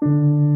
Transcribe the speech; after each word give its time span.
Música 0.00 0.47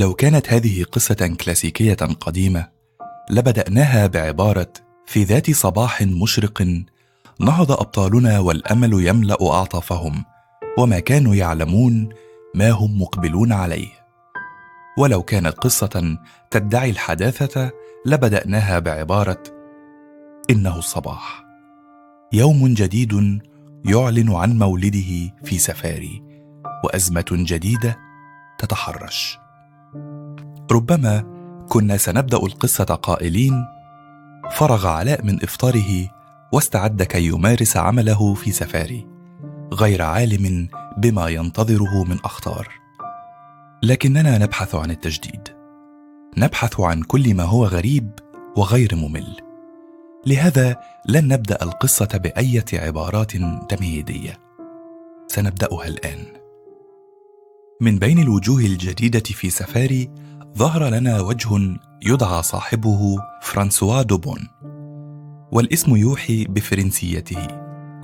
لو 0.00 0.14
كانت 0.14 0.52
هذه 0.52 0.84
قصة 0.84 1.36
كلاسيكية 1.44 1.94
قديمة 1.94 2.68
لبدأناها 3.30 4.06
بعبارة 4.06 4.72
في 5.06 5.24
ذات 5.24 5.50
صباح 5.50 6.02
مشرق 6.02 6.62
نهض 7.40 7.72
أبطالنا 7.72 8.38
والأمل 8.38 9.06
يملأ 9.06 9.52
أعطافهم 9.52 10.24
وما 10.78 11.00
كانوا 11.00 11.34
يعلمون 11.34 12.08
ما 12.54 12.70
هم 12.70 13.02
مقبلون 13.02 13.52
عليه 13.52 13.88
ولو 14.98 15.22
كانت 15.22 15.58
قصة 15.58 16.18
تدعي 16.50 16.90
الحداثة 16.90 17.70
لبدأناها 18.06 18.78
بعبارة 18.78 19.42
إنه 20.50 20.78
الصباح 20.78 21.44
يوم 22.32 22.74
جديد 22.74 23.40
يعلن 23.84 24.32
عن 24.32 24.58
مولده 24.58 25.34
في 25.44 25.58
سفاري 25.58 26.22
وأزمة 26.84 27.26
جديدة 27.30 27.98
تتحرش. 28.58 29.39
ربما 30.72 31.24
كنا 31.68 31.96
سنبدأ 31.96 32.36
القصة 32.36 32.84
قائلين 32.84 33.66
فرغ 34.50 34.86
علاء 34.86 35.24
من 35.24 35.42
إفطاره 35.42 36.08
واستعد 36.52 37.02
كي 37.02 37.26
يمارس 37.26 37.76
عمله 37.76 38.34
في 38.34 38.52
سفاري 38.52 39.06
غير 39.72 40.02
عالم 40.02 40.68
بما 40.96 41.28
ينتظره 41.28 42.04
من 42.04 42.18
أخطار. 42.24 42.68
لكننا 43.82 44.38
نبحث 44.38 44.74
عن 44.74 44.90
التجديد. 44.90 45.48
نبحث 46.36 46.80
عن 46.80 47.02
كل 47.02 47.34
ما 47.34 47.44
هو 47.44 47.64
غريب 47.64 48.10
وغير 48.56 48.94
ممل. 48.96 49.36
لهذا 50.26 50.76
لن 51.08 51.28
نبدأ 51.28 51.58
القصة 51.62 52.08
بايه 52.14 52.64
عبارات 52.72 53.32
تمهيدية. 53.68 54.38
سنبدأها 55.28 55.86
الآن. 55.86 56.40
من 57.80 57.98
بين 57.98 58.18
الوجوه 58.18 58.60
الجديدة 58.60 59.20
في 59.20 59.50
سفاري 59.50 60.10
ظهر 60.56 60.88
لنا 60.88 61.20
وجه 61.20 61.78
يدعى 62.02 62.42
صاحبه 62.42 63.18
فرانسوا 63.42 64.02
دوبون 64.02 64.48
والاسم 65.52 65.96
يوحي 65.96 66.44
بفرنسيته 66.44 67.46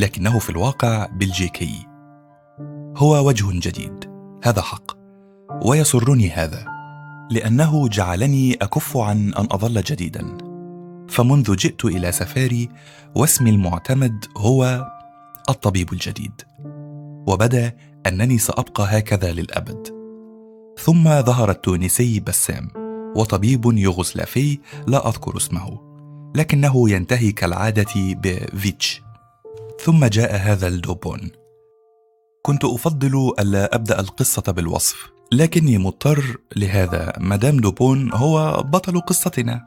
لكنه 0.01 0.39
في 0.39 0.51
الواقع 0.51 1.07
بلجيكي. 1.07 1.87
هو 2.97 3.29
وجه 3.29 3.47
جديد 3.53 4.05
هذا 4.45 4.63
حق 4.63 4.97
ويسرني 5.65 6.31
هذا 6.31 6.65
لأنه 7.31 7.89
جعلني 7.89 8.55
أكف 8.55 8.97
عن 8.97 9.35
أن 9.35 9.47
أظل 9.51 9.83
جديدا. 9.83 10.39
فمنذ 11.09 11.57
جئت 11.57 11.85
إلى 11.85 12.13
سفاري 12.13 12.69
واسمي 13.15 13.51
المعتمد 13.51 14.25
هو 14.37 14.91
الطبيب 15.49 15.93
الجديد 15.93 16.43
وبدأ 17.29 17.73
أنني 18.07 18.39
سأبقى 18.39 18.99
هكذا 18.99 19.33
للأبد. 19.33 19.96
ثم 20.79 21.23
ظهر 21.23 21.51
التونسي 21.51 22.21
بسام 22.21 22.69
وطبيب 23.17 23.65
يوغوسلافي 23.65 24.59
لا 24.87 25.09
أذكر 25.09 25.37
اسمه 25.37 25.87
لكنه 26.35 26.91
ينتهي 26.91 27.33
كالعادة 27.33 27.95
بفيتش 27.97 29.03
ثم 29.85 30.05
جاء 30.05 30.37
هذا 30.37 30.69
الدوبون. 30.69 31.31
كنت 32.43 32.65
أفضل 32.65 33.33
ألا 33.39 33.75
أبدأ 33.75 34.01
القصة 34.01 34.43
بالوصف 34.53 35.11
لكني 35.33 35.79
مضطر 35.79 36.37
لهذا. 36.57 37.13
مدام 37.19 37.57
دوبون 37.57 38.13
هو 38.13 38.63
بطل 38.63 39.01
قصتنا. 39.01 39.63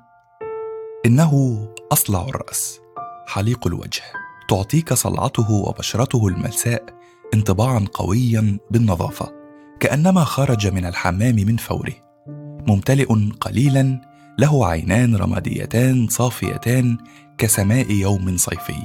إنه 1.06 1.66
أصلع 1.91 2.22
الرأس 2.30 2.80
حليق 3.28 3.68
الوجه 3.68 4.02
تعطيك 4.50 4.94
صلعته 4.94 5.52
وبشرته 5.52 6.28
الملساء 6.28 6.84
انطباعا 7.34 7.86
قويا 7.94 8.59
بالنظافة. 8.72 9.38
كأنما 9.79 10.23
خرج 10.23 10.67
من 10.67 10.85
الحمام 10.85 11.35
من 11.35 11.57
فوره 11.57 11.94
ممتلئ 12.67 13.13
قليلا 13.40 14.01
له 14.40 14.67
عينان 14.67 15.16
رماديتان 15.16 16.07
صافيتان 16.07 16.97
كسماء 17.38 17.91
يوم 17.91 18.38
صيفي 18.38 18.84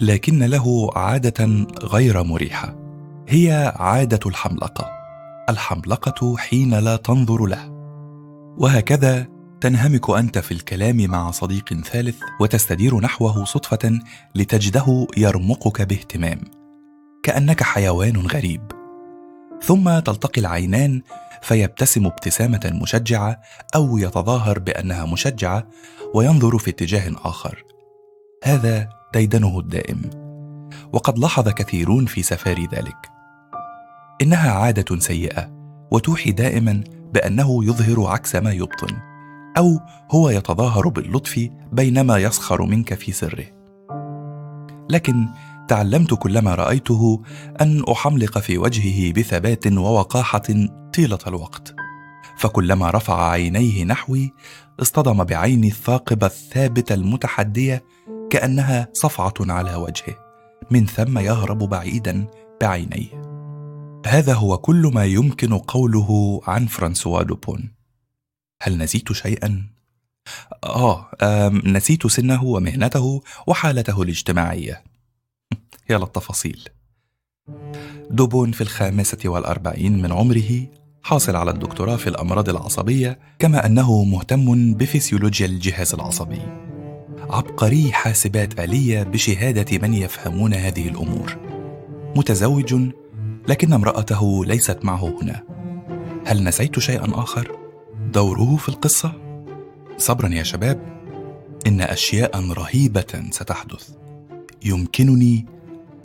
لكن 0.00 0.42
له 0.42 0.90
عادة 0.96 1.66
غير 1.82 2.22
مريحة 2.22 2.76
هي 3.28 3.72
عادة 3.76 4.20
الحملقة 4.26 4.90
الحملقة 5.48 6.36
حين 6.36 6.74
لا 6.74 6.96
تنظر 6.96 7.46
له. 7.46 7.70
وهكذا 8.58 9.26
تنهمك 9.60 10.10
أنت 10.10 10.38
في 10.38 10.52
الكلام 10.52 10.96
مع 10.96 11.30
صديق 11.30 11.74
ثالث 11.74 12.16
وتستدير 12.40 13.00
نحوه 13.00 13.44
صدفة 13.44 14.00
لتجده 14.34 15.06
يرمقك 15.16 15.82
باهتمام 15.82 16.40
كأنك 17.22 17.62
حيوان 17.62 18.16
غريب. 18.16 18.75
ثم 19.62 19.98
تلتقي 19.98 20.40
العينان 20.40 21.02
فيبتسم 21.42 22.06
ابتسامة 22.06 22.70
مشجعة 22.82 23.40
أو 23.74 23.98
يتظاهر 23.98 24.58
بأنها 24.58 25.06
مشجعة 25.06 25.66
وينظر 26.14 26.58
في 26.58 26.70
اتجاه 26.70 27.12
آخر. 27.24 27.64
هذا 28.44 28.88
ديدنه 29.14 29.58
الدائم. 29.58 30.10
وقد 30.92 31.18
لاحظ 31.18 31.48
كثيرون 31.48 32.06
في 32.06 32.22
سفاري 32.22 32.68
ذلك. 32.74 32.96
إنها 34.22 34.50
عادة 34.50 34.98
سيئة 34.98 35.50
وتوحي 35.90 36.32
دائما 36.32 36.84
بأنه 37.14 37.64
يظهر 37.64 38.06
عكس 38.06 38.36
ما 38.36 38.52
يبطن 38.52 38.96
أو 39.58 39.80
هو 40.10 40.30
يتظاهر 40.30 40.88
باللطف 40.88 41.48
بينما 41.72 42.18
يسخر 42.18 42.62
منك 42.62 42.94
في 42.94 43.12
سره. 43.12 43.44
لكن 44.90 45.28
تعلمت 45.68 46.14
كلما 46.14 46.54
رأيته 46.54 47.22
أن 47.60 47.84
أحملق 47.92 48.38
في 48.38 48.58
وجهه 48.58 49.12
بثبات 49.12 49.66
ووقاحة 49.66 50.42
طيلة 50.94 51.18
الوقت. 51.26 51.74
فكلما 52.38 52.90
رفع 52.90 53.30
عينيه 53.30 53.84
نحوي 53.84 54.32
اصطدم 54.80 55.24
بعيني 55.24 55.68
الثاقبه 55.68 56.26
الثابته 56.26 56.94
المتحدية 56.94 57.84
كأنها 58.30 58.88
صفعة 58.92 59.34
على 59.40 59.74
وجهه 59.74 60.18
من 60.70 60.86
ثم 60.86 61.18
يهرب 61.18 61.58
بعيدا 61.58 62.26
بعينيه. 62.60 63.22
هذا 64.06 64.34
هو 64.34 64.58
كل 64.58 64.90
ما 64.94 65.04
يمكن 65.04 65.58
قوله 65.58 66.40
عن 66.46 66.66
فرانسوا 66.66 67.22
دوبون. 67.22 67.72
هل 68.62 68.78
نسيت 68.78 69.12
شيئا؟ 69.12 69.66
آه 70.64 71.10
نسيت 71.64 72.06
سنه 72.06 72.44
ومهنته 72.44 73.22
وحالته 73.46 74.02
الاجتماعية. 74.02 74.82
يا 75.90 75.98
للتفاصيل 75.98 76.68
دوبون 78.10 78.52
في 78.52 78.60
الخامسة 78.60 79.18
والأربعين 79.24 80.02
من 80.02 80.12
عمره 80.12 80.66
حاصل 81.02 81.36
على 81.36 81.50
الدكتوراه 81.50 81.96
في 81.96 82.06
الأمراض 82.06 82.48
العصبية 82.48 83.18
كما 83.38 83.66
أنه 83.66 84.04
مهتم 84.04 84.74
بفسيولوجيا 84.74 85.46
الجهاز 85.46 85.94
العصبي. 85.94 86.40
عبقري 87.30 87.92
حاسبات 87.92 88.60
آلية 88.60 89.02
بشهادة 89.02 89.78
من 89.78 89.94
يفهمون 89.94 90.54
هذه 90.54 90.88
الأمور. 90.88 91.36
متزوج 92.16 92.74
لكن 93.48 93.72
امرأته 93.72 94.44
ليست 94.44 94.84
معه 94.84 95.18
هنا. 95.22 95.42
هل 96.26 96.44
نسيت 96.44 96.78
شيئا 96.78 97.06
آخر؟ 97.14 97.58
دوره 98.12 98.56
في 98.56 98.68
القصة؟ 98.68 99.12
صبرا 99.98 100.28
يا 100.28 100.42
شباب 100.42 100.80
إن 101.66 101.80
أشياء 101.80 102.50
رهيبة 102.50 103.22
ستحدث. 103.30 103.90
يمكنني 104.64 105.46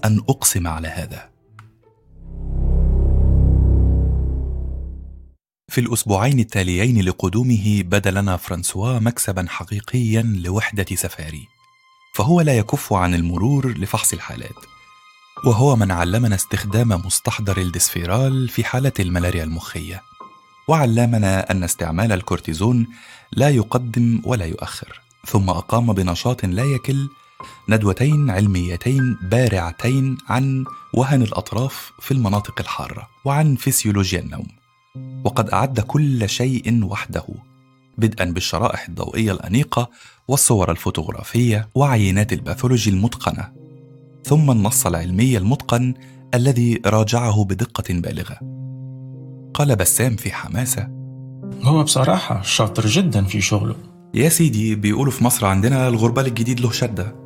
أن 0.05 0.19
أقسم 0.29 0.67
على 0.67 0.87
هذا. 0.87 1.31
في 5.71 5.81
الأسبوعين 5.81 6.39
التاليين 6.39 7.01
لقدومه 7.01 7.81
بدا 7.81 8.11
لنا 8.11 8.37
فرانسوا 8.37 8.99
مكسبا 8.99 9.45
حقيقيا 9.49 10.21
لوحدة 10.21 10.85
سفاري 10.95 11.47
فهو 12.15 12.41
لا 12.41 12.57
يكف 12.57 12.93
عن 12.93 13.15
المرور 13.15 13.77
لفحص 13.77 14.13
الحالات 14.13 14.55
وهو 15.45 15.75
من 15.75 15.91
علمنا 15.91 16.35
استخدام 16.35 16.89
مستحضر 17.05 17.57
الدسفيرال 17.57 18.49
في 18.49 18.63
حالة 18.63 18.91
الملاريا 18.99 19.43
المخية 19.43 20.01
وعلمنا 20.67 21.51
أن 21.51 21.63
استعمال 21.63 22.11
الكورتيزون 22.11 22.87
لا 23.31 23.49
يقدم 23.49 24.21
ولا 24.25 24.45
يؤخر 24.45 25.01
ثم 25.25 25.49
أقام 25.49 25.93
بنشاط 25.93 26.45
لا 26.45 26.63
يكل 26.63 27.09
ندوتين 27.69 28.29
علميتين 28.29 29.17
بارعتين 29.23 30.17
عن 30.29 30.65
وهن 30.93 31.21
الأطراف 31.21 31.91
في 31.99 32.11
المناطق 32.11 32.59
الحارة 32.59 33.07
وعن 33.25 33.55
فسيولوجيا 33.55 34.19
النوم. 34.19 34.47
وقد 35.23 35.49
أعد 35.49 35.79
كل 35.79 36.29
شيء 36.29 36.83
وحده 36.83 37.23
بدءا 37.97 38.25
بالشرائح 38.25 38.87
الضوئية 38.87 39.31
الأنيقة 39.31 39.89
والصور 40.27 40.71
الفوتوغرافية 40.71 41.69
وعينات 41.75 42.33
ال 42.33 42.39
pathology 42.39 42.89
المتقنة 42.89 43.51
ثم 44.23 44.51
النص 44.51 44.85
العلمي 44.85 45.37
المتقن 45.37 45.93
الذي 46.33 46.81
راجعه 46.85 47.43
بدقة 47.43 47.83
بالغة. 47.89 48.37
قال 49.53 49.75
بسام 49.75 50.15
في 50.15 50.31
حماسة 50.31 50.87
هو 51.61 51.83
بصراحة 51.83 52.41
شاطر 52.41 52.87
جدا 52.87 53.23
في 53.23 53.41
شغله. 53.41 53.75
يا 54.13 54.29
سيدي 54.29 54.75
بيقولوا 54.75 55.11
في 55.11 55.23
مصر 55.23 55.45
عندنا 55.45 55.87
الغربال 55.87 56.25
الجديد 56.25 56.59
له 56.59 56.71
شدة. 56.71 57.20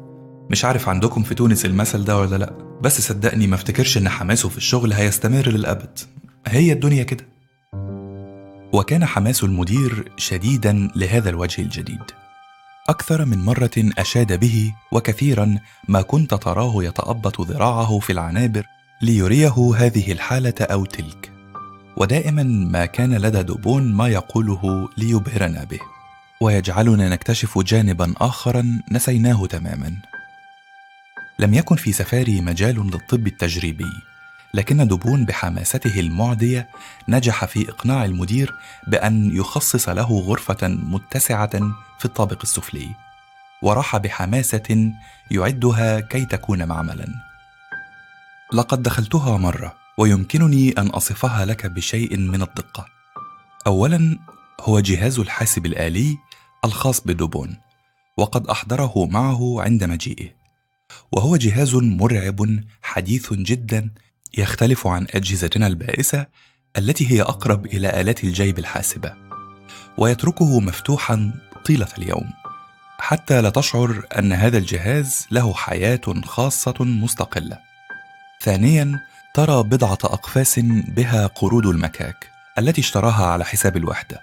مش 0.50 0.65
عارف 0.65 0.89
عندكم 0.89 1.24
في 1.24 1.36
تونس 1.36 1.65
المثل 1.65 2.03
ده 2.03 2.18
ولا 2.18 2.36
لأ 2.36 2.53
بس 2.81 3.01
صدقني 3.01 3.47
ما 3.47 3.56
افتكرش 3.56 3.97
إن 3.97 4.09
حماسه 4.09 4.50
في 4.50 4.57
الشغل 4.57 4.94
هيستمر 4.94 5.50
للأبد. 5.50 6.00
هي 6.47 6.71
الدنيا 6.71 7.03
كده. 7.03 7.25
وكان 8.74 9.06
حماس 9.06 9.44
المدير 9.44 10.12
شديدا 10.18 10.92
لهذا 10.95 11.30
الوجه 11.30 11.62
الجديد. 11.62 12.03
أكثر 12.89 13.25
من 13.25 13.45
مرة 13.45 13.71
أشاد 13.77 14.39
به 14.39 14.74
وكثيرا 14.92 15.57
ما 15.88 16.01
كنت 16.01 16.33
تراه 16.33 16.83
يتأبط 16.83 17.42
ذراعه 17.42 18.00
في 18.00 18.13
العنابر 18.13 18.65
ليريه 19.01 19.74
هذه 19.77 20.12
الحالة 20.12 20.53
أو 20.62 20.86
تلك. 20.86 21.31
ودائما 21.97 22.44
ما 22.44 22.86
كان 22.86 23.13
لدى 23.18 23.44
دوبون 23.44 23.94
ما 23.94 24.07
يقوله 24.07 24.89
ليبهرنا 24.97 25.63
به. 25.63 25.80
ويجعلنا 26.42 27.09
نكتشف 27.09 27.59
جانبا 27.59 28.13
اخرا 28.18 28.81
نسيناه 28.92 29.45
تماما. 29.45 29.95
لم 31.40 31.54
يكن 31.54 31.76
في 31.76 31.92
سفاري 31.92 32.42
مجال 32.42 32.76
للطب 32.76 33.28
التجريبي 33.28 33.92
لكن 34.54 34.88
دوبون 34.88 35.26
بحماسته 35.26 36.00
المعدية 36.00 36.70
نجح 37.08 37.46
في 37.46 37.70
إقناع 37.70 38.06
المدير 38.06 38.56
بأن 38.88 39.36
يخصص 39.36 39.90
له 39.90 40.20
غرفة 40.20 40.68
متسعة 40.68 41.60
في 42.00 42.06
الطابق 42.06 42.40
السفلي 42.44 42.90
وراح 43.62 43.98
بحماسة 43.98 44.92
يعدها 45.32 46.00
كي 46.00 46.26
تكون 46.26 46.66
معملا. 46.66 47.08
لقد 48.54 48.84
دخلتها 48.84 49.38
مرة 49.38 49.76
ويمكنني 49.98 50.72
أن 50.72 50.88
أصفها 50.88 51.46
لك 51.46 51.66
بشيء 51.66 52.18
من 52.18 52.42
الدقة. 52.42 52.86
اولا 53.68 54.20
هو 54.62 54.80
جهاز 54.80 55.20
الحاسب 55.20 55.66
الآلي 55.66 56.18
الخاص 56.66 57.02
بدوبون 57.02 57.58
وقد 58.18 58.48
أحضره 58.48 59.06
معه 59.06 59.62
عند 59.62 59.84
مجيئه. 59.84 60.44
وهو 61.12 61.36
جهاز 61.36 61.75
مرعب 61.75 62.59
حديث 62.81 63.33
جدا 63.33 63.89
يختلف 64.38 64.88
عن 64.88 65.07
أجهزتنا 65.09 65.68
البائسة 65.68 66.25
التي 66.77 67.12
هي 67.12 67.21
أقرب 67.21 67.65
إلى 67.65 68.01
آلات 68.01 68.24
الجيب 68.24 68.59
الحاسبة 68.59 69.13
ويتركه 69.97 70.59
مفتوحا 70.59 71.33
طيلة 71.65 71.88
اليوم. 71.97 72.30
حتى 72.97 73.42
لا 73.42 73.50
تشعر 73.50 74.06
أن 74.19 74.33
هذا 74.33 74.57
الجهاز 74.57 75.27
له 75.31 75.53
حياة 75.53 76.01
خاصة 76.25 76.75
مستقلة. 76.80 77.59
ثانيا 78.42 79.00
ترى 79.33 79.63
بضعة 79.63 79.97
أقفاس 80.03 80.59
بها 80.88 81.27
قرود 81.27 81.65
المكاك 81.65 82.30
التي 82.57 82.81
اشتراها 82.81 83.25
على 83.25 83.45
حساب 83.45 83.77
الوحدة. 83.77 84.21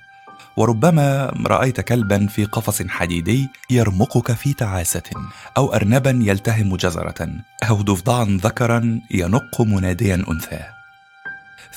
وربما 0.57 1.33
رأيت 1.47 1.81
كلبا 1.81 2.27
في 2.27 2.45
قفص 2.45 2.83
حديدي 2.89 3.49
يرمقك 3.71 4.33
في 4.33 4.53
تعاسة 4.53 5.11
أو 5.57 5.75
ارنبا 5.75 6.19
يلتهم 6.23 6.77
جزرة 6.77 7.29
أو 7.63 7.83
ضفدعا 7.83 8.39
ذكرا 8.43 9.01
ينق 9.11 9.61
مناديا 9.61 10.25
انثاه 10.31 10.69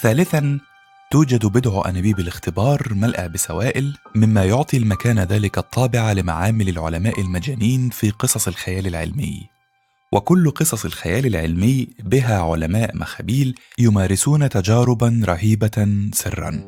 ثالثا 0.01 0.59
توجد 1.11 1.45
بضع 1.45 1.89
أنابيب 1.89 2.19
الاختبار 2.19 2.93
ملأى 2.93 3.29
بسوائل 3.29 3.97
مما 4.15 4.45
يعطي 4.45 4.77
المكان 4.77 5.19
ذلك 5.19 5.57
الطابع 5.57 6.11
لمعامل 6.11 6.69
العلماء 6.69 7.21
المجانين 7.21 7.89
في 7.89 8.09
قصص 8.09 8.47
الخيال 8.47 8.87
العلمي. 8.87 9.49
وكل 10.11 10.51
قصص 10.51 10.85
الخيال 10.85 11.25
العلمي 11.25 11.87
بها 11.99 12.41
علماء 12.41 12.97
مخابيل 12.97 13.55
يمارسون 13.77 14.49
تجاربا 14.49 15.21
رهيبة 15.25 16.09
سرا. 16.13 16.61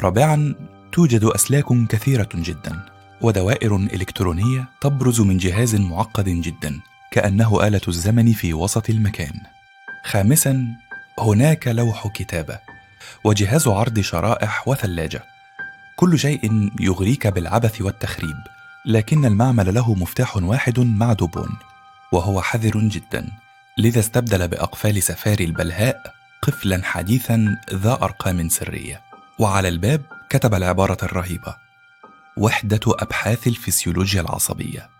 رابعا 0.00 0.54
توجد 0.94 1.24
أسلاك 1.24 1.86
كثيرة 1.88 2.28
جدا 2.34 2.80
ودوائر 3.20 3.76
إلكترونية 3.76 4.68
تبرز 4.80 5.20
من 5.20 5.36
جهاز 5.36 5.74
معقد 5.74 6.28
جدا 6.28 6.80
كأنه 7.10 7.66
آلة 7.66 7.80
الزمن 7.88 8.32
في 8.32 8.54
وسط 8.54 8.90
المكان. 8.90 9.32
خامسا 10.04 10.66
هناك 11.18 11.68
لوح 11.68 12.08
كتابة 12.08 12.58
وجهاز 13.24 13.68
عرض 13.68 14.00
شرائح 14.00 14.68
وثلاجة. 14.68 15.22
كل 15.96 16.18
شيء 16.18 16.70
يغريك 16.80 17.26
بالعبث 17.26 17.82
والتخريب 17.82 18.36
لكن 18.86 19.24
المعمل 19.24 19.74
له 19.74 19.94
مفتاح 19.94 20.36
واحد 20.36 20.80
مع 20.80 21.12
دبون 21.12 21.56
وهو 22.12 22.42
حذر 22.42 22.78
جدا. 22.78 23.28
لذا 23.78 24.00
استبدل 24.00 24.48
بأقفال 24.48 25.02
سفاري 25.02 25.44
البلهاء 25.44 26.14
قفلا 26.42 26.80
حديثا 26.84 27.56
ذا 27.72 27.92
أرقام 28.02 28.48
سرية. 28.48 29.00
وعلى 29.38 29.68
الباب 29.68 30.00
كتب 30.34 30.54
العبارة 30.54 30.96
الرهيبة: 31.02 31.56
وحدة 32.36 32.80
أبحاث 32.86 33.46
الفسيولوجيا 33.46 34.20
العصبية. 34.20 34.90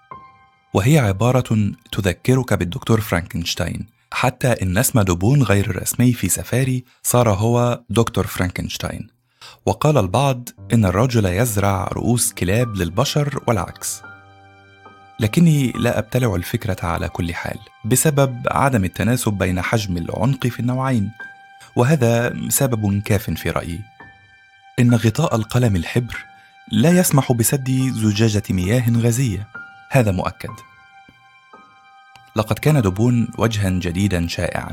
وهي 0.74 0.98
عبارة 0.98 1.72
تذكرك 1.92 2.54
بالدكتور 2.54 3.00
فرانكنشتاين، 3.00 3.86
حتى 4.12 4.48
إن 4.48 4.78
اسم 4.78 5.00
دوبون 5.00 5.42
غير 5.42 5.70
الرسمي 5.70 6.12
في 6.12 6.28
سفاري 6.28 6.84
صار 7.02 7.30
هو 7.30 7.80
دكتور 7.90 8.26
فرانكنشتاين. 8.26 9.08
وقال 9.66 9.98
البعض 9.98 10.48
إن 10.72 10.84
الرجل 10.84 11.26
يزرع 11.26 11.88
رؤوس 11.92 12.32
كلاب 12.32 12.76
للبشر 12.76 13.42
والعكس. 13.46 14.02
لكني 15.20 15.72
لا 15.72 15.98
أبتلع 15.98 16.34
الفكرة 16.34 16.86
على 16.86 17.08
كل 17.08 17.34
حال، 17.34 17.58
بسبب 17.84 18.42
عدم 18.50 18.84
التناسب 18.84 19.32
بين 19.32 19.62
حجم 19.62 19.96
العنق 19.96 20.46
في 20.46 20.60
النوعين، 20.60 21.10
وهذا 21.76 22.36
سبب 22.48 23.02
كاف 23.02 23.30
في 23.30 23.50
رأيي. 23.50 23.93
إن 24.80 24.94
غطاء 24.94 25.36
القلم 25.36 25.76
الحبر 25.76 26.24
لا 26.72 26.90
يسمح 26.90 27.32
بسد 27.32 27.70
زجاجة 27.94 28.42
مياه 28.50 28.84
غازية. 28.96 29.48
هذا 29.90 30.12
مؤكد. 30.12 30.50
لقد 32.36 32.58
كان 32.58 32.82
دبون 32.82 33.28
وجها 33.38 33.70
جديدا 33.70 34.28
شائعا. 34.28 34.72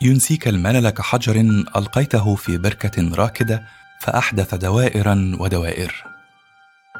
ينسيك 0.00 0.48
الملل 0.48 0.90
كحجر 0.90 1.40
ألقيته 1.76 2.34
في 2.34 2.58
بركة 2.58 3.14
راكدة 3.14 3.68
فأحدث 4.00 4.54
دوائرا 4.54 5.36
ودوائر. 5.38 6.04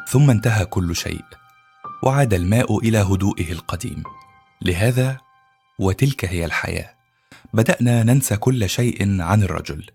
ثم 0.08 0.30
انتهى 0.30 0.64
كل 0.64 0.96
شيء. 0.96 1.24
وعاد 2.02 2.34
الماء 2.34 2.78
إلى 2.78 2.98
هدوئه 2.98 3.52
القديم. 3.52 4.02
لهذا 4.62 5.16
وتلك 5.78 6.24
هي 6.24 6.44
الحياة. 6.44 6.90
بدأنا 7.54 8.02
ننسى 8.02 8.36
كل 8.36 8.68
شيء 8.68 9.22
عن 9.22 9.42
الرجل. 9.42 9.90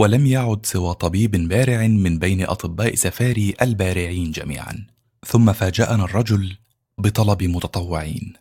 ولم 0.00 0.26
يعد 0.26 0.66
سوى 0.66 0.94
طبيب 0.94 1.30
بارع 1.30 1.86
من 1.86 2.18
بين 2.18 2.42
أطباء 2.42 2.94
سفاري 2.94 3.54
البارعين 3.62 4.30
جميعا. 4.30 4.86
ثم 5.26 5.52
فاجأنا 5.52 6.04
الرجل 6.04 6.56
بطلب 6.98 7.42
متطوعين. 7.42 8.32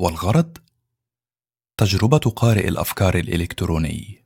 والغرض؟ 0.00 0.58
تجربة 1.76 2.18
قارئ 2.18 2.68
الأفكار 2.68 3.14
الإلكتروني. 3.14 4.24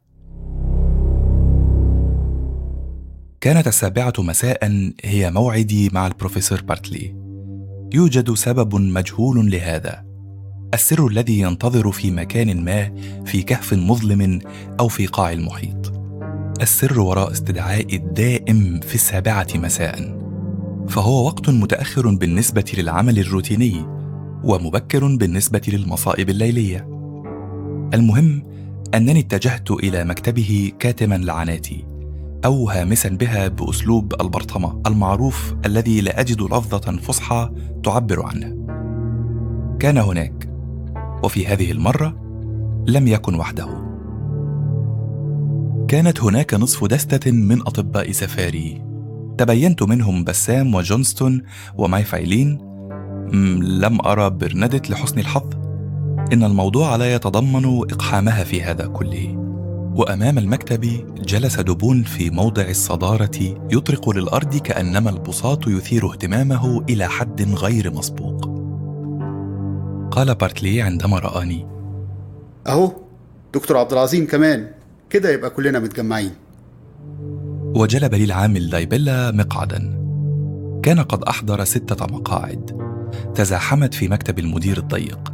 كانت 3.41 3.67
السابعة 3.67 4.13
مساء 4.19 4.93
هي 5.05 5.31
موعدي 5.31 5.89
مع 5.89 6.07
البروفيسور 6.07 6.61
بارتلي. 6.63 7.17
يوجد 7.95 8.35
سبب 8.35 8.75
مجهول 8.75 9.51
لهذا. 9.51 10.05
السر 10.75 11.07
الذي 11.07 11.41
ينتظر 11.41 11.93
في 11.93 12.11
مكان 12.11 12.65
ما 12.65 12.95
في 13.25 13.43
كهف 13.43 13.75
مظلم 13.75 14.41
أو 14.81 14.89
في 14.89 15.07
قاع 15.07 15.33
المحيط. 15.33 15.94
السر 16.63 17.01
وراء 17.01 17.33
استدعائي 17.33 17.97
الدائم 17.97 18.81
في 18.81 18.95
السابعة 18.95 19.47
مساء. 19.55 20.19
فهو 20.89 21.27
وقت 21.27 21.51
متأخر 21.51 22.15
بالنسبة 22.15 22.65
للعمل 22.79 23.19
الروتيني 23.19 23.87
ومبكر 24.45 25.17
بالنسبة 25.17 25.61
للمصائب 25.69 26.31
الليلية. 26.31 26.89
المهم 27.95 28.43
أنني 28.95 29.21
اتجهت 29.21 29.71
إلى 29.71 30.05
مكتبه 30.05 30.73
كاتما 30.79 31.15
لعناتي 31.15 31.85
أو 32.45 32.69
هامسا 32.71 33.09
بها 33.09 33.49
بأسلوب 33.49 34.15
البرطمة 34.21 34.83
المعروف 34.87 35.55
الذي 35.67 36.01
لا 36.01 36.21
أجد 36.21 36.43
لفظة 36.43 36.97
فصحى 36.97 37.51
تعبر 37.85 38.23
عنه. 38.23 38.67
كان 39.79 39.99
هناك 39.99 40.49
وفي 41.25 41.47
هذه 41.47 41.73
المرة 41.73 42.17
لم 42.87 43.09
يكن 43.09 43.35
وحده. 43.35 43.94
كانت 45.95 46.23
هناك 46.23 46.55
نصف 46.55 46.85
دستة 46.85 47.31
من 47.31 47.61
أطباء 47.61 48.13
سفاري. 48.13 48.85
تبينت 49.39 49.83
منهم 49.83 50.25
بسام 50.25 50.75
وجونستون 50.75 51.43
ومايفايلين 51.79 52.59
لم 53.63 54.01
أرى 54.07 54.31
برنادت 54.31 54.91
لحسن 54.91 55.19
الحظ. 55.19 55.55
إن 56.33 56.45
الموضوع 56.45 56.97
لا 56.97 57.15
يتضمن 57.15 57.65
إقحامها 57.65 58.45
في 58.45 58.63
هذا 58.63 58.87
كله. 58.87 59.35
وأمام 59.97 60.39
المكتب 60.39 60.81
جلس 61.23 61.61
دبون 61.61 62.03
في 62.03 62.31
موضع 62.31 62.69
الصدارة 62.69 63.57
يطرق 63.73 64.11
للأرض 64.11 64.57
كأنما 64.57 65.11
البساط 65.11 65.69
يثير 65.69 66.11
اهتمامه 66.11 66.85
إلى 66.89 67.09
حد 67.09 67.43
غير 67.43 67.93
مسبوق. 67.93 68.45
قال 70.11 70.35
بارتلي 70.35 70.83
عندما 70.83 71.19
رآني. 71.19 71.67
أهو 72.67 72.93
دكتور 73.55 73.77
عبد 73.77 73.93
العظيم 73.93 74.27
كمان. 74.27 74.71
كده 75.11 75.31
يبقى 75.31 75.51
كلنا 75.51 75.79
متجمعين. 75.79 76.33
وجلب 77.77 78.15
لي 78.15 78.25
العامل 78.25 78.71
دايبيلا 78.71 79.31
مقعدا. 79.31 79.79
كان 80.83 81.01
قد 81.01 81.23
أحضر 81.23 81.65
ستة 81.65 82.07
مقاعد. 82.07 82.85
تزاحمت 83.35 83.95
في 83.95 84.09
مكتب 84.09 84.39
المدير 84.39 84.79
الضيق. 84.79 85.33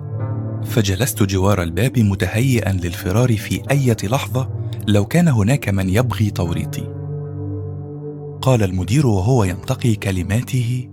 فجلست 0.64 1.22
جوار 1.22 1.62
الباب 1.62 1.98
متهيئا 1.98 2.72
للفرار 2.72 3.36
في 3.36 3.62
أي 3.70 3.96
لحظة 4.04 4.50
لو 4.88 5.06
كان 5.06 5.28
هناك 5.28 5.68
من 5.68 5.88
يبغي 5.88 6.30
توريطي. 6.30 6.94
قال 8.42 8.62
المدير 8.62 9.06
وهو 9.06 9.44
ينتقي 9.44 9.94
كلماته 9.94 10.88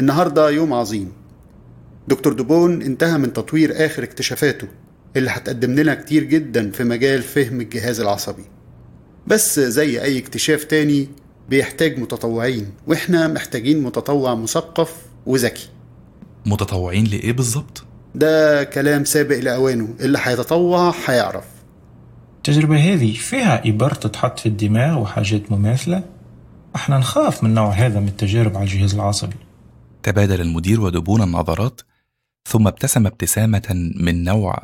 النهاردة 0.00 0.50
يوم 0.50 0.72
عظيم. 0.72 1.12
دكتور 2.08 2.32
دوبون 2.32 2.82
انتهى 2.82 3.18
من 3.18 3.32
تطوير 3.32 3.86
آخر 3.86 4.02
اكتشافاته. 4.02 4.68
اللي 5.16 5.30
هتقدم 5.30 5.74
لنا 5.74 5.94
كتير 5.94 6.24
جدا 6.24 6.70
في 6.70 6.84
مجال 6.84 7.22
فهم 7.22 7.60
الجهاز 7.60 8.00
العصبي. 8.00 8.44
بس 9.26 9.60
زي 9.60 10.02
أي 10.02 10.18
اكتشاف 10.18 10.64
تاني 10.64 11.08
بيحتاج 11.48 11.98
متطوعين 11.98 12.70
وإحنا 12.86 13.28
محتاجين 13.28 13.82
متطوع 13.82 14.34
مثقف 14.34 14.96
وذكي. 15.26 15.68
متطوعين 16.46 17.04
لإيه 17.04 17.32
بالظبط؟ 17.32 17.84
ده 18.14 18.64
كلام 18.64 19.04
سابق 19.04 19.38
لأوانه 19.38 19.94
اللي 20.00 20.18
هيتطوع 20.22 20.94
هيعرف. 21.06 21.44
التجربة 22.36 22.76
هذه 22.76 23.12
فيها 23.12 23.68
إبر 23.68 23.94
تتحط 23.94 24.38
في 24.38 24.46
الدماغ 24.46 24.98
وحاجات 24.98 25.52
مماثلة؟ 25.52 26.04
إحنا 26.76 26.98
نخاف 26.98 27.44
من 27.44 27.54
نوع 27.54 27.70
هذا 27.72 28.00
من 28.00 28.08
التجارب 28.08 28.56
على 28.56 28.64
الجهاز 28.64 28.94
العصبي. 28.94 29.36
تبادل 30.02 30.40
المدير 30.40 30.80
ودبون 30.80 31.22
النظرات 31.22 31.80
ثم 32.48 32.66
ابتسم 32.66 33.06
ابتسامة 33.06 33.90
من 34.00 34.24
نوع 34.24 34.62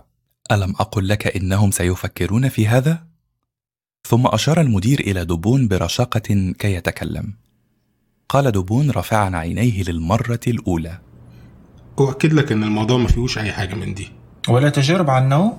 ألم 0.52 0.74
أقل 0.80 1.08
لك 1.08 1.36
إنهم 1.36 1.70
سيفكرون 1.70 2.48
في 2.48 2.68
هذا؟ 2.68 3.04
ثم 4.08 4.26
أشار 4.26 4.60
المدير 4.60 5.00
إلى 5.00 5.24
دبون 5.24 5.68
برشاقة 5.68 6.52
كي 6.58 6.74
يتكلم. 6.74 7.32
قال 8.28 8.52
دبون 8.52 8.90
رافعا 8.90 9.36
عينيه 9.36 9.82
للمرة 9.82 10.40
الأولى. 10.46 10.98
أؤكد 11.98 12.32
لك 12.32 12.52
إن 12.52 12.64
الموضوع 12.64 12.98
ما 12.98 13.08
فيهوش 13.08 13.38
أي 13.38 13.52
حاجة 13.52 13.74
من 13.74 13.94
دي. 13.94 14.08
ولا 14.48 14.68
تجارب 14.68 15.10
على 15.10 15.24
النوم 15.24 15.58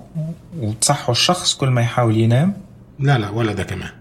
وتصحوا 0.58 1.12
الشخص 1.12 1.54
كل 1.54 1.70
ما 1.70 1.82
يحاول 1.82 2.18
ينام. 2.18 2.54
لا 3.00 3.18
لا 3.18 3.30
ولا 3.30 3.54
ده 3.54 3.64
كمان. 3.64 3.92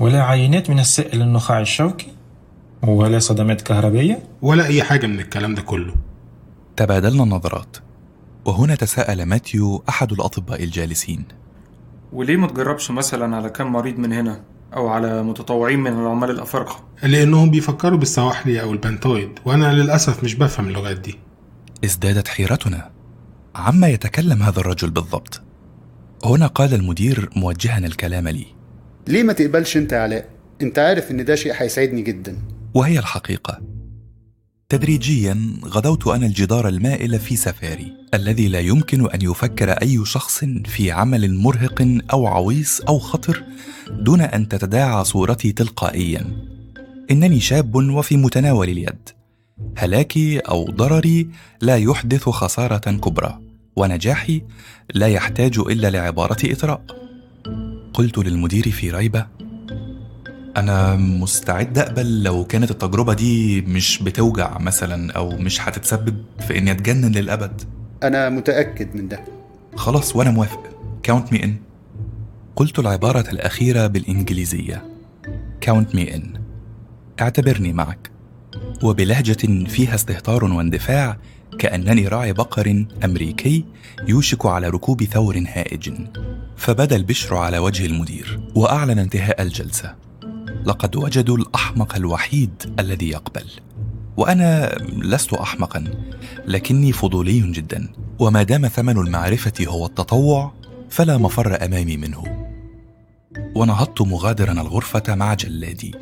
ولا 0.00 0.22
عينات 0.22 0.70
من 0.70 0.78
السائل 0.78 1.22
النخاعي 1.22 1.62
الشوكي 1.62 2.12
ولا 2.82 3.18
صدمات 3.18 3.60
كهربية. 3.60 4.22
ولا 4.42 4.66
أي 4.66 4.82
حاجة 4.82 5.06
من 5.06 5.20
الكلام 5.20 5.54
ده 5.54 5.62
كله. 5.62 5.94
تبادلنا 6.76 7.22
النظرات. 7.22 7.76
وهنا 8.44 8.74
تساءل 8.74 9.22
ماتيو 9.22 9.84
أحد 9.88 10.12
الأطباء 10.12 10.62
الجالسين. 10.64 11.24
وليه 12.12 12.36
ما 12.36 12.46
تجربش 12.46 12.90
مثلا 12.90 13.36
على 13.36 13.50
كم 13.50 13.66
مريض 13.66 13.98
من 13.98 14.12
هنا 14.12 14.42
أو 14.74 14.88
على 14.88 15.22
متطوعين 15.22 15.80
من 15.80 15.92
العمال 15.92 16.30
الأفارقة؟ 16.30 16.84
لأنهم 17.02 17.50
بيفكروا 17.50 17.98
بالسواحلي 17.98 18.62
أو 18.62 18.72
البنتويد 18.72 19.38
وأنا 19.44 19.72
للأسف 19.72 20.24
مش 20.24 20.34
بفهم 20.34 20.68
اللغات 20.68 20.98
دي. 21.00 21.18
ازدادت 21.84 22.28
حيرتنا. 22.28 22.90
عما 23.54 23.88
يتكلم 23.88 24.42
هذا 24.42 24.60
الرجل 24.60 24.90
بالضبط؟ 24.90 25.42
هنا 26.24 26.46
قال 26.46 26.74
المدير 26.74 27.30
موجها 27.36 27.78
الكلام 27.78 28.28
لي. 28.28 28.46
ليه 29.08 29.22
ما 29.22 29.32
تقبلش 29.32 29.76
أنت 29.76 29.92
يا 29.92 29.98
علاء؟ 29.98 30.28
أنت 30.62 30.78
عارف 30.78 31.10
إن 31.10 31.24
ده 31.24 31.34
شيء 31.34 31.52
هيساعدني 31.56 32.02
جدا. 32.02 32.38
وهي 32.74 32.98
الحقيقة. 32.98 33.71
تدريجيا 34.72 35.58
غدوت 35.64 36.06
أنا 36.06 36.26
الجدار 36.26 36.68
المائل 36.68 37.18
في 37.18 37.36
سفاري 37.36 37.92
الذي 38.14 38.48
لا 38.48 38.60
يمكن 38.60 39.10
أن 39.10 39.22
يفكر 39.22 39.70
أي 39.70 40.04
شخص 40.04 40.44
في 40.64 40.90
عمل 40.90 41.34
مرهق 41.34 41.98
أو 42.12 42.26
عويص 42.26 42.80
أو 42.80 42.98
خطر 42.98 43.42
دون 43.90 44.20
أن 44.20 44.48
تتداعى 44.48 45.04
صورتي 45.04 45.52
تلقائيا. 45.52 46.26
إنني 47.10 47.40
شاب 47.40 47.74
وفي 47.74 48.16
متناول 48.16 48.68
اليد. 48.68 49.08
هلاكي 49.76 50.38
أو 50.38 50.64
ضرري 50.64 51.28
لا 51.60 51.76
يحدث 51.76 52.28
خسارة 52.28 52.92
كبرى 52.92 53.38
ونجاحي 53.76 54.42
لا 54.94 55.08
يحتاج 55.08 55.58
إلا 55.58 55.90
لعبارة 55.90 56.52
إثراء 56.52 56.82
قلت 57.94 58.18
للمدير 58.18 58.70
في 58.70 58.90
ريبة 58.90 59.26
أنا 60.56 60.96
مستعد 60.96 61.78
أقبل 61.78 62.22
لو 62.22 62.44
كانت 62.44 62.70
التجربة 62.70 63.14
دي 63.14 63.60
مش 63.60 64.02
بتوجع 64.02 64.58
مثلا 64.58 65.12
أو 65.12 65.30
مش 65.30 65.60
هتتسبب 65.60 66.24
في 66.40 66.58
إني 66.58 66.70
أتجنن 66.70 67.12
للأبد. 67.12 67.62
أنا 68.02 68.28
متأكد 68.28 68.96
من 68.96 69.08
ده. 69.08 69.24
خلاص 69.76 70.16
وأنا 70.16 70.30
موافق. 70.30 70.62
كاونت 71.02 71.32
مي 71.32 71.44
إن 71.44 71.56
قلت 72.56 72.78
العبارة 72.78 73.30
الأخيرة 73.30 73.86
بالإنجليزية. 73.86 74.84
count 75.60 75.94
me 75.94 76.14
in 76.14 76.32
اعتبرني 77.20 77.72
معك. 77.72 78.10
وبلهجة 78.82 79.66
فيها 79.68 79.94
استهتار 79.94 80.44
واندفاع 80.44 81.18
كأنني 81.58 82.08
راعي 82.08 82.32
بقر 82.32 82.86
أمريكي 83.04 83.64
يوشك 84.08 84.46
على 84.46 84.68
ركوب 84.68 85.04
ثور 85.04 85.44
هائج. 85.48 85.92
فبدأ 86.56 86.96
البشر 86.96 87.36
على 87.36 87.58
وجه 87.58 87.86
المدير 87.86 88.40
وأعلن 88.54 88.98
انتهاء 88.98 89.42
الجلسة. 89.42 89.94
لقد 90.66 90.96
وجدوا 90.96 91.36
الأحمق 91.36 91.96
الوحيد 91.96 92.74
الذي 92.78 93.08
يقبل. 93.08 93.44
وأنا 94.16 94.78
لست 94.96 95.34
أحمقا 95.34 95.84
لكني 96.46 96.92
فضولي 96.92 97.40
جدا. 97.40 97.88
وما 98.18 98.42
دام 98.42 98.68
ثمن 98.68 98.98
المعرفة 98.98 99.66
هو 99.66 99.86
التطوع 99.86 100.52
فلا 100.90 101.18
مفر 101.18 101.64
أمامي 101.64 101.96
منه. 101.96 102.48
ونهضت 103.54 104.02
مغادرا 104.02 104.52
الغرفة 104.52 105.14
مع 105.14 105.34
جلادي 105.34 105.94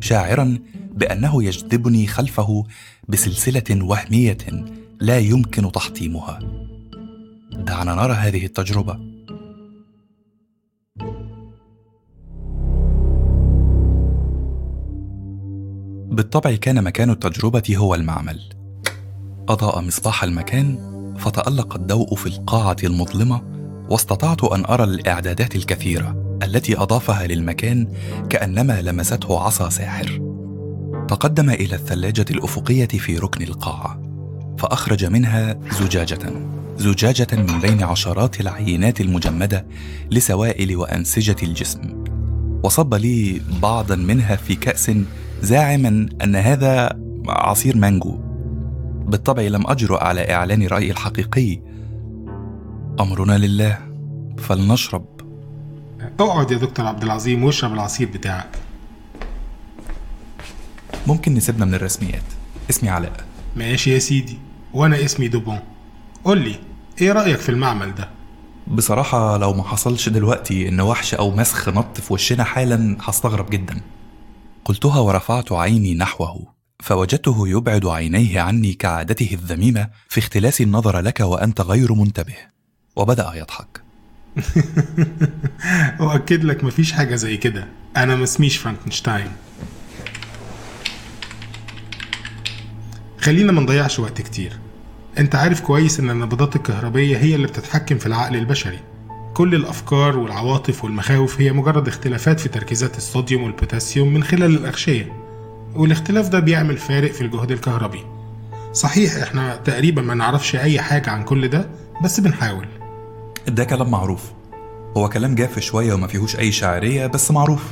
شاعرا 0.00 0.58
بأنه 0.94 1.44
يجذبني 1.44 2.06
خلفه 2.06 2.64
بسلسلة 3.08 3.84
وهمية 3.84 4.38
لا 5.00 5.18
يمكن 5.18 5.72
تحطيمها. 5.72 6.38
دعنا 7.52 7.94
نرى 7.94 8.12
هذه 8.12 8.46
التجربة. 8.46 9.00
بالطبع 16.10 16.54
كان 16.54 16.84
مكان 16.84 17.10
التجربة 17.10 17.62
هو 17.76 17.94
المعمل. 17.94 18.40
أضاء 19.48 19.80
مصباح 19.80 20.24
المكان 20.24 20.78
فتألق 21.18 21.74
الضوء 21.74 22.14
في 22.14 22.26
القاعة 22.26 22.76
المظلمة 22.84 23.42
واستطعت 23.90 24.44
أن 24.44 24.64
أرى 24.64 24.84
الإعدادات 24.84 25.56
الكثيرة 25.56 26.38
التي 26.42 26.78
أضافها 26.78 27.26
للمكان 27.26 27.88
كأنما 28.30 28.82
لمسته 28.82 29.40
عصا 29.40 29.68
ساحر. 29.68 30.20
تقدم 31.08 31.50
إلى 31.50 31.74
الثلاجة 31.74 32.24
الأفقية 32.30 32.88
في 32.88 33.18
ركن 33.18 33.44
القاعة 33.44 34.02
فأخرج 34.58 35.04
منها 35.04 35.58
زجاجة. 35.80 36.32
زجاجة 36.78 37.26
من 37.32 37.60
بين 37.60 37.82
عشرات 37.82 38.40
العينات 38.40 39.00
المجمدة 39.00 39.66
لسوائل 40.10 40.76
وأنسجة 40.76 41.36
الجسم. 41.42 42.04
وصب 42.64 42.94
لي 42.94 43.40
بعضا 43.62 43.96
منها 43.96 44.36
في 44.36 44.54
كأس 44.54 44.90
زاعما 45.42 46.08
أن 46.24 46.36
هذا 46.36 47.00
عصير 47.28 47.76
مانجو. 47.76 48.18
بالطبع 49.06 49.42
لم 49.42 49.66
أجرؤ 49.66 49.98
على 49.98 50.34
إعلان 50.34 50.66
رأيي 50.66 50.90
الحقيقي. 50.90 51.60
أمرنا 53.00 53.38
لله 53.38 53.78
فلنشرب. 54.38 55.06
أقعد 56.20 56.50
يا 56.50 56.58
دكتور 56.58 56.86
عبد 56.86 57.02
العظيم 57.02 57.44
واشرب 57.44 57.72
العصير 57.72 58.08
بتاعك. 58.08 58.48
ممكن 61.06 61.34
نسيبنا 61.34 61.64
من 61.64 61.74
الرسميات. 61.74 62.22
اسمي 62.70 62.88
علاء. 62.88 63.12
ماشي 63.56 63.90
يا 63.90 63.98
سيدي. 63.98 64.38
وأنا 64.74 65.04
اسمي 65.04 65.28
دوبون. 65.28 65.58
قول 66.24 66.38
لي 66.38 66.54
إيه 67.00 67.12
رأيك 67.12 67.38
في 67.38 67.48
المعمل 67.48 67.94
ده؟ 67.94 68.08
بصراحة 68.68 69.36
لو 69.36 69.52
ما 69.52 69.62
حصلش 69.62 70.08
دلوقتي 70.08 70.68
إن 70.68 70.80
وحش 70.80 71.14
أو 71.14 71.30
مسخ 71.30 71.68
نط 71.68 72.00
في 72.00 72.12
وشنا 72.12 72.44
حالا 72.44 72.96
هستغرب 73.00 73.50
جدا. 73.50 73.80
قلتها 74.64 75.00
ورفعت 75.00 75.52
عيني 75.52 75.94
نحوه 75.94 76.54
فوجدته 76.80 77.48
يبعد 77.48 77.86
عينيه 77.86 78.40
عني 78.40 78.72
كعادته 78.72 79.28
الذميمة 79.32 79.88
في 80.08 80.18
اختلاس 80.18 80.60
النظر 80.60 81.00
لك 81.00 81.20
وأنت 81.20 81.60
غير 81.60 81.94
منتبه. 81.94 82.36
وبدأ 82.96 83.32
يضحك. 83.34 83.82
وأكد 86.00 86.44
لك 86.44 86.64
مفيش 86.64 86.92
حاجة 86.92 87.14
زي 87.14 87.36
كده. 87.36 87.68
أنا 87.96 88.16
ما 88.16 88.24
اسميش 88.24 88.56
فرانكنشتاين. 88.56 89.32
خلينا 93.20 93.52
ما 93.52 93.60
نضيعش 93.60 93.98
وقت 93.98 94.20
كتير. 94.22 94.58
أنت 95.18 95.34
عارف 95.34 95.60
كويس 95.60 96.00
إن 96.00 96.10
النبضات 96.10 96.56
الكهربية 96.56 97.18
هي 97.18 97.34
اللي 97.34 97.46
بتتحكم 97.46 97.98
في 97.98 98.06
العقل 98.06 98.36
البشري. 98.36 98.78
كل 99.34 99.54
الأفكار 99.54 100.18
والعواطف 100.18 100.84
والمخاوف 100.84 101.40
هي 101.40 101.52
مجرد 101.52 101.88
اختلافات 101.88 102.40
في 102.40 102.48
تركيزات 102.48 102.96
الصوديوم 102.96 103.42
والبوتاسيوم 103.42 104.14
من 104.14 104.24
خلال 104.24 104.56
الأغشية 104.56 105.12
والاختلاف 105.74 106.28
ده 106.28 106.38
بيعمل 106.38 106.76
فارق 106.76 107.12
في 107.12 107.20
الجهد 107.20 107.50
الكهربي. 107.50 108.00
صحيح 108.72 109.16
إحنا 109.16 109.56
تقريبا 109.56 110.02
ما 110.02 110.14
نعرفش 110.14 110.56
أي 110.56 110.80
حاجة 110.80 111.10
عن 111.10 111.24
كل 111.24 111.48
ده 111.48 111.68
بس 112.04 112.20
بنحاول. 112.20 112.66
ده 113.48 113.64
كلام 113.64 113.90
معروف. 113.90 114.22
هو 114.96 115.08
كلام 115.08 115.34
جاف 115.34 115.58
شوية 115.58 115.94
وما 115.94 116.06
فيهوش 116.06 116.36
أي 116.36 116.52
شاعرية 116.52 117.06
بس 117.06 117.30
معروف. 117.30 117.62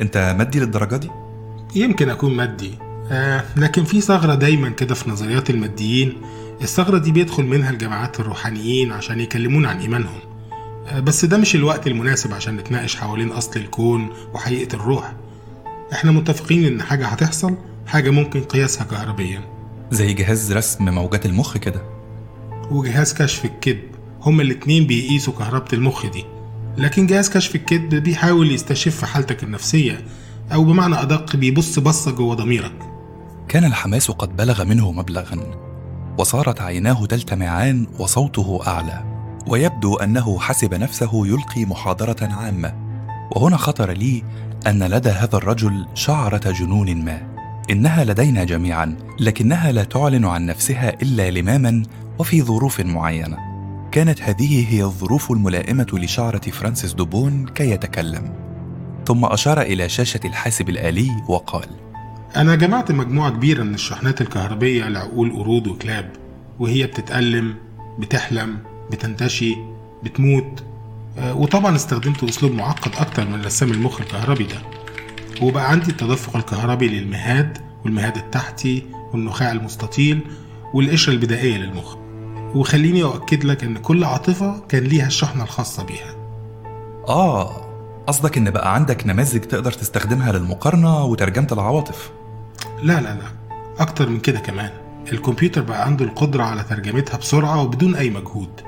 أنت 0.00 0.34
مادي 0.38 0.60
للدرجة 0.60 0.96
دي؟ 0.96 1.10
يمكن 1.74 2.08
أكون 2.10 2.34
مادي 2.36 2.78
آه 3.10 3.44
لكن 3.56 3.84
في 3.84 4.00
ثغرة 4.00 4.34
دايما 4.34 4.68
كده 4.68 4.94
في 4.94 5.10
نظريات 5.10 5.50
الماديين 5.50 6.12
الثغرة 6.62 6.98
دي 6.98 7.12
بيدخل 7.12 7.42
منها 7.44 7.70
الجماعات 7.70 8.20
الروحانيين 8.20 8.92
عشان 8.92 9.20
يكلمونا 9.20 9.68
عن 9.68 9.78
إيمانهم. 9.80 10.18
بس 10.98 11.24
ده 11.24 11.36
مش 11.38 11.54
الوقت 11.54 11.86
المناسب 11.86 12.34
عشان 12.34 12.56
نتناقش 12.56 12.96
حوالين 12.96 13.28
أصل 13.28 13.60
الكون 13.60 14.08
وحقيقة 14.34 14.74
الروح. 14.74 15.12
إحنا 15.92 16.12
متفقين 16.12 16.64
إن 16.64 16.82
حاجة 16.82 17.06
هتحصل 17.06 17.54
حاجة 17.86 18.10
ممكن 18.10 18.40
قياسها 18.40 18.84
كهربيا. 18.84 19.40
زي 19.90 20.12
جهاز 20.12 20.52
رسم 20.52 20.84
موجات 20.94 21.26
المخ 21.26 21.56
كده. 21.56 21.82
وجهاز 22.70 23.14
كشف 23.14 23.44
الكذب 23.44 23.82
هما 24.22 24.42
الاتنين 24.42 24.86
بيقيسوا 24.86 25.32
كهربة 25.32 25.68
المخ 25.72 26.06
دي. 26.06 26.24
لكن 26.76 27.06
جهاز 27.06 27.30
كشف 27.30 27.54
الكذب 27.54 27.94
بيحاول 27.94 28.52
يستشف 28.52 29.04
حالتك 29.04 29.42
النفسية 29.42 30.04
أو 30.52 30.64
بمعنى 30.64 31.02
أدق 31.02 31.36
بيبص 31.36 31.78
بصة 31.78 32.10
جوه 32.10 32.34
ضميرك. 32.34 32.78
كان 33.48 33.64
الحماس 33.64 34.10
قد 34.10 34.36
بلغ 34.36 34.64
منه 34.64 34.92
مبلغا 34.92 35.38
وصارت 36.18 36.60
عيناه 36.60 37.06
تلتمعان 37.06 37.86
وصوته 37.98 38.60
أعلى. 38.66 39.11
ويبدو 39.46 39.96
أنه 39.96 40.38
حسب 40.38 40.74
نفسه 40.74 41.26
يلقي 41.26 41.64
محاضرة 41.64 42.28
عامة. 42.32 42.74
وهنا 43.30 43.56
خطر 43.56 43.92
لي 43.92 44.24
أن 44.66 44.82
لدى 44.82 45.08
هذا 45.08 45.36
الرجل 45.36 45.86
شعرة 45.94 46.50
جنون 46.50 47.04
ما. 47.04 47.32
إنها 47.70 48.04
لدينا 48.04 48.44
جميعا 48.44 48.96
لكنها 49.20 49.72
لا 49.72 49.84
تعلن 49.84 50.24
عن 50.24 50.46
نفسها 50.46 51.02
إلا 51.02 51.30
لماما 51.30 51.82
وفي 52.18 52.42
ظروف 52.42 52.80
معينة. 52.80 53.36
كانت 53.92 54.22
هذه 54.22 54.74
هي 54.74 54.82
الظروف 54.82 55.30
الملائمة 55.30 55.86
لشعرة 55.92 56.50
فرانسيس 56.50 56.94
دوبون 56.94 57.46
كي 57.46 57.70
يتكلم. 57.70 58.32
ثم 59.06 59.24
أشار 59.24 59.60
إلى 59.60 59.88
شاشة 59.88 60.20
الحاسب 60.24 60.68
الآلي 60.68 61.10
وقال 61.28 61.68
أنا 62.36 62.54
جمعت 62.54 62.92
مجموعة 62.92 63.30
كبيرة 63.30 63.62
من 63.62 63.74
الشحنات 63.74 64.20
الكهربية 64.20 64.88
لعقول 64.88 65.32
قرود 65.32 65.66
وكلاب 65.66 66.12
وهي 66.60 66.86
بتتألم 66.86 67.54
بتحلم 67.98 68.58
بتنتشي 68.92 69.56
بتموت. 70.02 70.62
آه، 71.18 71.34
وطبعا 71.34 71.76
استخدمت 71.76 72.24
أسلوب 72.24 72.52
معقد 72.52 72.92
أكتر 72.98 73.28
من 73.28 73.44
رسام 73.44 73.70
المخ 73.70 74.00
الكهربي 74.00 74.44
ده. 74.44 74.62
وبقى 75.42 75.70
عندي 75.70 75.90
التدفق 75.90 76.36
الكهربي 76.36 76.88
للمهاد 76.88 77.58
والمهاد 77.84 78.16
التحتي 78.16 78.86
والنخاع 79.12 79.52
المستطيل 79.52 80.20
والقشرة 80.74 81.12
البدائية 81.12 81.56
للمخ. 81.56 81.96
وخليني 82.54 83.02
أؤكد 83.02 83.44
لك 83.44 83.64
إن 83.64 83.78
كل 83.78 84.04
عاطفة 84.04 84.60
كان 84.68 84.82
ليها 84.82 85.06
الشحنة 85.06 85.42
الخاصة 85.42 85.84
بيها. 85.84 86.14
آه 87.08 87.68
قصدك 88.06 88.36
إن 88.36 88.50
بقى 88.50 88.74
عندك 88.74 89.06
نماذج 89.06 89.40
تقدر 89.40 89.72
تستخدمها 89.72 90.32
للمقارنة 90.32 91.04
وترجمة 91.04 91.48
العواطف. 91.52 92.10
لا 92.82 93.00
لا 93.00 93.14
لا 93.14 93.26
أكتر 93.78 94.08
من 94.08 94.20
كده 94.20 94.38
كمان. 94.38 94.70
الكمبيوتر 95.12 95.62
بقى 95.62 95.84
عنده 95.84 96.04
القدرة 96.04 96.42
على 96.42 96.62
ترجمتها 96.62 97.16
بسرعة 97.16 97.62
وبدون 97.62 97.94
أي 97.94 98.10
مجهود. 98.10 98.60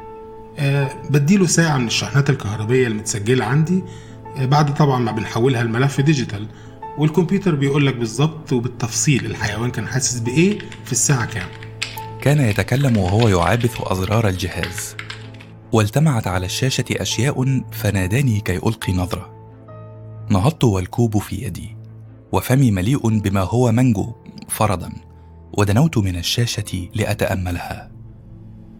بديله 1.10 1.46
ساعة 1.46 1.78
من 1.78 1.86
الشحنات 1.86 2.30
الكهربية 2.30 2.86
المتسجلة 2.86 3.44
عندي. 3.44 3.82
أه 4.36 4.44
بعد 4.46 4.74
طبعا 4.74 4.98
ما 4.98 5.12
بنحولها 5.12 5.62
لملف 5.62 6.00
ديجيتال. 6.00 6.46
والكمبيوتر 6.98 7.54
بيقول 7.54 7.86
لك 7.86 7.96
بالظبط 7.96 8.52
وبالتفصيل 8.52 9.26
الحيوان 9.26 9.70
كان 9.70 9.86
حاسس 9.86 10.18
بإيه 10.18 10.58
في 10.84 10.92
الساعة 10.92 11.26
كام. 11.26 11.48
كان 12.20 12.40
يتكلم 12.40 12.96
وهو 12.96 13.28
يعابث 13.28 13.76
أزرار 13.80 14.28
الجهاز. 14.28 14.96
والتمعت 15.72 16.26
على 16.26 16.46
الشاشة 16.46 16.84
أشياء 16.90 17.62
فناداني 17.72 18.40
كي 18.40 18.56
ألقي 18.56 18.92
نظرة. 18.92 19.34
نهضت 20.30 20.64
والكوب 20.64 21.18
في 21.18 21.36
يدي 21.36 21.76
وفمي 22.32 22.70
مليء 22.70 23.18
بما 23.18 23.40
هو 23.40 23.72
منجو 23.72 24.12
فرضا. 24.48 24.92
ودنوت 25.52 25.98
من 25.98 26.16
الشاشة 26.16 26.88
لأتأملها. 26.94 27.93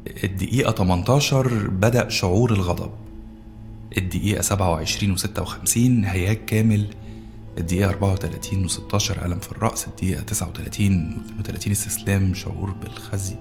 الدقيقة 0.07 0.73
18 0.73 1.69
بدأ 1.69 2.09
شعور 2.09 2.53
الغضب. 2.53 2.91
الدقيقة 3.99 4.43
27 4.43 5.13
و 5.13 5.17
56 5.17 6.05
هياج 6.05 6.37
كامل. 6.47 6.87
الدقيقة 7.59 7.89
34 7.91 8.65
و 8.65 8.69
16 8.69 9.27
ألم 9.27 9.39
في 9.39 9.53
الرأس. 9.53 9.87
الدقيقة 9.89 10.23
39 10.23 11.17
و 11.39 11.41
32 11.41 11.73
استسلام 11.73 12.35
شعور 12.35 12.71
بالخزي. 12.71 13.37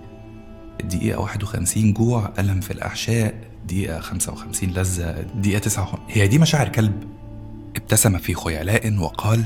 الدقيقة 0.84 1.20
51 1.20 1.94
جوع 1.94 2.34
ألم 2.40 2.62
في 2.62 2.72
الأحشاء 2.72 3.34
الدقيقة 3.62 4.00
55 4.00 4.70
لذة. 4.70 5.10
الدقيقة 5.20 5.60
59 5.60 6.06
هي 6.10 6.28
دي 6.28 6.38
مشاعر 6.40 6.70
كلب. 6.70 7.04
ابتسم 7.76 8.18
في 8.18 8.34
خيلاء 8.34 8.98
وقال 8.98 9.44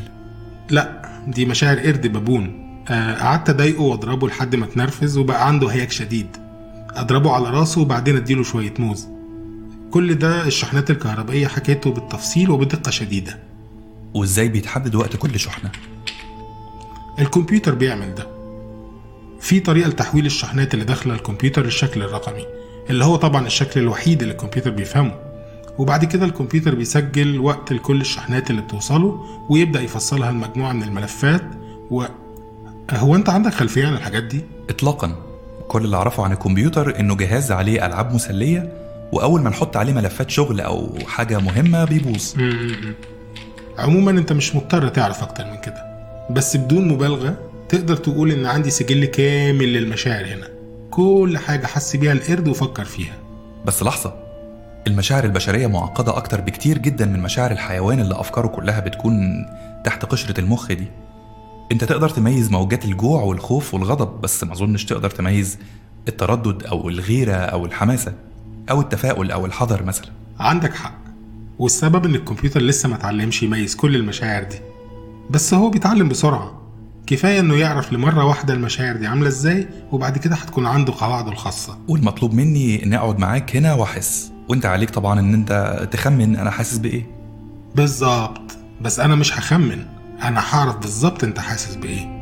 لا 0.69 1.01
دي 1.27 1.45
مشاعر 1.45 1.79
قرد 1.79 2.07
بابون. 2.07 2.67
آه، 2.89 3.13
قعدت 3.15 3.49
أضايقه 3.49 3.81
وأضربه 3.81 4.27
لحد 4.27 4.55
ما 4.55 4.65
اتنرفز 4.65 5.17
وبقى 5.17 5.47
عنده 5.47 5.67
هياج 5.67 5.91
شديد. 5.91 6.46
أضربه 6.95 7.31
على 7.31 7.49
راسه 7.49 7.81
وبعدين 7.81 8.15
أديله 8.15 8.43
شوية 8.43 8.73
موز. 8.79 9.07
كل 9.91 10.15
ده 10.15 10.47
الشحنات 10.47 10.91
الكهربائية 10.91 11.47
حكيته 11.47 11.91
بالتفصيل 11.91 12.49
وبدقة 12.49 12.91
شديدة. 12.91 13.39
وإزاي 14.13 14.49
بيتحدد 14.49 14.95
وقت 14.95 15.15
كل 15.15 15.39
شحنة؟ 15.39 15.71
الكمبيوتر 17.19 17.75
بيعمل 17.75 18.15
ده. 18.15 18.27
في 19.39 19.59
طريقة 19.59 19.89
لتحويل 19.89 20.25
الشحنات 20.25 20.73
اللي 20.73 20.85
داخلة 20.85 21.13
الكمبيوتر 21.13 21.65
للشكل 21.65 22.01
الرقمي 22.03 22.45
اللي 22.89 23.05
هو 23.05 23.15
طبعا 23.15 23.47
الشكل 23.47 23.79
الوحيد 23.79 24.21
اللي 24.21 24.31
الكمبيوتر 24.33 24.69
بيفهمه. 24.69 25.15
وبعد 25.77 26.05
كده 26.05 26.25
الكمبيوتر 26.25 26.75
بيسجل 26.75 27.39
وقت 27.39 27.73
لكل 27.73 28.01
الشحنات 28.01 28.49
اللي 28.49 28.61
بتوصله 28.61 29.25
ويبدأ 29.49 29.81
يفصلها 29.81 30.31
لمجموعة 30.31 30.73
من 30.73 30.83
الملفات 30.83 31.43
و 31.91 32.03
هو 32.91 33.15
أنت 33.15 33.29
عندك 33.29 33.53
خلفية 33.53 33.87
عن 33.87 33.93
الحاجات 33.93 34.23
دي؟ 34.23 34.41
إطلاقا. 34.69 35.26
كل 35.67 35.85
اللي 35.85 35.97
أعرفه 35.97 36.23
عن 36.23 36.31
الكمبيوتر 36.31 36.99
إنه 36.99 37.15
جهاز 37.15 37.51
عليه 37.51 37.85
ألعاب 37.85 38.13
مسلية 38.13 38.73
وأول 39.11 39.41
ما 39.41 39.49
نحط 39.49 39.77
عليه 39.77 39.93
ملفات 39.93 40.29
شغل 40.29 40.61
أو 40.61 40.89
حاجة 41.07 41.39
مهمة 41.39 41.85
بيبوظ. 41.85 42.33
عموما 43.77 44.11
أنت 44.11 44.33
مش 44.33 44.55
مضطر 44.55 44.87
تعرف 44.87 45.23
أكتر 45.23 45.45
من 45.45 45.57
كده. 45.57 45.97
بس 46.29 46.57
بدون 46.57 46.87
مبالغة 46.87 47.35
تقدر 47.69 47.95
تقول 47.95 48.31
إن 48.31 48.45
عندي 48.45 48.69
سجل 48.69 49.05
كامل 49.05 49.73
للمشاعر 49.73 50.25
هنا. 50.25 50.47
كل 50.91 51.37
حاجة 51.37 51.65
حس 51.65 51.95
بيها 51.95 52.11
القرد 52.11 52.47
وفكر 52.47 52.85
فيها. 52.85 53.13
بس 53.65 53.83
لحظة 53.83 54.13
المشاعر 54.87 55.23
البشرية 55.23 55.67
معقدة 55.67 56.17
أكتر 56.17 56.41
بكتير 56.41 56.77
جدا 56.77 57.05
من 57.05 57.19
مشاعر 57.19 57.51
الحيوان 57.51 57.99
اللي 57.99 58.19
أفكاره 58.19 58.47
كلها 58.47 58.79
بتكون 58.79 59.45
تحت 59.83 60.05
قشرة 60.05 60.39
المخ 60.39 60.67
دي. 60.67 60.87
أنت 61.71 61.83
تقدر 61.83 62.09
تميز 62.09 62.51
موجات 62.51 62.85
الجوع 62.85 63.21
والخوف 63.21 63.73
والغضب 63.73 64.21
بس 64.21 64.43
ما 64.43 64.53
أظنش 64.53 64.85
تقدر 64.85 65.09
تميز 65.09 65.57
التردد 66.07 66.63
أو 66.63 66.89
الغيرة 66.89 67.33
أو 67.33 67.65
الحماسة 67.65 68.13
أو 68.69 68.81
التفاؤل 68.81 69.31
أو 69.31 69.45
الحذر 69.45 69.83
مثلا. 69.83 70.09
عندك 70.39 70.73
حق. 70.75 70.97
والسبب 71.59 72.05
إن 72.05 72.15
الكمبيوتر 72.15 72.61
لسه 72.61 72.89
ما 72.89 72.95
اتعلمش 72.95 73.43
يميز 73.43 73.75
كل 73.75 73.95
المشاعر 73.95 74.43
دي. 74.43 74.57
بس 75.29 75.53
هو 75.53 75.69
بيتعلم 75.69 76.09
بسرعة. 76.09 76.61
كفاية 77.07 77.39
إنه 77.39 77.55
يعرف 77.55 77.93
لمرة 77.93 78.25
واحدة 78.25 78.53
المشاعر 78.53 78.95
دي 78.95 79.07
عاملة 79.07 79.27
إزاي 79.27 79.67
وبعد 79.91 80.17
كده 80.17 80.35
هتكون 80.35 80.65
عنده 80.65 80.93
قواعده 80.97 81.31
الخاصة. 81.31 81.77
والمطلوب 81.87 82.33
مني 82.33 82.83
إني 82.83 82.97
أقعد 82.97 83.19
معاك 83.19 83.55
هنا 83.55 83.73
وأحس. 83.73 84.31
وأنت 84.49 84.65
عليك 84.65 84.89
طبعا 84.89 85.19
إن 85.19 85.33
أنت 85.33 85.87
تخمن 85.91 86.35
أنا 86.35 86.51
حاسس 86.51 86.77
بإيه. 86.77 87.07
بالظبط. 87.75 88.57
بس 88.81 88.99
أنا 88.99 89.15
مش 89.15 89.37
هخمن. 89.39 89.85
أنا 90.21 90.39
هعرف 90.39 90.77
بالظبط 90.77 91.23
أنت 91.23 91.39
حاسس 91.39 91.75
بإيه 91.75 92.17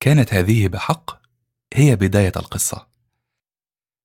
كانت 0.00 0.34
هذه 0.34 0.68
بحق 0.68 1.10
هي 1.74 1.96
بداية 1.96 2.32
القصة. 2.36 2.86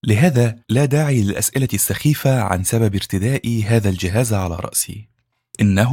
لهذا 0.04 0.60
لا 0.70 0.86
داعي 0.86 1.24
للأسئلة 1.24 1.68
السخيفة 1.74 2.42
عن 2.42 2.64
سبب 2.64 2.96
ارتدائي 2.96 3.64
هذا 3.64 3.90
الجهاز 3.90 4.34
على 4.34 4.56
رأسي. 4.56 5.10
إنه 5.62 5.92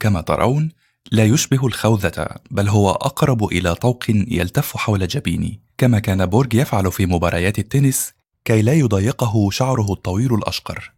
كما 0.00 0.20
ترون 0.20 0.70
لا 1.12 1.24
يشبه 1.24 1.66
الخوذة 1.66 2.28
بل 2.50 2.68
هو 2.68 2.90
أقرب 2.90 3.44
إلى 3.44 3.74
طوق 3.74 4.04
يلتف 4.08 4.76
حول 4.76 5.08
جبيني 5.08 5.60
كما 5.78 5.98
كان 5.98 6.26
بورج 6.26 6.54
يفعل 6.54 6.92
في 6.92 7.06
مباريات 7.06 7.58
التنس 7.58 8.12
كي 8.46 8.62
لا 8.62 8.72
يضايقه 8.72 9.50
شعره 9.50 9.92
الطويل 9.92 10.34
الأشقر. 10.34 10.92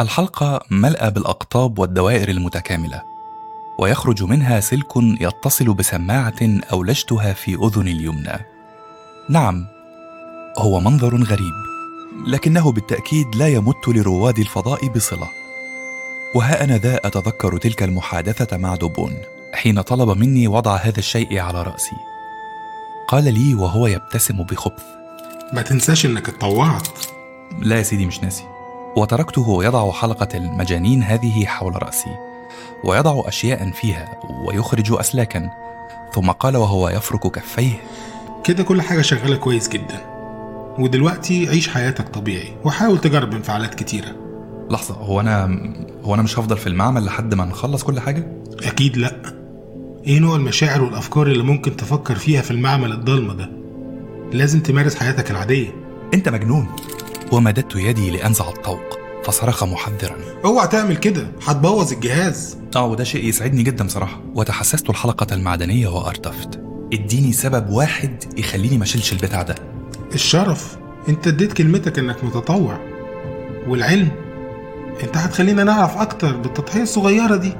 الحلقة 0.00 0.60
ملأى 0.70 1.10
بالأقطاب 1.10 1.78
والدوائر 1.78 2.28
المتكاملة 2.28 3.02
ويخرج 3.78 4.22
منها 4.22 4.60
سلك 4.60 4.96
يتصل 4.96 5.74
بسماعة 5.74 6.58
أولجتها 6.72 7.32
في 7.32 7.54
أذني 7.54 7.92
اليمنى. 7.92 8.44
نعم، 9.30 9.66
هو 10.58 10.80
منظر 10.80 11.22
غريب، 11.22 11.54
لكنه 12.26 12.72
بالتأكيد 12.72 13.36
لا 13.36 13.48
يمت 13.48 13.88
لرواد 13.88 14.38
الفضاء 14.38 14.88
بصلة. 14.88 15.28
وها 16.34 16.64
أنا 16.64 16.78
ذا 16.78 16.96
أتذكر 17.04 17.58
تلك 17.58 17.82
المحادثة 17.82 18.56
مع 18.56 18.74
دوبون 18.74 19.14
حين 19.54 19.80
طلب 19.80 20.18
مني 20.18 20.48
وضع 20.48 20.76
هذا 20.76 20.98
الشيء 20.98 21.38
على 21.38 21.62
رأسي. 21.62 21.96
قال 23.08 23.34
لي 23.34 23.54
وهو 23.54 23.86
يبتسم 23.86 24.42
بخبث: 24.42 24.84
ما 25.52 25.62
تنساش 25.62 26.06
إنك 26.06 26.28
اتطوعت. 26.28 26.88
لا 27.58 27.76
يا 27.76 27.82
سيدي 27.82 28.06
مش 28.06 28.20
ناسي. 28.22 28.44
وتركته 28.96 29.64
يضع 29.64 29.90
حلقة 29.90 30.28
المجانين 30.34 31.02
هذه 31.02 31.44
حول 31.46 31.82
رأسي. 31.82 32.10
ويضع 32.84 33.28
أشياء 33.28 33.70
فيها 33.70 34.08
ويخرج 34.46 34.92
أسلاكا. 34.92 35.50
ثم 36.14 36.30
قال 36.30 36.56
وهو 36.56 36.88
يفرك 36.88 37.26
كفيه. 37.30 37.82
كده 38.44 38.62
كل 38.62 38.82
حاجة 38.82 39.02
شغالة 39.02 39.36
كويس 39.36 39.68
جدا. 39.68 40.00
ودلوقتي 40.78 41.48
عيش 41.48 41.68
حياتك 41.68 42.08
طبيعي. 42.08 42.56
وحاول 42.64 42.98
تجرب 42.98 43.34
انفعالات 43.34 43.74
كتيرة. 43.74 44.16
لحظة 44.70 44.94
هو 44.94 45.20
أنا 45.20 45.60
هو 46.04 46.14
أنا 46.14 46.22
مش 46.22 46.38
هفضل 46.38 46.56
في 46.56 46.66
المعمل 46.66 47.04
لحد 47.04 47.34
ما 47.34 47.44
نخلص 47.44 47.84
كل 47.84 48.00
حاجة؟ 48.00 48.32
أكيد 48.62 48.96
لأ. 48.96 49.16
إيه 50.06 50.18
نوع 50.18 50.36
المشاعر 50.36 50.82
والأفكار 50.82 51.26
اللي 51.26 51.42
ممكن 51.42 51.76
تفكر 51.76 52.14
فيها 52.14 52.42
في 52.42 52.50
المعمل 52.50 52.92
الضلمة 52.92 53.34
ده؟ 53.34 53.63
لازم 54.32 54.60
تمارس 54.60 54.94
حياتك 54.94 55.30
العادية. 55.30 55.68
أنت 56.14 56.28
مجنون. 56.28 56.66
ومددت 57.32 57.76
يدي 57.76 58.10
لأنزع 58.10 58.48
الطوق 58.48 58.98
فصرخ 59.24 59.64
محذرا. 59.64 60.16
أوعى 60.44 60.68
تعمل 60.68 60.96
كده. 60.96 61.30
هتبوظ 61.46 61.92
الجهاز. 61.92 62.58
آه 62.76 62.86
وده 62.86 63.04
شيء 63.04 63.24
يسعدني 63.24 63.62
جدا 63.62 63.86
بصراحة 63.86 64.20
وتحسست 64.34 64.90
الحلقة 64.90 65.34
المعدنية 65.34 65.88
وأرتفت 65.88 66.60
اديني 66.92 67.32
سبب 67.32 67.70
واحد 67.70 68.24
يخليني 68.38 68.78
ما 68.78 68.84
أشيلش 68.84 69.12
البتاع 69.12 69.42
ده. 69.42 69.54
الشرف. 70.14 70.76
أنت 71.08 71.26
اديت 71.26 71.52
كلمتك 71.52 71.98
إنك 71.98 72.24
متطوع. 72.24 72.78
والعلم. 73.68 74.08
أنت 75.02 75.16
هتخلينا 75.16 75.64
نعرف 75.64 75.96
أكتر 75.96 76.36
بالتضحية 76.36 76.82
الصغيرة 76.82 77.36
دي. 77.36 77.52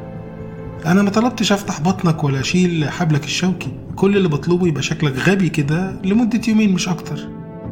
أنا 0.87 1.03
ما 1.03 1.11
طلبتش 1.11 1.53
أفتح 1.53 1.81
بطنك 1.81 2.25
ولا 2.25 2.41
أشيل 2.41 2.91
حبلك 2.91 3.25
الشوكي. 3.25 3.73
كل 3.97 4.17
اللي 4.17 4.29
بطلبه 4.29 4.69
يبقى 4.69 4.83
شكلك 4.83 5.29
غبي 5.29 5.49
كده 5.49 6.01
لمدة 6.05 6.41
يومين 6.49 6.73
مش 6.73 6.89
أكتر. 6.89 7.29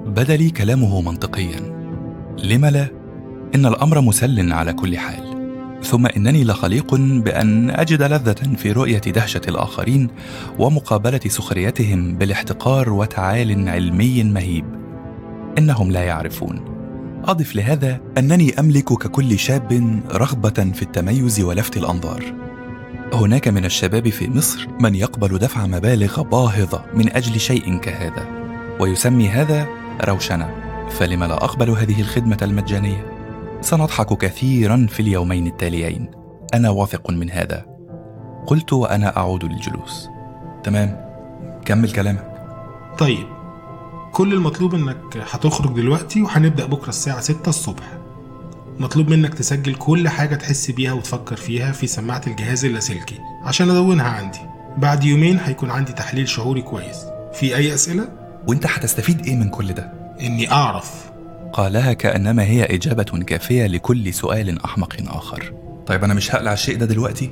بدا 0.07 0.37
لي 0.37 0.51
كلامه 0.51 1.01
منطقيا. 1.01 1.61
لم 2.45 2.67
لا؟ 2.67 2.89
إن 3.55 3.67
الأمر 3.67 4.01
مسل 4.01 4.53
على 4.53 4.73
كل 4.73 4.99
حال. 4.99 5.33
ثم 5.83 6.07
إنني 6.07 6.45
لخليق 6.45 6.95
بأن 6.95 7.71
أجد 7.71 8.03
لذة 8.03 8.57
في 8.57 8.73
رؤية 8.73 8.99
دهشة 8.99 9.41
الآخرين 9.49 10.09
ومقابلة 10.59 11.21
سخريتهم 11.27 12.15
بالاحتقار 12.15 12.91
وتعال 12.91 13.69
علمي 13.69 14.25
مهيب. 14.25 14.65
إنهم 15.59 15.91
لا 15.91 16.03
يعرفون. 16.03 16.65
أضف 17.25 17.57
لهذا 17.57 18.01
أنني 18.19 18.61
أملك 18.61 18.85
ككل 18.85 19.39
شاب 19.39 20.01
رغبة 20.13 20.73
في 20.75 20.83
التميز 20.83 21.41
ولفت 21.41 21.77
الأنظار. 21.77 22.52
هناك 23.15 23.49
من 23.49 23.65
الشباب 23.65 24.09
في 24.09 24.31
مصر 24.31 24.69
من 24.81 24.95
يقبل 24.95 25.39
دفع 25.39 25.67
مبالغ 25.67 26.23
باهظة 26.23 26.85
من 26.95 27.17
أجل 27.17 27.41
شيء 27.41 27.79
كهذا 27.79 28.27
ويسمي 28.81 29.29
هذا 29.29 29.67
روشنة. 30.05 30.55
فلم 30.91 31.25
لا 31.25 31.45
أقبل 31.45 31.71
هذه 31.71 32.01
الخدمة 32.01 32.39
المجانية؟ 32.43 33.13
سنضحك 33.61 34.19
كثيرا 34.19 34.87
في 34.91 35.01
اليومين 35.01 35.47
التاليين. 35.47 36.11
أنا 36.55 36.71
واثق 36.71 37.11
من 37.11 37.31
هذا. 37.31 37.67
قلت 38.47 38.73
وأنا 38.73 39.17
أعود 39.17 39.45
للجلوس. 39.45 40.09
تمام؟ 40.65 41.13
كمل 41.65 41.93
كلامك. 41.93 42.33
طيب. 42.99 43.27
كل 44.13 44.33
المطلوب 44.33 44.75
إنك 44.75 45.17
هتخرج 45.31 45.75
دلوقتي 45.75 46.23
وهنبدأ 46.23 46.67
بكرة 46.67 46.89
الساعة 46.89 47.21
6 47.21 47.49
الصبح. 47.49 48.02
مطلوب 48.83 49.09
منك 49.09 49.35
تسجل 49.35 49.75
كل 49.75 50.09
حاجة 50.09 50.35
تحس 50.35 50.71
بيها 50.71 50.93
وتفكر 50.93 51.37
فيها 51.37 51.73
في 51.73 51.87
سماعة 51.87 52.23
الجهاز 52.27 52.65
اللاسلكي 52.65 53.19
عشان 53.43 53.71
أدونها 53.71 54.09
عندي. 54.09 54.39
بعد 54.77 55.05
يومين 55.05 55.39
هيكون 55.45 55.71
عندي 55.71 55.93
تحليل 55.93 56.29
شعوري 56.29 56.63
كويس. 56.63 56.97
في 57.35 57.57
أي 57.57 57.75
أسئلة؟ 57.75 58.09
وأنت 58.47 58.67
هتستفيد 58.67 59.27
إيه 59.27 59.37
من 59.37 59.49
كل 59.49 59.73
ده؟ 59.73 59.93
إني 60.21 60.53
أعرف. 60.53 61.11
قالها 61.53 61.93
كأنما 61.93 62.43
هي 62.43 62.65
إجابة 62.65 63.03
كافية 63.03 63.67
لكل 63.67 64.15
سؤال 64.15 64.65
أحمق 64.65 64.97
آخر. 65.07 65.53
طيب 65.87 66.05
أنا 66.05 66.15
مش 66.15 66.35
هقلع 66.35 66.53
الشيء 66.53 66.77
ده 66.77 66.87
دلوقتي؟ 66.87 67.31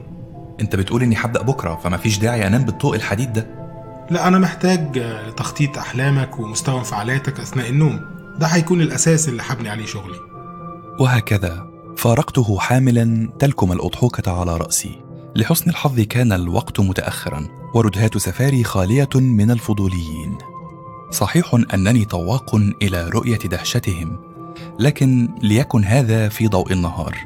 أنت 0.61 0.77
بتقول 0.77 1.03
إني 1.03 1.17
هبدأ 1.19 1.43
بكرة 1.43 1.75
فما 1.77 1.97
فيش 1.97 2.19
داعي 2.19 2.47
أنام 2.47 2.65
بالطوق 2.65 2.95
الحديد 2.95 3.33
ده؟ 3.33 3.47
لا 4.11 4.29
أنا 4.29 4.39
محتاج 4.39 4.99
آه، 4.99 5.31
تخطيط 5.31 5.79
أحلامك 5.79 6.41
ومستوى 6.41 6.79
انفعالاتك 6.79 7.41
أثناء 7.41 7.69
النوم. 7.69 8.01
ده 8.39 8.47
هيكون 8.47 8.81
الأساس 8.81 9.29
اللي 9.29 9.43
هبني 9.47 9.69
عليه 9.69 9.87
شغلي. 9.87 10.30
وهكذا. 11.01 11.71
فارقته 11.97 12.59
حاملا 12.59 13.33
تلكم 13.39 13.73
الأضحوكة 13.73 14.41
على 14.41 14.57
رأسي. 14.57 15.03
لحسن 15.37 15.71
الحظ 15.71 16.01
كان 16.01 16.33
الوقت 16.33 16.81
متاخرا 16.81 17.49
وردهات 17.75 18.19
سفاري 18.19 18.65
خالية 18.65 19.09
من 19.15 19.51
الفضوليين. 19.51 20.39
صحيح 21.11 21.55
أنني 21.75 22.05
طواق 22.05 22.55
إلى 22.55 23.09
رؤية 23.09 23.39
دهشتهم 23.39 24.19
لكن 24.79 25.29
ليكن 25.43 25.85
هذا 25.85 26.29
في 26.29 26.49
ضوء 26.49 26.73
النهار. 26.73 27.17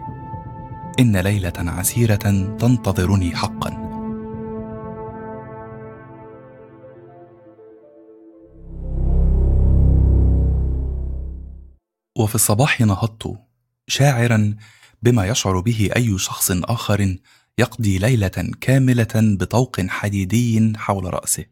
إن 1.01 1.17
ليلة 1.17 1.53
عسيرة 1.59 2.57
تنتظرني 2.59 3.37
حقا. 3.37 3.85
وفي 12.19 12.35
الصباح 12.35 12.81
نهضت. 12.81 13.54
شاعرا 13.87 14.57
بما 15.03 15.27
يشعر 15.27 15.61
به 15.61 15.91
أي 15.97 16.19
شخص 16.19 16.51
آخر 16.51 17.17
يقضي 17.59 17.99
ليلة 17.99 18.53
كاملة 18.61 19.13
بطوق 19.15 19.81
حديدي 19.81 20.73
حول 20.77 21.15
رأسه. 21.15 21.45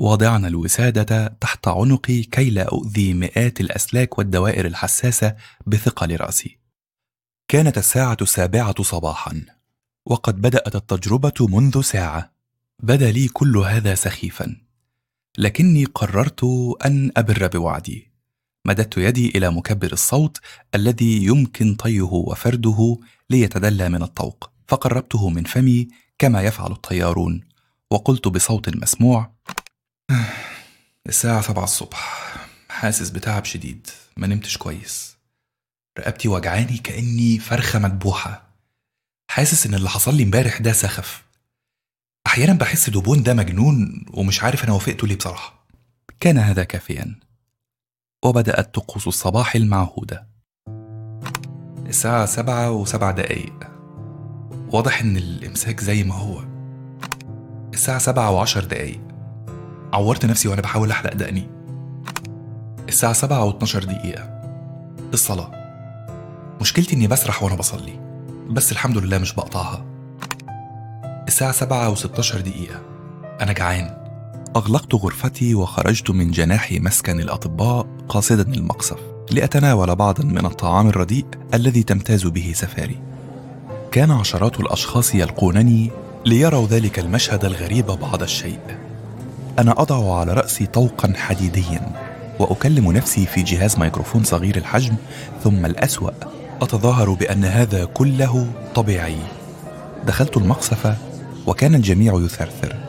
واضعا 0.00 0.46
الوسادة 0.46 1.36
تحت 1.40 1.68
عنقي 1.68 2.22
كي 2.22 2.50
لا 2.50 2.62
أؤذي 2.62 3.14
مئات 3.14 3.60
الأسلاك 3.60 4.18
والدوائر 4.18 4.66
الحساسة 4.66 5.36
بثقل 5.66 6.16
رأسي. 6.16 6.58
كانت 7.48 7.78
الساعة 7.78 8.16
السابعة 8.22 8.82
صباحا 8.82 9.42
وقد 10.06 10.40
بدأت 10.40 10.76
التجربة 10.76 11.46
منذ 11.48 11.80
ساعة. 11.80 12.32
بدا 12.82 13.10
لي 13.10 13.28
كل 13.28 13.56
هذا 13.56 13.94
سخيفا 13.94 14.56
لكني 15.38 15.84
قررت 15.84 16.44
أن 16.84 17.12
أبر 17.16 17.46
بوعدي. 17.46 18.07
مددت 18.68 18.98
يدي 18.98 19.28
إلى 19.28 19.50
مكبر 19.50 19.92
الصوت 19.92 20.40
الذي 20.74 21.24
يمكن 21.24 21.74
طيه 21.74 22.02
وفرده 22.02 22.98
ليتدلى 23.30 23.88
من 23.88 24.02
الطوق 24.02 24.50
فقربته 24.68 25.28
من 25.28 25.44
فمي 25.44 25.88
كما 26.18 26.42
يفعل 26.42 26.72
الطيارون 26.72 27.40
وقلت 27.90 28.28
بصوت 28.28 28.76
مسموع 28.76 29.32
الساعة 31.08 31.40
سبعة 31.40 31.64
الصبح 31.64 32.34
حاسس 32.68 33.10
بتعب 33.10 33.44
شديد 33.44 33.86
ما 34.16 34.26
نمتش 34.26 34.56
كويس. 34.56 35.16
رقبتي 35.98 36.28
وجعاني 36.28 36.78
كأني 36.78 37.38
فرخة 37.38 37.78
مدبوحة 37.78 38.48
حاسس 39.30 39.66
إن 39.66 39.74
اللي 39.74 39.88
حصل 39.88 40.14
لي 40.16 40.22
امبارح 40.22 40.58
ده 40.60 40.72
سخف. 40.72 41.24
أحيانا 42.26 42.52
بحس 42.52 42.90
دوبون 42.90 43.22
ده 43.22 43.34
مجنون 43.34 44.06
ومش 44.10 44.42
عارف 44.42 44.64
أنا 44.64 44.72
وافقته 44.72 45.06
ليه 45.06 45.16
بصراحة. 45.16 45.66
كان 46.20 46.38
هذا 46.38 46.64
كافيا. 46.64 47.27
وبدأت 48.24 48.74
طقوس 48.74 49.08
الصباح 49.08 49.54
المعهودة. 49.54 50.28
الساعة 51.86 52.26
سبعة 52.26 52.70
وسبع 52.70 53.10
دقايق. 53.10 53.70
واضح 54.72 55.00
إن 55.00 55.16
الإمساك 55.16 55.80
زي 55.80 56.04
ما 56.04 56.14
هو. 56.14 56.40
الساعة 57.74 57.98
سبعة 57.98 58.30
وعشر 58.30 58.64
دقايق. 58.64 59.00
عورت 59.92 60.26
نفسي 60.26 60.48
وأنا 60.48 60.62
بحاول 60.62 60.90
أحلق 60.90 61.12
دقني. 61.14 61.50
الساعة 62.88 63.12
سبعة 63.12 63.44
واتناشر 63.44 63.84
دقيقة. 63.84 64.24
الصلاة. 65.12 65.50
مشكلتي 66.60 66.96
إني 66.96 67.06
بسرح 67.06 67.42
وأنا 67.42 67.56
بصلي 67.56 68.00
بس 68.50 68.72
الحمد 68.72 68.98
لله 68.98 69.18
مش 69.18 69.34
بقطعها. 69.34 69.84
الساعة 71.28 71.52
سبعة 71.52 71.90
وستاشر 71.90 72.40
دقيقة. 72.40 72.80
أنا 73.40 73.52
جعان. 73.52 73.97
أغلقت 74.56 74.94
غرفتي 74.94 75.54
وخرجت 75.54 76.10
من 76.10 76.30
جناح 76.30 76.72
مسكن 76.72 77.20
الأطباء 77.20 77.86
قاصدا 78.08 78.54
المقصف 78.54 78.96
لأتناول 79.30 79.96
بعضا 79.96 80.24
من 80.24 80.46
الطعام 80.46 80.88
الرديء 80.88 81.26
الذي 81.54 81.82
تمتاز 81.82 82.26
به 82.26 82.52
سفاري. 82.56 82.98
كان 83.92 84.10
عشرات 84.10 84.60
الأشخاص 84.60 85.14
يلقونني 85.14 85.90
ليروا 86.26 86.66
ذلك 86.66 86.98
المشهد 86.98 87.44
الغريب 87.44 87.86
بعض 87.86 88.22
الشيء. 88.22 88.58
أنا 89.58 89.82
أضع 89.82 90.18
على 90.18 90.32
رأسي 90.32 90.66
طوقا 90.66 91.12
حديديا 91.16 91.92
وأكلم 92.38 92.92
نفسي 92.92 93.26
في 93.26 93.42
جهاز 93.42 93.78
ميكروفون 93.78 94.24
صغير 94.24 94.56
الحجم 94.56 94.94
ثم 95.44 95.66
الأسوأ. 95.66 96.10
أتظاهر 96.62 97.12
بأن 97.12 97.44
هذا 97.44 97.84
كله 97.84 98.46
طبيعي. 98.74 99.18
دخلت 100.06 100.36
المقصف 100.36 100.96
وكان 101.46 101.74
الجميع 101.74 102.14
يثرثر. 102.14 102.87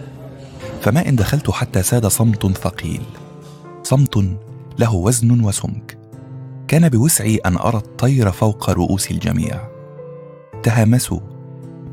فما 0.81 1.09
إن 1.09 1.15
دخلت 1.15 1.51
حتى 1.51 1.83
ساد 1.83 2.07
صمت 2.07 2.57
ثقيل. 2.57 3.01
صمت 3.83 4.37
له 4.79 4.95
وزن 4.95 5.43
وسمك. 5.43 5.97
كان 6.67 6.89
بوسعي 6.89 7.35
أن 7.35 7.57
أرى 7.57 7.77
الطير 7.77 8.31
فوق 8.31 8.69
رؤوس 8.69 9.11
الجميع. 9.11 9.69
تهامسوا 10.63 11.19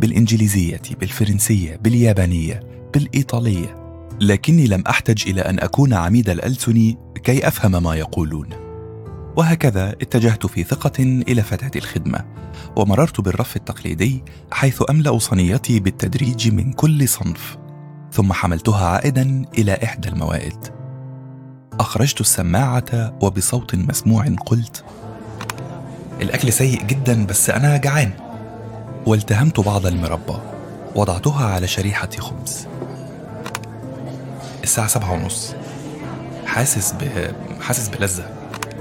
بالإنجليزية 0.01 0.83
بالفرنسية 1.01 1.77
باليابانية 1.77 2.63
بالإيطالية. 2.95 3.87
لكني 4.21 4.67
لم 4.67 4.85
أحتج 4.89 5.29
إلى 5.29 5.41
أن 5.41 5.61
أكون 5.61 5.95
عميد 5.95 6.31
الألسن 6.31 6.95
كي 7.25 7.49
أفهم 7.49 7.83
ما 7.83 7.95
يقولون. 7.95 8.49
وهكذا 9.37 9.91
اتجهت 9.91 10.47
في 10.47 10.65
ثقة 10.65 11.03
إلى 11.03 11.43
فتاة 11.43 11.71
الخدمة 11.77 12.25
ومررت 12.77 13.21
بالرف 13.21 13.57
التقليدي 13.57 14.23
حيث 14.53 14.83
أملأ 14.91 15.19
صينيتي 15.19 15.81
بالتدريج 15.81 16.53
من 16.53 16.73
كل 16.73 17.09
صنف. 17.09 17.57
ثم 18.17 18.33
حملتها 18.33 18.87
عائدا 18.87 19.45
إلى 19.59 19.79
إحدى 19.85 20.09
الموائد. 20.09 20.57
أخرجت 21.81 22.21
السماعة 22.21 23.19
وبصوت 23.23 23.75
مسموع 23.75 24.27
قلت 24.47 24.85
الأكل 26.21 26.53
سيء 26.53 26.83
جدا 26.83 27.27
بس 27.27 27.51
أنا 27.51 27.77
جعان. 27.77 28.11
والتهمت 29.07 29.61
بعض 29.61 29.87
المربى 29.87 30.35
وضعتها 30.95 31.47
على 31.47 31.67
شريحة 31.67 32.09
خبز. 32.19 32.67
الساعة 34.63 34.87
سبعة 34.87 35.13
ونص. 35.13 35.55
حاسس 36.47 36.93
ب... 36.93 37.33
حاسس 37.61 37.89
بلذة. 37.89 38.31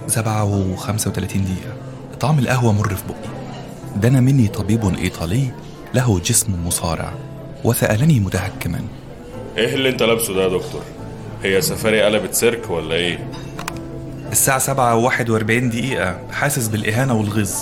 سبعة 0.08 0.44
وخمسة 0.44 1.10
وتلاتين 1.10 1.44
دقيقة. 1.46 1.74
طعم 2.20 2.40
القهوة 2.40 2.72
مر 2.72 2.96
في 2.96 3.04
بقي. 3.08 3.30
دنا 4.02 4.20
مني 4.20 4.48
طبيب 4.48 4.96
إيطالي 4.98 5.52
له 5.94 6.20
جسم 6.20 6.68
مصارع 6.68 7.14
وسألني 7.64 8.20
متهكما 8.20 8.82
إيه 9.58 9.76
اللي 9.76 9.90
انت 9.90 10.04
لابسه 10.04 10.34
ده 10.34 10.44
يا 10.44 10.48
دكتور؟ 10.48 10.82
هي 11.44 11.62
سفاري 11.62 12.02
قلبت 12.02 12.34
سيرك 12.34 12.70
ولا 12.70 12.96
إيه؟ 12.96 13.30
الساعة 14.32 14.60
سبعة 14.60 14.96
وواحد 14.96 15.30
واربعين 15.30 15.70
دقيقة 15.70 16.20
حاسس 16.32 16.68
بالإهانة 16.68 17.14
والغيظ 17.14 17.54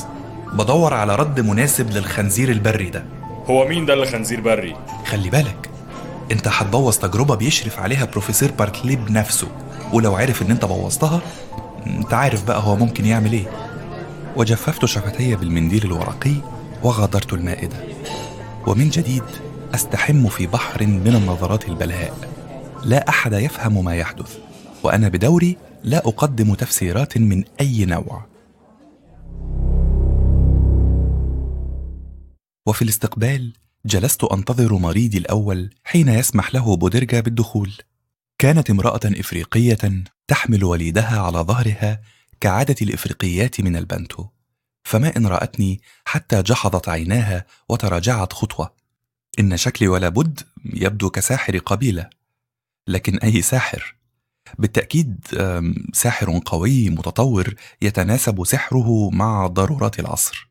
بدور 0.53 0.93
على 0.93 1.15
رد 1.15 1.39
مناسب 1.39 1.91
للخنزير 1.91 2.49
البري 2.49 2.89
ده. 2.89 3.03
هو 3.45 3.67
مين 3.67 3.86
ده 3.86 3.93
اللي 3.93 4.06
خنزير 4.06 4.41
بري؟ 4.41 4.75
خلي 5.06 5.29
بالك 5.29 5.69
انت 6.32 6.47
هتبوظ 6.47 6.97
تجربة 6.97 7.36
بيشرف 7.36 7.79
عليها 7.79 8.06
بروفيسور 8.06 8.51
باركلي 8.51 8.95
بنفسه 8.95 9.47
ولو 9.93 10.15
عرف 10.15 10.41
إن 10.41 10.51
انت 10.51 10.65
بوظتها 10.65 11.21
انت 11.88 12.13
عارف 12.13 12.43
بقى 12.47 12.60
هو 12.63 12.75
ممكن 12.75 13.06
يعمل 13.06 13.34
إيه. 13.34 13.45
وجففت 14.36 14.86
شفتي 14.86 15.36
بالمنديل 15.36 15.84
الورقي 15.86 16.34
وغادرت 16.84 17.34
المائدة. 17.34 17.75
ومن 18.67 18.89
جديد 18.89 19.23
أستحم 19.74 20.30
في 20.30 20.48
بحر 20.48 20.86
من 20.86 21.16
النظرات 21.16 21.70
البلهاء 21.70 22.30
لا 22.84 23.10
أحد 23.10 23.34
يفهم 23.34 23.86
ما 23.86 23.96
يحدث 23.96 24.38
وأنا 24.84 25.08
بدوري 25.08 25.58
لا 25.84 25.98
أقدم 25.98 26.54
تفسيرات 26.54 27.18
من 27.18 27.44
أي 27.62 27.86
نوع. 27.86 28.26
وفي 32.68 32.82
الاستقبال 32.82 33.54
جلست 33.86 34.24
أنتظر 34.24 34.74
مريدي 34.74 35.18
الأول 35.18 35.70
حين 35.84 36.10
يسمح 36.10 36.54
له 36.54 36.76
بودرجا 36.76 37.20
بالدخول. 37.20 37.74
كانت 38.40 38.70
امرأة 38.70 39.02
إفريقية 39.06 40.04
تحمل 40.28 40.64
وليدها 40.64 41.20
على 41.20 41.38
ظهرها 41.38 42.02
كعادة 42.40 42.76
الإفريقيات 42.82 43.62
من 43.62 43.76
البنتو. 43.76 44.26
فما 44.84 45.18
إن 45.18 45.28
رأتني 45.28 45.82
حتى 46.06 46.42
جحظت 46.42 46.90
عيناها 46.90 47.46
وتراجعت 47.70 48.34
خطوة. 48.34 48.83
إن 49.39 49.58
شكلي 49.58 49.88
ولا 49.88 50.10
بد 50.10 50.39
يبدو 50.65 51.10
كساحر 51.10 51.58
قبيلة 51.58 52.10
لكن 52.88 53.17
أي 53.17 53.41
ساحر؟ 53.41 53.96
بالتأكيد 54.60 55.26
ساحر 55.93 56.41
قوي 56.46 56.89
متطور 56.89 57.56
يتناسب 57.82 58.46
سحره 58.46 59.10
مع 59.10 59.48
ضرورات 59.48 60.00
العصر. 60.00 60.50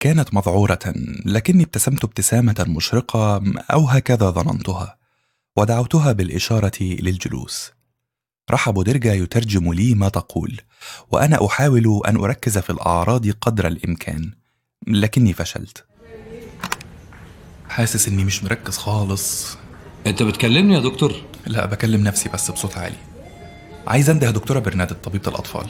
كانت 0.00 0.34
مذعورة 0.34 0.78
لكني 1.24 1.62
ابتسمت 1.62 2.04
ابتسامة 2.04 2.64
مشرقة 2.68 3.42
أو 3.70 3.84
هكذا 3.84 4.30
ظننتها 4.30 4.96
ودعوتها 5.56 6.12
بالإشارة 6.12 6.78
للجلوس. 6.80 7.72
رحب 8.50 8.82
درجا 8.82 9.14
يترجم 9.14 9.72
لي 9.72 9.94
ما 9.94 10.08
تقول 10.08 10.60
وأنا 11.10 11.46
أحاول 11.46 12.02
أن 12.06 12.16
أركز 12.16 12.58
في 12.58 12.70
الأعراض 12.70 13.30
قدر 13.30 13.66
الإمكان 13.66 14.32
لكني 14.86 15.32
فشلت. 15.32 15.84
حاسس 17.68 18.08
إني 18.08 18.24
مش 18.24 18.44
مركز 18.44 18.76
خالص. 18.76 19.56
أنت 20.06 20.22
بتكلمني 20.22 20.74
يا 20.74 20.80
دكتور؟ 20.80 21.14
لا 21.46 21.66
بكلم 21.66 22.04
نفسي 22.04 22.28
بس 22.28 22.50
بصوت 22.50 22.78
عالي. 22.78 22.96
عايز 23.86 24.10
أنده 24.10 24.30
دكتورة 24.30 24.58
برنادت 24.58 25.04
طبيبه 25.04 25.28
الأطفال. 25.28 25.66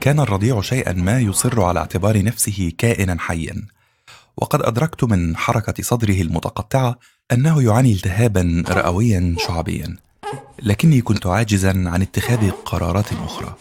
كان 0.00 0.20
الرضيع 0.20 0.60
شيئا 0.60 0.92
ما 0.92 1.20
يصر 1.20 1.62
على 1.62 1.80
اعتبار 1.80 2.22
نفسه 2.22 2.72
كائنا 2.78 3.20
حيا. 3.20 3.66
وقد 4.36 4.62
أدركت 4.62 5.04
من 5.04 5.36
حركة 5.36 5.82
صدره 5.82 6.20
المتقطعة 6.22 6.98
أنه 7.32 7.62
يعاني 7.62 7.92
التهابا 7.92 8.64
رئويا 8.68 9.36
شعبيا. 9.38 9.96
لكني 10.62 11.00
كنت 11.00 11.26
عاجزا 11.26 11.70
عن 11.70 12.02
اتخاذ 12.02 12.50
قرارات 12.50 13.12
أخرى. 13.12 13.56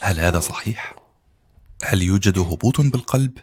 هل 0.00 0.20
هذا 0.20 0.40
صحيح؟ 0.40 0.94
هل 1.84 2.02
يوجد 2.02 2.38
هبوط 2.38 2.80
بالقلب؟ 2.80 3.38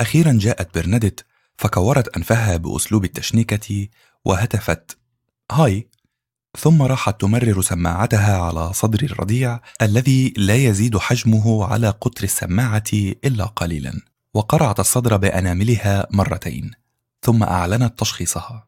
أخيرا 0.00 0.38
جاءت 0.40 0.78
برنادت 0.78 1.24
فكورت 1.56 2.16
أنفها 2.16 2.56
بأسلوب 2.56 3.04
التشنيكة 3.04 3.88
وهتفت. 4.24 4.98
هاي. 5.52 5.88
ثم 6.58 6.82
راحت 6.82 7.20
تمرر 7.20 7.62
سماعتها 7.62 8.38
على 8.38 8.72
صدر 8.72 9.02
الرضيع 9.02 9.60
الذي 9.82 10.34
لا 10.36 10.54
يزيد 10.54 10.98
حجمه 10.98 11.64
على 11.64 11.88
قطر 11.88 12.24
السماعة 12.24 12.92
إلا 12.92 13.44
قليلا 13.44 14.00
وقرعت 14.34 14.80
الصدر 14.80 15.16
بأناملها 15.16 16.06
مرتين 16.10 16.70
ثم 17.22 17.42
أعلنت 17.42 17.98
تشخيصها. 17.98 18.66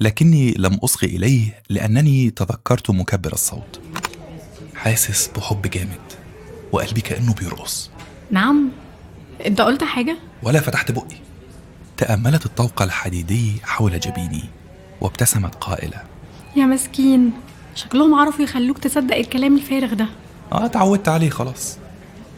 لكني 0.00 0.54
لم 0.58 0.74
اصغي 0.74 1.08
إليه 1.08 1.62
لأنني 1.70 2.30
تذكرت 2.30 2.90
مكبر 2.90 3.32
الصوت. 3.32 3.80
حاسس 4.74 5.28
بحب 5.28 5.62
جامد 5.62 6.12
وقلبي 6.72 7.00
كأنه 7.00 7.34
بيرقص. 7.34 7.90
نعم. 8.30 8.70
أنت 9.46 9.60
قلت 9.60 9.84
حاجة؟ 9.84 10.16
ولا 10.42 10.60
فتحت 10.60 10.92
بقي. 10.92 11.23
تأملت 11.96 12.46
الطوق 12.46 12.82
الحديدي 12.82 13.52
حول 13.62 14.00
جبيني 14.00 14.44
وابتسمت 15.00 15.54
قائله 15.54 16.02
يا 16.56 16.66
مسكين 16.66 17.32
شكلهم 17.74 18.14
عرفوا 18.14 18.44
يخلوك 18.44 18.78
تصدق 18.78 19.16
الكلام 19.16 19.56
الفارغ 19.56 19.94
ده. 19.94 20.06
آه 20.52 20.66
تعودت 20.66 21.08
عليه 21.08 21.30
خلاص. 21.30 21.78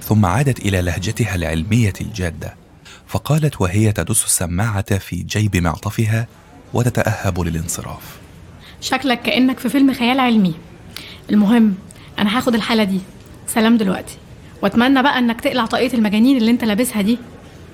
ثم 0.03 0.27
عادت 0.27 0.59
إلى 0.59 0.83
لهجتها 0.83 1.35
العلمية 1.35 1.92
الجادة. 2.01 2.55
فقالت 3.07 3.61
وهي 3.61 3.92
تدس 3.92 4.25
السماعة 4.25 4.99
في 4.99 5.16
جيب 5.16 5.57
معطفها 5.57 6.27
وتتأهب 6.75 7.40
للانصراف. 7.40 8.16
شكلك 8.81 9.23
كأنك 9.23 9.59
في 9.59 9.69
فيلم 9.69 9.92
خيال 9.92 10.21
علمي. 10.21 10.55
المهم 11.31 11.75
أنا 12.19 12.38
هاخد 12.38 12.55
الحالة 12.55 12.85
دي. 12.85 13.01
سلام 13.47 13.77
دلوقتي. 13.77 14.16
وأتمنى 14.62 15.03
بقى 15.03 15.19
إنك 15.19 15.40
تقلع 15.40 15.66
طاقية 15.66 15.95
المجانين 15.95 16.37
اللي 16.37 16.51
أنت 16.51 16.64
لابسها 16.64 17.03
دي. 17.03 17.19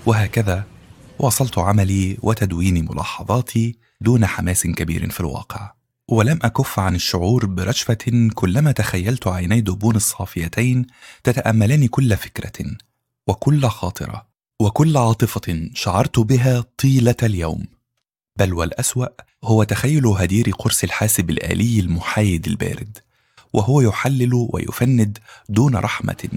وهكذا 0.07 0.65
واصلت 1.19 1.59
عملي 1.59 2.19
وتدوين 2.23 2.85
ملاحظاتي 2.91 3.77
دون 4.01 4.27
حماس 4.27 4.67
كبير 4.67 5.11
في 5.11 5.21
الواقع. 5.21 5.73
ولم 6.09 6.39
أكف 6.43 6.79
عن 6.79 6.95
الشعور 6.95 7.47
برجفه 7.47 8.31
كلما 8.35 8.73
تخيلت 8.73 9.27
عيني 9.27 9.61
دبون 9.61 9.97
الصافيتين 9.97 10.87
تتأملان 11.25 11.87
كل 11.87 12.17
فكرة 12.17 12.67
وكل 13.27 13.69
خاطرة 13.69 14.27
وكل 14.61 14.97
عاطفة 14.97 15.71
شعرت 15.75 16.19
بها 16.19 16.65
طيلة 16.79 17.15
اليوم. 17.23 17.67
بل 18.37 18.55
والأسوأ 18.55 19.07
هو 19.45 19.63
تخيل 19.63 20.07
هدير 20.07 20.51
قرص 20.51 20.85
الحاسب 20.85 21.31
الآلي 21.31 21.81
المحايد 21.81 22.47
البارد 22.47 22.99
وهو 23.53 23.81
يحلل 23.81 24.49
ويفند 24.53 25.19
دون 25.49 25.77
رحمة 25.77 26.29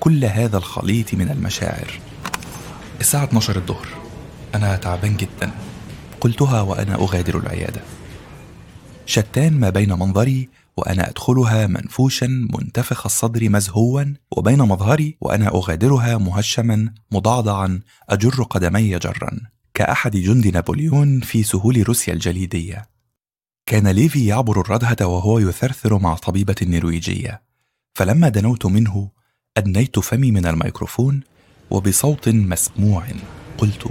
كل 0.00 0.24
هذا 0.24 0.56
الخليط 0.56 1.14
من 1.14 1.30
المشاعر. 1.30 2.00
الساعة 3.00 3.24
12 3.24 3.56
الظهر. 3.56 4.07
أنا 4.54 4.76
تعبان 4.76 5.16
جدا. 5.16 5.50
قلتها 6.20 6.60
وأنا 6.60 6.94
أغادر 6.94 7.38
العيادة. 7.38 7.80
شتان 9.06 9.60
ما 9.60 9.70
بين 9.70 9.92
منظري 9.92 10.48
وأنا 10.76 11.10
أدخلها 11.10 11.66
منفوشا 11.66 12.26
منتفخ 12.26 13.06
الصدر 13.06 13.48
مزهوا 13.48 14.04
وبين 14.36 14.58
مظهري 14.58 15.16
وأنا 15.20 15.48
أغادرها 15.48 16.18
مهشما 16.18 16.92
مضعضعا 17.12 17.80
أجر 18.08 18.42
قدمي 18.42 18.98
جرا. 18.98 19.40
كأحد 19.74 20.16
جند 20.16 20.46
نابليون 20.46 21.20
في 21.20 21.42
سهول 21.42 21.88
روسيا 21.88 22.12
الجليدية. 22.12 22.88
كان 23.66 23.88
ليفي 23.88 24.26
يعبر 24.26 24.60
الردهة 24.60 25.06
وهو 25.06 25.38
يثرثر 25.38 25.98
مع 25.98 26.14
طبيبة 26.14 26.56
نرويجية. 26.62 27.42
فلما 27.94 28.28
دنوت 28.28 28.66
منه 28.66 29.10
أدنيت 29.56 29.98
فمي 29.98 30.30
من 30.30 30.46
الميكروفون 30.46 31.20
وبصوت 31.70 32.28
مسموع 32.28 33.06
قلت 33.58 33.88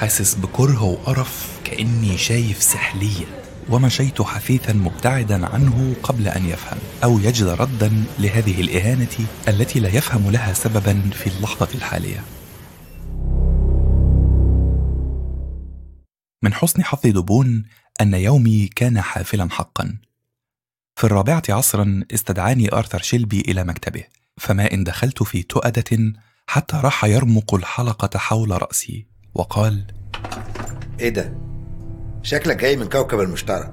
حاسس 0.00 0.34
بكره 0.34 0.82
وقرف 0.82 1.60
كأني 1.64 2.18
شايف 2.18 2.62
سحلية. 2.62 3.26
ومشيت 3.70 4.22
حثيثا 4.22 4.72
مبتعدا 4.72 5.46
عنه 5.46 5.94
قبل 6.02 6.28
أن 6.28 6.46
يفهم 6.46 6.78
أو 7.04 7.18
يجد 7.18 7.46
ردا 7.46 8.04
لهذه 8.18 8.60
الإهانة 8.60 9.26
التي 9.48 9.80
لا 9.80 9.88
يفهم 9.88 10.30
لها 10.30 10.52
سببا 10.52 11.10
في 11.10 11.26
اللحظة 11.26 11.68
الحالية. 11.74 12.24
من 16.42 16.54
حسن 16.54 16.84
حظ 16.84 17.00
دبون 17.04 17.64
أن 18.00 18.14
يومي 18.14 18.66
كان 18.66 19.00
حافلا 19.00 19.48
حقا. 19.50 19.98
في 20.96 21.04
الرابعة 21.04 21.42
عصرا 21.48 22.02
استدعاني 22.14 22.72
آرثر 22.72 23.02
شيلبي 23.02 23.40
إلى 23.40 23.64
مكتبه 23.64 24.04
فما 24.36 24.72
إن 24.72 24.84
دخلت 24.84 25.22
في 25.22 25.42
تؤدة 25.42 26.12
حتى 26.46 26.76
راح 26.76 27.04
يرمق 27.04 27.54
الحلقة 27.54 28.18
حول 28.18 28.62
رأسي. 28.62 29.17
وقال 29.38 29.84
إيه 31.00 31.08
ده؟ 31.08 31.32
شكلك 32.22 32.56
جاي 32.56 32.76
من 32.76 32.88
كوكب 32.88 33.20
المشتري. 33.20 33.72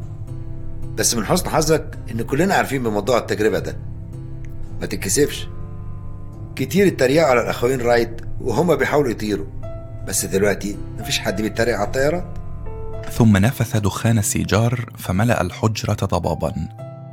بس 0.95 1.15
من 1.15 1.25
حسن 1.25 1.49
حظك 1.49 1.97
إن 2.11 2.21
كلنا 2.21 2.55
عارفين 2.55 2.83
بموضوع 2.83 3.17
التجربة 3.17 3.59
ده. 3.59 3.77
ما 4.81 4.85
تتكسفش. 4.85 5.47
كتير 6.55 6.87
اتريقوا 6.87 7.27
على 7.27 7.41
الأخوين 7.41 7.81
رايت 7.81 8.21
وهما 8.41 8.75
بيحاولوا 8.75 9.11
يطيروا. 9.11 9.45
بس 10.07 10.25
دلوقتي 10.25 10.77
مفيش 10.99 11.19
حد 11.19 11.41
بيتريق 11.41 11.75
على 11.75 11.87
الطيارات. 11.87 12.25
ثم 13.11 13.37
نفث 13.37 13.77
دخان 13.77 14.17
السيجار 14.17 14.89
فملأ 14.97 15.41
الحجرة 15.41 16.05
ضبابا 16.05 16.53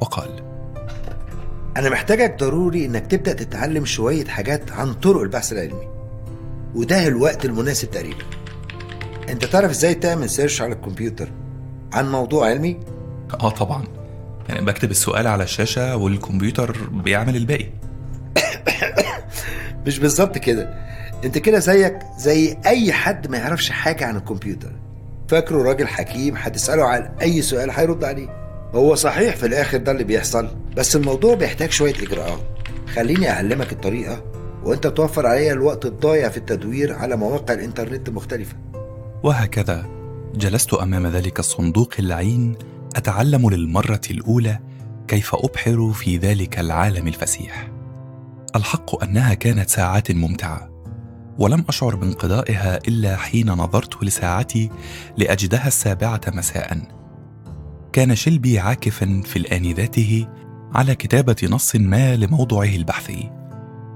وقال 0.00 0.30
أنا 1.76 1.90
محتاجك 1.90 2.38
ضروري 2.40 2.86
إنك 2.86 3.06
تبدأ 3.06 3.32
تتعلم 3.32 3.84
شوية 3.84 4.24
حاجات 4.24 4.72
عن 4.72 4.94
طرق 4.94 5.20
البحث 5.20 5.52
العلمي. 5.52 5.88
وده 6.74 7.06
الوقت 7.06 7.44
المناسب 7.44 7.90
تقريبا. 7.90 8.24
انت 9.28 9.44
تعرف 9.44 9.70
إزاي 9.70 9.94
تعمل 9.94 10.30
سيرش 10.30 10.62
على 10.62 10.72
الكمبيوتر؟ 10.72 11.28
عن 11.92 12.12
موضوع 12.12 12.46
علمي؟ 12.46 12.80
آه 13.40 13.50
طبعا. 13.50 13.84
يعني 14.48 14.64
بكتب 14.64 14.90
السؤال 14.90 15.26
على 15.26 15.44
الشاشة 15.44 15.96
والكمبيوتر 15.96 16.76
بيعمل 16.90 17.36
الباقي. 17.36 17.66
مش 19.86 19.98
بالظبط 19.98 20.38
كده. 20.38 20.74
انت 21.24 21.38
كده 21.38 21.58
زيك 21.58 21.98
زي 22.18 22.56
أي 22.66 22.92
حد 22.92 23.30
ما 23.30 23.38
يعرفش 23.38 23.70
حاجة 23.70 24.06
عن 24.06 24.16
الكمبيوتر. 24.16 24.72
فاكره 25.28 25.62
راجل 25.62 25.88
حكيم 25.88 26.34
هتسأله 26.36 26.84
عن 26.84 27.10
أي 27.22 27.42
سؤال 27.42 27.70
هيرد 27.70 28.04
عليه. 28.04 28.28
هو 28.74 28.94
صحيح 28.94 29.36
في 29.36 29.46
الآخر 29.46 29.78
ده 29.78 29.92
اللي 29.92 30.04
بيحصل 30.04 30.48
بس 30.76 30.96
الموضوع 30.96 31.34
بيحتاج 31.34 31.70
شوية 31.70 31.94
إجراءات. 31.94 32.40
خليني 32.94 33.30
أعلمك 33.30 33.72
الطريقة 33.72 34.24
وأنت 34.64 34.86
توفر 34.86 35.26
عليا 35.26 35.52
الوقت 35.52 35.86
الضايع 35.86 36.28
في 36.28 36.36
التدوير 36.36 36.92
على 36.92 37.16
مواقع 37.16 37.54
الإنترنت 37.54 38.08
المختلفه 38.08 38.56
وهكذا. 39.22 39.86
جلست 40.34 40.74
أمام 40.74 41.06
ذلك 41.06 41.38
الصندوق 41.38 41.94
اللعين 41.98 42.56
أتعلم 42.96 43.50
للمرة 43.50 44.00
الأولى 44.10 44.58
كيف 45.08 45.34
أبحر 45.34 45.92
في 45.92 46.16
ذلك 46.16 46.58
العالم 46.58 47.08
الفسيح. 47.08 47.70
الحق 48.56 49.04
أنها 49.04 49.34
كانت 49.34 49.70
ساعات 49.70 50.10
ممتعة 50.10 50.68
ولم 51.38 51.64
أشعر 51.68 51.94
بانقضائها 51.94 52.76
إلا 52.88 53.16
حين 53.16 53.50
نظرت 53.50 54.04
لساعتي 54.04 54.70
لأجدها 55.16 55.66
السابعة 55.68 56.20
مساء. 56.28 56.78
كان 57.92 58.14
شلبي 58.14 58.58
عاكفا 58.58 59.22
في 59.24 59.38
الآن 59.38 59.72
ذاته 59.72 60.26
على 60.74 60.94
كتابة 60.94 61.36
نص 61.50 61.76
ما 61.76 62.16
لموضوعه 62.16 62.74
البحثي 62.76 63.30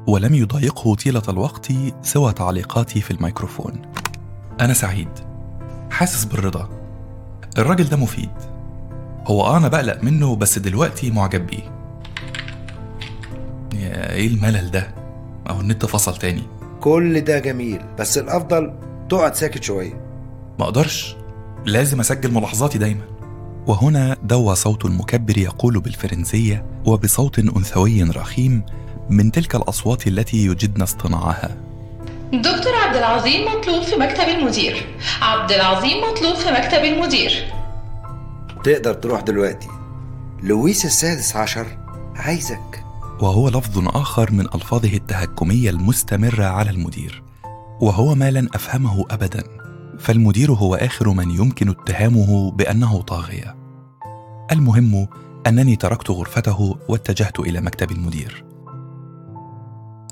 ولم 0.06 0.34
يضايقه 0.34 0.94
طيلة 0.94 1.22
الوقت 1.28 1.72
سوى 2.02 2.32
تعليقاتي 2.32 3.00
في 3.00 3.10
الميكروفون. 3.10 3.82
أنا 4.61 4.75
سعيد. 4.75 5.09
حاسس 5.90 6.25
بالرضا. 6.25 6.69
الراجل 7.59 7.85
ده 7.88 7.97
مفيد. 7.97 8.31
هو 9.27 9.42
آه 9.42 9.57
أنا 9.57 9.69
بقلق 9.69 10.05
منه 10.05 10.37
بس 10.37 10.59
دلوقتي 10.59 11.11
معجب 11.11 11.47
بيه. 11.47 11.62
يا 13.75 14.12
إيه 14.12 14.27
الملل 14.27 14.71
ده؟ 14.71 14.95
أهو 15.49 15.61
النت 15.61 15.87
فصل 15.87 16.16
تاني. 16.16 16.42
كل 16.81 17.21
ده 17.21 17.38
جميل 17.38 17.81
بس 17.99 18.19
الأفضل 18.19 18.73
تقعد 19.09 19.35
ساكت 19.35 19.62
شوية. 19.62 19.92
ما 20.59 20.64
أقدرش. 20.64 21.16
لازم 21.64 22.01
أسجل 22.01 22.33
ملاحظاتي 22.33 22.79
دايما. 22.79 23.05
وهنا 23.66 24.16
دوى 24.23 24.55
صوت 24.55 24.85
المكبر 24.85 25.38
يقول 25.38 25.81
بالفرنسية 25.81 26.64
وبصوت 26.85 27.38
أنثوي 27.38 28.03
رخيم 28.03 28.62
من 29.11 29.33
تلك 29.33 29.55
الأصوات 29.55 30.07
التي 30.07 30.47
يجدن 30.47 30.83
اصطناعها. 30.83 31.57
دكتور 32.32 32.74
عبد 32.74 32.96
العظيم 32.96 33.44
مطلوب 33.48 33.82
في 33.82 33.96
مكتب 33.96 34.28
المدير. 34.28 34.86
عبد 35.22 35.52
العظيم 35.52 35.98
مطلوب 35.98 36.34
في 36.34 36.50
مكتب 36.50 36.84
المدير. 36.84 37.52
تقدر 38.64 38.94
تروح 38.94 39.20
دلوقتي. 39.20 39.68
لويس 40.42 40.84
السادس 40.84 41.36
عشر 41.36 41.66
عايزك. 42.16 42.84
وهو 43.20 43.48
لفظ 43.48 43.88
آخر 43.96 44.32
من 44.32 44.46
ألفاظه 44.54 44.96
التهكمية 44.96 45.70
المستمرة 45.70 46.44
على 46.44 46.70
المدير. 46.70 47.22
وهو 47.80 48.14
ما 48.14 48.30
لن 48.30 48.48
أفهمه 48.54 49.04
ابدا. 49.10 49.44
فالمدير 49.98 50.52
هو 50.52 50.74
آخر 50.74 51.08
من 51.08 51.30
يمكن 51.30 51.68
اتهامه 51.68 52.50
بأنه 52.50 53.02
طاغية. 53.02 53.56
المهم 54.52 55.08
أنني 55.46 55.76
تركت 55.76 56.10
غرفته 56.10 56.78
واتجهت 56.88 57.40
إلى 57.40 57.60
مكتب 57.60 57.90
المدير. 57.90 58.44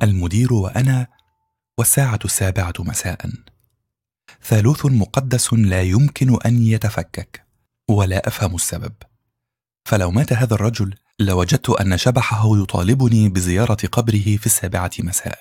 المدير 0.03 0.53
وأنا 0.53 1.14
والساعة 1.79 2.19
السابعة 2.25 2.75
مساء. 2.79 3.31
ثالوث 4.43 4.87
مقدس 4.87 5.53
لا 5.53 5.83
يمكن 5.83 6.39
أن 6.47 6.63
يتفكك 6.63 7.47
ولا 7.89 8.29
أفهم 8.29 8.55
السبب. 8.55 8.93
فلو 9.85 10.11
مات 10.11 10.33
هذا 10.33 10.55
الرجل 10.55 10.95
لوجدت 11.19 11.71
أن 11.71 11.99
شبحه 11.99 12.63
يطالبني 12.63 13.29
بزيارة 13.29 13.87
قبره 13.93 14.37
في 14.37 14.47
السابعة 14.47 14.91
مساء. 14.99 15.41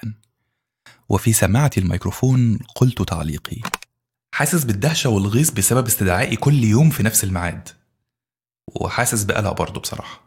وفي 1.09 1.33
سماعة 1.33 1.71
الميكروفون 1.77 2.59
قلت 2.75 3.01
تعليقي 3.01 3.61
حاسس 4.35 4.63
بالدهشة 4.63 5.09
والغيظ 5.09 5.49
بسبب 5.49 5.87
استدعائي 5.87 6.35
كل 6.35 6.63
يوم 6.63 6.89
في 6.89 7.03
نفس 7.03 7.23
الميعاد. 7.23 7.69
وحاسس 8.67 9.23
بقلق 9.23 9.51
برضه 9.51 9.81
بصراحة. 9.81 10.21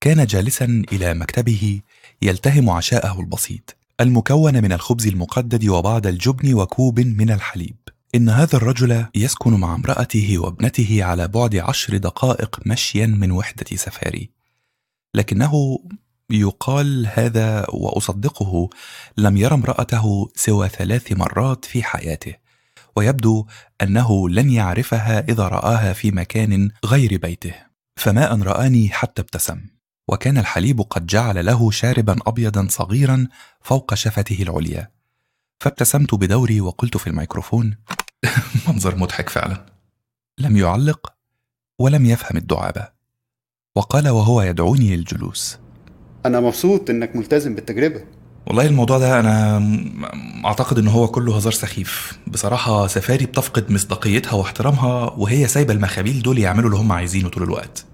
كان 0.00 0.26
جالسا 0.26 0.82
إلى 0.92 1.14
مكتبه 1.14 1.80
يلتهم 2.22 2.70
عشاءه 2.70 3.20
البسيط. 3.20 3.81
المكون 4.02 4.62
من 4.62 4.72
الخبز 4.72 5.06
المقدد 5.06 5.68
وبعض 5.68 6.06
الجبن 6.06 6.54
وكوب 6.54 7.00
من 7.00 7.30
الحليب. 7.30 7.76
إن 8.14 8.28
هذا 8.28 8.56
الرجل 8.56 9.06
يسكن 9.14 9.52
مع 9.52 9.74
امرأته 9.74 10.38
وابنته 10.38 11.04
على 11.04 11.28
بعد 11.28 11.56
عشر 11.56 11.96
دقائق 11.96 12.60
مشيا 12.66 13.06
من 13.06 13.30
وحدة 13.30 13.76
سفاري. 13.76 14.30
لكنه 15.14 15.78
يقال 16.30 17.08
هذا 17.14 17.66
وأصدقه 17.70 18.70
لم 19.16 19.36
ير 19.36 19.54
امرأته 19.54 20.30
سوى 20.36 20.68
ثلاث 20.68 21.12
مرات 21.12 21.64
في 21.64 21.82
حياته. 21.82 22.34
ويبدو 22.96 23.46
أنه 23.82 24.28
لن 24.28 24.50
يعرفها 24.50 25.20
إذا 25.28 25.48
رآها 25.48 25.92
في 25.92 26.10
مكان 26.10 26.70
غير 26.84 27.18
بيته. 27.18 27.54
فما 27.96 28.34
أن 28.34 28.42
رآني 28.42 28.88
حتى 28.88 29.22
ابتسم. 29.22 29.60
وكان 30.08 30.38
الحليب 30.38 30.80
قد 30.80 31.06
جعل 31.06 31.46
له 31.46 31.70
شاربا 31.70 32.16
أبيضا 32.26 32.66
صغيرا 32.70 33.28
فوق 33.62 33.94
شفته 33.94 34.42
العليا. 34.42 34.90
فابتسمت 35.60 36.14
بدوري 36.14 36.60
وقلت 36.60 36.96
في 36.96 37.06
الميكروفون 37.06 37.76
منظر 38.68 38.96
مضحك 38.96 39.28
فعلا. 39.28 39.66
لم 40.38 40.56
يعلق 40.56 41.12
ولم 41.78 42.06
يفهم 42.06 42.36
الدعابة. 42.36 42.88
وقال 43.76 44.08
وهو 44.08 44.42
يدعوني 44.42 44.96
للجلوس. 44.96 45.58
أنا 46.26 46.40
مبسوط 46.40 46.90
إنك 46.90 47.16
ملتزم 47.16 47.54
بالتجربة. 47.54 48.04
والله 48.46 48.66
الموضوع 48.66 48.98
ده 48.98 49.20
أنا 49.20 49.58
م- 49.58 50.46
أعتقد 50.46 50.78
إن 50.78 50.88
هو 50.88 51.08
كله 51.08 51.36
هزار 51.36 51.52
سخيف. 51.52 52.18
بصراحة 52.26 52.86
سفاري 52.86 53.26
بتفقد 53.26 53.72
مصداقيتها 53.72 54.32
واحترامها 54.32 55.10
وهي 55.10 55.48
سايبة 55.48 55.72
المخابيل 55.74 56.22
دول 56.22 56.38
يعملوا 56.38 56.70
اللي 56.70 56.80
هم 56.80 56.92
عايزينه 56.92 57.28
طول 57.28 57.42
الوقت. 57.42 57.84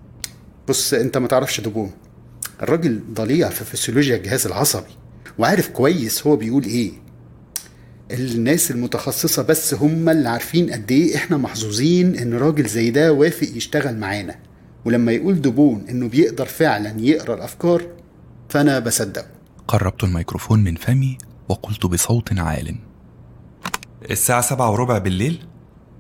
بص 0.69 0.95
أنت 0.95 1.19
ما 1.19 1.29
تعرفش 1.29 1.61
دبون 1.61 1.91
الراجل 2.63 3.01
ضليع 3.13 3.49
في 3.49 3.65
فسيولوجيا 3.65 4.17
الجهاز 4.17 4.47
العصبي 4.47 4.91
وعارف 5.39 5.69
كويس 5.69 6.27
هو 6.27 6.37
بيقول 6.37 6.65
إيه. 6.65 6.93
الناس 8.11 8.71
المتخصصة 8.71 9.43
بس 9.43 9.75
هم 9.75 10.09
اللي 10.09 10.29
عارفين 10.29 10.71
قد 10.71 10.93
إيه 10.93 11.17
إحنا 11.17 11.37
محظوظين 11.37 12.17
إن 12.17 12.35
راجل 12.35 12.67
زي 12.67 12.91
ده 12.91 13.13
وافق 13.13 13.49
يشتغل 13.57 13.97
معانا. 13.97 14.35
ولما 14.85 15.13
يقول 15.13 15.41
دوبون 15.41 15.85
إنه 15.89 16.09
بيقدر 16.09 16.47
فعلا 16.47 17.01
يقرأ 17.01 17.35
الأفكار 17.35 17.83
فأنا 18.49 18.79
بصدقه. 18.79 19.27
قربت 19.69 20.05
الميكروفون 20.05 20.65
من 20.65 20.75
فمي 20.75 21.19
وقلت 21.49 21.87
بصوت 21.87 22.39
عال. 22.39 22.77
الساعة 24.11 24.41
سبعة 24.41 24.71
وربع 24.71 24.99
بالليل؟ 24.99 25.45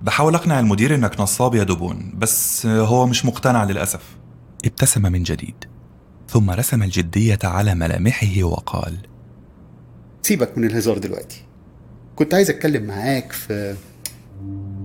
بحاول 0.02 0.34
أقنع 0.34 0.60
المدير 0.60 0.94
إنك 0.94 1.20
نصاب 1.20 1.54
يا 1.54 1.64
دبون 1.64 2.12
بس 2.18 2.66
هو 2.66 3.06
مش 3.06 3.24
مقتنع 3.24 3.64
للأسف. 3.64 4.02
ابتسم 4.64 5.02
من 5.02 5.22
جديد 5.22 5.54
ثم 6.28 6.50
رسم 6.50 6.82
الجدية 6.82 7.38
على 7.44 7.74
ملامحه 7.74 8.42
وقال 8.44 8.96
سيبك 10.22 10.58
من 10.58 10.64
الهزار 10.64 10.98
دلوقتي 10.98 11.42
كنت 12.16 12.34
عايز 12.34 12.50
أتكلم 12.50 12.82
معاك 12.84 13.32
في 13.32 13.76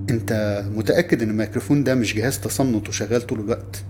أنت 0.10 0.64
متأكد 0.76 1.22
إن 1.22 1.30
الميكروفون 1.30 1.84
ده 1.84 1.96
مش 1.96 2.16
جهاز 2.16 2.40
تصنت 2.40 2.90
وشغال 2.90 3.22
طول 3.22 3.40
الوقت؟ 3.40 3.84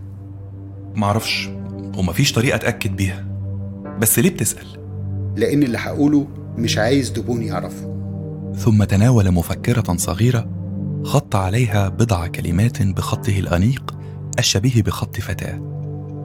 معرفش 0.96 1.50
ومفيش 1.98 2.32
طريقة 2.34 2.56
أتأكد 2.56 2.96
بيها 2.96 3.26
بس 4.00 4.20
ليه 4.20 4.30
بتسأل؟ 4.30 4.68
لأن 5.36 5.64
اللي 5.64 5.78
هقوله 5.78 6.28
مش 6.58 6.78
عايز 6.78 7.10
دبون 7.10 7.42
يعرفه 7.42 7.94
ثم 8.58 8.84
تناول 8.84 9.32
مفكرة 9.32 9.96
صغيرة 9.98 10.50
خط 11.04 11.36
عليها 11.36 11.90
بضع 11.90 12.28
كلمات 12.28 12.82
بخطه 12.82 13.40
الأنيق 13.40 13.96
الشبيه 14.40 14.82
بخط 14.82 15.20
فتاة. 15.20 15.60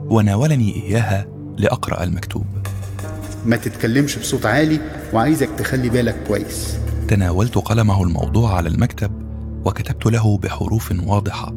وناولني 0.09 0.83
إياها 0.83 1.25
لأقرأ 1.57 2.03
المكتوب. 2.03 2.45
ما 3.45 3.57
تتكلمش 3.57 4.17
بصوت 4.17 4.45
عالي 4.45 4.79
وعايزك 5.13 5.49
تخلي 5.57 5.89
بالك 5.89 6.15
كويس. 6.27 6.77
تناولت 7.07 7.55
قلمه 7.55 8.03
الموضوع 8.03 8.55
على 8.55 8.69
المكتب 8.69 9.11
وكتبت 9.65 10.05
له 10.05 10.37
بحروف 10.37 10.93
واضحة. 11.05 11.55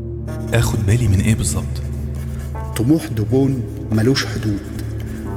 آخد 0.54 0.86
بالي 0.86 1.08
من 1.08 1.20
إيه 1.20 1.34
بالظبط؟ 1.34 1.82
طموح 2.76 3.06
دبون 3.06 3.62
ملوش 3.92 4.26
حدود 4.26 4.60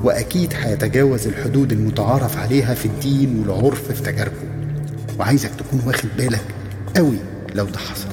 وأكيد 0.03 0.53
هيتجاوز 0.53 1.27
الحدود 1.27 1.71
المتعارف 1.71 2.37
عليها 2.37 2.73
في 2.73 2.85
الدين 2.85 3.39
والعرف 3.39 3.91
في 3.91 4.01
تجاربه. 4.03 4.37
وعايزك 5.19 5.51
تكون 5.57 5.81
واخد 5.85 6.09
بالك 6.17 6.45
قوي 6.95 7.17
لو 7.55 7.65
ده 7.65 7.77
حصل. 7.77 8.07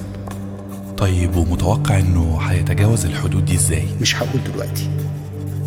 طيب 1.02 1.36
ومتوقع 1.36 1.98
إنه 1.98 2.38
هيتجاوز 2.40 3.06
الحدود 3.06 3.44
دي 3.44 3.54
إزاي؟ 3.54 3.88
مش 4.00 4.16
هقول 4.16 4.44
دلوقتي 4.44 4.90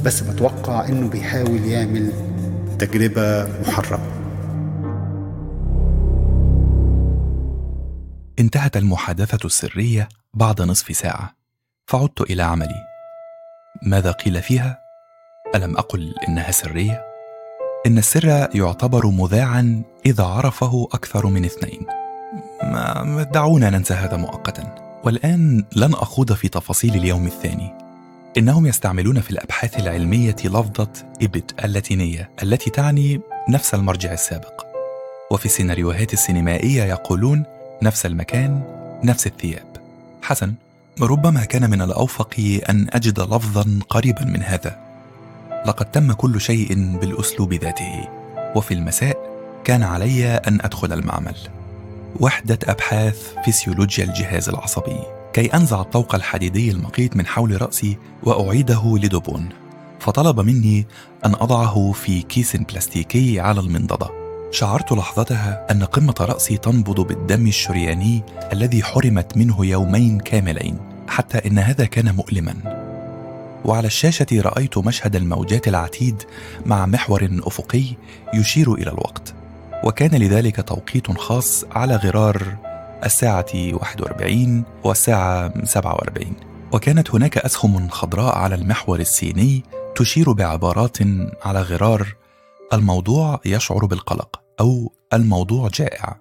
بس 0.03 0.21
بتوقع 0.21 0.87
إنه 0.87 1.09
بيحاول 1.09 1.65
يعمل 1.65 2.11
تجربة 2.79 3.47
محرمة 3.67 4.05
انتهت 8.39 8.77
المحادثة 8.77 9.45
السرية 9.45 10.09
بعد 10.33 10.61
نصف 10.61 10.97
ساعة 10.97 11.35
فعدت 11.85 12.21
إلى 12.21 12.43
عملي 12.43 12.81
ماذا 13.83 14.11
قيل 14.11 14.41
فيها؟ 14.41 14.79
ألم 15.55 15.77
أقل 15.77 16.13
إنها 16.27 16.51
سرية؟ 16.51 17.01
إن 17.87 17.97
السر 17.97 18.49
يعتبر 18.55 19.07
مذاعا 19.07 19.83
إذا 20.05 20.23
عرفه 20.23 20.87
أكثر 20.93 21.27
من 21.27 21.45
اثنين 21.45 21.85
ما 22.63 23.29
دعونا 23.33 23.69
ننسى 23.69 23.93
هذا 23.93 24.17
مؤقتا 24.17 24.84
والآن 25.05 25.63
لن 25.75 25.93
أخوض 25.93 26.33
في 26.33 26.47
تفاصيل 26.47 26.95
اليوم 26.95 27.27
الثاني. 27.27 27.73
إنهم 28.37 28.65
يستعملون 28.65 29.21
في 29.21 29.31
الأبحاث 29.31 29.79
العلمية 29.79 30.35
لفظة 30.45 30.87
إبت 31.21 31.65
اللاتينية 31.65 32.29
التي 32.43 32.69
تعني 32.69 33.21
نفس 33.49 33.73
المرجع 33.73 34.13
السابق. 34.13 34.65
وفي 35.31 35.45
السيناريوهات 35.45 36.13
السينمائية 36.13 36.83
يقولون 36.83 37.43
نفس 37.81 38.05
المكان 38.05 38.61
نفس 39.03 39.27
الثياب. 39.27 39.77
حسن 40.21 40.53
ربما 41.01 41.45
كان 41.45 41.69
من 41.69 41.81
الأوفق 41.81 42.59
أن 42.69 42.87
أجد 42.89 43.19
لفظا 43.19 43.79
قريبا 43.89 44.25
من 44.25 44.43
هذا. 44.43 44.79
لقد 45.65 45.91
تم 45.91 46.13
كل 46.13 46.41
شيء 46.41 46.97
بالأسلوب 46.99 47.53
ذاته 47.53 48.07
وفي 48.55 48.73
المساء 48.73 49.17
كان 49.63 49.83
علي 49.83 50.27
أن 50.27 50.61
أدخل 50.61 50.93
المعمل. 50.93 51.35
وحدة 52.19 52.59
أبحاث 52.63 53.33
فسيولوجيا 53.45 54.03
الجهاز 54.05 54.49
العصبي 54.49 54.99
كي 55.33 55.45
أنزع 55.45 55.81
الطوق 55.81 56.15
الحديدي 56.15 56.71
المقيت 56.71 57.17
من 57.17 57.25
حول 57.25 57.61
رأسي 57.61 57.97
وأعيده 58.23 58.97
لدوبون. 58.97 59.49
فطلب 59.99 60.39
مني 60.39 60.87
أن 61.25 61.33
أضعه 61.35 61.91
في 61.91 62.21
كيس 62.21 62.55
بلاستيكي 62.55 63.39
على 63.39 63.59
المنضدة. 63.59 64.09
شعرت 64.51 64.91
لحظتها 64.91 65.67
أن 65.71 65.83
قمة 65.83 66.15
رأسي 66.19 66.57
تنبض 66.57 66.99
بالدم 66.99 67.47
الشرياني 67.47 68.23
الذي 68.53 68.83
حرمت 68.83 69.37
منه 69.37 69.65
يومين 69.65 70.19
كاملين 70.19 70.77
حتى 71.07 71.47
إن 71.47 71.59
هذا 71.59 71.85
كان 71.85 72.15
مؤلما. 72.15 72.55
وعلى 73.65 73.87
الشاشة 73.87 74.27
رأيت 74.33 74.77
مشهد 74.77 75.15
الموجات 75.15 75.67
العتيد 75.67 76.23
مع 76.65 76.85
محور 76.85 77.29
أفقي 77.43 77.83
يشير 78.33 78.73
إلى 78.73 78.91
الوقت. 78.91 79.34
وكان 79.83 80.21
لذلك 80.21 80.67
توقيت 80.67 81.11
خاص 81.11 81.65
على 81.71 81.95
غرار 81.95 82.57
الساعة 83.05 83.45
41 83.55 84.63
والساعة 84.83 85.65
47 85.65 86.35
وكانت 86.73 87.11
هناك 87.15 87.37
أسهم 87.37 87.89
خضراء 87.89 88.37
على 88.37 88.55
المحور 88.55 88.99
الصيني 88.99 89.63
تشير 89.95 90.31
بعبارات 90.31 90.97
على 91.43 91.61
غرار 91.61 92.15
الموضوع 92.73 93.41
يشعر 93.45 93.85
بالقلق 93.85 94.41
أو 94.59 94.93
الموضوع 95.13 95.69
جائع. 95.73 96.19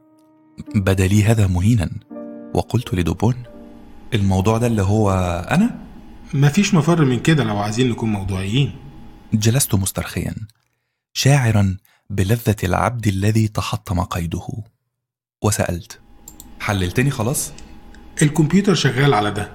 بدا 0.75 1.07
لي 1.07 1.25
هذا 1.25 1.47
مهينا. 1.47 1.91
وقلت 2.55 2.95
لدوبون 2.95 3.35
الموضوع 4.15 4.59
ده 4.59 4.67
اللي 4.67 4.83
هو 4.83 5.11
أنا؟ 5.51 5.79
مفيش 6.35 6.75
مفر 6.75 7.05
من 7.05 7.21
كده 7.21 7.45
لو 7.45 7.59
عايزين 7.59 7.91
نكون 7.91 8.13
موضوعيين. 8.13 8.73
جلست 9.33 9.75
مسترخيا 9.75 10.35
شاعرا 11.13 11.77
بلذة 12.11 12.57
العبد 12.65 13.07
الذي 13.07 13.49
تحطم 13.49 14.01
قيده. 14.01 14.47
وسألت 15.43 16.01
حللتني 16.61 17.11
خلاص؟ 17.11 17.53
الكمبيوتر 18.23 18.75
شغال 18.75 19.15
على 19.15 19.31
ده. 19.31 19.51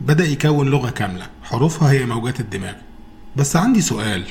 بدأ 0.00 0.24
يكون 0.24 0.68
لغة 0.68 0.90
كاملة 0.90 1.30
حروفها 1.42 1.90
هي 1.90 2.06
موجات 2.06 2.40
الدماغ. 2.40 2.74
بس 3.36 3.56
عندي 3.56 3.80
سؤال. 3.80 4.24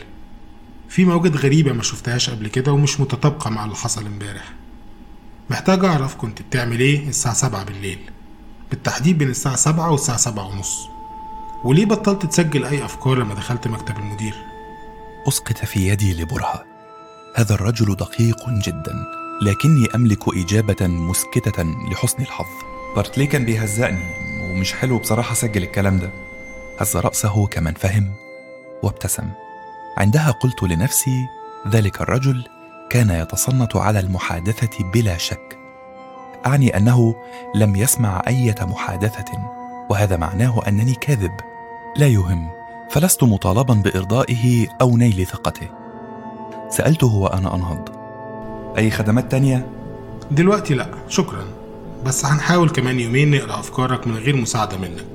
في 0.90 1.06
موجات 1.06 1.36
غريبة 1.36 1.74
ما 1.74 1.84
شفتهاش 1.84 2.30
قبل 2.30 2.48
كده 2.48 2.72
ومش 2.72 3.00
متطابقة 3.00 3.50
مع 3.50 3.64
اللي 3.64 3.76
حصل 3.76 4.06
امبارح. 4.06 4.54
محتاج 5.50 5.86
أعرف 5.86 6.16
كنت 6.16 6.42
بتعمل 6.42 6.80
إيه 6.80 7.10
الساعة 7.10 7.34
سبعة 7.34 7.64
بالليل؟ 7.64 8.00
بالتحديد 8.70 9.18
بين 9.18 9.30
الساعة 9.30 9.56
سبعة 9.56 9.92
والساعة 9.92 10.18
سبعة 10.18 10.48
ونص. 10.48 10.88
وليه 11.64 11.86
بطلت 11.86 12.26
تسجل 12.26 12.66
أي 12.66 12.86
أفكار 12.86 13.16
لما 13.16 13.34
دخلت 13.34 13.68
مكتب 13.68 13.98
المدير؟ 13.98 14.36
أسقط 15.28 15.58
في 15.58 15.88
يدي 15.88 16.14
لبرهة. 16.14 16.73
هذا 17.36 17.56
الرجل 17.56 17.96
دقيق 17.96 18.50
جدا 18.50 19.06
لكني 19.42 19.88
أملك 19.96 20.38
إجابة 20.38 20.88
مسكتة 20.88 21.64
لحسن 21.64 22.22
الحظ. 22.22 22.46
بارتلي 22.96 23.28
كان 23.28 23.46
بيهزقني 23.46 24.06
ومش 24.42 24.74
حلو 24.74 25.00
بصراحة 25.00 25.32
أسجل 25.32 25.64
الكلام 25.64 26.00
ده. 26.00 26.10
هز 26.80 26.98
رأسه 26.98 27.48
كمن 27.48 27.74
فهم 27.74 28.12
وابتسم. 28.84 29.30
عندها 29.98 30.32
قلت 30.32 30.64
لنفسي 30.64 31.28
ذلك 31.68 32.02
الرجل 32.02 32.44
كان 32.90 33.10
يتصنت 33.10 33.76
على 33.76 34.00
المحادثة 34.00 34.84
بلا 34.92 35.18
شك. 35.18 35.58
أعني 36.46 36.78
أنه 36.78 37.16
لم 37.56 37.76
يسمع 37.76 38.22
أية 38.28 38.56
محادثة 38.62 39.32
وهذا 39.90 40.18
معناه 40.18 40.62
أنني 40.68 40.94
كاذب. 40.94 41.38
لا 41.98 42.08
يهم 42.08 42.50
فلست 42.90 43.24
مطالبا 43.24 43.74
بإرضائه 43.74 44.68
أو 44.82 44.98
نيل 44.98 45.26
ثقته. 45.26 45.83
سألته 46.74 47.16
وأنا 47.16 47.56
أنهض. 47.56 47.90
أي 48.78 48.92
خدمات 48.92 49.32
تانية؟ 49.32 49.70
دلوقتي 50.32 50.74
لأ 50.74 50.90
شكرا. 51.08 51.46
بس 52.06 52.26
هنحاول 52.26 52.70
كمان 52.70 53.00
يومين 53.00 53.32
نقرأ 53.32 53.60
أفكارك 53.60 54.08
من 54.08 54.18
غير 54.18 54.36
مساعدة 54.36 54.78
منك 54.78 55.06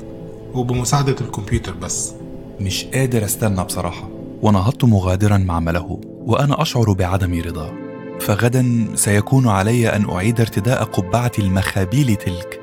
وبمساعدة 0.55 1.17
الكمبيوتر 1.21 1.75
بس. 1.75 2.15
مش 2.61 2.85
قادر 2.85 3.25
أستنى 3.25 3.65
بصراحة 3.65 4.09
ونهضت 4.43 4.85
مغادرا 4.85 5.37
معمله 5.39 6.01
وأنا 6.05 6.63
أشعر 6.63 6.93
بعدم 6.93 7.43
رضا. 7.43 7.73
فغدا 8.21 8.89
سيكون 8.95 9.49
علي 9.49 9.89
أن 9.89 10.11
أعيد 10.11 10.41
ارتداء 10.41 10.85
قبعة 10.85 11.33
المخابيل 11.39 12.17
تلك. 12.17 12.61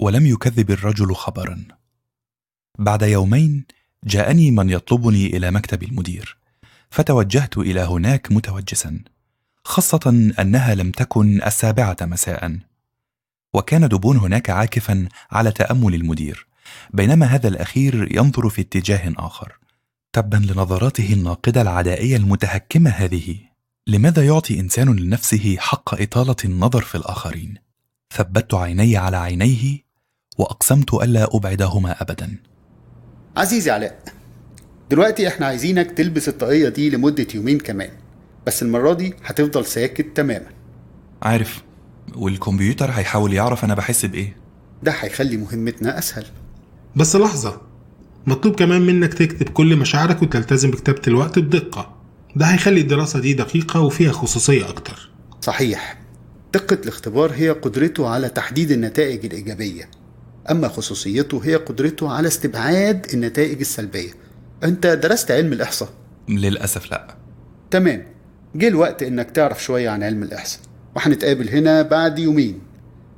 ولم 0.00 0.26
يكذب 0.26 0.70
الرجل 0.70 1.14
خبرا. 1.14 1.79
بعد 2.78 3.02
يومين 3.02 3.64
جاءني 4.04 4.50
من 4.50 4.70
يطلبني 4.70 5.26
إلى 5.26 5.50
مكتب 5.50 5.82
المدير 5.82 6.36
فتوجهت 6.90 7.58
إلى 7.58 7.80
هناك 7.80 8.32
متوجسا 8.32 9.00
خاصة 9.64 10.32
أنها 10.40 10.74
لم 10.74 10.90
تكن 10.90 11.42
السابعة 11.42 11.96
مساء. 12.02 12.58
وكان 13.54 13.88
دبون 13.88 14.16
هناك 14.16 14.50
عاكفا 14.50 15.08
على 15.30 15.52
تأمل 15.52 15.94
المدير 15.94 16.46
بينما 16.90 17.26
هذا 17.26 17.48
الأخير 17.48 18.16
ينظر 18.16 18.48
في 18.48 18.60
اتجاه 18.60 19.12
آخر. 19.16 19.58
تبا 20.12 20.36
لنظراته 20.36 21.12
الناقدة 21.12 21.62
العدائية 21.62 22.16
المتهكمة 22.16 22.90
هذه 22.90 23.36
لماذا 23.86 24.26
يعطي 24.26 24.60
إنسان 24.60 24.96
لنفسه 24.96 25.56
حق 25.58 26.00
إطالة 26.02 26.36
النظر 26.44 26.82
في 26.82 26.94
الآخرين؟ 26.94 27.54
ثبت 28.16 28.54
عيني 28.54 28.96
على 28.96 29.16
عينيه 29.16 29.78
وأقسمت 30.38 30.94
ألا 30.94 31.36
أبعدهما 31.36 32.02
أبدا. 32.02 32.49
عزيزي 33.36 33.70
علاء 33.70 34.02
دلوقتي 34.90 35.28
إحنا 35.28 35.46
عايزينك 35.46 35.90
تلبس 35.90 36.28
الطاقية 36.28 36.68
دي 36.68 36.90
لمدة 36.90 37.26
يومين 37.34 37.58
كمان 37.58 37.90
بس 38.46 38.62
المرة 38.62 38.92
دي 38.92 39.14
هتفضل 39.24 39.66
ساكت 39.66 40.16
تماما. 40.16 40.46
عارف 41.22 41.62
والكمبيوتر 42.14 42.90
هيحاول 42.90 43.32
يعرف 43.32 43.64
أنا 43.64 43.74
بحس 43.74 44.04
بإيه. 44.06 44.36
ده 44.82 44.92
هيخلي 44.92 45.36
مهمتنا 45.36 45.98
أسهل. 45.98 46.26
بس 46.96 47.16
لحظة 47.16 47.60
مطلوب 48.26 48.54
كمان 48.54 48.82
منك 48.82 49.14
تكتب 49.14 49.48
كل 49.48 49.76
مشاعرك 49.76 50.22
وتلتزم 50.22 50.70
بكتابة 50.70 51.02
الوقت 51.08 51.38
بدقة. 51.38 51.96
ده 52.36 52.46
هيخلي 52.46 52.80
الدراسة 52.80 53.20
دي 53.20 53.32
دقيقة 53.34 53.80
وفيها 53.80 54.12
خصوصية 54.12 54.68
أكتر. 54.68 55.10
صحيح 55.40 56.00
دقة 56.54 56.78
الاختبار 56.84 57.32
هي 57.32 57.50
قدرته 57.50 58.08
على 58.08 58.28
تحديد 58.28 58.70
النتائج 58.70 59.24
الإيجابية. 59.24 59.88
أما 60.50 60.68
خصوصيته 60.68 61.40
هي 61.44 61.56
قدرته 61.56 62.12
على 62.12 62.28
استبعاد 62.28 63.06
النتائج 63.14 63.60
السلبية. 63.60 64.10
أنت 64.64 64.86
درست 64.86 65.30
علم 65.30 65.52
الإحصاء؟ 65.52 65.88
للأسف 66.28 66.90
لأ. 66.90 67.16
تمام. 67.70 68.06
جه 68.54 68.68
الوقت 68.68 69.02
إنك 69.02 69.30
تعرف 69.30 69.64
شوية 69.64 69.90
عن 69.90 70.02
علم 70.02 70.22
الإحصاء. 70.22 70.62
وهنتقابل 70.96 71.48
هنا 71.48 71.82
بعد 71.82 72.18
يومين 72.18 72.60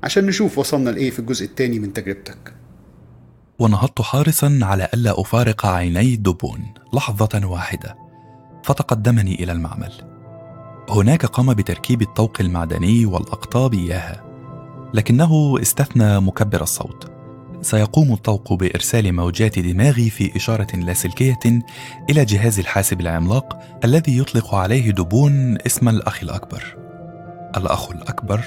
عشان 0.04 0.26
نشوف 0.26 0.58
وصلنا 0.58 0.90
لإيه 0.90 1.10
في 1.10 1.18
الجزء 1.18 1.44
التاني 1.44 1.78
من 1.78 1.92
تجربتك. 1.92 2.54
ونهضت 3.58 4.02
حارصا 4.02 4.58
على 4.62 4.88
ألا 4.94 5.20
أفارق 5.20 5.66
عيني 5.66 6.16
دبون 6.16 6.74
لحظة 6.94 7.46
واحدة 7.46 7.96
فتقدمني 8.64 9.34
إلى 9.34 9.52
المعمل. 9.52 9.92
هناك 10.90 11.26
قام 11.26 11.54
بتركيب 11.54 12.02
الطوق 12.02 12.36
المعدني 12.40 13.06
والأقطاب 13.06 13.74
إياها. 13.74 14.31
لكنه 14.94 15.54
استثنى 15.62 16.20
مكبر 16.20 16.62
الصوت. 16.62 17.10
سيقوم 17.62 18.12
الطوق 18.12 18.52
بإرسال 18.52 19.12
موجات 19.14 19.58
دماغي 19.58 20.10
في 20.10 20.36
إشارة 20.36 20.76
لاسلكية 20.76 21.38
إلى 22.10 22.24
جهاز 22.24 22.58
الحاسب 22.58 23.00
العملاق 23.00 23.58
الذي 23.84 24.18
يطلق 24.18 24.54
عليه 24.54 24.90
دبون 24.90 25.58
اسم 25.66 25.88
الأخ 25.88 26.22
الأكبر. 26.22 26.76
الأخ 27.56 27.90
الأكبر؟ 27.90 28.40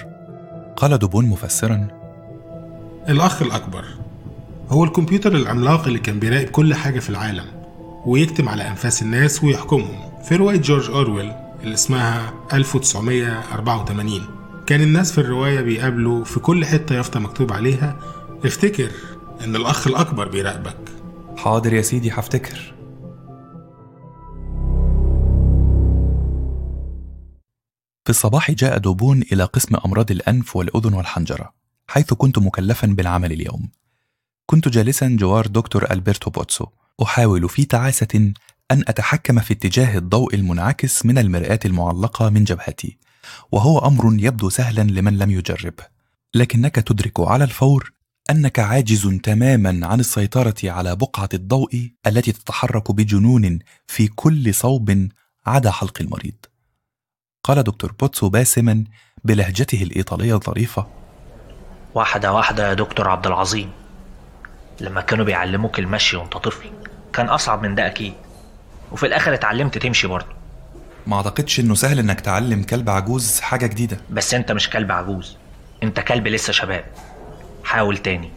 قال 0.78 0.98
دبون 0.98 1.26
مفسرا. 1.26 1.88
الأخ 3.10 3.42
الأكبر 3.42 3.86
هو 4.70 4.84
الكمبيوتر 4.84 5.36
العملاق 5.36 5.88
اللي 5.88 6.00
كان 6.00 6.20
بيراقب 6.20 6.48
كل 6.48 6.74
حاجة 6.74 7.00
في 7.00 7.10
العالم 7.10 7.46
ويكتم 8.06 8.50
على 8.50 8.68
أنفاس 8.68 9.02
الناس 9.02 9.44
ويحكمهم 9.44 9.96
في 10.24 10.36
رواية 10.36 10.58
جورج 10.58 10.90
أورويل 10.90 11.32
اللي 11.64 11.74
اسمها 11.74 12.34
1984 12.54 14.22
كان 14.68 14.82
الناس 14.82 15.12
في 15.12 15.18
الرواية 15.18 15.62
بيقابلوا 15.62 16.24
في 16.24 16.40
كل 16.40 16.66
حتة 16.66 16.96
يافطة 16.96 17.20
مكتوب 17.20 17.54
عليها 17.54 18.00
افتكر 18.46 18.92
إن 19.44 19.56
الأخ 19.56 19.88
الأكبر 19.88 20.28
بيراقبك. 20.28 20.78
حاضر 21.38 21.74
يا 21.74 21.82
سيدي 21.82 22.12
هفتكر. 22.12 22.74
في 28.04 28.10
الصباح 28.10 28.52
جاء 28.52 28.78
دوبون 28.78 29.22
إلى 29.22 29.44
قسم 29.44 29.76
أمراض 29.86 30.12
الأنف 30.12 30.56
والأذن 30.56 30.94
والحنجرة 30.94 31.54
حيث 31.88 32.14
كنت 32.14 32.40
مكلفا 32.40 32.88
بالعمل 32.88 33.32
اليوم. 33.32 33.70
كنت 34.46 34.68
جالسا 34.68 35.18
جوار 35.20 35.48
دكتور 35.48 35.92
ألبرتو 35.92 36.30
بوتسو. 36.30 36.66
أحاول 37.04 37.50
في 37.50 37.66
تعاسة 37.66 38.34
أن 38.72 38.84
أتحكم 38.88 39.40
في 39.40 39.54
اتجاه 39.54 39.98
الضوء 39.98 40.36
المنعكس 40.36 41.06
من 41.06 41.18
المرآة 41.18 41.60
المعلقة 41.66 42.30
من 42.30 42.44
جبهتي. 42.44 42.98
وهو 43.52 43.80
أمر 43.80 44.16
يبدو 44.20 44.50
سهلا 44.50 44.82
لمن 44.82 45.18
لم 45.18 45.32
يجرب. 45.32 45.74
لكنك 46.34 46.76
تدرك 46.76 47.20
على 47.20 47.44
الفور 47.44 47.92
أنك 48.30 48.60
عاجز 48.60 49.08
تماما 49.24 49.88
عن 49.88 50.00
السيطرة 50.00 50.56
على 50.64 50.96
بقعة 50.96 51.30
الضوء 51.34 51.92
التي 52.08 52.32
تتحرك 52.32 52.92
بجنون 52.92 53.60
في 53.88 54.08
كل 54.08 54.54
صوب 54.54 55.08
عدا 55.46 55.72
حلق 55.72 56.02
المريض. 56.02 56.36
قال 57.44 57.64
دكتور 57.64 57.92
بوتسو 57.92 58.30
باسما 58.30 58.84
بلهجته 59.24 59.84
الإيطالية 59.84 60.36
الظريفة. 60.36 60.88
واحدة 61.96 62.34
واحدة 62.34 62.70
يا 62.70 62.74
دكتور 62.74 63.10
عبد 63.10 63.28
العظيم. 63.28 63.72
لما 64.82 65.02
كانوا 65.02 65.26
بيعلموك 65.26 65.80
المشي 65.80 66.18
وانت 66.18 66.38
طفل 66.38 66.70
كان 67.14 67.30
أصعب 67.30 67.64
من 67.64 67.76
ده 67.76 67.88
أكيد. 67.88 68.14
وفي 68.92 69.06
الآخر 69.06 69.34
اتعلمت 69.34 69.78
تمشي 69.78 70.08
برضه. 70.08 70.45
ما 71.08 71.16
أعتقدش 71.16 71.60
إنه 71.60 71.76
سهل 71.76 72.00
إنك 72.00 72.22
تعلم 72.22 72.64
كلب 72.64 72.90
عجوز 72.90 73.40
حاجة 73.40 73.68
جديدة. 73.68 73.98
بس 74.10 74.34
أنت 74.34 74.52
مش 74.52 74.70
كلب 74.70 74.92
عجوز. 74.92 75.38
أنت 75.84 76.00
كلب 76.00 76.28
لسه 76.28 76.54
شباب. 76.54 76.86
حاول 77.64 77.98
تاني. 77.98 78.30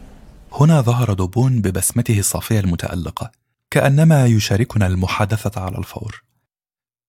هنا 0.51 0.81
ظهر 0.81 1.13
دوبون 1.13 1.61
ببسمته 1.61 2.19
الصافية 2.19 2.59
المتألقة. 2.59 3.31
كأنما 3.71 4.25
يشاركنا 4.25 4.87
المحادثة 4.87 5.61
على 5.61 5.77
الفور. 5.77 6.23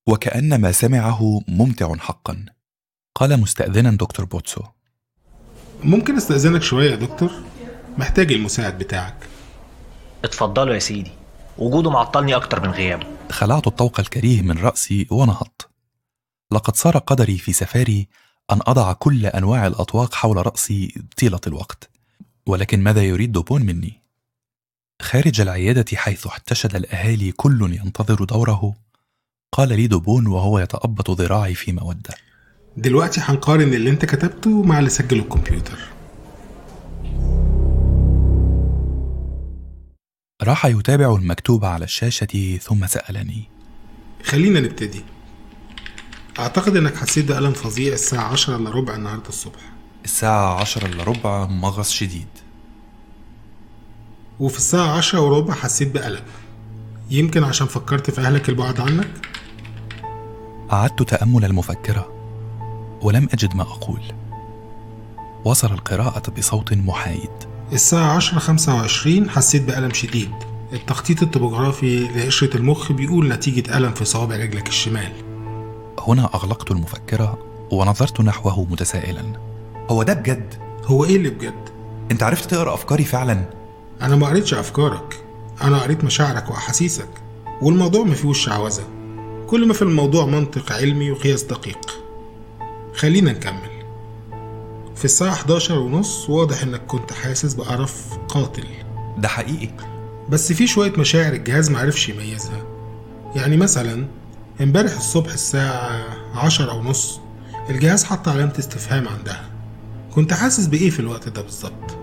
وكأن 0.06 0.60
ما 0.60 0.72
سمعه 0.72 1.40
ممتع 1.48 1.96
حقا. 1.96 2.44
قال 3.14 3.40
مستأذنا 3.40 3.90
دكتور 3.90 4.26
بوتسو. 4.26 4.62
ممكن 5.84 6.16
أستأذنك 6.16 6.62
شوية 6.62 6.90
يا 6.90 6.96
دكتور؟ 6.96 7.30
محتاج 7.98 8.32
المساعد 8.32 8.78
بتاعك. 8.78 9.16
اتفضلوا 10.24 10.74
يا 10.74 10.78
سيدي. 10.78 11.12
وجوده 11.58 11.90
معطلني 11.90 12.36
أكتر 12.36 12.60
من 12.62 12.70
غيابه. 12.70 13.06
خلعت 13.30 13.66
الطوق 13.66 14.00
الكريه 14.00 14.42
من 14.42 14.58
رأسي 14.58 15.06
ونهضت. 15.10 15.68
لقد 16.52 16.76
صار 16.76 16.98
قدري 16.98 17.38
في 17.38 17.52
سفاري 17.52 18.08
أن 18.52 18.60
أضع 18.66 18.92
كل 18.92 19.26
أنواع 19.26 19.66
الأطواق 19.66 20.14
حول 20.14 20.46
رأسي 20.46 21.02
طيلة 21.20 21.40
الوقت. 21.46 21.90
ولكن 22.46 22.80
ماذا 22.80 23.02
يريد 23.02 23.32
دوبون 23.32 23.62
مني؟ 23.62 24.00
خارج 25.02 25.40
العيادة 25.40 25.96
حيث 25.96 26.26
احتشد 26.26 26.76
الأهالي 26.76 27.32
كل 27.32 27.78
ينتظر 27.84 28.24
دوره 28.24 28.74
قال 29.52 29.68
لي 29.68 29.86
دوبون 29.86 30.26
وهو 30.26 30.58
يتأبط 30.58 31.10
ذراعي 31.10 31.54
في 31.54 31.72
مودة. 31.72 32.14
دلوقتي 32.76 33.20
هنقارن 33.20 33.74
اللي 33.74 33.90
انت 33.90 34.04
كتبته 34.04 34.62
مع 34.62 34.78
اللي 34.78 34.90
سجله 34.90 35.22
الكمبيوتر. 35.22 35.78
راح 40.42 40.66
يتابع 40.66 41.14
المكتوب 41.14 41.64
على 41.64 41.84
الشاشة 41.84 42.58
ثم 42.62 42.86
سألني. 42.86 43.48
خلينا 44.24 44.60
نبتدي. 44.60 45.04
أعتقد 46.38 46.76
إنك 46.76 46.96
حسيت 46.96 47.24
بألم 47.24 47.52
فظيع 47.52 47.92
الساعة 47.92 48.24
عشرة 48.32 48.56
إلا 48.56 48.70
ربع 48.70 48.94
النهاردة 48.94 49.28
الصبح. 49.28 49.60
الساعة 50.04 50.60
عشرة 50.60 50.86
إلا 50.86 51.04
ربع 51.04 51.46
مغص 51.46 51.90
شديد. 51.90 52.28
وفي 54.40 54.56
الساعة 54.56 54.96
عشرة 54.96 55.20
وربع 55.20 55.54
حسيت 55.54 55.88
بألم. 55.88 56.24
يمكن 57.10 57.44
عشان 57.44 57.66
فكرت 57.66 58.10
في 58.10 58.20
أهلك 58.20 58.48
البعد 58.48 58.80
عنك؟ 58.80 59.28
أعدت 60.72 61.02
تأمل 61.02 61.44
المفكرة 61.44 62.12
ولم 63.02 63.28
أجد 63.32 63.54
ما 63.54 63.62
أقول. 63.62 64.02
وصل 65.44 65.72
القراءة 65.72 66.30
بصوت 66.30 66.72
محايد. 66.72 67.49
الساعة 67.72 68.16
عشرة 68.16 68.38
خمسة 68.38 68.74
وعشرين 68.74 69.30
حسيت 69.30 69.62
بألم 69.62 69.92
شديد. 69.92 70.30
التخطيط 70.72 71.22
الطبوغرافي 71.22 72.08
لقشرة 72.08 72.56
المخ 72.56 72.92
بيقول 72.92 73.28
نتيجة 73.28 73.76
ألم 73.76 73.94
في 73.94 74.04
صوابع 74.04 74.36
رجلك 74.36 74.68
الشمال. 74.68 75.12
هنا 75.98 76.30
أغلقت 76.34 76.70
المفكرة 76.70 77.38
ونظرت 77.72 78.20
نحوه 78.20 78.66
متسائلا. 78.70 79.22
هو 79.90 80.02
ده 80.02 80.14
بجد؟ 80.14 80.54
هو 80.84 81.04
إيه 81.04 81.16
اللي 81.16 81.30
بجد؟ 81.30 81.68
أنت 82.10 82.22
عرفت 82.22 82.50
تقرأ 82.50 82.74
أفكاري 82.74 83.04
فعلا؟ 83.04 83.44
أنا 84.02 84.16
ما 84.16 84.26
قريتش 84.26 84.54
أفكارك. 84.54 85.20
أنا 85.62 85.78
قريت 85.78 86.04
مشاعرك 86.04 86.50
وأحاسيسك. 86.50 87.08
والموضوع 87.62 88.04
ما 88.04 88.14
فيهوش 88.14 88.44
شعوذة 88.44 88.84
كل 89.46 89.66
ما 89.66 89.74
في 89.74 89.82
الموضوع 89.82 90.26
منطق 90.26 90.72
علمي 90.72 91.10
وقياس 91.10 91.42
دقيق. 91.42 91.90
خلينا 92.94 93.32
نكمل. 93.32 93.79
في 95.00 95.04
الساعة 95.04 95.32
11 95.32 95.78
ونص 95.78 96.30
واضح 96.30 96.62
إنك 96.62 96.80
كنت 96.86 97.12
حاسس 97.12 97.54
بقرف 97.54 98.18
قاتل. 98.28 98.64
ده 99.18 99.28
حقيقي. 99.28 99.70
بس 100.28 100.52
في 100.52 100.66
شوية 100.66 100.92
مشاعر 100.98 101.32
الجهاز 101.32 101.70
معرفش 101.70 102.08
يميزها. 102.08 102.62
يعني 103.36 103.56
مثلا 103.56 104.06
إمبارح 104.60 104.96
الصبح 104.96 105.32
الساعة 105.32 106.04
عشرة 106.34 106.74
ونص 106.74 107.20
الجهاز 107.70 108.04
حط 108.04 108.28
علامة 108.28 108.52
استفهام 108.58 109.08
عندها. 109.08 109.44
كنت 110.14 110.32
حاسس 110.32 110.66
بإيه 110.66 110.90
في 110.90 111.00
الوقت 111.00 111.28
ده 111.28 111.42
بالظبط؟ 111.42 111.98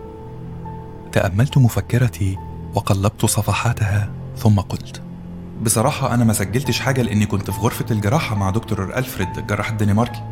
تأملت 1.11 1.57
مفكرتي 1.57 2.37
وقلبت 2.73 3.25
صفحاتها 3.25 4.11
ثم 4.37 4.59
قلت 4.59 5.01
بصراحة 5.61 6.13
أنا 6.13 6.23
ما 6.23 6.33
سجلتش 6.33 6.79
حاجة 6.79 7.01
لأني 7.01 7.25
كنت 7.25 7.51
في 7.51 7.59
غرفة 7.59 7.85
الجراحة 7.91 8.35
مع 8.35 8.49
دكتور 8.49 8.97
ألفريد 8.97 9.37
الجراح 9.37 9.69
الدنماركي. 9.69 10.23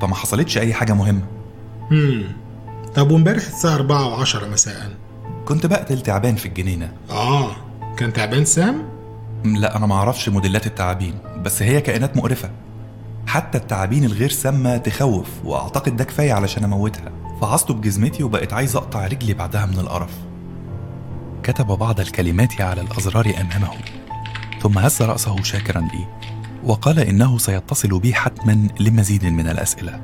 فما 0.00 0.14
حصلتش 0.14 0.58
أي 0.58 0.74
حاجة 0.74 0.92
مهمة. 0.92 1.43
امم 1.92 2.24
طب 2.94 3.10
وامبارح 3.10 3.46
الساعة 3.46 3.74
أربعة 3.74 4.08
وعشرة 4.08 4.48
مساء؟ 4.48 4.90
كنت 5.44 5.66
بقتل 5.66 6.00
تعبان 6.00 6.36
في 6.36 6.46
الجنينة. 6.46 6.92
آه. 7.10 7.50
كان 7.96 8.12
تعبان 8.12 8.44
سام؟ 8.44 8.82
لا 9.44 9.76
أنا 9.76 9.86
ما 9.86 9.94
أعرفش 9.94 10.28
موديلات 10.28 10.66
التعابين 10.66 11.14
بس 11.42 11.62
هي 11.62 11.80
كائنات 11.80 12.16
مقرفة. 12.16 12.50
حتى 13.26 13.58
التعابين 13.58 14.04
الغير 14.04 14.30
سامة 14.30 14.76
تخوف 14.76 15.28
وأعتقد 15.44 15.96
ده 15.96 16.04
كفاية 16.04 16.32
علشان 16.32 16.64
أموتها. 16.64 17.12
فعصت 17.40 17.72
بجزمتي 17.72 18.22
وبقيت 18.22 18.52
عايز 18.52 18.76
أقطع 18.76 19.06
رجلي 19.06 19.34
بعدها 19.34 19.66
من 19.66 19.78
القرف. 19.78 20.12
كتب 21.42 21.66
بعض 21.66 22.00
الكلمات 22.00 22.60
على 22.60 22.80
الأزرار 22.80 23.34
أمامه 23.40 23.70
ثم 24.62 24.78
هز 24.78 25.02
رأسه 25.02 25.42
شاكرا 25.42 25.80
لي 25.80 26.06
وقال 26.64 26.98
إنه 26.98 27.38
سيتصل 27.38 28.00
بي 28.00 28.14
حتما 28.14 28.68
لمزيد 28.80 29.24
من 29.24 29.48
الأسئلة. 29.48 30.00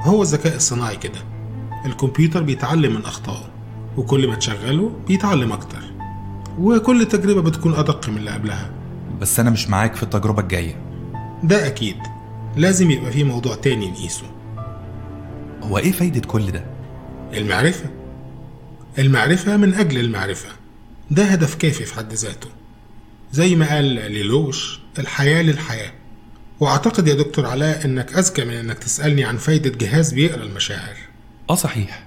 هو 0.00 0.22
الذكاء 0.22 0.56
الصناعي 0.56 0.96
كده. 0.96 1.18
الكمبيوتر 1.86 2.42
بيتعلم 2.42 2.94
من 2.94 3.04
أخطائه 3.04 3.48
وكل 3.96 4.28
ما 4.28 4.34
تشغله 4.34 4.92
بيتعلم 5.08 5.52
أكتر. 5.52 5.82
وكل 6.58 7.06
تجربة 7.06 7.42
بتكون 7.42 7.74
أدق 7.74 8.08
من 8.08 8.16
اللي 8.16 8.30
قبلها. 8.30 8.70
بس 9.20 9.40
أنا 9.40 9.50
مش 9.50 9.68
معاك 9.68 9.94
في 9.94 10.02
التجربة 10.02 10.42
الجاية. 10.42 10.76
ده 11.42 11.66
أكيد. 11.66 11.96
لازم 12.56 12.90
يبقى 12.90 13.12
فيه 13.12 13.24
موضوع 13.24 13.54
تاني 13.54 13.90
نقيسه. 13.90 14.26
هو 15.62 15.78
إيه 15.78 15.92
فايدة 15.92 16.20
كل 16.20 16.50
ده؟ 16.50 16.64
المعرفة. 17.32 17.90
المعرفة 18.98 19.56
من 19.56 19.74
أجل 19.74 19.98
المعرفة. 19.98 20.48
ده 21.10 21.24
هدف 21.24 21.54
كافي 21.54 21.84
في 21.84 21.94
حد 21.94 22.12
ذاته. 22.12 22.48
زي 23.32 23.56
ما 23.56 23.74
قال 23.74 23.84
ليلوش 23.84 24.80
الحياة 24.98 25.42
للحياة. 25.42 25.92
وأعتقد 26.60 27.08
يا 27.08 27.14
دكتور 27.14 27.46
علاء 27.46 27.84
إنك 27.84 28.12
أذكى 28.14 28.44
من 28.44 28.54
إنك 28.54 28.78
تسألني 28.78 29.24
عن 29.24 29.36
فايدة 29.36 29.70
جهاز 29.70 30.12
بيقرأ 30.14 30.42
المشاعر 30.42 30.96
آه 31.50 31.54
صحيح 31.54 32.06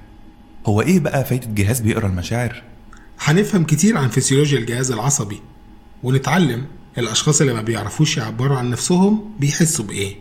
هو 0.65 0.81
إيه 0.81 0.99
بقى 0.99 1.25
فايدة 1.25 1.47
جهاز 1.47 1.79
بيقرأ 1.79 2.07
المشاعر؟ 2.07 2.63
هنفهم 3.19 3.63
كتير 3.63 3.97
عن 3.97 4.09
فسيولوجيا 4.09 4.57
الجهاز 4.59 4.91
العصبي 4.91 5.41
ونتعلم 6.03 6.65
الأشخاص 6.97 7.41
اللي 7.41 7.53
ما 7.53 7.61
بيعرفوش 7.61 8.17
يعبروا 8.17 8.57
عن 8.57 8.69
نفسهم 8.69 9.35
بيحسوا 9.39 9.85
بإيه 9.85 10.15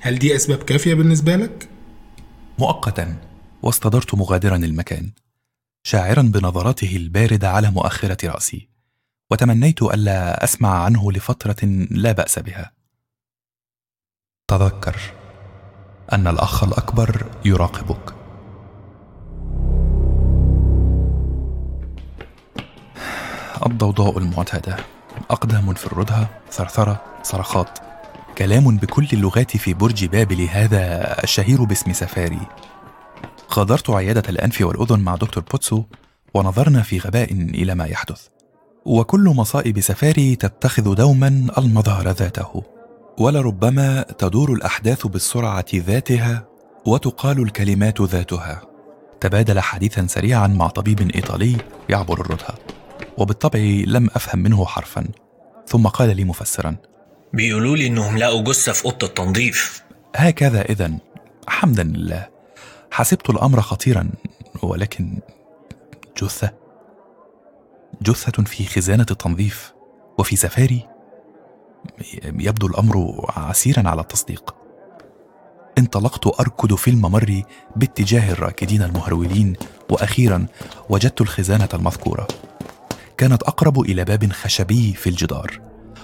هل 0.00 0.18
دي 0.18 0.36
أسباب 0.36 0.58
كافية 0.58 0.94
بالنسبة 0.94 1.36
لك؟ 1.36 1.68
مؤقتا 2.58 3.16
واستدرت 3.62 4.14
مغادرا 4.14 4.56
المكان 4.56 5.10
شاعرا 5.82 6.22
بنظراته 6.22 6.96
الباردة 6.96 7.50
على 7.50 7.70
مؤخرة 7.70 8.30
رأسي 8.30 8.68
وتمنيت 9.30 9.82
ألا 9.82 10.44
أسمع 10.44 10.84
عنه 10.84 11.12
لفترة 11.12 11.68
لا 11.90 12.12
بأس 12.12 12.38
بها 12.38 12.72
تذكر 14.50 14.96
أن 16.12 16.26
الأخ 16.26 16.64
الأكبر 16.64 17.26
يراقبك. 17.44 18.14
الضوضاء 23.66 24.18
المعتادة 24.18 24.76
أقدام 25.30 25.74
في 25.74 25.86
الردهة 25.86 26.28
ثرثرة 26.52 27.00
صرخات. 27.22 27.78
كلام 28.38 28.76
بكل 28.76 29.08
اللغات 29.12 29.56
في 29.56 29.74
برج 29.74 30.04
بابل 30.04 30.40
هذا 30.40 31.14
الشهير 31.22 31.64
باسم 31.64 31.92
سفاري. 31.92 32.40
غادرت 33.54 33.90
عيادة 33.90 34.22
الأنف 34.28 34.60
والأذن 34.60 35.00
مع 35.00 35.14
دكتور 35.14 35.44
بوتسو 35.50 35.82
ونظرنا 36.34 36.82
في 36.82 36.98
غباء 36.98 37.32
إلى 37.32 37.74
ما 37.74 37.84
يحدث. 37.84 38.26
وكل 38.84 39.24
مصائب 39.24 39.80
سفاري 39.80 40.36
تتخذ 40.36 40.94
دوما 40.94 41.46
المظهر 41.58 42.08
ذاته. 42.08 42.79
ولربما 43.20 44.02
تدور 44.02 44.52
الأحداث 44.52 45.06
بالسرعة 45.06 45.66
ذاتها 45.74 46.46
وتقال 46.86 47.42
الكلمات 47.42 48.00
ذاتها. 48.00 48.62
تبادل 49.20 49.60
حديثا 49.60 50.06
سريعا 50.06 50.46
مع 50.46 50.68
طبيب 50.68 51.10
إيطالي 51.14 51.56
يعبر 51.88 52.20
الردهة 52.20 52.54
وبالطبع 53.18 53.58
لم 53.86 54.10
أفهم 54.14 54.38
منه 54.38 54.66
حرفا. 54.66 55.06
ثم 55.66 55.86
قال 55.86 56.16
لي 56.16 56.24
مفسرا 56.24 56.76
بيقولوا 57.32 57.76
لي 57.76 57.86
إنهم 57.86 58.18
لقوا 58.18 58.42
جثة 58.42 58.72
في 58.72 58.84
أوضة 58.84 59.06
التنظيف. 59.06 59.82
هكذا 60.16 60.62
إذا. 60.62 60.98
حمدا 61.48 61.82
لله. 61.82 62.28
حسبت 62.90 63.30
الأمر 63.30 63.60
خطيرا 63.60 64.10
ولكن 64.62 65.18
جثة 66.22 66.52
جثة 68.02 68.44
في 68.44 68.64
خزانة 68.64 69.06
التنظيف 69.10 69.72
وفي 70.18 70.36
سفاري 70.36 70.86
يبدو 72.24 72.66
الأمر 72.66 73.24
عسيرا 73.36 73.88
على 73.88 74.00
التصديق. 74.00 74.54
انطلقت 75.78 76.40
أركض 76.40 76.74
في 76.74 76.90
الممر 76.90 77.42
باتجاه 77.76 78.32
الراكدين 78.32 78.82
المهرولين 78.82 79.56
وأخيرا 79.90 80.46
وجدت 80.88 81.20
الخزانة 81.20 81.68
المذكورة. 81.74 82.28
كانت 83.16 83.42
أقرب 83.42 83.80
إلى 83.80 84.04
باب 84.04 84.32
خشبي 84.32 84.92
في 84.92 85.10
الجدار 85.10 85.60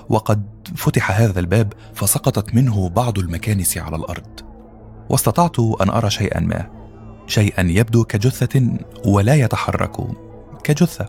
وقد 0.08 0.68
فتح 0.76 1.20
هذا 1.20 1.40
الباب 1.40 1.72
فسقطت 1.94 2.54
منه 2.54 2.88
بعض 2.88 3.18
المكانس 3.18 3.78
على 3.78 3.96
الأرض. 3.96 4.40
واستطعت 5.10 5.60
أن 5.60 5.90
أرى 5.90 6.10
شيئا 6.10 6.40
ما 6.40 6.70
شيئا 7.26 7.62
يبدو 7.70 8.04
كجثة 8.04 8.78
ولا 9.04 9.34
يتحرك. 9.34 9.96
كجثة 10.64 11.08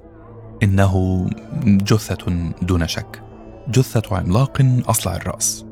إنه 0.64 1.26
جثة 1.66 2.52
دون 2.62 2.88
شك. 2.88 3.27
جثة 3.70 4.16
عملاق 4.16 4.82
أصلع 4.86 5.16
الرأس. 5.16 5.66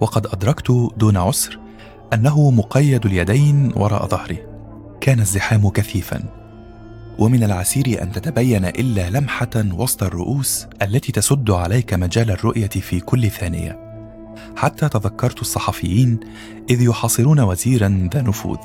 وقد 0.00 0.26
أدركت 0.26 0.90
دون 0.96 1.16
عسر 1.16 1.58
أنه 2.14 2.50
مقيد 2.50 3.06
اليدين 3.06 3.72
وراء 3.76 4.06
ظهره 4.06 4.38
كان 5.00 5.20
الزحام 5.20 5.68
كثيفا. 5.68 6.24
ومن 7.18 7.44
العسير 7.44 8.02
أن 8.02 8.12
تتبين 8.12 8.64
إلا 8.64 9.10
لمحة 9.10 9.50
وسط 9.56 10.02
الرؤوس 10.02 10.66
التي 10.82 11.12
تسد 11.12 11.50
عليك 11.50 11.94
مجال 11.94 12.30
الرؤية 12.30 12.68
في 12.68 13.00
كل 13.00 13.30
ثانية. 13.30 13.88
حتى 14.56 14.88
تذكرت 14.88 15.40
الصحفيين 15.40 16.20
إذ 16.70 16.82
يحاصرون 16.82 17.40
وزيرا 17.40 18.08
ذا 18.14 18.22
نفوذ. 18.22 18.58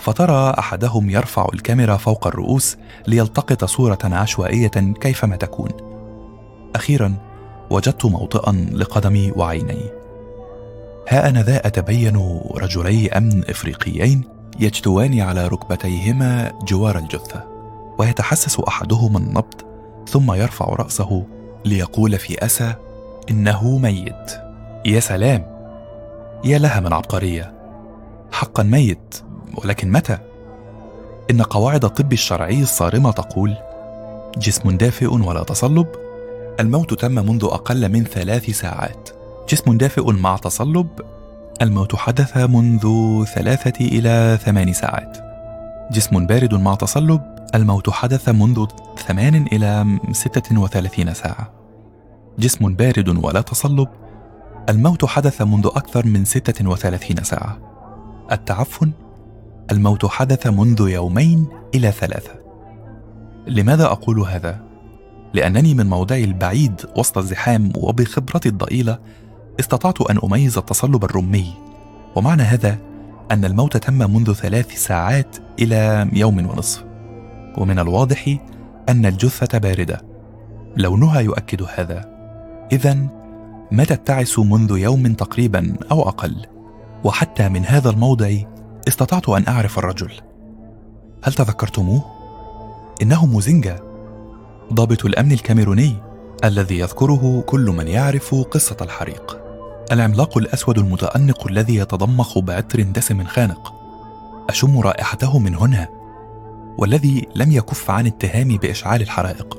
فترى 0.00 0.54
أحدهم 0.58 1.10
يرفع 1.10 1.48
الكاميرا 1.54 1.96
فوق 1.96 2.26
الرؤوس 2.26 2.76
ليلتقط 3.06 3.64
صورة 3.64 3.98
عشوائية 4.04 4.94
كيفما 5.00 5.36
تكون. 5.36 5.70
أخيرا 6.74 7.29
وجدت 7.70 8.06
موطئا 8.06 8.52
لقدمي 8.72 9.32
وعيني. 9.36 10.00
ها 11.08 11.28
أنا 11.28 11.42
ذا 11.42 11.66
أتبين 11.66 12.40
رجلي 12.54 13.08
امن 13.08 13.42
إفريقيين 13.48 14.24
يجتوان 14.60 15.20
على 15.20 15.48
ركبتيهما 15.48 16.52
جوار 16.62 16.98
الجثة 16.98 17.44
ويتحسس 17.98 18.60
احدهما 18.60 19.18
النبض 19.18 19.54
ثم 20.08 20.32
يرفع 20.32 20.64
رأسه 20.64 21.26
ليقول 21.64 22.18
في 22.18 22.44
أسى 22.44 22.74
إنه 23.30 23.78
ميت. 23.78 24.30
يا 24.86 25.00
سلام! 25.00 25.60
يا 26.44 26.58
لها 26.58 26.80
من 26.80 26.92
عبقريه 26.92 27.52
حقا 28.32 28.62
ميت 28.62 29.22
ولكن 29.56 29.92
متى؟ 29.92 30.18
إن 31.30 31.42
قواعد 31.42 31.84
الطب 31.84 32.12
الشرعي 32.12 32.62
الصارمة 32.62 33.10
تقول 33.10 33.56
جسم 34.38 34.70
دافئ 34.70 35.06
ولا 35.06 35.42
تصلب 35.42 35.86
الموت 36.60 36.94
تم 36.94 37.14
منذ 37.14 37.44
أقل 37.44 37.88
من 37.88 38.04
ثلاث 38.04 38.50
ساعات. 38.50 39.08
جسم 39.48 39.78
دافئ 39.78 40.12
مع 40.12 40.36
تصلب. 40.36 40.88
الموت 41.62 41.96
حدث 41.96 42.36
منذ 42.36 42.84
ثلاثة 43.24 43.84
إلى 43.84 44.38
ثمان 44.44 44.72
ساعات. 44.72 45.18
جسم 45.92 46.26
بارد 46.26 46.54
مع 46.54 46.74
تصلب. 46.74 47.20
الموت 47.54 47.90
حدث 47.90 48.28
منذ 48.28 48.66
ثمان 49.06 49.46
إلى 49.52 49.98
ستة 50.12 50.60
وثلاثين 50.60 51.14
ساعة. 51.14 51.52
جسم 52.38 52.74
بارد 52.74 53.08
ولا 53.24 53.40
تصلب. 53.40 53.88
الموت 54.68 55.04
حدث 55.04 55.42
منذ 55.42 55.66
أكثر 55.66 56.06
من 56.06 56.24
ستة 56.24 56.68
وثلاثين 56.68 57.16
ساعة. 57.22 57.58
التعفن. 58.32 58.92
الموت 59.70 60.06
حدث 60.06 60.46
منذ 60.46 60.88
يومين 60.88 61.46
إلى 61.74 61.92
ثلاثة. 61.92 62.32
لماذا 63.46 63.84
أقول 63.84 64.20
هذا؟ 64.20 64.69
لأنني 65.34 65.74
من 65.74 65.86
موضعي 65.86 66.24
البعيد 66.24 66.80
وسط 66.96 67.18
الزحام 67.18 67.72
وبخبرتي 67.76 68.48
الضئيلة 68.48 68.98
استطعت 69.60 70.00
أن 70.00 70.18
أميز 70.24 70.58
التصلب 70.58 71.04
الرمي. 71.04 71.54
ومعنى 72.16 72.42
هذا 72.42 72.78
أن 73.30 73.44
الموت 73.44 73.76
تم 73.76 73.94
منذ 73.94 74.32
ثلاث 74.32 74.74
ساعات 74.86 75.36
إلى 75.58 76.10
يوم 76.12 76.46
ونصف. 76.46 76.84
ومن 77.58 77.78
الواضح 77.78 78.36
أن 78.88 79.06
الجثة 79.06 79.58
باردة. 79.58 80.00
لونها 80.76 81.20
يؤكد 81.20 81.62
هذا. 81.62 82.08
اذا 82.72 82.96
ماتت 83.72 84.06
تعس 84.06 84.38
منذ 84.38 84.78
يوم 84.78 85.12
تقريبا 85.12 85.76
أو 85.90 86.08
أقل؟ 86.08 86.46
وحتى 87.04 87.48
من 87.48 87.66
هذا 87.66 87.90
الموضع 87.90 88.30
استطعت 88.88 89.28
أن 89.28 89.44
أعرف 89.48 89.78
الرجل. 89.78 90.12
هل 91.22 91.32
تذكرتموه؟ 91.32 92.04
إنه 93.02 93.26
موزينجا 93.26 93.89
ضابط 94.72 95.04
الأمن 95.04 95.32
الكاميروني 95.32 95.96
الذي 96.44 96.78
يذكره 96.78 97.42
كل 97.46 97.66
من 97.66 97.88
يعرف 97.88 98.34
قصة 98.34 98.76
الحريق. 98.80 99.40
العملاق 99.92 100.38
الأسود 100.38 100.78
المتأنق 100.78 101.46
الذي 101.46 101.76
يتضمخ 101.76 102.38
بعطر 102.38 102.82
دسم 102.82 103.24
خانق. 103.24 103.74
أشم 104.48 104.78
رائحته 104.78 105.38
من 105.38 105.54
هنا 105.54 105.88
والذي 106.78 107.26
لم 107.34 107.52
يكف 107.52 107.90
عن 107.90 108.06
اتهامي 108.06 108.58
بإشعال 108.58 109.02
الحرائق. 109.02 109.58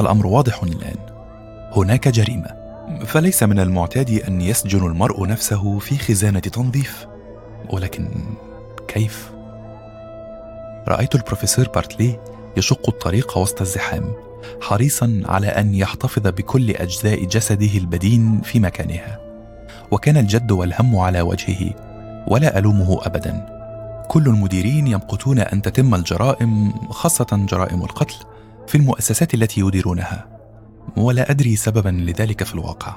الأمر 0.00 0.26
واضح 0.26 0.62
الآن. 0.62 0.96
هناك 1.76 2.08
جريمة. 2.08 2.60
فليس 3.04 3.42
من 3.42 3.60
المعتاد 3.60 4.10
أن 4.10 4.40
يسجن 4.40 4.86
المرء 4.86 5.26
نفسه 5.26 5.78
في 5.78 5.98
خزانة 5.98 6.40
تنظيف. 6.40 7.06
ولكن 7.70 8.10
كيف؟ 8.88 9.30
رأيت 10.88 11.14
البروفيسور 11.14 11.68
بارتلي 11.68 12.18
يشق 12.56 12.88
الطريق 12.88 13.38
وسط 13.38 13.60
الزحام 13.60 14.12
حريصا 14.60 15.22
على 15.24 15.46
أن 15.46 15.74
يحتفظ 15.74 16.22
بكل 16.22 16.70
أجزاء 16.70 17.24
جسده 17.24 17.78
البدين 17.78 18.40
في 18.40 18.60
مكانها. 18.60 19.20
وكان 19.90 20.16
الجد 20.16 20.50
والهم 20.50 20.96
على 20.98 21.20
وجهه 21.20 21.74
ولا 22.28 22.58
ألومه 22.58 23.06
أبدا. 23.06 23.46
كل 24.08 24.26
المديرين 24.26 24.86
يمقتون 24.86 25.38
أن 25.38 25.62
تتم 25.62 25.94
الجرائم 25.94 26.72
خاصة 26.90 27.26
جرائم 27.32 27.82
القتل 27.82 28.14
في 28.66 28.74
المؤسسات 28.74 29.34
التي 29.34 29.60
يديرونها. 29.60 30.28
ولا 30.96 31.30
أدري 31.30 31.56
سببا 31.56 31.88
لذلك 31.88 32.44
في 32.44 32.54
الواقع. 32.54 32.94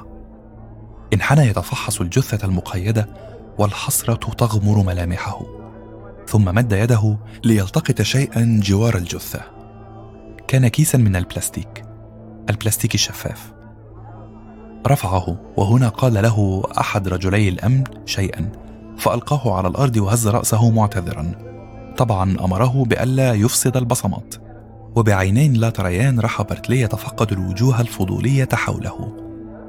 انحنى 1.14 1.48
يتفحص 1.48 2.02
الجثة 2.02 2.48
المقيدة 2.48 3.08
والحسرة 3.58 4.32
تغمر 4.38 4.84
ملامحه. 4.84 5.63
ثم 6.28 6.56
مد 6.56 6.72
يده 6.72 7.18
ليلتقط 7.44 8.02
شيئا 8.02 8.60
جوار 8.64 8.98
الجثة. 8.98 9.42
كان 10.48 10.68
كيسا 10.68 10.98
من 10.98 11.16
البلاستيك. 11.16 11.86
البلاستيك 12.50 12.94
الشفاف 12.94 13.54
رفعه 14.88 15.38
وهنا 15.58 15.90
قال 15.90 16.14
له 16.14 16.64
أحد 16.80 17.08
رجلي 17.08 17.50
الأمن 17.50 17.84
شيئا 18.06 18.52
فألقاه 18.98 19.58
على 19.58 19.68
الأرض 19.68 19.98
وهز 19.98 20.28
رأسه 20.28 20.72
معتذرا. 20.72 21.32
طبعا 21.98 22.38
أمره 22.42 22.84
بألا 22.84 23.34
يفسد 23.34 23.78
البصمات. 23.78 24.36
وبعينين 24.96 25.54
لا 25.54 25.70
تريان 25.70 26.20
راح 26.20 26.42
بارتلي 26.42 26.82
يتفقد 26.82 27.32
الوجوه 27.32 27.82
الفضولية 27.82 28.50
حوله. 28.54 29.18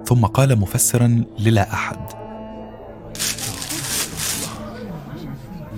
ثم 0.04 0.26
قال 0.26 0.60
مفسرا 0.60 1.24
للاأحد. 1.38 2.23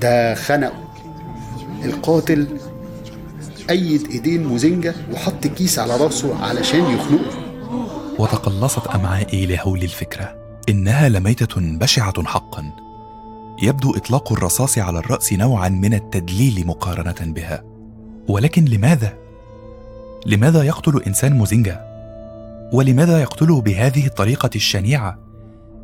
ده 0.00 0.34
خنقه. 0.34 0.86
القاتل 1.84 2.46
إيد 3.70 4.06
إيدين 4.10 4.46
موزنجة 4.46 4.94
وحط 5.12 5.46
كيس 5.46 5.78
على 5.78 5.96
راسه 5.96 6.44
علشان 6.44 6.84
يخنقه. 6.84 7.46
وتقلصت 8.18 8.86
أمعائي 8.86 9.46
لهول 9.46 9.82
الفكرة. 9.82 10.36
إنها 10.68 11.08
لميتة 11.08 11.60
بشعة 11.60 12.24
حقا. 12.24 12.72
يبدو 13.62 13.96
إطلاق 13.96 14.32
الرصاص 14.32 14.78
على 14.78 14.98
الرأس 14.98 15.32
نوعا 15.32 15.68
من 15.68 15.94
التدليل 15.94 16.66
مقارنة 16.66 17.32
بها. 17.32 17.64
ولكن 18.28 18.64
لماذا؟ 18.64 19.18
لماذا 20.26 20.62
يقتل 20.62 21.02
إنسان 21.06 21.38
مزنجة؟ 21.38 21.80
ولماذا 22.72 23.20
يقتله 23.20 23.60
بهذه 23.60 24.06
الطريقة 24.06 24.50
الشنيعة؟ 24.56 25.18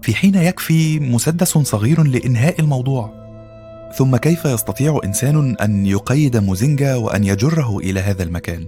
في 0.02 0.14
حين 0.14 0.34
يكفي 0.34 1.00
مسدس 1.00 1.58
صغير 1.58 2.02
لإنهاء 2.02 2.60
الموضوع. 2.60 3.21
ثم 3.94 4.16
كيف 4.16 4.44
يستطيع 4.44 5.00
إنسان 5.04 5.56
أن 5.56 5.86
يقيد 5.86 6.36
مزنجه 6.36 6.98
وأن 6.98 7.24
يجره 7.24 7.78
إلى 7.78 8.00
هذا 8.00 8.22
المكان؟ 8.22 8.66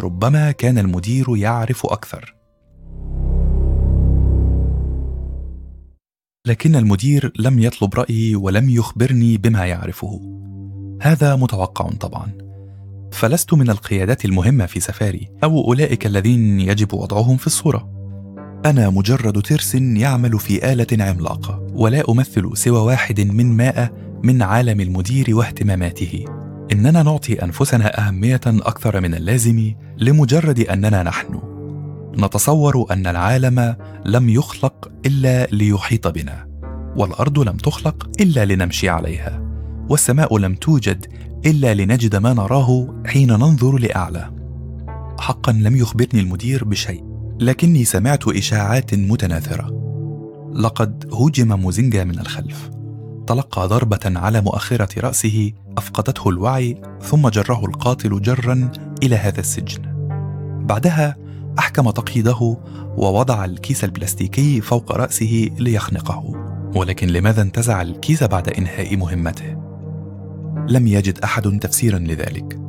ربما 0.00 0.50
كان 0.50 0.78
المدير 0.78 1.36
يعرف 1.36 1.86
أكثر. 1.86 2.34
لكن 6.46 6.76
المدير 6.76 7.32
لم 7.38 7.58
يطلب 7.58 7.94
رأيي 7.94 8.36
ولم 8.36 8.70
يخبرني 8.70 9.36
بما 9.36 9.66
يعرفه. 9.66 10.20
هذا 11.02 11.36
متوقع 11.36 11.90
طبعا. 11.90 12.32
فلست 13.12 13.54
من 13.54 13.70
القيادات 13.70 14.24
المهمة 14.24 14.66
في 14.66 14.80
سفاري 14.80 15.30
أو 15.44 15.64
أولئك 15.64 16.06
الذين 16.06 16.60
يجب 16.60 16.94
وضعهم 16.94 17.36
في 17.36 17.46
الصورة. 17.46 18.03
أنا 18.64 18.90
مجرد 18.90 19.42
ترس 19.42 19.74
يعمل 19.74 20.38
في 20.38 20.72
آلة 20.72 21.04
عملاقة 21.04 21.66
ولا 21.72 22.10
أمثل 22.10 22.50
سوى 22.54 22.78
واحد 22.78 23.20
من 23.20 23.56
مائه 23.56 23.92
من 24.22 24.42
عالم 24.42 24.80
المدير 24.80 25.26
واهتماماته. 25.36 26.24
إننا 26.72 27.02
نعطي 27.02 27.42
أنفسنا 27.42 28.06
أهمية 28.06 28.40
أكثر 28.46 29.00
من 29.00 29.14
اللازم 29.14 29.74
لمجرد 29.98 30.60
أننا 30.60 31.02
نحن. 31.02 31.40
نتصور 32.18 32.86
أن 32.90 33.06
العالم 33.06 33.76
لم 34.04 34.28
يخلق 34.28 34.92
إلا 35.06 35.46
ليحيط 35.46 36.08
بنا 36.08 36.46
والأرض 36.96 37.38
لم 37.38 37.56
تخلق 37.56 38.10
إلا 38.20 38.44
لنمشي 38.44 38.88
عليها 38.88 39.42
والسماء 39.88 40.38
لم 40.38 40.54
توجد 40.54 41.06
إلا 41.46 41.74
لنجد 41.74 42.16
ما 42.16 42.32
نراه 42.32 43.02
حين 43.06 43.32
ننظر 43.32 43.78
لأعلى. 43.78 44.30
حقا 45.18 45.52
لم 45.52 45.76
يخبرني 45.76 46.20
المدير 46.20 46.64
بشيء. 46.64 47.13
لكني 47.40 47.84
سمعت 47.84 48.28
إشاعات 48.28 48.94
متناثرة. 48.94 49.84
لقد 50.54 51.14
هجم 51.14 51.60
موزنجا 51.60 52.04
من 52.04 52.18
الخلف. 52.18 52.70
تلقى 53.26 53.68
ضربة 53.68 54.00
على 54.06 54.40
مؤخرة 54.40 55.00
رأسه 55.00 55.52
أفقدته 55.78 56.28
الوعي 56.28 56.82
ثم 57.02 57.28
جره 57.28 57.64
القاتل 57.64 58.22
جرا 58.22 58.70
إلى 59.02 59.16
هذا 59.16 59.40
السجن. 59.40 59.82
بعدها 60.68 61.16
أحكم 61.58 61.90
تقييده 61.90 62.56
ووضع 62.96 63.44
الكيس 63.44 63.84
البلاستيكي 63.84 64.60
فوق 64.60 64.92
رأسه 64.92 65.50
ليخنقه. 65.58 66.32
ولكن 66.76 67.06
لماذا 67.06 67.42
انتزع 67.42 67.82
الكيس 67.82 68.24
بعد 68.24 68.48
إنهاء 68.48 68.96
مهمته؟ 68.96 69.56
لم 70.68 70.86
يجد 70.86 71.18
أحد 71.18 71.58
تفسيرا 71.60 71.98
لذلك. 71.98 72.60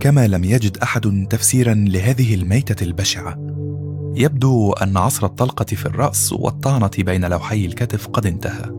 كما 0.00 0.26
لم 0.26 0.44
يجد 0.44 0.78
أحد 0.78 1.26
تفسيرا 1.30 1.74
لهذه 1.74 2.34
الميتة 2.34 2.84
البشعة. 2.84 3.55
يبدو 4.18 4.72
أن 4.72 4.96
عصر 4.96 5.26
الطلقة 5.26 5.64
في 5.64 5.86
الرأس 5.86 6.32
والطعنة 6.32 6.90
بين 6.98 7.24
لوحي 7.24 7.66
الكتف 7.66 8.06
قد 8.06 8.26
انتهى. 8.26 8.70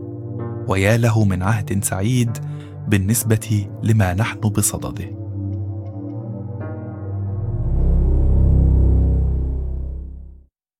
ويا 0.68 0.96
له 0.96 1.24
من 1.24 1.42
عهد 1.42 1.84
سعيد 1.84 2.38
بالنسبة 2.88 3.68
لما 3.82 4.14
نحن 4.14 4.40
بصدده. 4.40 5.04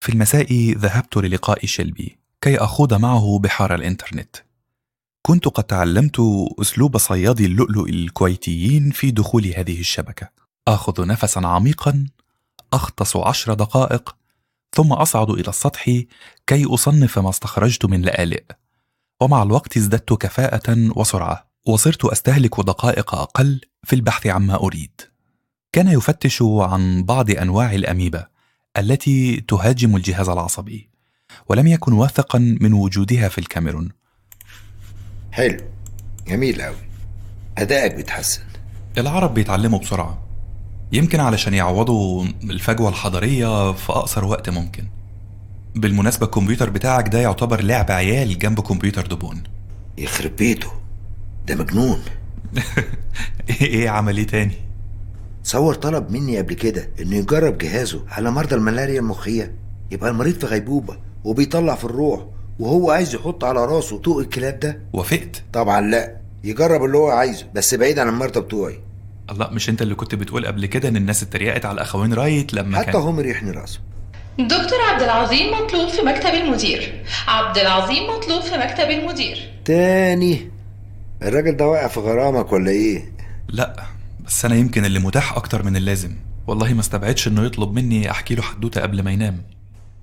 في 0.01 0.13
المساء 0.13 0.73
ذهبت 0.73 1.17
للقاء 1.17 1.67
شيلبي 1.67 2.19
كي 2.41 2.57
أخوض 2.59 2.95
معه 2.95 3.39
بحار 3.39 3.75
الإنترنت. 3.75 4.37
كنت 5.23 5.49
قد 5.49 5.65
تعلمت 5.65 6.17
أسلوب 6.61 6.99
صيادي 6.99 7.47
اللؤلؤ 7.47 7.89
الكويتيين 7.89 8.91
في 8.91 9.11
دخول 9.11 9.47
هذه 9.47 9.81
الشبكة. 9.81 10.29
آخذ 10.69 11.07
نفسا 11.07 11.41
عميقا 11.41 12.07
اغطس 12.75 13.17
عشر 13.17 13.55
دقائق 13.55 14.18
ثم 14.73 14.93
أصعد 14.93 15.31
إلى 15.31 15.49
السطح 15.49 15.85
كي 16.47 16.65
أصنف 16.65 17.19
ما 17.19 17.31
استخرجت 17.31 17.85
من 17.85 18.03
لآلئ. 18.03 18.45
ومع 19.21 19.43
الوقت 19.43 19.77
ازددت 19.77 20.13
كفاءة 20.13 20.91
وسرعة. 20.97 21.49
وصرت 21.67 22.05
أستهلك 22.05 22.61
دقائق 22.61 23.15
أقل 23.15 23.61
في 23.85 23.97
البحث 23.97 24.27
عما 24.27 24.55
أريد. 24.55 25.01
كان 25.73 25.89
يفتش 25.89 26.43
عن 26.43 27.03
بعض 27.03 27.31
أنواع 27.31 27.75
الاميبا 27.75 28.27
التي 28.77 29.41
تهاجم 29.41 29.97
الجهاز 29.97 30.29
العصبي 30.29 30.91
ولم 31.49 31.67
يكن 31.67 31.93
واثقا 31.93 32.39
من 32.61 32.73
وجودها 32.73 33.29
في 33.29 33.39
الكاميرون. 33.39 33.89
حلو. 35.33 35.65
جميل 36.29 36.63
قوي 36.63 36.77
أدائك 37.59 37.95
بيتحسن. 37.95 38.43
العرب 38.99 39.35
بيتعلموا 39.35 39.79
بسرعة. 39.79 40.28
يمكن 40.93 41.21
علشان 41.21 41.55
يعوضوا 41.55 42.25
الفجوة 42.45 42.89
الحضاريه 42.89 43.73
في 43.73 43.93
أقصر 43.93 44.25
وقت 44.25 44.51
ممكن. 44.51 44.85
بالمناسبة 45.75 46.27
الكمبيوتر 46.27 46.71
بتاعك 46.71 47.09
ده 47.09 47.19
يعتبر 47.19 47.61
لعب 47.61 47.91
عيال 47.91 48.39
جنب 48.39 48.61
كمبيوتر 48.61 49.07
دبون. 49.07 49.43
يخرب 49.99 50.37
بيته. 50.37 50.69
ده 51.47 51.55
مجنون. 51.55 52.01
إيه 53.61 53.89
عمل 53.89 54.17
إيه 54.17 54.27
تاني؟ 54.27 54.55
تصور 55.45 55.75
طلب 55.75 56.11
مني 56.11 56.39
قبل 56.39 56.55
كده 56.55 56.91
إنه 57.01 57.17
يجرب 57.17 57.59
جهازه 57.59 58.05
على 58.09 58.31
مرضى 58.31 58.55
الملاريا 58.55 59.01
المخية. 59.01 59.55
يبقى 59.91 60.11
المريض 60.11 60.35
في 60.41 60.47
غيبوبة 60.47 60.97
وبيطلع 61.25 61.75
في 61.75 61.85
الروح 61.85 62.25
وهو 62.59 62.91
عايز 62.91 63.15
يحط 63.15 63.45
على 63.45 63.65
راسه 63.65 63.99
طوق 63.99 64.19
الكلاب 64.19 64.61
ده. 64.61 64.81
وافقت. 64.93 65.43
طبعا 65.53 65.81
لا. 65.81 66.17
يجرب 66.45 66.85
اللي 66.85 66.97
هو 66.97 67.09
عايزه 67.09 67.47
بس 67.55 67.75
بعيد 67.75 67.99
عن 67.99 68.09
المرضى 68.09 68.41
بتوعي. 68.41 68.81
الله 69.31 69.49
مش 69.51 69.69
أنت 69.69 69.83
اللي 69.83 69.95
كنت 69.95 70.15
بتقول 70.15 70.47
قبل 70.47 70.67
كده 70.67 70.89
إن 70.89 70.97
الناس 70.97 71.23
اتريقت 71.23 71.65
على 71.65 71.75
الاخوين 71.75 72.15
رايت 72.15 72.55
لما 72.55 72.79
حتى 72.79 72.93
كان؟ 72.93 73.01
هم 73.01 73.21
يحني 73.21 73.51
راسه 73.51 73.81
دكتور 74.39 74.81
عبد 74.91 75.03
العظيم 75.03 75.53
مطلوب 75.53 75.89
في 75.89 76.03
مكتب 76.03 76.35
المدير. 76.35 77.05
عبد 77.29 77.59
العظيم 77.59 78.03
مطلوب 78.03 78.43
في 78.43 78.57
مكتب 78.57 78.91
المدير. 78.91 79.53
تاني. 79.65 80.51
الراجل 81.23 81.57
ده 81.57 81.67
واقع 81.67 81.89
في 81.89 82.01
غرامك 82.01 82.53
ولا 82.53 82.71
إيه؟ 82.71 83.13
لا 83.49 83.85
بس 84.27 84.45
أنا 84.45 84.55
يمكن 84.55 84.85
اللي 84.85 84.99
متاح 84.99 85.37
أكتر 85.37 85.63
من 85.63 85.77
اللازم. 85.77 86.17
والله 86.47 86.75
ما 86.75 86.81
استبعدش 86.81 87.29
إنه 87.29 87.45
يطلب 87.45 87.73
مني 87.73 88.11
أحكي 88.11 88.35
له 88.35 88.43
حدوتة 88.43 88.81
قبل 88.81 89.03
ما 89.03 89.11
ينام. 89.11 89.43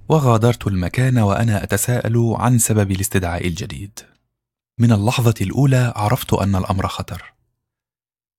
وغادرت 0.09 0.67
المكان 0.67 1.17
وأنا 1.17 1.63
أتساءل 1.63 2.35
عن 2.37 2.57
سبب 2.57 2.91
الاستدعاء 2.91 3.47
الجديد. 3.47 3.99
من 4.79 4.91
اللحظة 4.91 5.35
الأولى 5.41 5.93
عرفت 5.95 6.33
أن 6.33 6.55
الأمر 6.55 6.87
خطر. 6.87 7.34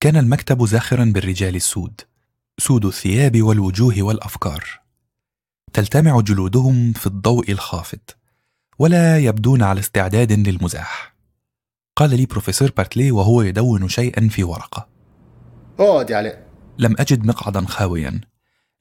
كان 0.01 0.17
المكتب 0.17 0.65
زاخرا 0.67 1.05
بالرجال 1.05 1.57
السود 1.57 2.01
سود 2.59 2.85
الثياب 2.85 3.43
والوجوه 3.43 3.95
والأفكار. 3.99 4.81
تلتمع 5.73 6.21
جلودهم 6.21 6.93
في 6.93 7.07
الضوء 7.07 7.51
الخافت 7.51 8.17
ولا 8.79 9.19
يبدون 9.19 9.63
على 9.63 9.81
استعداد 9.81 10.33
للمزاح. 10.33 11.15
قال 11.97 12.11
لي 12.11 12.27
بروفيسور 12.27 12.71
بارتلي 12.77 13.11
وهو 13.11 13.43
يدون 13.43 13.89
شيئا 13.89 14.29
في 14.29 14.45
ورقة. 14.45 14.89
اقعد 15.81 16.11
يا 16.11 16.17
علاء 16.17 16.47
لم 16.79 16.95
أجد 16.99 17.27
مقعدا 17.27 17.67
خاويا 17.67 18.21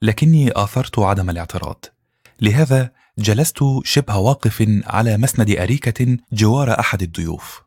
لكني 0.02 0.50
آثرت 0.54 0.98
عدم 0.98 1.30
الاعتراض. 1.30 1.84
لهذا 2.40 2.90
جلست 3.18 3.58
شبه 3.84 4.16
واقف 4.16 4.82
على 4.84 5.16
مسند 5.16 5.50
أريكة 5.50 6.18
جوار 6.32 6.80
أحد 6.80 7.02
الضيوف. 7.02 7.62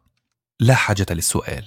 لا 0.59 0.75
حاجة 0.75 1.05
للسؤال. 1.09 1.65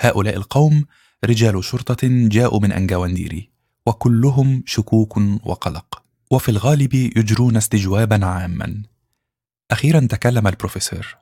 هؤلاء 0.00 0.36
القوم 0.36 0.84
رجال 1.24 1.64
شرطة 1.64 1.98
جاءوا 2.02 2.60
من 2.60 2.72
أنجاونديري 2.72 3.50
وكلهم 3.86 4.62
شكوك 4.66 5.16
وقلق 5.44 6.02
وفي 6.30 6.48
الغالب 6.48 6.94
يجرون 6.94 7.56
استجوابا 7.56 8.26
عاما. 8.26 8.82
أخيرا 9.70 10.06
تكلم 10.10 10.46
البروفيسور. 10.46 11.16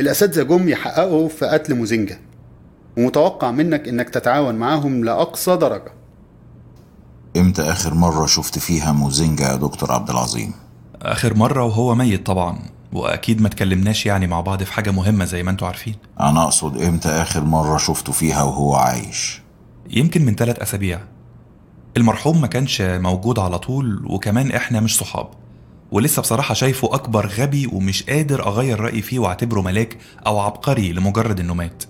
الأساتذة 0.00 0.42
جم 0.42 0.68
يحققوا 0.68 1.28
في 1.28 1.46
قتل 1.46 1.74
موزينجا 1.74 2.20
ومتوقع 2.98 3.50
منك 3.50 3.88
إنك 3.88 4.08
تتعاون 4.08 4.54
معاهم 4.54 5.04
لأقصى 5.04 5.56
درجة. 5.56 5.92
إمتى 7.36 7.62
آخر 7.62 7.94
مرة 7.94 8.26
شفت 8.26 8.58
فيها 8.58 8.92
موزينجا 8.92 9.44
يا 9.44 9.56
دكتور 9.56 9.92
عبد 9.92 10.10
العظيم؟ 10.10 10.52
آخر 11.02 11.34
مرة 11.34 11.64
وهو 11.64 11.94
ميت 11.94 12.26
طبعا. 12.26 12.58
وأكيد 12.92 13.42
ما 13.42 13.48
تكلمناش 13.48 14.06
يعني 14.06 14.26
مع 14.26 14.40
بعض 14.40 14.62
في 14.62 14.72
حاجة 14.72 14.90
مهمة 14.90 15.24
زي 15.24 15.42
ما 15.42 15.50
أنتوا 15.50 15.66
عارفين. 15.66 15.94
أنا 16.20 16.42
أقصد 16.42 16.82
إمتى 16.82 17.08
آخر 17.08 17.44
مرة 17.44 17.78
شفته 17.78 18.12
فيها 18.12 18.42
وهو 18.42 18.74
عايش؟ 18.74 19.42
يمكن 19.90 20.24
من 20.24 20.34
ثلاث 20.34 20.58
أسابيع. 20.58 21.00
المرحوم 21.96 22.40
ما 22.40 22.46
كانش 22.46 22.80
موجود 22.80 23.38
على 23.38 23.58
طول 23.58 24.06
وكمان 24.06 24.50
إحنا 24.50 24.80
مش 24.80 24.96
صحاب. 24.96 25.28
ولسه 25.92 26.22
بصراحة 26.22 26.54
شايفه 26.54 26.94
أكبر 26.94 27.26
غبي 27.26 27.66
ومش 27.66 28.02
قادر 28.02 28.46
أغير 28.46 28.80
رأيي 28.80 29.02
فيه 29.02 29.18
وأعتبره 29.18 29.60
ملاك 29.60 29.98
أو 30.26 30.38
عبقري 30.38 30.92
لمجرد 30.92 31.40
إنه 31.40 31.54
مات. 31.54 31.84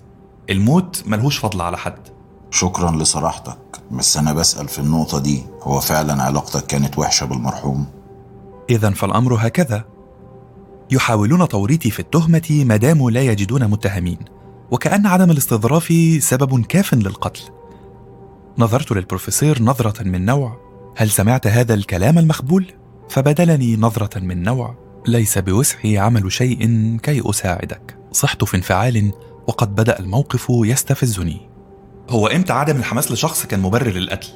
الموت 0.49 1.03
ملهوش 1.05 1.37
فضل 1.37 1.61
على 1.61 1.77
حد. 1.77 2.07
شكرا 2.51 2.91
لصراحتك 2.91 3.57
بس 3.91 4.17
أنا 4.17 4.33
بسأل 4.33 4.67
في 4.67 4.79
النقطة 4.79 5.19
دي 5.19 5.43
هو 5.61 5.79
فعلا 5.79 6.23
علاقتك 6.23 6.65
كانت 6.65 6.97
وحشة 6.99 7.25
بالمرحوم؟ 7.25 7.85
إذا 8.69 8.89
فالأمر 8.89 9.47
هكذا. 9.47 9.83
يحاولون 10.91 11.47
توريطي 11.47 11.91
في 11.91 11.99
التهمة 11.99 12.63
ما 12.65 12.75
داموا 12.75 13.11
لا 13.11 13.21
يجدون 13.21 13.67
متهمين 13.67 14.17
وكأن 14.71 15.05
عدم 15.05 15.31
الاستظراف 15.31 15.93
سبب 16.19 16.65
كاف 16.65 16.93
للقتل. 16.93 17.41
نظرت 18.57 18.91
للبروفيسور 18.91 19.61
نظرة 19.61 20.03
من 20.03 20.25
نوع 20.25 20.57
هل 20.97 21.09
سمعت 21.09 21.47
هذا 21.47 21.73
الكلام 21.73 22.17
المخبول؟ 22.17 22.65
فبدلني 23.09 23.75
نظرة 23.75 24.19
من 24.19 24.43
نوع 24.43 24.75
ليس 25.07 25.37
بوسعي 25.37 25.97
عمل 25.97 26.31
شيء 26.31 26.97
كي 27.03 27.21
أساعدك. 27.29 27.97
صحت 28.11 28.43
في 28.43 28.57
انفعال 28.57 29.11
وقد 29.47 29.75
بدأ 29.75 29.99
الموقف 29.99 30.47
يستفزني. 30.49 31.49
هو 32.09 32.27
إمتى 32.27 32.53
عدم 32.53 32.77
الحماس 32.77 33.11
لشخص 33.11 33.45
كان 33.45 33.59
مبرر 33.59 33.91
للقتل؟ 33.91 34.27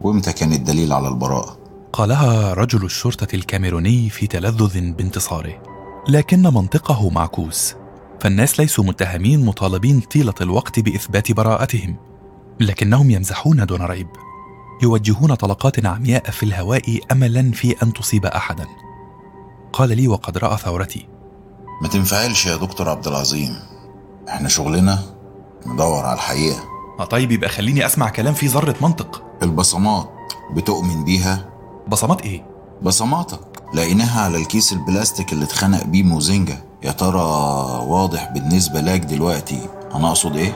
وإمتى 0.00 0.32
كان 0.32 0.52
الدليل 0.52 0.92
على 0.92 1.08
البراءة؟ 1.08 1.58
قالها 1.92 2.54
رجل 2.54 2.84
الشرطة 2.84 3.34
الكاميروني 3.34 4.10
في 4.10 4.26
تلذذ 4.26 4.90
بانتصاره. 4.90 5.75
لكن 6.08 6.42
منطقه 6.42 7.10
معكوس. 7.10 7.74
فالناس 8.20 8.60
ليسوا 8.60 8.84
متهمين 8.84 9.44
مطالبين 9.44 10.00
طيلة 10.00 10.34
الوقت 10.40 10.80
بإثبات 10.80 11.32
براءتهم. 11.32 11.96
لكنهم 12.60 13.10
يمزحون 13.10 13.66
دون 13.66 13.82
ريب. 13.82 14.08
يوجهون 14.82 15.34
طلقات 15.34 15.86
عمياء 15.86 16.30
في 16.30 16.42
الهواء 16.42 17.00
أملا 17.12 17.52
في 17.52 17.82
أن 17.82 17.92
تصيب 17.92 18.26
أحدا. 18.26 18.66
قال 19.72 19.96
لي 19.96 20.08
وقد 20.08 20.38
رأى 20.38 20.56
ثورتي. 20.56 21.08
ما 21.82 21.88
تنفعلش 21.88 22.46
يا 22.46 22.56
دكتور 22.56 22.88
عبد 22.88 23.06
العظيم. 23.06 23.56
إحنا 24.28 24.48
شغلنا 24.48 24.98
ندور 25.66 26.04
على 26.04 26.14
الحقيقة. 26.14 26.64
آه 27.00 27.04
طيب 27.04 27.32
يبقى 27.32 27.48
خليني 27.48 27.86
أسمع 27.86 28.08
كلام 28.08 28.34
فيه 28.34 28.50
ذرة 28.50 28.74
منطق. 28.80 29.22
البصمات 29.42 30.10
بتؤمن 30.52 31.04
بيها؟ 31.04 31.48
بصمات 31.88 32.22
إيه؟ 32.22 32.46
بصماتك. 32.82 33.55
لقيناها 33.76 34.20
على 34.24 34.36
الكيس 34.36 34.72
البلاستيك 34.72 35.32
اللي 35.32 35.44
اتخنق 35.44 35.84
بيه 35.84 36.02
موزينجا 36.02 36.58
يا 36.82 36.90
ترى 36.92 37.20
واضح 37.86 38.30
بالنسبة 38.34 38.80
لك 38.80 39.00
دلوقتي؟ 39.00 39.58
أنا 39.94 40.08
أقصد 40.08 40.36
إيه؟ 40.36 40.52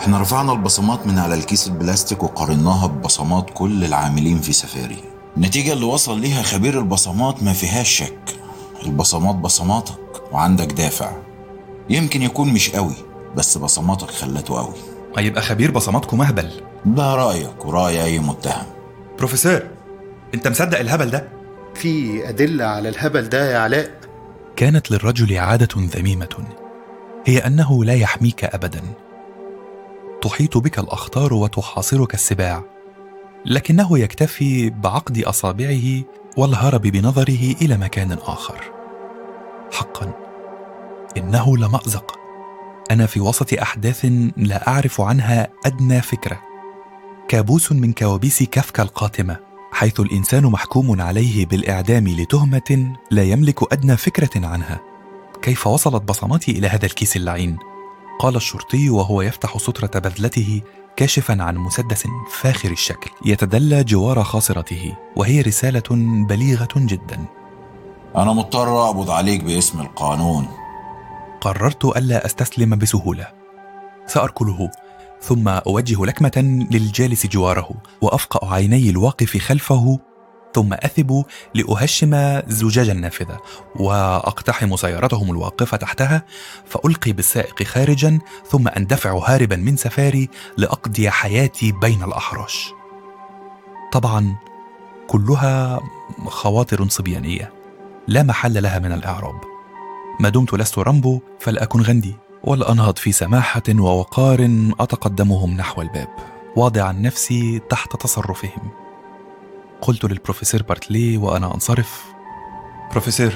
إحنا 0.00 0.20
رفعنا 0.20 0.52
البصمات 0.52 1.06
من 1.06 1.18
على 1.18 1.34
الكيس 1.34 1.66
البلاستيك 1.66 2.22
وقارناها 2.22 2.86
ببصمات 2.86 3.50
كل 3.54 3.84
العاملين 3.84 4.40
في 4.40 4.52
سفاري. 4.52 4.98
النتيجة 5.36 5.72
اللي 5.72 5.84
وصل 5.84 6.20
ليها 6.20 6.42
خبير 6.42 6.78
البصمات 6.78 7.42
ما 7.42 7.52
فيهاش 7.52 7.88
شك. 7.88 8.38
البصمات 8.86 9.34
بصماتك 9.34 10.22
وعندك 10.32 10.72
دافع. 10.72 11.10
يمكن 11.90 12.22
يكون 12.22 12.52
مش 12.52 12.70
قوي 12.70 12.94
بس 13.36 13.58
بصماتك 13.58 14.10
خلته 14.10 14.54
قوي. 14.58 14.74
هيبقى 15.18 15.42
خبير 15.42 15.70
بصماتكم 15.70 16.18
مهبل 16.18 16.50
ده 16.86 17.14
رأيك 17.14 17.64
ورأي 17.66 18.04
أي 18.04 18.18
متهم. 18.18 18.75
بروفيسور 19.18 19.62
أنت 20.34 20.48
مصدق 20.48 20.78
الهبل 20.78 21.10
ده؟ 21.10 21.28
في 21.74 22.28
أدلة 22.28 22.64
على 22.64 22.88
الهبل 22.88 23.28
ده 23.28 23.52
يا 23.52 23.58
علاء. 23.58 23.90
كانت 24.56 24.90
للرجل 24.90 25.38
عادة 25.38 25.68
ذميمة. 25.78 26.44
هي 27.26 27.38
أنه 27.38 27.84
لا 27.84 27.94
يحميك 27.94 28.44
أبدا. 28.44 28.82
تحيط 30.22 30.58
بك 30.58 30.78
الأخطار 30.78 31.34
وتحاصرك 31.34 32.14
السباع. 32.14 32.62
لكنه 33.44 33.98
يكتفي 33.98 34.70
بعقد 34.70 35.18
أصابعه 35.18 36.02
والهرب 36.36 36.82
بنظره 36.82 37.54
إلى 37.62 37.76
مكان 37.76 38.12
آخر. 38.12 38.60
حقا 39.72 40.12
إنه 41.16 41.56
لمأزق. 41.56 42.18
أنا 42.90 43.06
في 43.06 43.20
وسط 43.20 43.52
أحداث 43.52 44.06
لا 44.36 44.68
أعرف 44.68 45.00
عنها 45.00 45.48
أدنى 45.66 46.02
فكرة. 46.02 46.45
كابوس 47.28 47.72
من 47.72 47.92
كوابيس 47.92 48.42
كافكا 48.42 48.82
القاتمة 48.82 49.36
حيث 49.72 50.00
الإنسان 50.00 50.46
محكوم 50.46 51.00
عليه 51.00 51.46
بالإعدام 51.46 52.08
لتهمة 52.08 52.96
لا 53.10 53.22
يملك 53.22 53.72
أدنى 53.72 53.96
فكرة 53.96 54.46
عنها. 54.46 54.80
كيف 55.42 55.66
وصلت 55.66 56.02
بصماتي 56.02 56.52
إلى 56.52 56.68
هذا 56.68 56.86
الكيس 56.86 57.16
اللعين؟ 57.16 57.58
قال 58.20 58.36
الشرطي 58.36 58.90
وهو 58.90 59.22
يفتح 59.22 59.58
سترة 59.58 59.98
بذلته 59.98 60.62
كاشفا 60.96 61.42
عن 61.42 61.56
مسدس 61.56 62.04
فاخر 62.30 62.70
الشكل 62.70 63.10
يتدلى 63.24 63.84
جوار 63.84 64.24
خاصرته 64.24 64.96
وهي 65.16 65.40
رسالة 65.40 65.84
بليغة 66.28 66.68
جدا. 66.76 67.24
أنا 68.16 68.32
مضطر 68.32 68.84
أقبض 68.86 69.10
عليك 69.10 69.44
باسم 69.44 69.80
القانون. 69.80 70.48
قررت 71.40 71.84
ألا 71.84 72.26
أستسلم 72.26 72.76
بسهولة. 72.76 73.26
سأركله. 74.06 74.70
ثم 75.26 75.48
أوجه 75.48 76.04
لكمة 76.04 76.66
للجالس 76.70 77.26
جواره 77.26 77.70
وأفقأ 78.00 78.54
عيني 78.54 78.90
الواقف 78.90 79.36
خلفه 79.36 79.98
ثم 80.54 80.72
أثب 80.72 81.24
لأهشم 81.54 82.42
زجاج 82.48 82.88
النافذة 82.88 83.40
وأقتحم 83.76 84.76
سيارتهم 84.76 85.30
الواقفة 85.30 85.76
تحتها 85.76 86.22
فألقي 86.66 87.12
بالسائق 87.12 87.62
خارجا 87.62 88.18
ثم 88.50 88.68
أندفع 88.68 89.18
هاربا 89.28 89.56
من 89.56 89.76
سفاري 89.76 90.28
لأقضي 90.56 91.10
حياتي 91.10 91.72
بين 91.72 92.02
الأحراش. 92.02 92.70
طبعا 93.92 94.36
كلها 95.06 95.80
خواطر 96.26 96.88
صبيانية 96.88 97.52
لا 98.08 98.22
محل 98.22 98.62
لها 98.62 98.78
من 98.78 98.92
الإعراب. 98.92 99.40
ما 100.20 100.28
دمت 100.28 100.54
لست 100.54 100.78
رامبو 100.78 101.20
فلأكن 101.40 101.80
غندي. 101.80 102.25
ولأنهض 102.44 102.98
في 102.98 103.12
سماحة 103.12 103.62
ووقار 103.78 104.48
أتقدمهم 104.80 105.56
نحو 105.56 105.82
الباب 105.82 106.08
واضعا 106.56 106.92
نفسي 106.92 107.60
تحت 107.70 107.96
تصرفهم. 108.02 108.70
قلت 109.80 110.04
للبروفيسور 110.04 110.62
بارتلي 110.62 111.16
وأنا 111.16 111.54
أنصرف. 111.54 112.04
بروفيسور 112.90 113.32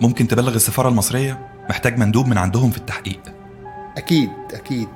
ممكن 0.00 0.28
تبلغ 0.28 0.54
السفارة 0.54 0.88
المصرية؟ 0.88 1.48
محتاج 1.70 1.98
مندوب 1.98 2.26
من 2.26 2.38
عندهم 2.38 2.70
في 2.70 2.78
التحقيق. 2.78 3.20
أكيد 3.96 4.30
أكيد. 4.54 4.88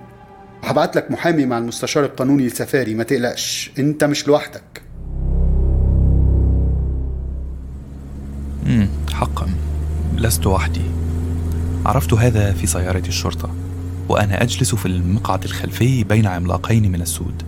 هبعت 0.64 0.96
لك 0.96 1.10
محامي 1.10 1.46
مع 1.46 1.58
المستشار 1.58 2.04
القانوني 2.04 2.46
لسفاري 2.46 2.94
ما 2.94 3.04
تقلقش. 3.04 3.70
أنت 3.78 4.04
مش 4.04 4.28
لوحدك. 4.28 4.82
مم 8.66 8.88
حقا. 9.12 9.50
لست 10.16 10.46
وحدي. 10.46 10.82
عرفت 11.86 12.14
هذا 12.14 12.52
في 12.52 12.66
سيارة 12.66 13.02
الشرطة 13.08 13.50
وأنا 14.08 14.42
أجلس 14.42 14.74
في 14.74 14.86
المقعد 14.86 15.44
الخلفي 15.44 16.04
بين 16.04 16.26
عملاقين 16.26 16.92
من 16.92 17.02
السود. 17.02 17.42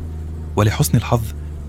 ولحسن 0.57 0.99
الحظ 0.99 1.23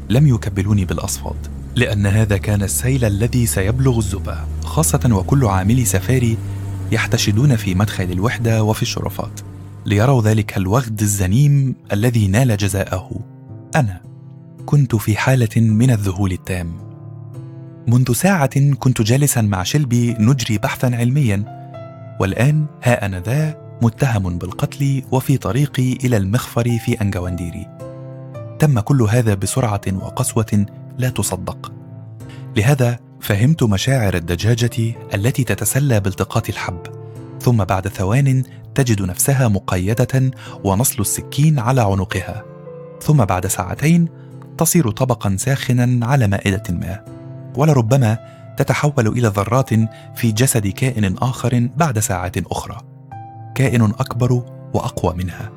لم 0.09 0.27
يكبلوني 0.27 0.85
بالأصفاد 0.85 1.35
لأن 1.75 2.05
هذا 2.05 2.37
كان 2.37 2.63
السيل 2.63 3.05
الذي 3.05 3.45
سيبلغ 3.45 3.97
الزبا 3.97 4.47
خاصة 4.63 5.09
وكل 5.11 5.45
عاملي 5.45 5.85
سفاري 5.85 6.37
يحتشدون 6.91 7.55
في 7.55 7.75
مدخل 7.75 8.11
الوحدة 8.11 8.63
وفي 8.63 8.81
الشرفات 8.81 9.39
ليروا 9.85 10.21
ذلك 10.21 10.57
الوغد 10.57 11.01
الزنيم 11.01 11.75
الذي 11.91 12.27
نال 12.27 12.57
جزاءه. 12.57 13.11
أنا 13.75 14.01
كنت 14.65 14.95
في 14.95 15.17
حالة 15.17 15.61
من 15.61 15.91
الذهول 15.91 16.31
التام. 16.31 16.73
منذ 17.87 18.13
ساعة 18.13 18.73
كنت 18.73 19.01
جالسا 19.01 19.41
مع 19.41 19.63
شلبي 19.63 20.15
نجري 20.19 20.57
بحثا 20.57 20.87
علميا 20.87 21.62
والآن 22.19 22.65
ها 22.83 23.05
أنا 23.05 23.19
ذا 23.19 23.57
متهم 23.81 24.37
بالقتل 24.37 25.03
وفي 25.11 25.37
طريقي 25.37 25.93
إلى 25.93 26.17
المخفر 26.17 26.77
في 26.77 27.01
أنجوانديري. 27.01 27.67
تم 28.59 28.79
كل 28.79 29.01
هذا 29.01 29.33
بسرعة 29.33 29.81
وقسوة 29.93 30.65
لا 30.97 31.09
تصدق. 31.09 31.71
لهذا 32.57 32.99
فهمت 33.19 33.63
مشاعر 33.63 34.13
الدجاجة 34.13 34.95
التي 35.13 35.43
تتسلى 35.43 35.99
بالتقاط 35.99 36.49
الحب. 36.49 36.81
ثم 37.41 37.63
بعد 37.63 37.87
ثوان 37.87 38.43
تجد 38.75 39.01
نفسها 39.01 39.47
مقيدة 39.47 40.31
ونصل 40.63 41.01
السكين 41.01 41.59
على 41.59 41.81
عنقها. 41.81 42.43
ثم 43.01 43.25
بعد 43.25 43.47
ساعتين 43.47 44.07
تصير 44.57 44.91
طبقا 44.91 45.35
ساخنا 45.37 46.05
على 46.05 46.27
مائدة 46.27 46.63
ما. 46.69 47.05
ولربما 47.55 48.17
تتحول 48.57 49.07
إلى 49.07 49.27
ذرات 49.27 49.69
في 50.15 50.31
جسد 50.31 50.67
كائن 50.67 51.17
آخر 51.17 51.69
بعد 51.75 51.99
ساعات 51.99 52.37
أخرى. 52.37 52.77
كائن 53.55 53.81
أكبر 53.81 54.33
وأقوى 54.73 55.13
منها. 55.13 55.51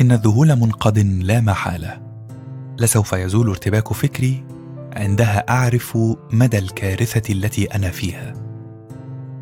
إن 0.00 0.12
الذهول 0.12 0.56
منقض 0.56 0.98
لا 0.98 1.40
محالة. 1.40 2.00
لسوف 2.78 3.12
يزول 3.12 3.48
ارتباك 3.48 3.92
فكري 3.92 4.44
عندها 4.92 5.44
أعرف 5.48 5.98
مدى 6.32 6.58
الكارثة 6.58 7.32
التي 7.32 7.64
أنا 7.64 7.90
فيها. 7.90 8.34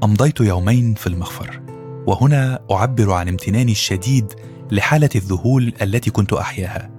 أمضيت 0.04 0.40
يومين 0.40 0.94
في 0.94 1.06
المخفر 1.06 1.60
وهنا 2.06 2.60
أعبر 2.70 3.12
عن 3.12 3.28
امتناني 3.28 3.72
الشديد 3.72 4.32
لحالة 4.70 5.08
الذهول 5.14 5.72
التي 5.82 6.10
كنت 6.10 6.32
أحياها 6.32 6.90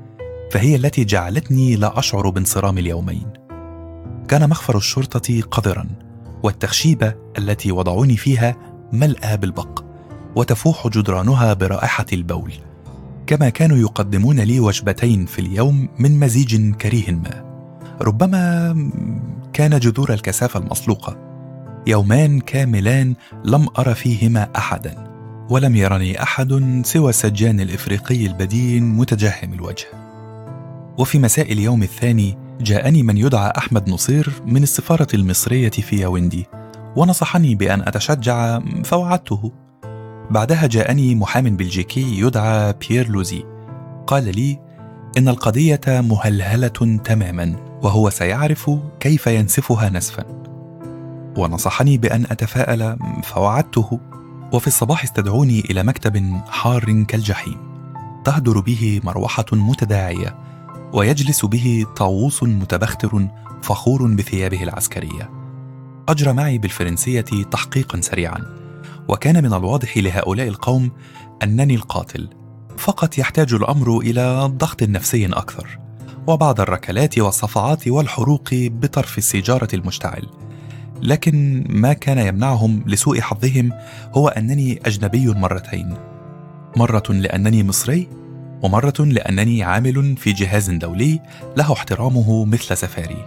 فهي 0.52 0.76
التي 0.76 1.06
جعلتني 1.06 1.76
لا 1.76 2.00
أشعر 2.00 2.30
بانصرام 2.30 2.78
اليومين. 2.78 3.39
كان 4.30 4.50
مخفر 4.50 4.78
الشرطة 4.78 5.42
قذرا 5.42 5.86
والتخشيبة 6.44 7.16
التي 7.38 7.72
وضعوني 7.72 8.18
فيها 8.18 8.56
ملأى 8.94 9.38
بالبق 9.38 9.84
وتفوح 10.36 10.88
جدرانها 10.88 11.54
برائحة 11.54 12.06
البول. 12.14 12.54
كما 13.28 13.50
كانوا 13.50 13.78
يقدمون 13.78 14.40
لي 14.40 14.60
وجبتين 14.60 15.26
في 15.26 15.40
اليوم 15.40 15.90
من 16.00 16.20
مزيج 16.20 16.76
كريه 16.76 17.12
ما. 17.12 17.46
ربما 18.02 18.74
كان 19.54 19.80
جذور 19.80 20.14
الكثافة 20.14 20.60
المصلوقة 20.60 21.18
يومان 21.88 22.40
كاملان 22.40 23.16
لم 23.46 23.68
أر 23.80 23.94
فيهما 23.94 24.50
أحدا 24.56 25.08
ولم 25.50 25.76
يرني 25.76 26.24
أحد 26.24 26.82
سوى 26.86 27.10
السجان 27.10 27.60
الإفريقي 27.60 28.26
البدين 28.26 28.84
متجهم 28.84 29.54
الوجه. 29.54 29.88
وفي 30.98 31.20
مساء 31.20 31.52
اليوم 31.52 31.84
الثاني 31.84 32.49
جاءني 32.62 33.04
من 33.04 33.18
يدعى 33.18 33.54
أحمد 33.58 33.90
نصير 33.90 34.30
من 34.46 34.64
السفارة 34.64 35.08
المصرية 35.14 35.70
في 35.70 35.96
ياوندي 36.00 36.48
ونصحني 36.96 37.56
بأن 37.56 37.82
أتشجع 37.82 38.60
فوعدته. 38.84 39.52
بعدها 40.30 40.68
جاءني 40.68 41.16
محام 41.16 41.56
بلجيكي 41.58 42.20
يدعى 42.20 42.74
بيير 42.74 43.10
لوزي 43.10 43.44
قال 44.08 44.36
لي 44.36 44.60
إن 45.18 45.28
القضية 45.28 45.82
مهلهلة 45.88 47.00
تماما 47.04 47.56
وهو 47.82 48.10
سيعرف 48.10 48.72
كيف 49.00 49.28
ينسفها 49.28 49.90
نسفا. 49.90 50.24
ونصحني 51.38 51.98
بأن 51.98 52.26
أتفاءل 52.32 52.98
فوعدته 53.24 54.00
وفي 54.54 54.68
الصباح 54.68 55.04
استدعوني 55.04 55.60
إلى 55.60 55.84
مكتب 55.84 56.42
حار 56.48 57.04
كالجحيم 57.08 57.58
تهدر 58.26 58.60
به 58.60 59.02
مروحة 59.04 59.46
متداعية. 59.52 60.49
ويجلس 60.94 61.46
به 61.46 61.86
طاووس 61.96 62.44
متبختر 62.44 63.28
فخور 63.62 64.08
بثيابه 64.08 64.64
العسكرية. 64.64 65.30
اجرى 66.10 66.34
معي 66.34 66.58
بالفرنسية 66.58 67.22
تحقيقا 67.52 68.02
سريعا 68.02 68.46
وكان 69.08 69.44
من 69.44 69.54
الواضح 69.54 69.98
لهؤلاء 69.98 70.48
القوم 70.48 70.92
أنني 71.44 71.76
القاتل. 71.76 72.30
فقط 72.78 73.18
يحتاج 73.18 73.54
الأمر 73.54 74.00
إلى 74.00 74.52
ضغط 74.58 74.84
نفسي 74.84 75.26
أكثر 75.26 75.80
وبعض 76.28 76.62
الركلات 76.62 77.20
والصفعات 77.20 77.88
والحروق 77.88 78.50
بطرف 78.54 79.18
السيجارة 79.18 79.68
المشتعل. 79.74 80.28
لكن 81.02 81.66
ما 81.70 81.94
كان 81.94 82.18
يمنعهم 82.18 82.84
لسوء 82.88 83.22
حظهم 83.22 83.72
هو 84.14 84.28
أنني 84.28 84.80
أجنبي 84.86 85.28
مرتين. 85.28 85.94
مرة 86.76 87.04
لأنني 87.10 87.64
مصري 87.64 88.08
ومرة 88.64 88.94
لأنني 89.00 89.64
عامل 89.64 90.18
في 90.18 90.32
جهاز 90.32 90.70
دولي 90.70 91.20
له 91.58 91.74
احترامه 91.74 92.46
مثل 92.46 92.78
سفاري. 92.78 93.26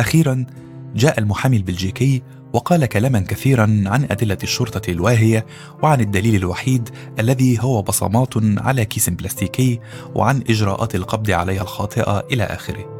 أخيرا 0.00 0.46
جاء 0.94 1.18
المحامي 1.18 1.56
البلجيكي 1.56 2.22
وقال 2.52 2.86
كلاما 2.86 3.20
كثيرا 3.20 3.62
عن 3.62 4.06
أدلة 4.10 4.38
الشرطة 4.42 4.90
الواهية 4.90 5.46
وعن 5.82 6.00
الدليل 6.00 6.34
الوحيد 6.34 6.88
الذي 7.18 7.58
هو 7.62 7.82
بصمات 7.82 8.34
على 8.36 8.84
كيس 8.84 9.10
بلاستيكي 9.10 9.80
وعن 10.14 10.42
إجراءات 10.50 10.94
القبض 10.94 11.30
عليها 11.30 11.62
الخاطئة 11.62 12.26
إلى 12.32 12.44
آخره. 12.44 12.94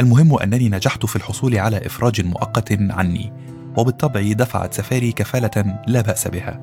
المهم 0.00 0.38
أنني 0.38 0.68
نجحت 0.68 1.06
في 1.06 1.16
الحصول 1.16 1.58
على 1.58 1.86
إفراج 1.86 2.20
مؤقت 2.20 2.72
عني 2.72 3.32
وبالطبع 3.76 4.32
دفعت 4.32 4.74
سفاري 4.74 5.12
كفالة 5.12 5.80
لا 5.86 6.00
بأس 6.00 6.28
بها 6.28 6.60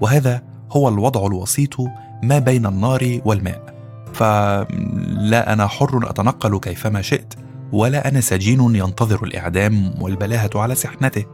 وهذا 0.00 0.42
هو 0.70 0.88
الوضع 0.88 1.26
الوسيط 1.26 1.76
ما 2.22 2.38
بين 2.38 2.66
النار 2.66 3.20
والماء. 3.24 3.72
فلا 4.14 5.52
أنا 5.52 5.66
حر 5.66 6.10
أتنقل 6.10 6.58
كيفما 6.58 7.02
شئت 7.02 7.34
ولا 7.72 8.08
أنا 8.08 8.20
سجين 8.20 8.60
ينتظر 8.60 9.24
الإعدام 9.24 10.02
والبلاهة 10.02 10.50
على 10.54 10.74
سحنته. 10.74 11.24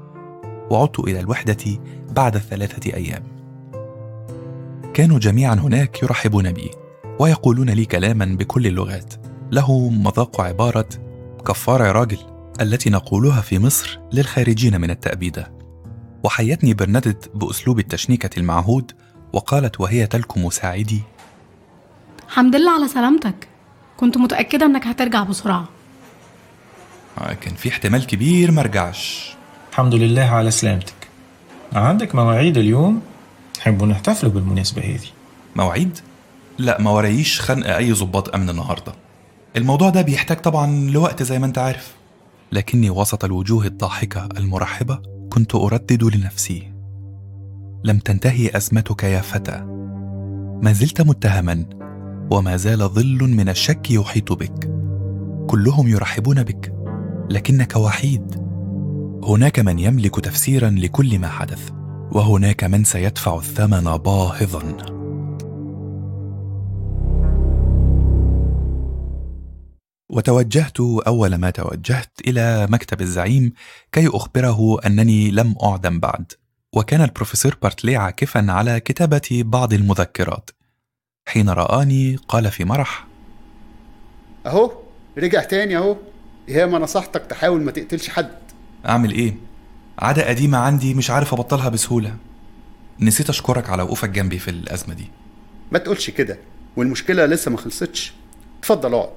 وعدت 0.71 0.99
إلى 0.99 1.21
الوحدة 1.21 1.81
بعد 2.11 2.39
ثلاثة 2.39 2.95
أيام. 2.95 3.23
كانوا 4.95 5.19
جميعا 5.19 5.55
هناك 5.55 6.03
يرحبون 6.03 6.53
بي 6.53 6.71
ويقولون 7.19 7.71
لي 7.71 7.85
كلاما 7.85 8.25
بكل 8.25 8.67
اللغات. 8.67 9.15
له 9.53 9.89
مذاق 9.89 10.41
عبارة 10.41 10.89
كفارة 11.47 11.87
يا 11.87 11.93
راجل 11.93 12.19
التي 12.61 12.91
نقولها 12.91 13.41
في 13.41 13.59
مصر 13.59 14.01
للخارجين 14.13 14.81
من 14.81 14.91
التأبيدة. 14.91 15.53
وحيتني 16.25 16.75
برنادت 16.75 17.31
بأسلوب 17.35 17.79
التشنيكة 17.79 18.39
المعهود 18.39 18.93
وقالت 19.33 19.81
وهي 19.81 20.07
تلك 20.07 20.39
مساعدي 20.39 21.03
الحمد 22.29 22.57
لله 22.57 22.71
على 22.71 22.89
سلامتك. 22.89 23.49
كنت 23.97 24.17
متأكدة 24.19 24.67
إنك 24.67 24.87
هترجع 24.87 25.23
بسرعة. 25.23 25.69
كان 27.41 27.55
في 27.55 27.69
احتمال 27.69 28.07
كبير 28.07 28.53
مرجعش 28.53 29.35
الحمد 29.71 29.95
لله 29.95 30.23
على 30.23 30.51
سلامتك. 30.51 31.09
عندك 31.73 32.15
مواعيد 32.15 32.57
اليوم؟ 32.59 33.03
نحب 33.59 33.85
نحتفلوا 33.85 34.33
بالمناسبة 34.33 34.83
هذه؟ 34.83 35.09
مواعيد؟ 35.57 35.99
لا 36.59 36.81
ما 36.81 36.91
ورايش 36.91 37.41
خنق 37.41 37.77
أي 37.77 37.93
ضباط 37.93 38.35
أمن 38.35 38.51
النهاردة. 38.51 38.93
الموضوع 39.57 39.91
ده 39.91 40.03
بيحتاج 40.03 40.37
طبعا 40.41 40.91
لوقت 40.91 41.23
زي 41.23 41.39
ما 41.39 41.47
أنت 41.47 41.59
عارف. 41.59 41.95
لكني 42.53 42.91
وسط 42.91 43.25
الوجوه 43.25 43.67
الضاحكة 43.67 44.29
المرحبة 44.37 44.99
كنت 45.31 45.55
أردد 45.55 46.05
لنفسي. 46.05 46.68
لم 47.85 47.99
تنتهي 47.99 48.57
أزمتك 48.57 49.05
يا 49.05 49.21
فتى. 49.21 49.65
ما 50.63 50.73
زلت 50.73 51.01
متهما 51.01 51.65
وما 52.31 52.57
زال 52.57 52.79
ظل 52.79 53.19
من 53.37 53.49
الشك 53.49 53.91
يحيط 53.91 54.33
بك. 54.33 54.71
كلهم 55.47 55.89
يرحبون 55.89 56.43
بك 56.43 56.75
لكنك 57.31 57.77
وحيد. 57.77 58.49
هناك 59.25 59.59
من 59.59 59.79
يملك 59.79 60.21
تفسيرا 60.21 60.71
لكل 60.71 61.19
ما 61.19 61.29
حدث 61.29 61.71
وهناك 62.13 62.65
من 62.65 62.85
سيدفع 62.85 63.37
الثمن 63.37 63.97
باهظا. 63.97 64.77
وتوجهت 70.11 70.81
أول 70.81 71.35
ما 71.35 71.51
توجهت 71.51 72.11
إلى 72.27 72.67
مكتب 72.71 73.01
الزعيم 73.01 73.53
كي 73.93 74.09
أخبره 74.09 74.79
أنني 74.87 75.31
لم 75.31 75.55
أعدم 75.63 76.01
بعد. 76.01 76.33
وكان 76.75 77.01
البروفيسور 77.03 77.57
بارتلي 77.63 77.97
عاكفا 77.97 78.47
على 78.49 78.81
كتابة 78.81 79.43
بعض 79.45 79.73
المذكرات. 79.73 80.51
حين 81.29 81.51
رآني 81.51 82.17
قال 82.29 82.51
في 82.51 82.65
مرح 82.65 83.07
أهو 84.47 84.73
رجع 85.19 85.45
تاني 85.45 85.77
أهو. 85.77 85.97
يا 86.49 86.67
ما 86.67 86.79
نصحتك 86.79 87.27
تحاول 87.27 87.63
ما 87.63 87.71
تقتلش 87.71 88.09
حد. 88.09 88.39
أعمل 88.87 89.11
إيه؟ 89.13 89.37
عادة 89.99 90.29
قديمة 90.29 90.59
عندي 90.59 90.95
مش 90.95 91.11
عارف 91.11 91.35
أبطلها 91.35 91.69
بسهولة. 91.69 92.17
نسيت 93.01 93.29
أشكرك 93.29 93.71
على 93.71 93.83
وقوفك 93.83 94.09
جنبي 94.09 94.39
في 94.39 94.51
الأزمة 94.51 94.95
دي. 94.95 95.11
ما 95.73 95.79
تقولش 95.79 96.11
كده 96.11 96.39
والمشكلة 96.77 97.27
لسه 97.27 97.51
ما 97.51 97.57
خلصتش. 97.57 98.13
اتفضل 98.59 98.95
اقعد. 98.95 99.11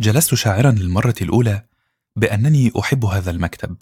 جلست 0.00 0.34
شاعرا 0.34 0.70
للمرة 0.70 1.14
الأولى 1.22 1.62
بأنني 2.20 2.72
أحب 2.80 3.04
هذا 3.04 3.30
المكتب 3.30 3.76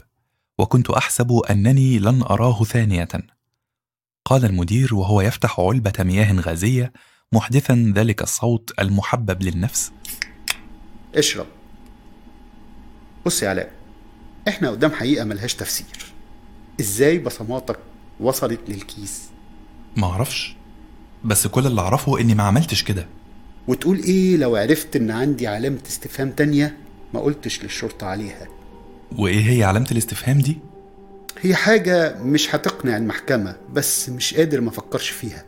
وكنت 0.58 0.90
أحسب 0.90 1.32
أنني 1.50 1.98
لن 1.98 2.22
أراه 2.22 2.64
ثانية. 2.64 3.08
قال 4.24 4.44
المدير 4.44 4.94
وهو 4.94 5.20
يفتح 5.20 5.60
علبة 5.60 5.92
مياه 5.98 6.32
غازية 6.40 6.92
محدثا 7.32 7.92
ذلك 7.96 8.22
الصوت 8.22 8.72
المحبب 8.80 9.42
للنفس. 9.42 9.92
اشرب. 11.14 11.46
بص 13.26 13.42
يا 13.42 13.48
علاء 13.48 13.72
إحنا 14.48 14.70
قدام 14.70 14.92
حقيقة 14.92 15.24
ملهاش 15.24 15.54
تفسير. 15.54 16.12
إزاي 16.80 17.18
بصماتك 17.18 17.78
وصلت 18.20 18.60
للكيس؟ 18.68 19.22
معرفش 19.96 20.56
بس 21.24 21.46
كل 21.46 21.66
اللي 21.66 21.80
أعرفه 21.80 22.20
إني 22.20 22.34
ما 22.34 22.42
عملتش 22.42 22.82
كده. 22.82 23.06
وتقول 23.68 23.98
إيه 23.98 24.36
لو 24.36 24.56
عرفت 24.56 24.96
إن 24.96 25.10
عندي 25.10 25.46
علامة 25.46 25.82
استفهام 25.86 26.30
تانية؟ 26.30 26.87
ما 27.14 27.20
قلتش 27.20 27.62
للشرطة 27.62 28.06
عليها. 28.06 28.48
وإيه 29.18 29.50
هي 29.50 29.64
علامة 29.64 29.86
الاستفهام 29.92 30.38
دي؟ 30.38 30.58
هي 31.40 31.54
حاجة 31.54 32.18
مش 32.22 32.54
هتقنع 32.54 32.96
المحكمة 32.96 33.56
بس 33.72 34.08
مش 34.08 34.34
قادر 34.34 34.60
ما 34.60 34.70
فكرش 34.70 35.10
فيها. 35.10 35.44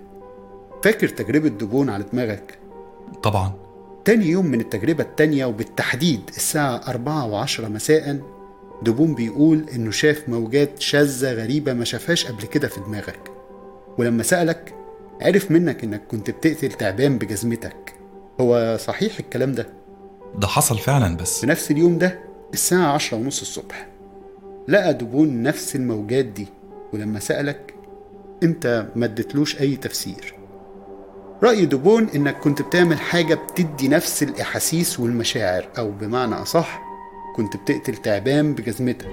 فاكر 0.84 1.08
تجربة 1.08 1.48
دبون 1.48 1.90
على 1.90 2.04
دماغك؟ 2.12 2.58
طبعا. 3.22 3.52
تاني 4.04 4.26
يوم 4.26 4.46
من 4.46 4.60
التجربة 4.60 5.04
التانية 5.04 5.44
وبالتحديد 5.44 6.20
الساعة 6.36 6.80
أربعة 6.88 7.26
وعشرة 7.26 7.68
مساء 7.68 8.20
دبون 8.82 9.14
بيقول 9.14 9.66
إنه 9.74 9.90
شاف 9.90 10.28
موجات 10.28 10.80
شاذة 10.80 11.32
غريبة 11.32 11.72
ما 11.72 11.84
شافهاش 11.84 12.26
قبل 12.26 12.46
كده 12.46 12.68
في 12.68 12.80
دماغك. 12.80 13.30
ولما 13.98 14.22
سألك 14.22 14.74
عرف 15.20 15.50
منك 15.50 15.84
إنك 15.84 16.02
كنت 16.08 16.30
بتقتل 16.30 16.68
تعبان 16.72 17.18
بجزمتك. 17.18 17.94
هو 18.40 18.76
صحيح 18.80 19.18
الكلام 19.18 19.52
ده؟ 19.52 19.66
ده 20.34 20.46
حصل 20.46 20.78
فعلا 20.78 21.16
بس. 21.16 21.40
في 21.40 21.46
نفس 21.46 21.70
اليوم 21.70 21.98
ده 21.98 22.18
الساعة 22.54 22.92
عشرة 22.92 23.18
ونص 23.18 23.40
الصبح 23.40 23.86
لقى 24.68 24.94
دبون 24.94 25.42
نفس 25.42 25.76
الموجات 25.76 26.24
دي 26.24 26.46
ولما 26.92 27.18
سألك 27.20 27.74
أنت 28.42 28.86
ما 28.96 29.04
اديتلوش 29.04 29.60
أي 29.60 29.76
تفسير؟ 29.76 30.34
رأي 31.42 31.66
دبون 31.66 32.08
إنك 32.14 32.36
كنت 32.38 32.62
بتعمل 32.62 33.00
حاجة 33.00 33.34
بتدي 33.34 33.88
نفس 33.88 34.22
الإحاسيس 34.22 35.00
والمشاعر 35.00 35.68
أو 35.78 35.90
بمعنى 35.90 36.34
أصح 36.34 36.82
كنت 37.36 37.56
بتقتل 37.56 37.96
تعبان 37.96 38.54
بجزمتك. 38.54 39.08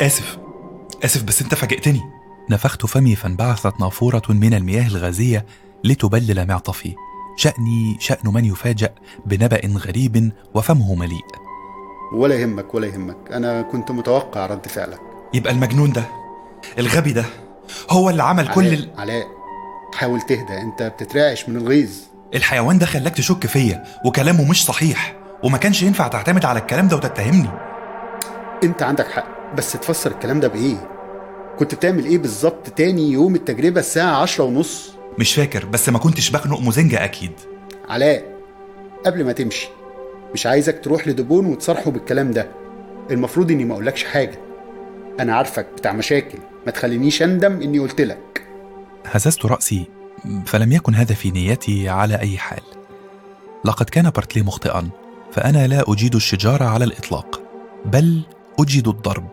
آسف. 0.00 0.38
آسف 1.04 1.22
بس 1.22 1.42
أنت 1.42 1.54
فاجئتني. 1.54 2.00
نفخت 2.50 2.86
فمي 2.86 3.16
فانبعثت 3.16 3.80
نافورة 3.80 4.22
من 4.28 4.54
المياه 4.54 4.86
الغازية 4.88 5.46
لتبلل 5.84 6.46
معطفي. 6.46 6.94
شأني 7.36 7.96
شأن 8.00 8.32
من 8.32 8.44
يفاجأ 8.44 8.94
بنبأ 9.26 9.60
غريب 9.86 10.32
وفمه 10.54 10.94
مليء. 10.94 11.24
ولا 12.12 12.34
يهمك 12.34 12.74
ولا 12.74 12.86
يهمك. 12.86 13.16
أنا 13.30 13.62
كنت 13.62 13.90
متوقع 13.90 14.46
رد 14.46 14.66
فعلك. 14.68 15.00
يبقى 15.34 15.52
المجنون 15.52 15.92
ده 15.92 16.04
الغبي 16.78 17.12
ده 17.12 17.24
هو 17.90 18.10
اللي 18.10 18.22
عمل 18.22 18.48
كل 18.48 18.66
علاء 18.66 18.74
ال... 18.74 18.90
علاء 18.98 19.26
حاول 19.94 20.20
تهدى. 20.20 20.60
أنت 20.60 20.82
بتترعش 20.82 21.48
من 21.48 21.56
الغيظ. 21.56 21.90
الحيوان 22.34 22.78
ده 22.78 22.86
خلاك 22.86 23.16
تشك 23.16 23.46
فيا 23.46 23.84
وكلامه 24.04 24.50
مش 24.50 24.64
صحيح 24.64 25.16
وما 25.42 25.58
كانش 25.58 25.82
ينفع 25.82 26.08
تعتمد 26.08 26.44
على 26.44 26.58
الكلام 26.58 26.88
ده 26.88 26.96
وتتهمني. 26.96 27.48
أنت 28.64 28.82
عندك 28.82 29.06
حق 29.06 29.54
بس 29.56 29.72
تفسر 29.72 30.10
الكلام 30.10 30.40
ده 30.40 30.48
بإيه؟ 30.48 30.88
كنت 31.58 31.74
بتعمل 31.74 32.04
إيه 32.04 32.18
بالظبط 32.18 32.68
تاني 32.68 33.12
يوم 33.12 33.34
التجربة 33.34 33.80
الساعة 33.80 34.22
عشرة 34.22 34.44
ونص؟ 34.44 34.95
مش 35.18 35.34
فاكر 35.34 35.64
بس 35.64 35.88
ما 35.88 35.98
كنتش 35.98 36.30
بخنق 36.30 36.60
مزنجة 36.60 37.04
أكيد. 37.04 37.32
علاء 37.88 38.24
قبل 39.06 39.24
ما 39.24 39.32
تمشي 39.32 39.68
مش 40.34 40.46
عايزك 40.46 40.80
تروح 40.84 41.08
لدبون 41.08 41.46
وتصارحه 41.46 41.90
بالكلام 41.90 42.30
ده. 42.30 42.48
المفروض 43.10 43.50
إني 43.50 43.64
ما 43.64 43.74
أقولكش 43.74 44.04
حاجة. 44.04 44.38
أنا 45.20 45.34
عارفك 45.36 45.66
بتاع 45.76 45.92
مشاكل 45.92 46.38
ما 46.66 46.72
تخلينيش 46.72 47.22
أندم 47.22 47.62
إني 47.62 47.78
قلت 47.78 48.00
لك. 48.00 48.42
هززت 49.06 49.46
رأسي 49.46 49.86
فلم 50.46 50.72
يكن 50.72 50.94
هذا 50.94 51.14
في 51.14 51.30
نيتي 51.30 51.88
على 51.88 52.20
أي 52.20 52.38
حال. 52.38 52.62
لقد 53.64 53.90
كان 53.90 54.10
بارتلي 54.10 54.42
مخطئا 54.42 54.88
فأنا 55.32 55.66
لا 55.66 55.84
أجيد 55.88 56.14
الشجار 56.14 56.62
على 56.62 56.84
الإطلاق 56.84 57.42
بل 57.84 58.22
أجيد 58.60 58.88
الضرب. 58.88 59.28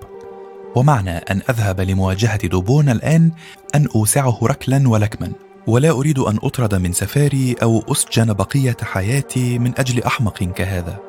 ومعنى 0.75 1.17
أن 1.17 1.41
أذهب 1.49 1.81
لمواجهة 1.81 2.47
دوبون 2.47 2.89
الآن 2.89 3.31
أن 3.75 3.87
أوسعه 3.95 4.39
ركلا 4.43 4.89
ولكما. 4.89 5.31
ولا 5.67 5.91
أريد 5.91 6.19
أن 6.19 6.39
أطرد 6.43 6.75
من 6.75 6.93
سفاري 6.93 7.53
أو 7.53 7.83
أسجن 7.91 8.33
بقية 8.33 8.77
حياتي 8.81 9.59
من 9.59 9.73
أجل 9.77 10.03
أحمق 10.03 10.43
كهذا. 10.43 10.99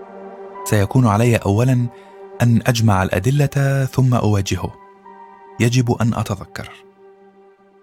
سيكون 0.64 1.06
علي 1.06 1.36
أولا 1.36 1.86
أن 2.42 2.62
أجمع 2.66 3.02
الأدلة 3.02 3.84
ثم 3.84 4.14
أواجهه. 4.14 4.74
يجب 5.60 5.92
أن 5.92 6.14
أتذكر. 6.14 6.70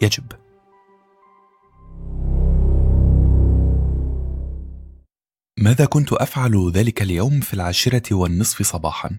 يجب. 0.01 0.23
ماذا 5.59 5.85
كنت 5.85 6.13
أفعل 6.13 6.71
ذلك 6.73 7.01
اليوم 7.01 7.39
في 7.39 7.53
العاشرة 7.53 8.15
والنصف 8.15 8.61
صباحا؟ 8.61 9.09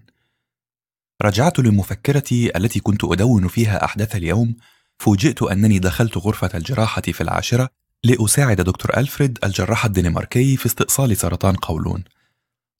رجعت 1.21 1.59
لمفكرتي 1.59 2.57
التي 2.57 2.79
كنت 2.79 3.03
أدون 3.03 3.47
فيها 3.47 3.85
أحداث 3.85 4.15
اليوم 4.15 4.55
فوجئت 4.99 5.41
أنني 5.41 5.79
دخلت 5.79 6.17
غرفة 6.17 6.49
الجراحة 6.55 7.01
في 7.01 7.21
العاشرة 7.21 7.69
لأساعد 8.03 8.61
دكتور 8.61 8.97
ألفريد 8.97 9.39
الجراح 9.43 9.85
الدنماركي 9.85 10.57
في 10.57 10.65
استئصال 10.65 11.17
سرطان 11.17 11.55
قولون. 11.55 12.03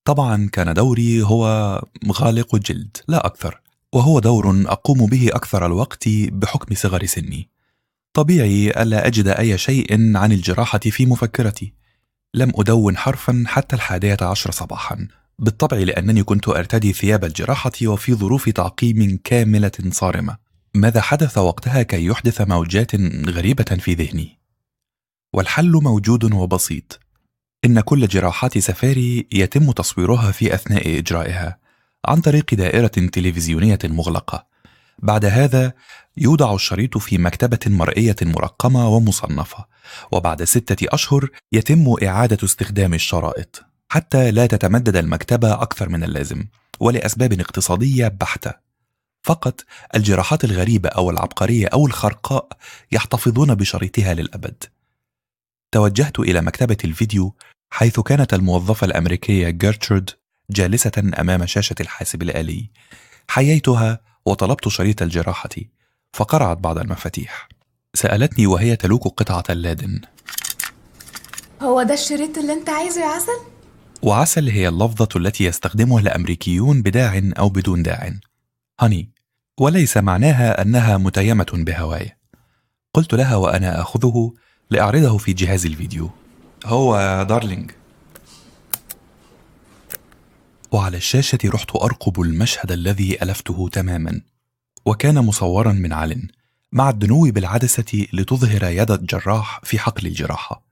طبعا 0.05 0.49
كان 0.51 0.73
دوري 0.73 1.21
هو 1.21 1.45
غالق 2.11 2.55
الجلد 2.55 2.97
لا 3.07 3.25
أكثر 3.25 3.61
وهو 3.93 4.19
دور 4.19 4.63
أقوم 4.65 5.05
به 5.05 5.29
أكثر 5.33 5.65
الوقت 5.65 6.09
بحكم 6.09 6.75
صغر 6.75 7.05
سني. 7.05 7.49
طبيعي 8.13 8.69
ألا 8.69 9.07
أجد 9.07 9.27
أي 9.27 9.57
شيء 9.57 10.17
عن 10.17 10.31
الجراحة 10.31 10.79
في 10.79 11.05
مفكرتي. 11.05 11.73
لم 12.33 12.51
أدون 12.55 12.97
حرفا 12.97 13.43
حتى 13.47 13.75
الحادية 13.75 14.17
عشر 14.21 14.51
صباحا. 14.51 15.07
بالطبع 15.39 15.77
لأنني 15.77 16.23
كنت 16.23 16.47
أرتدي 16.47 16.93
ثياب 16.93 17.25
الجراحة 17.25 17.71
وفي 17.85 18.13
ظروف 18.13 18.49
تعقيم 18.49 19.19
كاملة 19.23 19.71
صارمة. 19.89 20.37
ماذا 20.75 21.01
حدث 21.01 21.37
وقتها 21.37 21.83
كي 21.83 22.05
يحدث 22.05 22.41
موجات 22.41 22.95
غريبة 23.29 23.63
في 23.63 23.93
ذهني؟ 23.93 24.39
والحل 25.33 25.71
موجود 25.71 26.33
وبسيط. 26.33 26.99
إن 27.65 27.79
كل 27.79 28.07
جراحات 28.07 28.57
سفاري 28.57 29.27
يتم 29.31 29.71
تصويرها 29.71 30.31
في 30.31 30.53
أثناء 30.53 30.99
إجرائها 30.99 31.57
عن 32.05 32.21
طريق 32.21 32.53
دائرة 32.55 32.87
تلفزيونية 32.87 33.79
مغلقة. 33.83 34.47
بعد 34.99 35.25
هذا 35.25 35.73
يوضع 36.17 36.55
الشريط 36.55 36.97
في 36.97 37.17
مكتبة 37.17 37.59
مرئية 37.67 38.15
مرقمة 38.21 38.89
ومصنفة 38.89 39.65
وبعد 40.11 40.43
ستة 40.43 40.87
أشهر 40.93 41.29
يتم 41.51 41.95
إعادة 42.03 42.37
استخدام 42.43 42.93
الشرائط 42.93 43.63
حتى 43.89 44.31
لا 44.31 44.45
تتمدد 44.45 44.95
المكتبة 44.95 45.53
أكثر 45.53 45.89
من 45.89 46.03
اللازم 46.03 46.45
ولأسباب 46.79 47.39
اقتصادية 47.39 48.07
بحتة. 48.07 48.62
فقط 49.23 49.61
الجراحات 49.95 50.43
الغريبة 50.43 50.89
أو 50.89 51.09
العبقرية 51.09 51.67
أو 51.67 51.85
الخرقاء 51.87 52.47
يحتفظون 52.91 53.55
بشريطها 53.55 54.13
للأبد. 54.13 54.63
توجهت 55.71 56.19
إلى 56.19 56.41
مكتبة 56.41 56.77
الفيديو 56.83 57.35
حيث 57.69 57.99
كانت 57.99 58.33
الموظفة 58.33 58.85
الأمريكية 58.85 59.49
جيرترود 59.49 60.09
جالسة 60.49 60.91
أمام 61.19 61.45
شاشة 61.45 61.75
الحاسب 61.79 62.21
الآلي. 62.21 62.69
حييتها 63.27 63.99
وطلبت 64.25 64.67
شريط 64.67 65.01
الجراحة 65.01 65.49
فقرعت 66.13 66.57
بعض 66.57 66.77
المفاتيح. 66.77 67.49
سألتني 67.93 68.47
وهي 68.47 68.75
تلوك 68.75 69.07
قطعة 69.07 69.43
اللادن. 69.49 70.01
هو 71.61 71.83
ده 71.83 71.93
الشريط 71.93 72.37
اللي 72.37 72.53
أنت 72.53 72.69
عايزه 72.69 73.01
يا 73.01 73.07
عسل؟ 73.07 73.53
وعسل 74.01 74.49
هي 74.49 74.67
اللفظة 74.67 75.09
التي 75.15 75.43
يستخدمها 75.43 75.99
الأمريكيون 75.99 76.81
بداع 76.81 77.21
أو 77.39 77.49
بدون 77.49 77.83
داع. 77.83 78.13
هاني 78.79 79.12
وليس 79.59 79.97
معناها 79.97 80.61
أنها 80.61 80.97
متيمة 80.97 81.45
بهواي. 81.53 82.17
قلت 82.93 83.13
لها 83.13 83.35
وأنا 83.35 83.81
آخذه 83.81 84.33
لأعرضه 84.69 85.17
في 85.17 85.33
جهاز 85.33 85.65
الفيديو. 85.65 86.09
هو 86.65 87.23
دارلينج 87.29 87.71
وعلى 90.71 90.97
الشاشة 90.97 91.39
رحت 91.45 91.75
أرقب 91.75 92.21
المشهد 92.21 92.71
الذي 92.71 93.21
ألفته 93.23 93.69
تماما. 93.71 94.21
وكان 94.85 95.19
مصورا 95.19 95.71
من 95.71 95.93
علن 95.93 96.27
مع 96.71 96.89
الدنو 96.89 97.31
بالعدسة 97.31 98.07
لتظهر 98.13 98.63
يد 98.63 98.91
الجراح 98.91 99.61
في 99.63 99.79
حقل 99.79 100.07
الجراحة. 100.07 100.63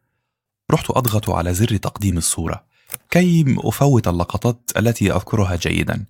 رحت 0.72 0.92
أضغط 0.92 1.30
على 1.30 1.54
زر 1.54 1.78
تقديم 1.78 2.18
الصورة 2.18 2.64
كي 3.10 3.56
أفوت 3.58 4.08
اللقطات 4.08 4.72
التي 4.78 5.12
أذكرها 5.12 5.56
جيدا. 5.56 6.06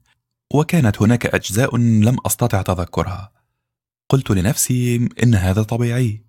وكانت 0.53 1.01
هناك 1.01 1.25
أجزاء 1.25 1.77
لم 1.77 2.17
أستطع 2.25 2.61
تذكرها. 2.61 3.31
قلت 4.09 4.31
لنفسي 4.31 5.09
إن 5.23 5.35
هذا 5.35 5.63
طبيعي 5.63 6.23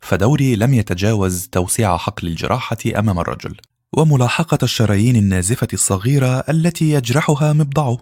فدوري 0.00 0.56
لم 0.56 0.74
يتجاوز 0.74 1.46
توسيع 1.46 1.96
حقل 1.96 2.26
الجراحة 2.26 2.76
أمام 2.98 3.18
الرجل 3.18 3.56
وملاحقة 3.96 4.58
الشرايين 4.62 5.16
النازفة 5.16 5.68
الصغيرة 5.72 6.44
التي 6.48 6.90
يجرحها 6.90 7.52
مبضعه. 7.52 7.98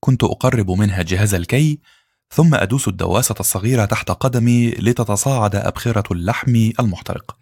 كنت 0.00 0.24
أقرب 0.24 0.70
منها 0.70 1.02
جهاز 1.02 1.34
الكي 1.34 1.78
ثم 2.30 2.54
أدوس 2.54 2.88
الدواسة 2.88 3.34
الصغيرة 3.40 3.84
تحت 3.84 4.10
قدمي 4.10 4.70
لتتصاعد 4.70 5.56
أبخرة 5.56 6.12
اللحم 6.12 6.70
المحترق. 6.80 7.36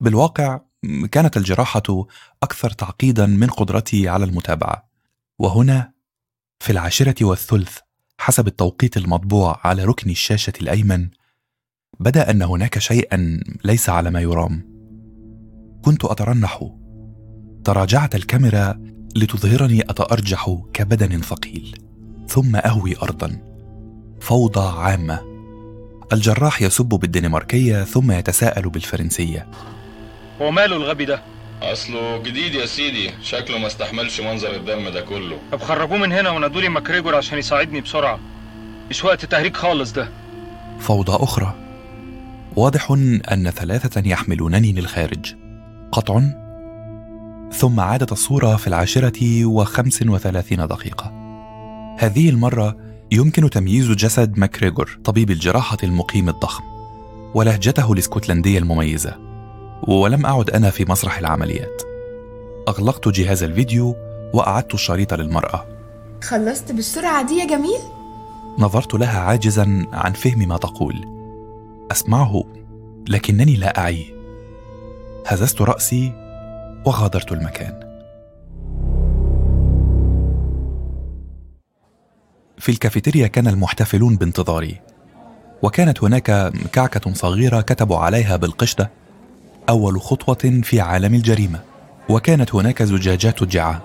بالواقع 0.00 0.60
كانت 1.12 1.36
الجراحة 1.36 2.06
أكثر 2.42 2.70
تعقيدا 2.70 3.26
من 3.26 3.46
قدرتي 3.46 4.08
على 4.08 4.24
المتابعة. 4.24 4.88
وهنا 5.38 5.95
في 6.60 6.72
العاشرة 6.72 7.24
والثلث 7.24 7.78
حسب 8.18 8.46
التوقيت 8.46 8.96
المطبوع 8.96 9.60
على 9.64 9.84
ركن 9.84 10.10
الشاشة 10.10 10.52
الأيمن 10.60 11.08
بدأ 12.00 12.30
أن 12.30 12.42
هناك 12.42 12.78
شيئا 12.78 13.40
ليس 13.64 13.88
على 13.88 14.10
ما 14.10 14.20
يرام. 14.20 14.76
كنت 15.84 16.04
أترنح. 16.04 16.70
تراجعت 17.64 18.14
الكاميرا 18.14 18.80
لتظهرني 19.16 19.80
أتأرجح 19.80 20.58
كبدن 20.72 21.20
ثقيل 21.20 21.78
ثم 22.28 22.56
أهوي 22.56 22.96
أرضا. 23.02 23.38
فوضى 24.20 24.78
عامة. 24.78 25.20
الجراح 26.12 26.62
يسب 26.62 26.88
بالدنماركية 26.88 27.84
ثم 27.84 28.12
يتساءل 28.12 28.68
بالفرنسية. 28.68 29.50
هو 30.42 30.50
ماله 30.50 30.76
الغبي 30.76 31.04
ده؟ 31.04 31.35
أصله 31.62 32.18
جديد 32.18 32.54
يا 32.54 32.66
سيدي. 32.66 33.10
شكله 33.22 33.58
ما 33.58 33.66
استحملش 33.66 34.20
منظر 34.20 34.54
الدم 34.54 34.88
ده 34.88 35.00
كله. 35.00 35.38
طب 35.52 35.60
خرجوه 35.60 35.98
من 35.98 36.12
هنا 36.12 36.30
ونادوا 36.30 36.60
لي 36.60 36.68
ماكريجور 36.68 37.14
عشان 37.14 37.38
يساعدني 37.38 37.80
بسرعة. 37.80 38.18
مش 38.90 39.04
وقت 39.04 39.24
تهريج 39.24 39.54
خالص 39.56 39.92
ده. 39.92 40.08
فوضى 40.80 41.12
أخرى. 41.12 41.54
واضح 42.56 42.90
أن 43.32 43.50
ثلاثة 43.50 44.02
يحملونني 44.06 44.72
للخارج. 44.72 45.34
قطع. 45.92 46.22
ثم 47.52 47.80
عادت 47.80 48.12
الصورة 48.12 48.56
في 48.56 48.66
العاشرة 48.66 49.44
وخمس 49.44 50.02
وثلاثين 50.02 50.66
دقيقة. 50.66 51.12
هذه 51.98 52.28
المرة 52.28 52.76
يمكن 53.12 53.50
تمييز 53.50 53.90
جسد 53.90 54.38
ماكريغور 54.38 54.98
طبيب 55.04 55.30
الجراحة 55.30 55.76
المقيم 55.82 56.28
الضخم 56.28 56.64
ولهجته 57.34 57.92
الإسكتلندية 57.92 58.58
المميزة. 58.58 59.25
ولم 59.82 60.26
أعد 60.26 60.50
أنا 60.50 60.70
في 60.70 60.84
مسرح 60.84 61.18
العمليات. 61.18 61.82
أغلقت 62.68 63.08
جهاز 63.08 63.42
الفيديو 63.42 63.96
وأعدت 64.34 64.74
الشريط 64.74 65.14
للمرأة. 65.14 65.66
خلصت 66.24 66.72
بالسرعة 66.72 67.26
دي 67.26 67.34
يا 67.38 67.46
جميل؟ 67.46 67.80
نظرت 68.58 68.94
لها 68.94 69.20
عاجزا 69.20 69.86
عن 69.92 70.12
فهم 70.12 70.48
ما 70.48 70.56
تقول. 70.56 71.04
أسمعه 71.90 72.44
لكنني 73.08 73.56
لا 73.56 73.78
أعيه 73.78 74.16
هززت 75.26 75.62
رأسي 75.62 76.12
وغادرت 76.86 77.32
المكان. 77.32 77.86
في 82.58 82.72
الكافيتيريا 82.72 83.26
كان 83.26 83.48
المحتفلون 83.48 84.16
بانتظاري 84.16 84.80
وكانت 85.62 86.04
هناك 86.04 86.52
كعكة 86.72 87.12
صغيرة 87.12 87.60
كتبوا 87.60 87.96
عليها 87.96 88.36
بالقشدة 88.36 88.90
أول 89.68 90.00
خطوة 90.00 90.60
في 90.62 90.80
عالم 90.80 91.14
الجريمة 91.14 91.60
وكانت 92.08 92.54
هناك 92.54 92.82
زجاجات 92.82 93.44
جعة. 93.44 93.82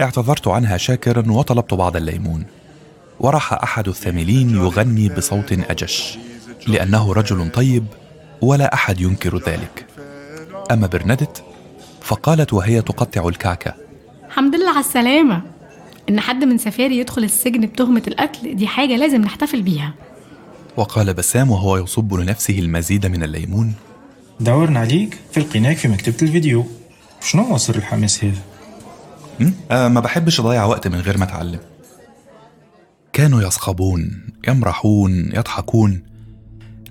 اعتذرت 0.00 0.48
عنها 0.48 0.76
شاكرا 0.76 1.32
وطلبت 1.32 1.74
بعض 1.74 1.96
الليمون. 1.96 2.44
وراح 3.20 3.52
أحد 3.52 3.88
الثاملين 3.88 4.50
يغني 4.50 5.08
بصوت 5.08 5.52
أجش 5.52 6.18
لأنه 6.66 7.12
رجل 7.12 7.50
طيب 7.50 7.84
ولا 8.42 8.74
أحد 8.74 9.00
ينكر 9.00 9.36
ذلك. 9.36 9.86
أما 10.70 10.86
برنادت 10.86 11.42
فقالت 12.00 12.52
وهي 12.52 12.82
تقطع 12.82 13.28
الكعكة. 13.28 13.74
الحمد 14.26 14.54
لله 14.54 14.70
على 14.70 14.80
السلامة. 14.80 15.42
إن 16.08 16.20
حد 16.20 16.44
من 16.44 16.58
سفاري 16.58 16.98
يدخل 16.98 17.24
السجن 17.24 17.60
بتهمة 17.66 18.02
القتل 18.08 18.56
دي 18.56 18.66
حاجة 18.66 18.96
لازم 18.96 19.20
نحتفل 19.20 19.62
بيها. 19.62 19.94
وقال 20.76 21.14
بسام 21.14 21.50
وهو 21.50 21.76
يصب 21.76 22.14
لنفسه 22.14 22.58
المزيد 22.58 23.06
من 23.06 23.22
الليمون 23.22 23.74
دورنا 24.40 24.80
عليك 24.80 25.18
في 25.32 25.40
القناك 25.40 25.76
في 25.76 25.88
مكتبة 25.88 26.16
الفيديو. 26.22 26.66
شنو 27.20 27.58
سر 27.58 27.76
الحماس 27.76 28.24
هذا؟ 28.24 28.42
آه 29.70 29.88
ما 29.88 30.00
بحبش 30.00 30.40
أضيع 30.40 30.64
وقت 30.64 30.88
من 30.88 31.00
غير 31.00 31.18
ما 31.18 31.24
أتعلم. 31.24 31.60
كانوا 33.12 33.42
يصخبون 33.42 34.26
يمرحون 34.48 35.12
يضحكون 35.34 36.02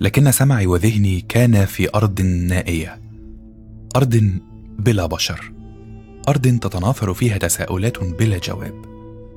لكن 0.00 0.32
سمعي 0.32 0.66
وذهني 0.66 1.20
كان 1.20 1.64
في 1.64 1.88
أرض 1.94 2.20
نائية. 2.20 3.00
أرض 3.96 4.40
بلا 4.78 5.06
بشر. 5.06 5.52
أرض 6.28 6.58
تتناثر 6.58 7.14
فيها 7.14 7.38
تساؤلات 7.38 7.98
بلا 8.04 8.38
جواب. 8.38 8.74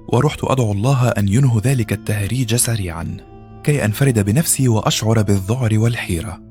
ورحت 0.08 0.40
أدعو 0.44 0.72
الله 0.72 1.10
أن 1.10 1.28
ينهوا 1.28 1.62
ذلك 1.62 1.94
التهريج 1.94 2.56
سريعا 2.56 3.18
كي 3.64 3.86
أنفرد 3.86 4.20
بنفسي 4.20 4.68
وأشعر 4.68 5.22
بالذعر 5.22 5.80
والحيرة. 5.80 6.51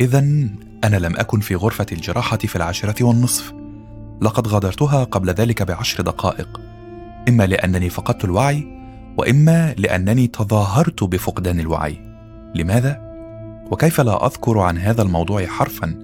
إذا 0.00 0.18
أنا 0.84 0.96
لم 0.96 1.16
أكن 1.16 1.40
في 1.40 1.54
غرفة 1.54 1.86
الجراحة 1.92 2.36
في 2.36 2.56
العاشرة 2.56 3.04
والنصف. 3.04 3.52
لقد 4.22 4.48
غادرتها 4.48 5.04
قبل 5.04 5.30
ذلك 5.30 5.62
بعشر 5.62 6.02
دقائق. 6.02 6.60
إما 7.28 7.46
لأنني 7.46 7.90
فقدت 7.90 8.24
الوعي 8.24 8.66
وإما 9.18 9.74
لأنني 9.78 10.26
تظاهرت 10.26 11.04
بفقدان 11.04 11.60
الوعي. 11.60 11.98
لماذا؟ 12.54 13.12
وكيف 13.70 14.00
لا 14.00 14.26
أذكر 14.26 14.58
عن 14.58 14.78
هذا 14.78 15.02
الموضوع 15.02 15.46
حرفا؟ 15.46 15.94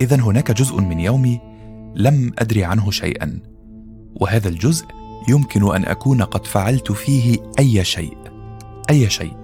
إذا 0.00 0.16
هناك 0.16 0.50
جزء 0.50 0.80
من 0.80 1.00
يومي 1.00 1.40
لم 1.94 2.32
أدري 2.38 2.64
عنه 2.64 2.90
شيئا. 2.90 3.38
وهذا 4.14 4.48
الجزء 4.48 4.86
يمكن 5.28 5.74
أن 5.74 5.84
أكون 5.84 6.22
قد 6.22 6.46
فعلت 6.46 6.92
فيه 6.92 7.38
أي 7.58 7.84
شيء. 7.84 8.16
أي 8.90 9.10
شيء. 9.10 9.36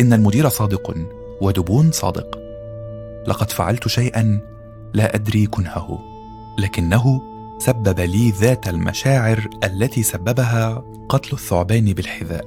إن 0.00 0.12
المدير 0.12 0.48
صادق. 0.48 1.17
ودبون 1.40 1.92
صادق. 1.92 2.38
لقد 3.26 3.50
فعلت 3.50 3.88
شيئا 3.88 4.40
لا 4.92 5.14
أدري 5.14 5.46
كنهه 5.46 5.98
لكنه 6.58 7.22
سبب 7.58 8.00
لي 8.00 8.30
ذات 8.30 8.68
المشاعر 8.68 9.48
التي 9.64 10.02
سببها 10.02 10.84
قتل 11.08 11.32
الثعبان 11.32 11.92
بالحذاء. 11.92 12.46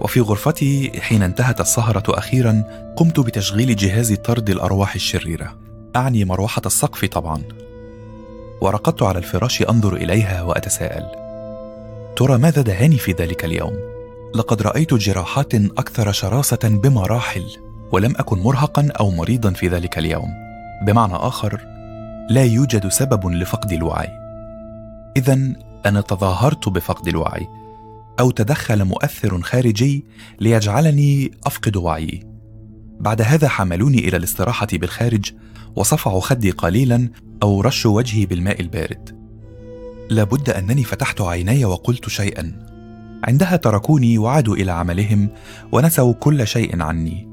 وفي 0.00 0.20
غرفتي 0.20 1.00
حين 1.00 1.22
انتهت 1.22 1.60
السهرة 1.60 2.18
أخيرا 2.18 2.64
قمت 2.96 3.20
بتشغيل 3.20 3.76
جهاز 3.76 4.12
طرد 4.12 4.50
الأرواح 4.50 4.94
الشريرة. 4.94 5.56
أعني 5.96 6.24
مروحة 6.24 6.62
السقف 6.66 7.04
طبعا. 7.04 7.42
ورقدت 8.60 9.02
على 9.02 9.18
الفراش 9.18 9.62
أنظر 9.62 9.94
إليها 9.94 10.42
وأتساءل. 10.42 11.06
ترى 12.16 12.38
ماذا 12.38 12.62
دهاني 12.62 12.98
في 12.98 13.12
ذلك 13.12 13.44
اليوم؟ 13.44 13.76
لقد 14.34 14.62
رأيت 14.62 14.94
جراحات 14.94 15.54
أكثر 15.54 16.12
شراسة 16.12 16.58
بمراحل. 16.62 17.71
ولم 17.92 18.14
أكن 18.16 18.38
مرهقا 18.38 18.88
أو 19.00 19.10
مريضا 19.10 19.50
في 19.50 19.68
ذلك 19.68 19.98
اليوم. 19.98 20.34
بمعنى 20.86 21.14
آخر 21.14 21.60
لا 22.30 22.44
يوجد 22.44 22.88
سبب 22.88 23.26
لفقد 23.26 23.72
الوعي. 23.72 24.08
اذا 25.16 25.38
أنا 25.86 26.00
تظاهرت 26.00 26.68
بفقد 26.68 27.08
الوعي 27.08 27.48
أو 28.20 28.30
تدخل 28.30 28.84
مؤثر 28.84 29.42
خارجي 29.42 30.04
ليجعلني 30.40 31.30
أفقد 31.46 31.76
وعيي 31.76 32.26
بعد 33.00 33.22
هذا 33.22 33.48
حملوني 33.48 33.98
إلى 34.08 34.16
الاستراحة 34.16 34.66
بالخارج 34.72 35.32
وصفعوا 35.76 36.20
خدي 36.20 36.50
قليلا 36.50 37.08
أو 37.42 37.60
رشوا 37.60 37.96
وجهي 37.96 38.26
بالماء 38.26 38.60
البارد. 38.60 39.22
لابد 40.10 40.50
أنني 40.50 40.84
فتحت 40.84 41.20
عيني 41.20 41.64
وقلت 41.64 42.08
شيئا. 42.08 42.52
عندها 43.24 43.56
تركوني 43.56 44.18
وعادوا 44.18 44.56
إلى 44.56 44.72
عملهم 44.72 45.28
ونسوا 45.72 46.12
كل 46.12 46.46
شيء 46.46 46.82
عني. 46.82 47.31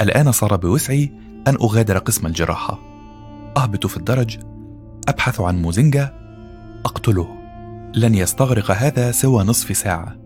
الآن 0.00 0.32
صار 0.32 0.56
بوسعي 0.56 1.12
أن 1.48 1.56
أغادر 1.62 1.98
قسم 1.98 2.26
الجراحة. 2.26 2.78
أهبط 3.56 3.86
في 3.86 3.96
الدرج 3.96 4.38
أبحث 5.08 5.40
عن 5.40 5.62
موزنجا 5.62 6.14
أقتله. 6.84 7.28
لن 7.94 8.14
يستغرق 8.14 8.70
هذا 8.70 9.12
سوى 9.12 9.44
نصف 9.44 9.76
ساعة. 9.76 10.16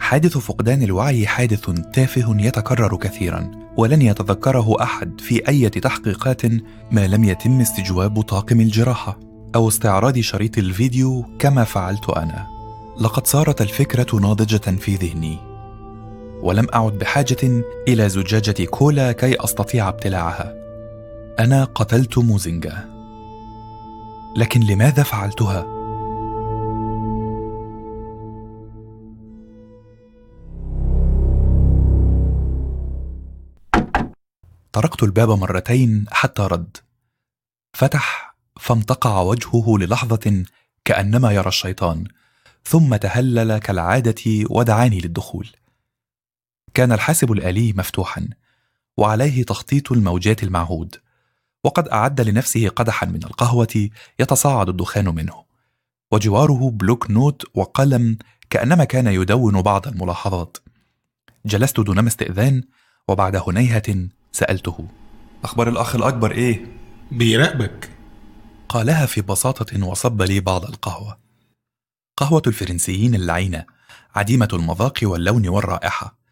حادث 0.00 0.38
فقدان 0.38 0.82
الوعي 0.82 1.26
حادث 1.26 1.70
تافه 1.92 2.36
يتكرر 2.38 2.96
كثيرا 2.96 3.50
ولن 3.76 4.02
يتذكره 4.02 4.82
أحد 4.82 5.20
في 5.20 5.48
أي 5.48 5.68
تحقيقات 5.68 6.46
ما 6.90 7.06
لم 7.06 7.24
يتم 7.24 7.60
استجواب 7.60 8.20
طاقم 8.20 8.60
الجراحة 8.60 9.20
أو 9.54 9.68
استعراض 9.68 10.18
شريط 10.18 10.58
الفيديو 10.58 11.24
كما 11.38 11.64
فعلت 11.64 12.10
أنا. 12.10 12.46
لقد 13.00 13.26
صارت 13.26 13.62
الفكرة 13.62 14.20
ناضجة 14.20 14.76
في 14.78 14.94
ذهني. 14.94 15.53
ولم 16.44 16.66
أعد 16.74 16.92
بحاجة 16.92 17.64
إلى 17.88 18.08
زجاجة 18.08 18.64
كولا 18.64 19.12
كي 19.12 19.44
أستطيع 19.44 19.88
ابتلاعها. 19.88 20.54
أنا 21.38 21.64
قتلت 21.64 22.18
موزنجا. 22.18 22.94
لكن 24.36 24.60
لماذا 24.60 25.02
فعلتها؟ 25.02 25.62
طرقت 34.72 35.02
الباب 35.02 35.30
مرتين 35.30 36.04
حتى 36.10 36.42
رد. 36.42 36.76
فتح 37.72 38.36
فامتقع 38.60 39.20
وجهه 39.20 39.78
للحظة 39.78 40.44
كأنما 40.84 41.32
يرى 41.32 41.48
الشيطان 41.48 42.04
ثم 42.64 42.96
تهلل 42.96 43.58
كالعادة 43.58 44.44
ودعاني 44.50 45.00
للدخول. 45.00 45.48
كان 46.74 46.92
الحاسب 46.92 47.32
الآلي 47.32 47.72
مفتوحا 47.72 48.28
وعليه 48.96 49.42
تخطيط 49.42 49.92
الموجات 49.92 50.42
المعهود 50.42 50.96
وقد 51.64 51.88
أعد 51.88 52.20
لنفسه 52.20 52.68
قدحا 52.68 53.06
من 53.06 53.24
القهوة 53.24 53.88
يتصاعد 54.18 54.68
الدخان 54.68 55.14
منه 55.14 55.44
وجواره 56.12 56.70
bloc-notes 56.70 57.42
وقلم 57.54 58.18
كأنما 58.50 58.84
كان 58.84 59.06
يدون 59.06 59.62
بعض 59.62 59.88
الملاحظات. 59.88 60.56
جلست 61.46 61.80
دون 61.80 62.00
ما 62.00 62.08
استئذان 62.08 62.62
وبعد 63.08 63.36
هنيهة 63.36 64.08
سألته 64.32 64.88
أخبار 65.44 65.68
الأخ 65.68 65.94
الأكبر 65.94 66.30
إيه؟ 66.30 66.66
بيراقبك. 67.12 67.90
قالها 68.68 69.06
في 69.06 69.20
بساطة 69.22 69.86
وصب 69.86 70.22
لي 70.22 70.40
بعض 70.40 70.64
القهوة. 70.64 71.18
قهوة 72.16 72.42
الفرنسيين 72.46 73.14
اللعينة 73.14 73.64
عديمة 74.14 74.48
المذاق 74.52 74.98
واللون 75.02 75.48
والرائحة. 75.48 76.23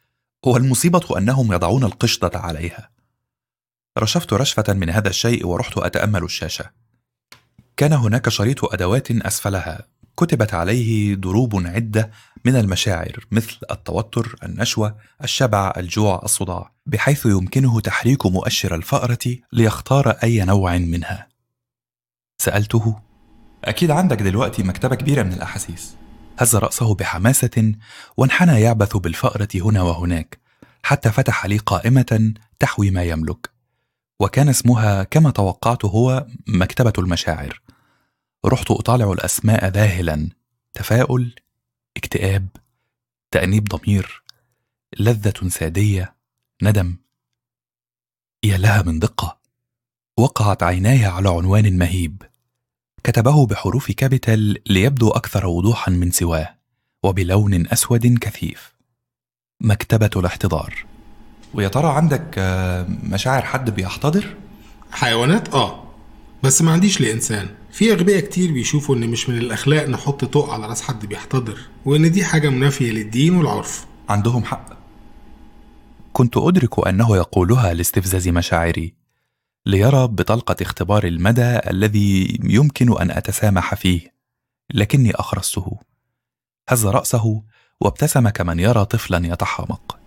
والمصيبة 0.46 1.18
أنهم 1.18 1.52
يضعون 1.52 1.84
القشطة 1.84 2.38
عليها 2.38 2.90
رشفت 3.98 4.32
رشفة 4.32 4.72
من 4.72 4.90
هذا 4.90 5.08
الشيء 5.08 5.46
ورحت 5.46 5.78
أتأمل 5.78 6.24
الشاشة 6.24 6.70
كان 7.76 7.92
هناك 7.92 8.28
شريط 8.28 8.64
أدوات 8.64 9.10
أسفلها 9.10 9.86
كتبت 10.16 10.54
عليه 10.54 11.14
دروب 11.14 11.66
عدة 11.66 12.10
من 12.44 12.56
المشاعر 12.56 13.26
مثل 13.30 13.58
التوتر، 13.70 14.36
النشوة، 14.42 14.96
الشبع، 15.24 15.72
الجوع، 15.76 16.20
الصداع، 16.24 16.72
بحيث 16.86 17.26
يمكنه 17.26 17.80
تحريك 17.80 18.26
مؤشر 18.26 18.74
الفأرة 18.74 19.36
ليختار 19.52 20.10
أي 20.10 20.44
نوع 20.44 20.78
منها. 20.78 21.28
سألته: 22.38 23.00
أكيد 23.64 23.90
عندك 23.90 24.22
دلوقتي 24.22 24.62
مكتبة 24.62 24.96
كبيرة 24.96 25.22
من 25.22 25.32
الأحاسيس. 25.32 25.96
هز 26.42 26.56
رأسه 26.56 26.94
بحماسة 26.94 27.74
وانحنى 28.16 28.60
يعبث 28.60 28.96
بالفأرة 28.96 29.48
هنا 29.54 29.82
وهناك، 29.82 30.40
حتى 30.82 31.12
فتح 31.12 31.46
لي 31.46 31.58
قائمة 31.58 32.34
تحوي 32.58 32.90
ما 32.90 33.02
يملك. 33.04 33.50
وكان 34.20 34.48
اسمها 34.48 35.02
كما 35.02 35.30
توقعت 35.30 35.84
هو 35.84 36.26
مكتبة 36.46 36.92
المشاعر. 36.98 37.62
رحت 38.46 38.70
أطالع 38.70 39.12
الأسماء 39.12 39.68
ذاهلا 39.68 40.28
تفاؤل 40.74 41.34
اكتئاب 41.96 42.48
تأنيب 43.30 43.64
ضمير 43.64 44.22
لذة 44.98 45.48
سادية 45.48 46.16
ندم 46.62 46.96
يا 48.44 48.58
لها 48.58 48.82
من 48.82 48.98
دقة 48.98 49.38
وقعت 50.16 50.62
عيناي 50.62 51.04
على 51.04 51.28
عنوان 51.28 51.78
مهيب 51.78 52.22
كتبه 53.04 53.46
بحروف 53.46 53.90
كابيتال 53.90 54.58
ليبدو 54.66 55.08
أكثر 55.08 55.46
وضوحا 55.46 55.90
من 55.92 56.10
سواه 56.10 56.54
وبلون 57.02 57.66
أسود 57.66 58.18
كثيف. 58.20 58.72
مكتبة 59.60 60.10
الاحتضار. 60.16 60.84
ويا 61.54 61.68
ترى 61.68 61.88
عندك 61.88 62.34
آه، 62.38 62.86
مشاعر 63.02 63.42
حد 63.42 63.70
بيحتضر؟ 63.70 64.36
حيوانات؟ 64.92 65.54
آه. 65.54 65.82
بس 66.42 66.62
ما 66.62 66.72
عنديش 66.72 67.00
لإنسان. 67.00 67.48
في 67.72 67.92
أغبياء 67.92 68.20
كتير 68.20 68.52
بيشوفوا 68.52 68.96
إن 68.96 69.08
مش 69.08 69.28
من 69.28 69.38
الأخلاق 69.38 69.88
نحط 69.88 70.24
طوق 70.24 70.50
على 70.50 70.66
رأس 70.66 70.82
حد 70.82 71.06
بيحتضر 71.06 71.58
وإن 71.84 72.10
دي 72.10 72.24
حاجة 72.24 72.48
منافية 72.48 72.90
للدين 72.90 73.34
والعرف. 73.34 73.86
عندهم 74.08 74.44
حق. 74.44 74.68
كنت 76.12 76.36
أدرك 76.36 76.86
أنه 76.88 77.16
يقولها 77.16 77.74
لاستفزاز 77.74 78.28
مشاعري. 78.28 79.01
ليرى 79.66 80.06
بطلقة 80.06 80.56
اختبار 80.60 81.04
المدى 81.04 81.58
الذي 81.70 82.38
يمكن 82.44 83.00
أن 83.00 83.10
أتسامح 83.10 83.74
فيه 83.74 84.12
لكني 84.74 85.14
أخرسته. 85.14 85.78
هز 86.68 86.86
رأسه 86.86 87.42
وابتسم 87.80 88.28
كمن 88.28 88.58
يرى 88.58 88.84
طفلا 88.84 89.26
يتحامق. 89.26 89.98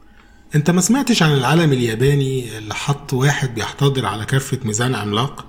أنت 0.55 0.71
ما 0.71 0.81
سمعتش 0.81 1.23
عن 1.23 1.33
العالم 1.33 1.73
الياباني 1.73 2.57
اللي 2.57 2.73
حط 2.73 3.13
واحد 3.13 3.55
بيحتضر 3.55 4.05
على 4.05 4.25
كفة 4.25 4.59
ميزان 4.65 4.95
عملاق 4.95 5.45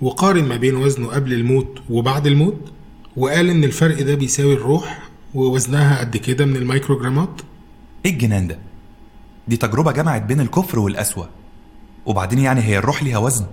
وقارن 0.00 0.44
ما 0.44 0.56
بين 0.56 0.76
وزنه 0.76 1.08
قبل 1.08 1.32
الموت 1.32 1.82
وبعد 1.90 2.26
الموت 2.26 2.72
وقال 3.16 3.50
إن 3.50 3.64
الفرق 3.64 4.02
ده 4.02 4.14
بيساوي 4.14 4.52
الروح 4.54 5.02
ووزنها 5.34 6.00
قد 6.00 6.16
كده 6.16 6.44
من 6.44 6.56
الميكروجرامات؟ 6.56 7.40
إيه 8.06 8.12
الجنان 8.12 8.48
ده؟ 8.48 8.58
دي 9.48 9.56
تجربة 9.56 9.92
جمعت 9.92 10.22
بين 10.22 10.40
الكفر 10.40 10.78
والقسوة 10.78 11.28
وبعدين 12.06 12.38
يعني 12.38 12.60
هي 12.60 12.78
الروح 12.78 13.02
ليها 13.02 13.18
وزن. 13.18 13.46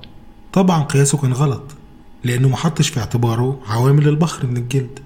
طبعا 0.53 0.83
قياسه 0.83 1.17
كان 1.17 1.33
غلط 1.33 1.63
لأنه 2.23 2.49
ما 2.49 2.57
حطش 2.57 2.89
في 2.89 2.99
اعتباره 2.99 3.59
عوامل 3.67 4.07
البخر 4.07 4.47
من 4.47 4.57
الجلد 4.57 4.99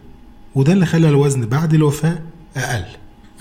وده 0.55 0.73
اللي 0.73 0.85
خلى 0.85 1.09
الوزن 1.09 1.45
بعد 1.45 1.73
الوفاة 1.73 2.19
أقل. 2.57 2.85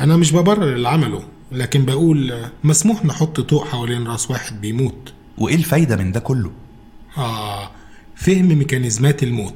أنا 0.01 0.17
مش 0.17 0.33
ببرر 0.33 0.73
اللي 0.73 0.89
عمله 0.89 1.23
لكن 1.53 1.85
بقول 1.85 2.35
مسموح 2.65 3.05
نحط 3.05 3.41
طوق 3.41 3.67
حوالين 3.67 4.07
رأس 4.07 4.31
واحد 4.31 4.61
بيموت. 4.61 5.13
وإيه 5.39 5.55
الفايدة 5.55 5.97
من 5.97 6.13
ده 6.13 6.21
كله؟ 6.21 6.51
آه 7.19 7.71
فهم 8.15 8.49
ميكانيزمات 8.49 9.23
الموت 9.23 9.55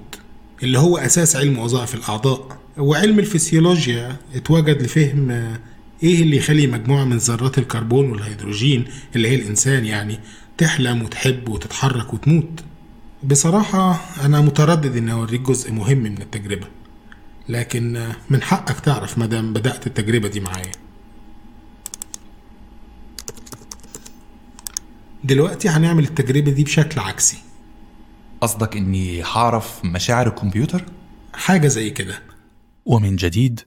اللي 0.63 0.79
هو 0.79 0.99
أساس 0.99 1.37
علم 1.37 1.59
وظائف 1.59 1.95
الأعضاء 1.95 2.57
وعلم 2.79 3.19
الفسيولوجيا 3.19 4.17
اتوجد 4.35 4.83
لفهم 4.83 5.49
إيه 6.03 6.23
اللي 6.23 6.37
يخلي 6.37 6.67
مجموعة 6.67 7.05
من 7.05 7.17
ذرات 7.17 7.59
الكربون 7.59 8.11
والهيدروجين 8.11 8.85
اللي 9.17 9.29
هي 9.29 9.35
الإنسان 9.35 9.85
يعني 9.87 10.21
تحلم 10.59 11.03
وتحب 11.03 11.49
وتتحرك 11.49 12.15
وتموت؟ 12.15 12.65
بصراحة 13.25 14.01
أنا 14.25 14.41
متردد 14.41 14.97
إني 14.97 15.13
أوريك 15.13 15.41
جزء 15.41 15.73
مهم 15.73 15.99
من 15.99 16.23
التجربة 16.23 16.67
لكن 17.49 18.13
من 18.31 18.43
حقك 18.43 18.81
تعرف 18.81 19.19
مادام 19.19 19.53
بدأت 19.53 19.87
التجربة 19.87 20.29
دي 20.29 20.41
معايا. 20.41 20.73
دلوقتي 25.25 25.69
هنعمل 25.69 26.05
التجربة 26.05 26.51
دي 26.51 26.65
بشكل 26.65 27.01
عكسي. 27.01 27.39
قصدك 28.41 28.77
إني 28.77 29.23
هعرف 29.23 29.85
مشاعر 29.85 30.27
الكمبيوتر؟ 30.27 30.85
حاجة 31.35 31.69
زي 31.69 31.91
كده. 31.91 32.23
ومن 32.87 33.17
جديد 33.17 33.61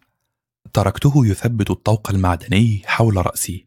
تركته 0.74 1.28
يثبت 1.28 1.72
الطوق 1.72 2.10
المعدني 2.12 2.82
حول 2.86 3.26
رأسي. 3.26 3.66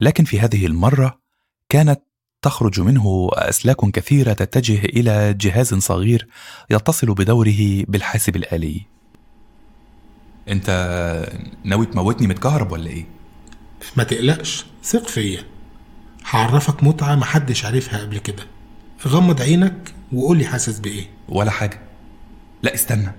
لكن 0.00 0.24
في 0.24 0.40
هذه 0.40 0.66
المرة 0.66 1.20
كانت 1.68 2.00
تخرج 2.42 2.80
منه 2.80 3.30
أسلاك 3.32 3.90
كثيرة 3.90 4.32
تتجه 4.32 4.84
إلى 4.84 5.34
جهاز 5.34 5.74
صغير 5.74 6.28
يتصل 6.70 7.14
بدوره 7.14 7.84
بالحاسب 7.88 8.36
الآلي. 8.36 8.80
أنت 10.48 10.70
ناوي 11.64 11.86
تموتني 11.86 12.26
متكهرب 12.26 12.72
ولا 12.72 12.90
إيه؟ 12.90 13.06
ما 13.96 14.04
تقلقش 14.04 14.66
ثق 14.84 15.08
فيا. 15.08 15.44
هعرفك 16.30 16.84
متعة 16.84 17.14
محدش 17.14 17.64
عارفها 17.64 18.00
قبل 18.00 18.18
كده. 18.18 18.46
غمض 19.06 19.42
عينك 19.42 19.94
وقولي 20.12 20.44
حاسس 20.46 20.78
بإيه. 20.78 21.10
ولا 21.28 21.50
حاجة. 21.50 21.80
لا 22.62 22.74
استنى. 22.74 23.12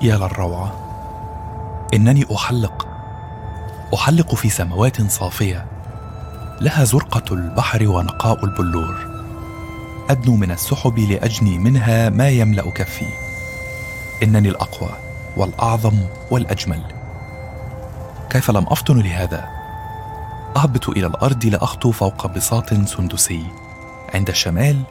يا 0.00 0.16
للروعة 0.16 0.72
إنني 1.94 2.26
أحلق 2.34 2.88
أحلق 3.94 4.34
في 4.34 4.48
سماوات 4.50 5.10
صافية 5.10 5.66
لها 6.60 6.84
زرقة 6.84 7.34
البحر 7.34 7.88
ونقاء 7.88 8.44
البلور. 8.44 8.96
أدنو 10.10 10.36
من 10.36 10.50
السحب 10.50 10.98
لأجني 10.98 11.58
منها 11.58 12.08
ما 12.08 12.28
يملأ 12.28 12.70
كفي 12.70 13.06
إنني 14.22 14.48
الأقوى 14.48 14.90
والأعظم 15.36 15.94
والأجمل. 16.30 16.82
كيف 18.30 18.50
لم 18.50 18.66
أفطن 18.68 18.98
لهذا؟ 18.98 19.48
أهبط 20.56 20.88
إلى 20.88 21.06
الأرض 21.06 21.44
لأخطو 21.44 21.92
فوق 21.92 22.26
بساط 22.26 22.74
سندسي. 22.74 23.46
عند 24.14 24.28
الشمال 24.28 24.82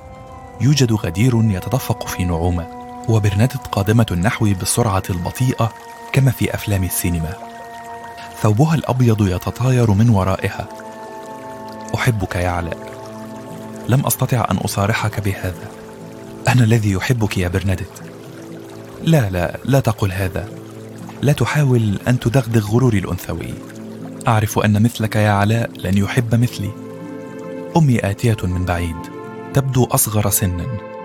يوجد 0.61 0.93
غدير 0.93 1.35
يتدفق 1.35 2.07
في 2.07 2.23
نعومة. 2.25 2.77
وبرنادة 3.07 3.59
قادمة 3.71 4.05
النحو 4.11 4.45
بالسرعة 4.45 5.03
البطيئة 5.09 5.73
كما 6.13 6.31
في 6.31 6.55
أفلام 6.55 6.84
السينما. 6.84 7.34
ثوبها 8.41 8.75
الأبيض 8.75 9.27
يتطاير 9.27 9.91
من 9.91 10.09
ورائها. 10.09 10.67
أحبك 11.95 12.35
يا 12.35 12.49
علاء. 12.49 12.77
لم 13.89 14.05
أستطع 14.05 14.47
أن 14.51 14.57
أصارحك 14.57 15.19
بهذا. 15.19 15.71
أنا 16.47 16.63
الذي 16.63 16.91
يحبك 16.91 17.38
يا 17.38 17.47
برنادت. 17.47 18.03
لا 19.03 19.29
لا 19.29 19.57
لا 19.65 19.79
تقل 19.79 20.11
هذا. 20.11 20.49
لا 21.21 21.34
تحاول 21.34 21.99
أن 22.07 22.19
تدغدغ 22.19 22.71
غروري 22.71 22.97
الأنثوي. 22.97 23.53
أعرف 24.27 24.59
أن 24.59 24.84
مثلك 24.84 25.15
يا 25.15 25.31
علاء 25.31 25.71
لن 25.77 25.97
يحب 25.97 26.35
مثلي. 26.35 26.71
أمي 27.77 28.09
آتية 28.09 28.38
من 28.43 28.65
بعيد. 28.65 28.95
تبدو 29.53 29.84
أصغر 29.84 30.29
سنا. 30.29 30.97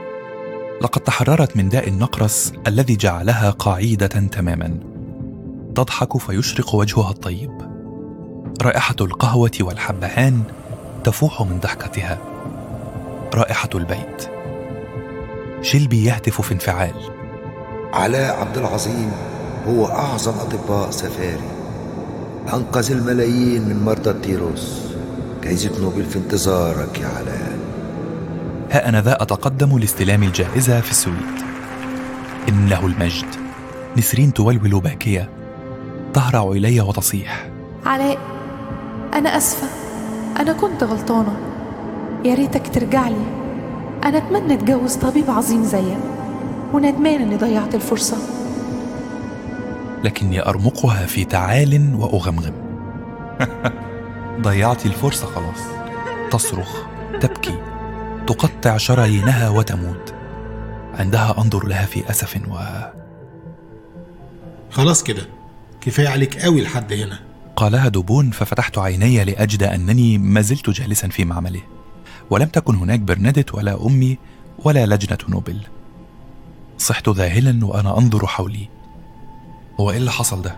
لقد 0.80 1.00
تحررت 1.00 1.56
من 1.56 1.68
داء 1.68 1.88
النقرس 1.88 2.52
الذي 2.66 2.96
جعلها 2.96 3.50
قعيدة 3.50 4.06
تماما. 4.06 4.78
تضحك 5.74 6.16
فيشرق 6.16 6.74
وجهها 6.74 7.10
الطيب. 7.10 7.50
رائحة 8.62 8.96
القهوة 9.00 9.50
والحبهان 9.60 10.42
تفوح 11.04 11.42
من 11.42 11.58
ضحكتها. 11.60 12.18
رائحة 13.34 13.68
البيت. 13.74 14.28
شلبي 15.62 16.04
يهتف 16.04 16.40
في 16.40 16.52
انفعال. 16.54 16.94
علاء 17.92 18.40
عبد 18.40 18.58
العظيم 18.58 19.12
هو 19.68 19.86
أعظم 19.86 20.32
أطباء 20.32 20.90
سفاري. 20.90 21.50
أنقذ 22.54 22.92
الملايين 22.92 23.68
من 23.68 23.82
مرضى 23.84 24.10
التيروس. 24.10 24.82
جايزة 25.44 25.80
نوبل 25.80 26.04
في 26.04 26.16
انتظارك 26.16 27.00
يا 27.00 27.06
علاء. 27.06 27.61
ها 28.72 28.88
أنا 28.88 29.00
ذا 29.00 29.22
أتقدم 29.22 29.78
لاستلام 29.78 30.22
الجائزة 30.22 30.80
في 30.80 30.90
السويت 30.90 31.42
إنه 32.48 32.86
المجد. 32.86 33.26
نسرين 33.96 34.32
تولول 34.32 34.80
باكية. 34.80 35.28
تهرع 36.14 36.50
إلي 36.52 36.80
وتصيح. 36.80 37.50
علاء 37.86 38.18
أنا 39.14 39.36
أسفة. 39.36 39.66
أنا 40.40 40.52
كنت 40.52 40.84
غلطانة. 40.84 41.36
يا 42.24 42.34
ريتك 42.34 42.74
ترجع 42.74 43.08
لي. 43.08 43.26
أنا 44.04 44.18
أتمنى 44.18 44.54
أتجوز 44.54 44.94
طبيب 44.94 45.30
عظيم 45.30 45.64
زيك. 45.64 45.98
وندمان 46.72 47.22
إني 47.22 47.36
ضيعت 47.36 47.74
الفرصة. 47.74 48.16
لكني 50.04 50.48
أرمقها 50.48 51.06
في 51.06 51.24
تعال 51.24 51.94
وأغمغم. 51.94 52.54
ضيعت 54.42 54.86
الفرصة 54.86 55.26
خلاص. 55.26 55.60
تصرخ. 56.30 56.76
تبكي. 57.20 57.71
تقطع 58.26 58.76
شرايينها 58.76 59.48
وتموت. 59.48 60.14
عندها 60.94 61.34
أنظر 61.38 61.66
لها 61.66 61.86
في 61.86 62.10
أسف 62.10 62.36
و 62.48 62.58
خلاص 64.70 65.02
كده. 65.02 65.28
كفاية 65.80 66.08
عليك 66.08 66.38
قوي 66.38 66.62
لحد 66.62 66.92
هنا. 66.92 67.18
قالها 67.56 67.88
دبون 67.88 68.30
ففتحت 68.30 68.78
عيني 68.78 69.24
لأجد 69.24 69.62
أنني 69.62 70.18
ما 70.18 70.40
زلت 70.40 70.70
جالسا 70.70 71.08
في 71.08 71.24
معمله. 71.24 71.60
ولم 72.30 72.48
تكن 72.48 72.74
هناك 72.74 73.00
برنادت 73.00 73.54
ولا 73.54 73.86
أمي 73.86 74.18
ولا 74.58 74.86
لجنة 74.86 75.18
نوبل. 75.28 75.60
صحت 76.78 77.08
ذاهلا 77.08 77.66
وأنا 77.66 77.98
أنظر 77.98 78.26
حولي. 78.26 78.68
هو 79.80 79.90
إيه 79.90 79.96
اللي 79.96 80.10
حصل 80.10 80.42
ده؟ 80.42 80.56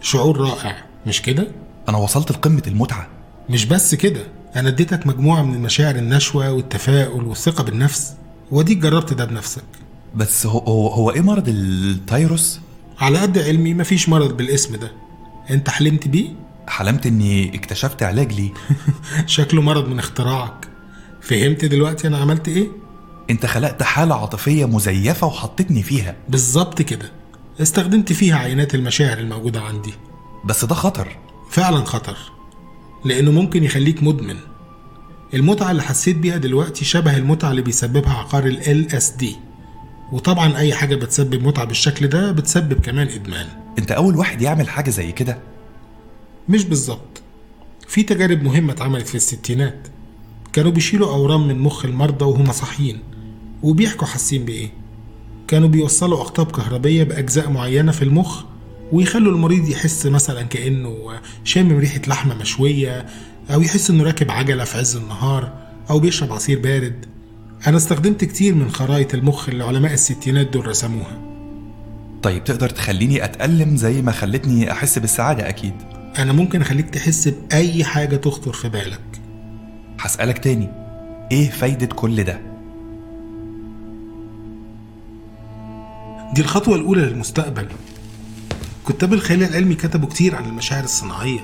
شعور 0.00 0.40
رائع 0.40 0.76
مش 1.06 1.22
كده؟ 1.22 1.48
أنا 1.88 1.98
وصلت 1.98 2.30
لقمة 2.30 2.62
المتعة. 2.66 3.06
مش 3.50 3.64
بس 3.64 3.94
كده. 3.94 4.20
أنا 4.56 4.68
اديتك 4.68 5.06
مجموعة 5.06 5.42
من 5.42 5.54
المشاعر 5.54 5.94
النشوة 5.94 6.52
والتفاؤل 6.52 7.24
والثقة 7.24 7.64
بالنفس 7.64 8.12
وديك 8.50 8.78
جربت 8.78 9.12
ده 9.12 9.24
بنفسك. 9.24 9.64
بس 10.14 10.46
هو, 10.46 10.58
هو, 10.58 10.88
هو 10.88 11.10
إيه 11.10 11.20
مرض 11.20 11.48
التايروس؟ 11.48 12.60
على 12.98 13.18
قد 13.18 13.38
علمي 13.38 13.74
مفيش 13.74 14.08
مرض 14.08 14.36
بالاسم 14.36 14.76
ده. 14.76 14.92
أنت 15.50 15.70
حلمت 15.70 16.08
بيه؟ 16.08 16.28
حلمت 16.68 17.06
إني 17.06 17.56
اكتشفت 17.56 18.02
علاج 18.02 18.32
ليه؟ 18.32 18.50
شكله 19.26 19.62
مرض 19.62 19.88
من 19.88 19.98
اختراعك. 19.98 20.68
فهمت 21.20 21.64
دلوقتي 21.64 22.08
أنا 22.08 22.18
عملت 22.18 22.48
إيه؟ 22.48 22.68
أنت 23.30 23.46
خلقت 23.46 23.82
حالة 23.82 24.20
عاطفية 24.20 24.64
مزيفة 24.64 25.26
وحطيتني 25.26 25.82
فيها. 25.82 26.16
بالظبط 26.28 26.82
كده. 26.82 27.10
استخدمت 27.62 28.12
فيها 28.12 28.36
عينات 28.36 28.74
المشاعر 28.74 29.18
الموجودة 29.18 29.60
عندي. 29.60 29.94
بس 30.44 30.64
ده 30.64 30.74
خطر. 30.74 31.16
فعلا 31.50 31.84
خطر. 31.84 32.16
لأنه 33.04 33.30
ممكن 33.32 33.64
يخليك 33.64 34.02
مدمن. 34.02 34.36
المتعة 35.34 35.70
اللي 35.70 35.82
حسيت 35.82 36.16
بيها 36.16 36.36
دلوقتي 36.36 36.84
شبه 36.84 37.16
المتعة 37.16 37.50
اللي 37.50 37.62
بيسببها 37.62 38.12
عقار 38.12 38.46
ال 38.46 38.86
LSD 38.90 39.24
وطبعا 40.12 40.56
أي 40.56 40.74
حاجة 40.74 40.94
بتسبب 40.94 41.42
متعة 41.46 41.64
بالشكل 41.64 42.06
ده 42.06 42.32
بتسبب 42.32 42.80
كمان 42.80 43.08
إدمان. 43.08 43.46
أنت 43.78 43.92
أول 43.92 44.16
واحد 44.16 44.42
يعمل 44.42 44.68
حاجة 44.68 44.90
زي 44.90 45.12
كده؟ 45.12 45.38
مش 46.48 46.64
بالظبط. 46.64 47.22
في 47.88 48.02
تجارب 48.02 48.42
مهمة 48.42 48.72
اتعملت 48.72 49.08
في 49.08 49.14
الستينات. 49.14 49.88
كانوا 50.52 50.70
بيشيلوا 50.70 51.08
أورام 51.14 51.48
من 51.48 51.58
مخ 51.58 51.84
المرضى 51.84 52.24
وهم 52.24 52.52
صاحيين. 52.52 52.98
وبيحكوا 53.62 54.06
حاسين 54.06 54.44
بإيه؟ 54.44 54.70
كانوا 55.48 55.68
بيوصلوا 55.68 56.20
أقطاب 56.20 56.50
كهربية 56.52 57.02
بأجزاء 57.04 57.50
معينة 57.50 57.92
في 57.92 58.02
المخ 58.02 58.44
ويخلوا 58.92 59.32
المريض 59.32 59.68
يحس 59.68 60.06
مثلا 60.06 60.42
كأنه 60.42 60.96
شامم 61.44 61.78
ريحة 61.78 62.00
لحمة 62.06 62.34
مشوية 62.34 63.06
أو 63.50 63.62
يحس 63.62 63.90
إنه 63.90 64.04
راكب 64.04 64.30
عجلة 64.30 64.64
في 64.64 64.78
عز 64.78 64.96
النهار 64.96 65.52
أو 65.90 65.98
بيشرب 65.98 66.32
عصير 66.32 66.58
بارد. 66.58 67.06
أنا 67.66 67.76
استخدمت 67.76 68.24
كتير 68.24 68.54
من 68.54 68.70
خرائط 68.70 69.14
المخ 69.14 69.48
اللي 69.48 69.64
علماء 69.64 69.92
الستينات 69.92 70.46
دول 70.50 70.66
رسموها. 70.66 71.18
طيب 72.22 72.44
تقدر 72.44 72.68
تخليني 72.68 73.24
أتألم 73.24 73.76
زي 73.76 74.02
ما 74.02 74.12
خلتني 74.12 74.72
أحس 74.72 74.98
بالسعادة؟ 74.98 75.48
أكيد. 75.48 75.74
أنا 76.18 76.32
ممكن 76.32 76.60
أخليك 76.60 76.90
تحس 76.90 77.28
بأي 77.28 77.84
حاجة 77.84 78.16
تخطر 78.16 78.52
في 78.52 78.68
بالك. 78.68 79.20
هسألك 80.00 80.38
تاني. 80.38 80.68
إيه 81.32 81.50
فايدة 81.50 81.86
كل 81.86 82.24
ده؟ 82.24 82.40
دي 86.34 86.40
الخطوة 86.42 86.76
الأولى 86.76 87.02
للمستقبل. 87.02 87.68
كتاب 88.88 89.12
الخيال 89.12 89.42
العلمي 89.42 89.74
كتبوا 89.74 90.08
كتير 90.08 90.36
عن 90.36 90.44
المشاعر 90.44 90.84
الصناعية. 90.84 91.40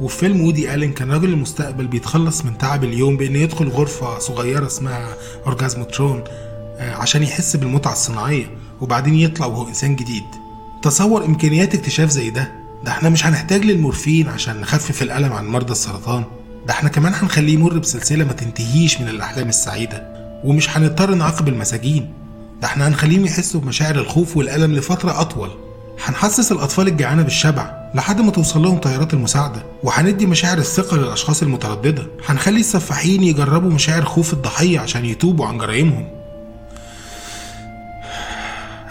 وفي 0.00 0.18
فيلم 0.18 0.40
وودي 0.40 0.74
ألين 0.74 0.92
كان 0.92 1.12
رجل 1.12 1.28
المستقبل 1.28 1.86
بيتخلص 1.86 2.44
من 2.44 2.58
تعب 2.58 2.84
اليوم 2.84 3.16
بإنه 3.16 3.38
يدخل 3.38 3.68
غرفة 3.68 4.18
صغيرة 4.18 4.66
اسمها 4.66 5.08
أورجازموترون 5.46 6.24
عشان 6.80 7.22
يحس 7.22 7.56
بالمتعة 7.56 7.92
الصناعية 7.92 8.46
وبعدين 8.80 9.14
يطلع 9.14 9.46
وهو 9.46 9.68
إنسان 9.68 9.96
جديد. 9.96 10.24
تصور 10.82 11.24
إمكانيات 11.24 11.74
اكتشاف 11.74 12.10
زي 12.10 12.30
ده 12.30 12.52
ده 12.84 12.90
إحنا 12.90 13.08
مش 13.08 13.26
هنحتاج 13.26 13.64
للمورفين 13.64 14.28
عشان 14.28 14.60
نخفف 14.60 15.02
الألم 15.02 15.32
عن 15.32 15.46
مرضى 15.46 15.72
السرطان. 15.72 16.24
ده 16.66 16.72
إحنا 16.72 16.88
كمان 16.88 17.14
هنخليه 17.14 17.54
يمر 17.54 17.78
بسلسلة 17.78 18.24
ما 18.24 18.32
تنتهيش 18.32 19.00
من 19.00 19.08
الأحلام 19.08 19.48
السعيدة. 19.48 20.10
ومش 20.44 20.76
هنضطر 20.76 21.14
نعاقب 21.14 21.48
المساجين. 21.48 22.12
ده 22.62 22.66
إحنا 22.66 22.88
هنخليهم 22.88 23.24
يحسوا 23.24 23.60
بمشاعر 23.60 23.94
الخوف 23.94 24.36
والألم 24.36 24.74
لفترة 24.74 25.20
أطول. 25.20 25.50
هنحسس 26.04 26.52
الأطفال 26.52 26.88
الجعانة 26.88 27.22
بالشبع 27.22 27.80
لحد 27.94 28.20
ما 28.20 28.30
توصل 28.30 28.62
لهم 28.62 28.78
طيارات 28.78 29.14
المساعدة 29.14 29.62
وهندي 29.82 30.26
مشاعر 30.26 30.58
الثقة 30.58 30.96
للأشخاص 30.96 31.42
المترددة. 31.42 32.06
هنخلي 32.26 32.60
السفاحين 32.60 33.22
يجربوا 33.22 33.70
مشاعر 33.70 34.04
خوف 34.04 34.32
الضحية 34.32 34.80
عشان 34.80 35.04
يتوبوا 35.04 35.46
عن 35.46 35.58
جرائمهم. 35.58 36.08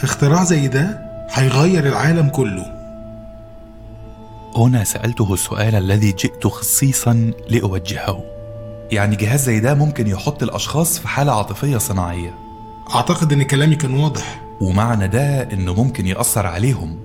اختراع 0.03 0.43
زي 0.43 0.67
ده 0.67 1.01
هيغير 1.31 1.87
العالم 1.87 2.29
كله. 2.29 2.65
هنا 4.55 4.83
سألته 4.83 5.33
السؤال 5.33 5.75
الذي 5.75 6.11
جئت 6.11 6.47
خصيصا 6.47 7.31
لأوجهه. 7.49 8.23
يعني 8.91 9.15
جهاز 9.15 9.43
زي 9.43 9.59
ده 9.59 9.73
ممكن 9.73 10.07
يحط 10.07 10.43
الأشخاص 10.43 10.99
في 10.99 11.07
حالة 11.07 11.37
عاطفية 11.37 11.77
صناعية. 11.77 12.35
أعتقد 12.95 13.33
إن 13.33 13.43
كلامي 13.43 13.75
كان 13.75 13.93
واضح. 13.93 14.48
ومعنى 14.61 15.07
ده 15.07 15.41
إنه 15.53 15.73
ممكن 15.73 16.07
يأثر 16.07 16.47
عليهم 16.47 16.99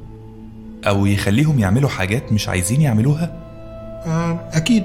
أو 0.86 1.06
يخليهم 1.06 1.58
يعملوا 1.58 1.90
حاجات 1.90 2.32
مش 2.32 2.48
عايزين 2.48 2.80
يعملوها؟ 2.80 3.32
آه 4.06 4.40
أكيد. 4.52 4.84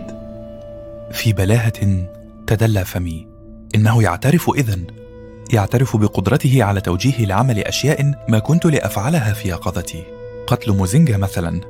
في 1.12 1.34
بلاهة 1.34 2.06
تدلى 2.48 2.86
فمي 2.86 3.28
إنه 3.76 4.04
يعترف 4.04 4.50
إذن 4.50 4.84
يعترف 5.54 5.98
بقدرته 5.98 6.64
على 6.64 6.82
توجيهي 6.82 7.26
لعمل 7.26 7.60
أشياء 7.60 8.12
ما 8.30 8.40
كنت 8.40 8.66
لأفعلها 8.66 9.34
في 9.34 9.48
يقظتي. 9.50 10.04
قتل 10.48 10.72
موزينجا 10.72 11.18
مثلا. 11.18 11.62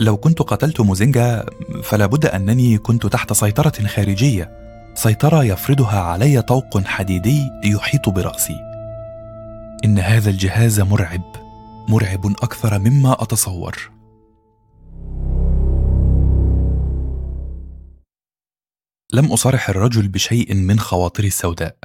لو 0.00 0.16
كنت 0.16 0.42
قتلت 0.42 0.80
موزينجا 0.80 1.44
فلا 1.82 2.06
بد 2.06 2.26
أنني 2.26 2.78
كنت 2.78 3.06
تحت 3.06 3.32
سيطرة 3.32 3.86
خارجية 3.86 4.50
سيطرة 4.94 5.44
يفرضها 5.44 6.00
علي 6.00 6.42
طوق 6.42 6.84
حديدي 6.84 7.42
يحيط 7.64 8.08
برأسي. 8.08 8.71
إن 9.84 9.98
هذا 9.98 10.30
الجهاز 10.30 10.80
مرعب 10.80 11.36
مرعب 11.88 12.26
أكثر 12.26 12.78
مما 12.78 13.22
أتصور. 13.22 13.90
لم 19.12 19.32
أصارح 19.32 19.68
الرجل 19.68 20.08
بشيء 20.08 20.54
من 20.54 20.80
خواطري 20.80 21.26
السوداء. 21.26 21.76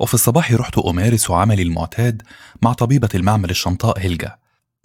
وفي 0.00 0.14
الصباح 0.14 0.52
رحت 0.52 0.78
أمارس 0.78 1.30
عملي 1.30 1.62
المعتاد 1.62 2.22
مع 2.62 2.72
طبيبة 2.72 3.08
المعمل 3.14 3.50
الشنطاء 3.50 3.98
هيلجا. 3.98 4.36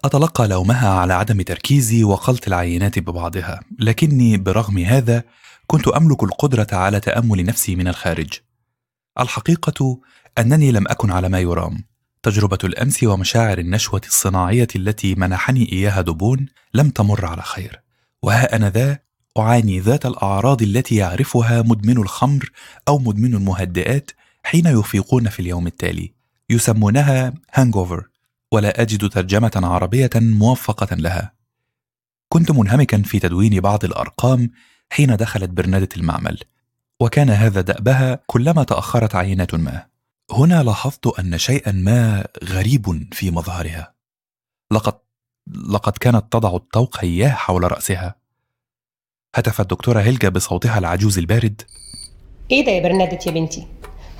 أتلقى 0.05 0.47
لومها 0.47 0.89
على 0.89 1.13
عدم 1.13 1.41
تركيزي 1.41 2.03
وخلط 2.03 2.47
العينات 2.47 2.99
ببعضها 2.99 3.59
لكني 3.79 4.37
برغم 4.37 4.77
هذا 4.77 5.23
كنت 5.67 5.87
أملك 5.87 6.23
القدرة 6.23 6.67
على 6.71 6.99
تأمل 6.99 7.45
نفسي 7.45 7.75
من 7.75 7.87
الخارج. 7.87 8.33
الحقيقة 9.19 9.99
أنني 10.37 10.71
لم 10.71 10.87
أكن 10.87 11.11
على 11.11 11.29
ما 11.29 11.39
يرام. 11.39 11.96
تجربة 12.23 12.57
الأمس 12.63 13.03
ومشاعر 13.03 13.57
النشوة 13.57 14.01
الصناعية 14.07 14.67
التي 14.75 15.15
منحني 15.15 15.71
إياها 15.71 16.01
دبون 16.01 16.45
لم 16.73 16.89
تمر 16.89 17.25
على 17.25 17.41
خير. 17.41 17.81
وها 18.21 18.55
أنا 18.55 18.69
ذا 18.69 18.99
أعاني 19.37 19.79
ذات 19.79 20.05
الأعراض 20.05 20.61
التي 20.61 20.95
يعرفها 20.95 21.61
مدمن 21.61 21.97
الخمر 21.97 22.51
أو 22.87 22.99
مدمن 22.99 23.33
المهدئات 23.33 24.11
حين 24.43 24.65
يفيقون 24.65 25.29
في 25.29 25.39
اليوم 25.39 25.67
التالي. 25.67 26.13
يسمونها 26.49 27.33
هانجوفر 27.53 28.07
ولا 28.51 28.81
أجد 28.81 29.09
ترجمة 29.09 29.51
عربية 29.55 30.09
موفقة 30.15 30.95
لها. 30.95 31.33
كنت 32.29 32.51
منهمكا 32.51 33.01
في 33.01 33.19
تدوين 33.19 33.59
بعض 33.59 33.85
الأرقام 33.85 34.51
حين 34.89 35.15
دخلت 35.15 35.49
برنادة 35.49 35.89
المعمل 35.97 36.39
وكان 36.99 37.29
هذا 37.29 37.61
دأبها 37.61 38.19
كلما 38.27 38.63
تأخرت 38.63 39.15
عينة 39.15 39.47
ما. 39.53 39.96
هنا 40.31 40.63
لاحظت 40.63 41.07
أن 41.19 41.37
شيئا 41.37 41.71
ما 41.71 42.27
غريب 42.43 43.13
في 43.13 43.31
مظهرها. 43.31 43.93
لقد 44.71 44.93
لقد 45.69 45.97
كانت 45.97 46.25
تضع 46.31 46.55
الطوق 46.55 46.97
إياه 47.03 47.29
حول 47.29 47.71
رأسها. 47.71 48.15
هتفت 49.35 49.59
الدكتورة 49.59 49.99
هيلجا 50.01 50.29
بصوتها 50.29 50.77
العجوز 50.77 51.17
البارد. 51.17 51.61
إيه 52.51 52.65
ده 52.65 52.71
يا 52.71 52.83
برنادت 52.83 53.27
يا 53.27 53.31
بنتي؟ 53.31 53.67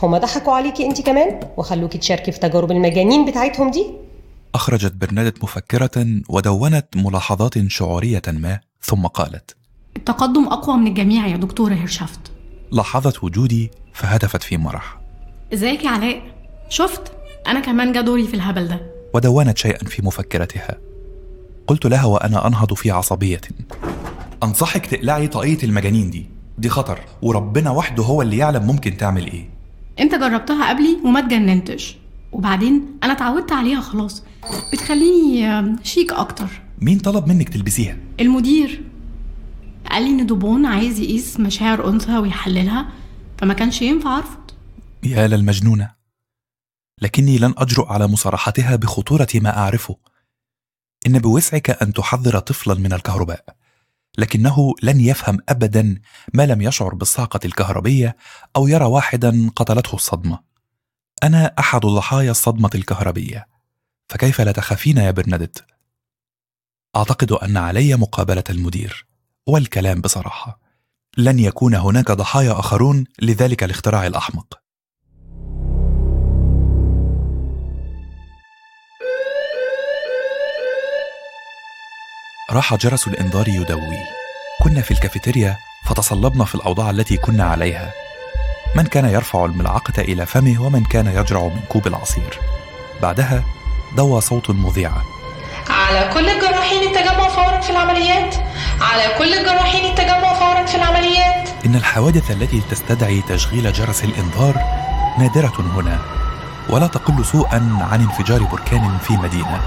هما 0.02 0.18
ضحكوا 0.18 0.54
عليكي 0.54 0.86
انت 0.86 1.02
كمان؟ 1.02 1.40
وخلوكي 1.58 1.98
تشاركي 1.98 2.32
في 2.32 2.40
تجارب 2.40 2.72
المجانين 2.72 3.26
بتاعتهم 3.26 3.72
دي؟ 3.72 3.86
أخرجت 4.56 4.94
برنادت 4.94 5.44
مفكرة 5.44 6.22
ودونت 6.30 6.88
ملاحظات 6.96 7.68
شعورية 7.68 8.22
ما 8.28 8.60
ثم 8.82 9.08
قالت. 9.08 9.56
التقدم 9.98 10.48
أقوى 10.48 10.78
من 10.78 10.88
الجميع 10.88 11.28
يا 11.28 11.38
دكتورة 11.38 11.74
هيرشافت 11.74 12.32
لاحظت 12.72 13.24
وجودي 13.24 13.72
فهتفت 13.94 14.44
في 14.44 14.58
مرح. 14.58 14.97
ازيك 15.54 15.84
يا 15.84 15.90
علاء؟ 15.90 16.22
شفت؟ 16.70 17.12
أنا 17.48 17.60
كمان 17.60 17.92
جا 17.92 18.02
دوري 18.02 18.28
في 18.28 18.34
الهبل 18.34 18.68
ده. 18.68 18.82
ودونت 19.14 19.58
شيئا 19.58 19.86
في 19.86 20.06
مفكرتها. 20.06 20.78
قلت 21.68 21.86
لها 21.86 22.06
وأنا 22.06 22.48
أنهض 22.48 22.74
في 22.74 22.92
عصبية. 22.92 23.42
أنصحك 24.44 24.86
تقلعي 24.86 25.28
طاقية 25.28 25.58
المجانين 25.64 26.10
دي. 26.10 26.26
دي 26.58 26.70
خطر 26.70 27.00
وربنا 27.22 27.72
وحده 27.72 28.04
هو 28.04 28.22
اللي 28.22 28.38
يعلم 28.38 28.64
ممكن 28.64 28.98
تعمل 28.98 29.26
إيه. 29.26 29.50
أنت 30.00 30.16
جربتها 30.16 30.70
قبلي 30.70 30.98
وما 31.06 31.20
اتجننتش. 31.20 31.98
وبعدين 32.32 32.86
أنا 33.04 33.14
اتعودت 33.14 33.52
عليها 33.52 33.82
خلاص. 33.82 34.24
بتخليني 34.74 35.66
شيك 35.84 36.14
أكتر. 36.14 36.48
مين 36.82 37.00
طلب 37.00 37.28
منك 37.28 37.50
تلبسيها؟ 37.50 37.98
المدير. 38.20 38.82
قال 39.92 40.04
لي 40.04 40.10
إن 40.10 40.26
دوبون 40.26 40.66
عايز 40.66 41.00
يقيس 41.00 41.40
مشاعر 41.40 41.90
أنثى 41.90 42.18
ويحللها 42.18 42.88
فما 43.38 43.54
كانش 43.54 43.82
ينفع 43.82 44.18
ارفض 44.18 44.38
يا 45.12 45.28
للمجنونة 45.28 45.96
لكني 47.02 47.38
لن 47.38 47.54
أجرؤ 47.58 47.86
على 47.86 48.08
مصارحتها 48.08 48.76
بخطورة 48.76 49.28
ما 49.36 49.58
أعرفه. 49.58 49.98
إن 51.08 51.20
بوسعك 51.20 51.70
أن 51.84 51.94
تحذر 51.94 52.40
طفلا 52.40 52.74
من 52.74 52.94
الكهرباء. 52.94 53.46
لكنه 54.18 54.74
لن 54.84 55.00
يفهم 55.00 55.38
أبدا 55.50 56.02
ما 56.34 56.46
لم 56.46 56.62
يشعر 56.62 56.96
بالصاقة 56.96 57.40
الكهربية 57.46 58.18
أو 58.56 58.68
يرى 58.68 58.86
واحدا 58.86 59.50
قتلته 59.56 59.96
الصدمة. 59.96 60.40
أنا 61.24 61.54
أحد 61.60 61.82
ضحايا 61.82 62.32
الصدمة 62.32 62.70
الكهربية. 62.76 63.48
فكيف 64.10 64.42
لا 64.42 64.52
تخافين 64.52 64.98
يا 64.98 65.12
برنادت؟ 65.12 65.66
أعتقد 66.96 67.32
أن 67.32 67.58
علي 67.58 67.96
مقابلة 67.96 68.44
المدير. 68.50 69.08
والكلام 69.48 70.02
بصراحة. 70.02 70.60
لن 71.18 71.40
يكون 71.40 71.76
هناك 71.76 72.12
ضحايا 72.12 72.60
آخرون 72.60 73.04
لذلك 73.22 73.64
الاختراع 73.64 74.08
الأحمق. 74.08 74.67
راح 82.52 82.76
جرس 82.76 83.08
الإنذار 83.08 83.48
يدوي. 83.48 83.98
كنا 84.64 84.82
في 84.82 84.92
الكافيتيريا 84.92 85.58
فتصلبنا 85.86 86.46
في 86.46 86.56
الأوضاع 86.56 86.90
التي 86.90 87.18
كنا 87.18 87.44
عليها. 87.44 87.92
من 88.76 88.84
كان 88.84 89.06
يرفع 89.06 89.46
الملعقة 89.46 90.02
إلى 90.02 90.26
فمه 90.26 90.62
ومن 90.62 90.84
كان 90.84 91.08
يجرع 91.08 91.42
من 91.42 91.62
كوب 91.70 91.88
العصير. 91.88 92.40
بعدها 93.02 93.44
دوى 93.96 94.22
صوت 94.22 94.50
المذيعة 94.50 95.04
على 95.70 96.14
كل 96.14 96.30
الجراحين 96.30 96.82
التجمع 96.88 97.28
فورا 97.28 97.62
في 97.62 97.70
العمليات. 97.70 98.36
على 98.82 99.18
كل 99.18 99.34
الجراحين 99.34 99.92
التجمع 99.92 100.34
فورا 100.34 100.66
في 100.66 100.76
العمليات. 100.76 101.50
إن 101.66 101.76
الحوادث 101.76 102.32
التي 102.32 102.62
تستدعي 102.70 103.22
تشغيل 103.30 103.74
جرس 103.74 104.04
الإنذار 104.04 104.56
نادرة 105.20 105.72
هنا. 105.76 106.00
ولا 106.70 106.88
تقل 106.88 107.26
سوءا 107.26 107.88
عن 107.92 108.02
انفجار 108.02 108.44
بركان 108.44 108.98
في 109.04 109.14
مدينة. 109.14 109.62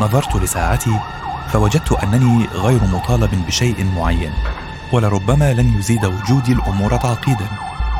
نظرت 0.00 0.36
لساعتي 0.36 1.00
فوجدت 1.48 1.92
أنني 1.92 2.46
غير 2.46 2.84
مطالب 2.84 3.46
بشيء 3.46 3.86
معين 3.96 4.32
ولربما 4.92 5.52
لن 5.52 5.78
يزيد 5.78 6.04
وجودي 6.04 6.52
الأمور 6.52 6.96
تعقيدا. 6.96 7.46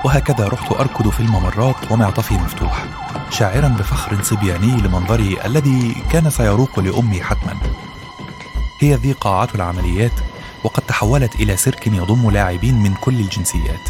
وهكذا 0.05 0.49
رحت 0.49 0.73
أركض 0.73 1.09
في 1.09 1.21
الممرات 1.21 1.93
ومعطفي 1.93 2.35
مفتوح 2.35 2.85
شاعرا 3.31 3.69
بفخر 3.69 4.23
صبياني 4.23 4.77
لمنظري 4.77 5.39
الذي 5.45 5.97
كان 6.11 6.31
سيروق 6.31 6.81
لأمي 6.81 7.23
حتما. 7.23 7.57
هي 8.81 8.95
ذي 8.95 9.13
قاعات 9.13 9.55
العمليات 9.55 10.13
وقد 10.65 10.83
تحولت 10.83 11.35
إلى 11.35 11.57
سيرك 11.57 11.87
يضم 11.87 12.31
لاعبين 12.31 12.83
من 12.83 12.95
كل 12.95 13.21
الجنسيات. 13.21 13.89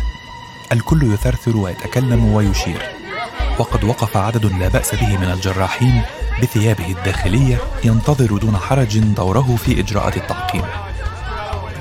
الكل 0.72 1.12
يثرثر 1.12 1.56
ويتكلم 1.56 2.24
ويشير. 2.24 3.01
وقد 3.58 3.84
وقف 3.84 4.16
عدد 4.16 4.46
لا 4.46 4.68
بأس 4.68 4.94
به 4.94 5.16
من 5.16 5.30
الجراحين 5.30 6.02
بثيابه 6.42 6.86
الداخلية 6.86 7.58
ينتظر 7.84 8.36
دون 8.36 8.56
حرج 8.56 8.98
دوره 8.98 9.56
في 9.64 9.80
إجراءات 9.80 10.16
التعقيم 10.16 10.64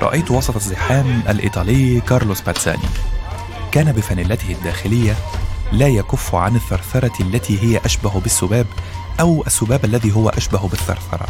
رأيت 0.01 0.31
وسط 0.31 0.55
الزحام 0.55 1.23
الإيطالي 1.29 2.01
كارلوس 2.01 2.41
باتساني. 2.41 2.89
كان 3.71 3.91
بفانيلته 3.91 4.51
الداخلية 4.51 5.15
لا 5.71 5.87
يكف 5.87 6.35
عن 6.35 6.55
الثرثرة 6.55 7.11
التي 7.19 7.59
هي 7.63 7.81
أشبه 7.85 8.19
بالسباب 8.19 8.65
أو 9.19 9.43
السباب 9.47 9.85
الذي 9.85 10.15
هو 10.15 10.29
أشبه 10.29 10.67
بالثرثرة. 10.67 11.25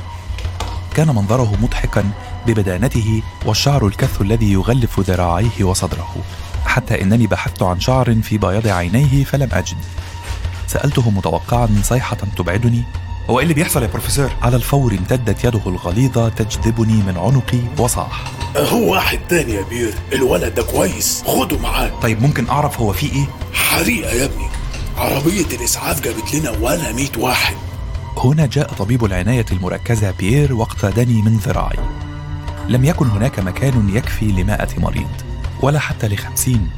كان 0.93 1.07
منظره 1.07 1.57
مضحكا 1.61 2.11
ببدانته 2.47 3.21
والشعر 3.45 3.87
الكث 3.87 4.21
الذي 4.21 4.51
يغلف 4.51 4.99
ذراعيه 4.99 5.63
وصدره. 5.63 6.15
حتى 6.71 7.01
إنني 7.01 7.27
بحثت 7.27 7.63
عن 7.63 7.79
شعر 7.79 8.15
في 8.21 8.37
بياض 8.37 8.67
عينيه 8.67 9.23
فلم 9.23 9.49
أجد. 9.51 9.77
سألته 10.67 11.09
متوقعا 11.09 11.69
صيحة 11.83 12.17
تبعدني 12.37 12.83
هو 13.29 13.39
إيه 13.39 13.43
اللي 13.43 13.53
بيحصل 13.53 13.83
يا 13.83 13.87
بروفيسور؟ 13.87 14.31
على 14.41 14.55
الفور 14.55 14.91
امتدت 14.91 15.43
يده 15.43 15.61
الغليظة 15.65 16.29
تجذبني 16.29 16.93
من 16.93 17.17
عنقي 17.17 17.59
وصاح. 17.77 18.23
هو 18.57 18.93
واحد 18.93 19.19
تاني 19.29 19.53
يا 19.53 19.61
بير. 19.61 19.93
الولد 20.13 20.55
ده 20.55 20.63
كويس. 20.63 21.23
خده 21.27 21.57
معاك. 21.57 21.93
طيب 22.01 22.21
ممكن 22.21 22.49
أعرف 22.49 22.79
هو 22.79 22.93
فيه 22.93 23.11
إيه؟ 23.13 23.25
حريقة 23.53 24.11
يا 24.11 24.25
ابني. 24.25 24.47
عربية 24.97 25.45
الإسعاف 25.57 26.01
جابت 26.01 26.35
لنا 26.35 26.51
ولا 26.51 26.91
ميت 26.91 27.17
واحد. 27.17 27.55
هنا 28.17 28.45
جاء 28.45 28.73
طبيب 28.73 29.05
العناية 29.05 29.45
المركزة 29.51 30.11
بيير 30.11 30.53
واقتادني 30.53 31.21
من 31.21 31.37
ذراعي. 31.37 31.79
لم 32.67 32.85
يكن 32.85 33.07
هناك 33.07 33.39
مكان 33.39 33.89
يكفي 33.95 34.25
لمائة 34.25 34.79
مريض. 34.79 35.30
ولا 35.61 35.79
حتى 35.79 36.07
لخمسين. 36.07 36.69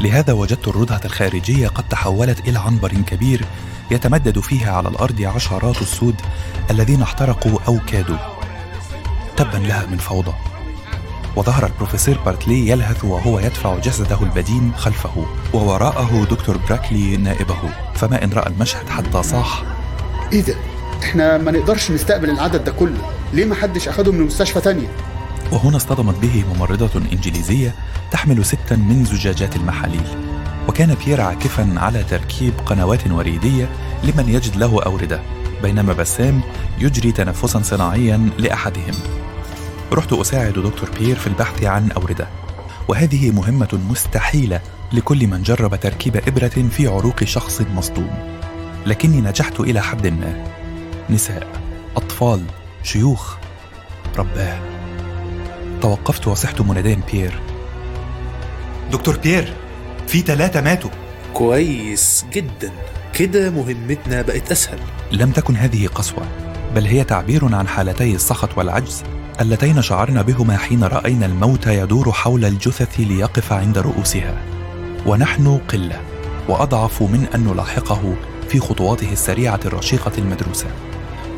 لهذا 0.00 0.32
وجدت 0.32 0.68
الردهة 0.68 1.00
الخارجية 1.04 1.68
قد 1.68 1.88
تحولت 1.88 2.48
إلى 2.48 2.58
عنبر 2.58 2.92
كبير 2.92 3.44
يتمدد 3.90 4.38
فيها 4.38 4.72
على 4.72 4.88
الأرض 4.88 5.22
عشرات 5.22 5.82
السود 5.82 6.14
الذين 6.70 7.02
احترقوا 7.02 7.58
أو 7.68 7.78
كادوا. 7.86 8.16
تبا 9.36 9.58
لها 9.58 9.86
من 9.86 9.98
فوضى. 9.98 10.32
وظهر 11.36 11.66
البروفيسور 11.66 12.18
بارتلي 12.18 12.68
يلهث 12.68 13.04
وهو 13.04 13.38
يدفع 13.38 13.78
جسده 13.78 14.22
البدين 14.22 14.72
خلفه 14.76 15.26
ووراءه 15.54 16.26
دكتور 16.30 16.56
براكلي 16.56 17.16
نائبه. 17.16 17.58
فما 17.94 18.24
إن 18.24 18.32
رأى 18.32 18.46
المشهد 18.46 18.88
حتى 18.88 19.22
صاح. 19.22 19.62
إيه 20.32 20.40
ده؟ 20.40 20.54
إحنا 21.02 21.38
ما 21.38 21.50
نقدرش 21.50 21.90
نستقبل 21.90 22.30
العدد 22.30 22.64
ده 22.64 22.72
كله. 22.72 23.10
ليه 23.32 23.44
ما 23.44 23.54
حدش 23.54 23.88
أخده 23.88 24.12
من 24.12 24.20
مستشفى 24.20 24.60
تانية؟ 24.60 24.88
وهنا 25.52 25.76
اصطدمت 25.76 26.18
به 26.18 26.44
ممرضة 26.54 27.00
إنجليزية 27.12 27.74
تحمل 28.10 28.44
ستا 28.44 28.76
من 28.76 29.04
زجاجات 29.04 29.56
المحاليل. 29.56 30.06
وكان 30.68 30.94
بيير 30.94 31.20
عاكفا 31.20 31.74
على 31.76 32.04
تركيب 32.04 32.52
قنوات 32.66 33.10
وريدية 33.10 33.68
لمن 34.04 34.28
يجد 34.28 34.56
له 34.56 34.82
أوردة 34.82 35.20
بينما 35.62 35.92
بسام 35.92 36.40
يجري 36.78 37.12
تنفسا 37.12 37.62
صناعيا 37.62 38.30
لأحدهم. 38.38 38.94
رحت 39.92 40.12
أساعد 40.12 40.52
دكتور 40.52 40.90
بيير 40.98 41.16
في 41.16 41.26
البحث 41.26 41.64
عن 41.64 41.90
أوردة. 41.90 42.28
وهذه 42.88 43.30
مهمة 43.30 43.80
مستحيلة 43.90 44.60
لكل 44.92 45.26
من 45.26 45.42
جرب 45.42 45.80
تركيب 45.80 46.16
إبرة 46.16 46.68
في 46.70 46.86
عروق 46.86 47.24
شخص 47.24 47.62
مصدوم. 47.74 48.10
لكني 48.86 49.20
نجحت 49.20 49.60
إلى 49.60 49.80
حد 49.80 50.06
ما. 50.06 50.46
نساء 51.10 51.48
أطفال 51.96 52.44
شيوخ 52.82 53.36
رباه 54.18 54.71
توقفت 55.82 56.28
وصحت 56.28 56.60
مناديا 56.60 57.00
بيير. 57.12 57.40
دكتور 58.92 59.16
بيير 59.16 59.54
في 60.06 60.20
ثلاثة 60.20 60.60
ماتوا. 60.60 60.90
كويس 61.34 62.24
جدا. 62.32 62.72
كده 63.14 63.50
مهمتنا 63.50 64.22
بقت 64.22 64.50
أسهل. 64.50 64.78
لم 65.12 65.30
تكن 65.30 65.56
هذه 65.56 65.86
قسوة 65.86 66.22
بل 66.74 66.86
هي 66.86 67.04
تعبير 67.04 67.54
عن 67.54 67.68
حالتي 67.68 68.14
السخط 68.14 68.58
والعجز 68.58 69.02
اللتين 69.40 69.82
شعرنا 69.82 70.22
بهما 70.22 70.56
حين 70.56 70.84
رأينا 70.84 71.26
الموت 71.26 71.66
يدور 71.66 72.12
حول 72.12 72.44
الجثث 72.44 73.00
ليقف 73.00 73.52
عند 73.52 73.78
رؤوسها. 73.78 74.34
ونحن 75.06 75.58
قلة 75.68 76.00
وأضعف 76.48 77.02
من 77.02 77.26
أن 77.34 77.44
نلاحقه 77.44 78.14
في 78.48 78.60
خطواته 78.60 79.12
السريعة 79.12 79.60
الرشيقة 79.64 80.12
المدروسة. 80.18 80.66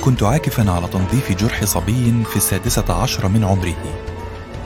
كنت 0.01 0.23
عاكفا 0.23 0.71
على 0.71 0.89
تنظيف 0.89 1.33
جرح 1.33 1.65
صبي 1.65 2.25
في 2.31 2.37
السادسة 2.37 3.03
عشر 3.03 3.29
من 3.29 3.45
عمره. 3.45 4.14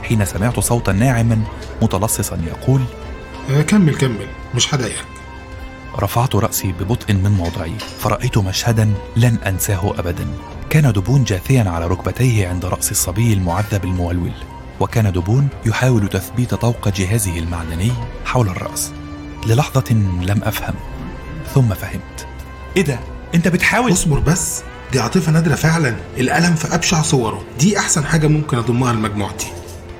حين 0.09 0.25
سمعت 0.25 0.59
صوتا 0.59 0.91
ناعما 0.91 1.41
متلصصا 1.81 2.37
يقول 2.47 2.81
آه، 3.51 3.61
كمل 3.61 3.95
كمل. 3.95 4.27
مش 4.55 4.73
هضايقك 4.73 5.05
رفعت 5.99 6.35
رأسي 6.35 6.71
ببطء 6.71 7.13
من 7.13 7.31
موضعي 7.31 7.73
فرأيت 7.99 8.37
مشهدا 8.37 8.93
لن 9.15 9.37
أنساه 9.47 9.93
أبدا. 9.99 10.27
كان 10.69 10.91
دبون 10.91 11.23
جاثيا 11.23 11.69
على 11.69 11.87
ركبتيه 11.87 12.47
عند 12.47 12.65
رأس 12.65 12.91
الصبي 12.91 13.33
المعذب 13.33 13.83
المولول 13.83 14.31
وكان 14.79 15.11
دبون 15.11 15.47
يحاول 15.65 16.07
تثبيت 16.07 16.53
طوق 16.53 16.89
جهازه 16.89 17.39
المعدني 17.39 17.91
حول 18.25 18.47
الرأس. 18.47 18.91
للحظة 19.45 19.93
لم 20.21 20.41
أفهم 20.43 20.75
ثم 21.55 21.73
فهمت. 21.73 22.27
إيه 22.77 22.83
ده؟ 22.83 22.99
أنت 23.35 23.47
بتحاول؟ 23.47 23.91
اصبر 23.91 24.19
بس 24.19 24.61
دي 24.91 24.99
عاطفة 24.99 25.31
نادرة 25.31 25.55
فعلا. 25.55 25.95
الألم 26.17 26.55
في 26.55 26.75
أبشع 26.75 27.01
صوره. 27.01 27.41
دي 27.59 27.79
أحسن 27.79 28.05
حاجة 28.05 28.27
ممكن 28.27 28.57
أضمها 28.57 28.93
لمجموعتي 28.93 29.47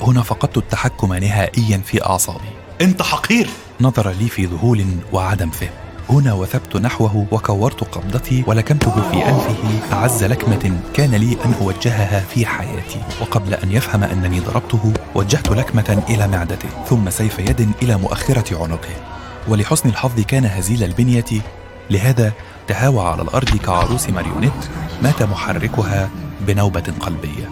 هنا 0.02 0.22
فقدت 0.22 0.58
التحكم 0.58 1.14
نهائيا 1.14 1.78
في 1.78 2.06
أعصابي. 2.06 2.50
أنت 2.82 3.02
حقير. 3.02 3.50
نظر 3.82 4.10
لي 4.10 4.30
في 4.30 4.46
ذهول 4.46 4.86
وعدم 5.14 5.50
فهم. 5.50 5.70
هنا 6.10 6.34
وثبت 6.34 6.76
نحوه 6.78 7.28
وكورت 7.32 7.84
قبضتي 7.84 8.44
ولكمته 8.48 9.12
في 9.12 9.30
أنفه 9.30 9.94
أعز 9.94 10.24
لكمة 10.24 10.80
كان 10.94 11.16
لي 11.16 11.38
أن 11.46 11.54
أوجهها 11.62 12.20
في 12.20 12.46
حياتي. 12.46 13.02
وقبل 13.22 13.54
أن 13.54 13.72
يفهم 13.72 14.04
أنني 14.04 14.40
ضربته 14.40 14.94
وجهت 15.16 15.50
لكمة 15.50 16.04
إلى 16.10 16.28
معدته 16.28 16.70
ثم 16.90 17.10
سيف 17.10 17.40
يد 17.40 17.72
إلى 17.82 17.98
مؤخرة 17.98 18.64
عنقه. 18.64 18.96
ولحسن 19.48 19.90
الحظ 19.90 20.20
كان 20.20 20.46
هزيل 20.46 20.84
البنية. 20.84 21.42
لهذا 21.90 22.34
تهاوى 22.68 23.02
على 23.02 23.22
الأرض 23.22 23.58
كعروس 23.58 24.10
ماريونيت 24.10 24.70
مات 25.04 25.24
محركها 25.24 26.10
بنوبة 26.48 26.94
قلبية. 27.00 27.50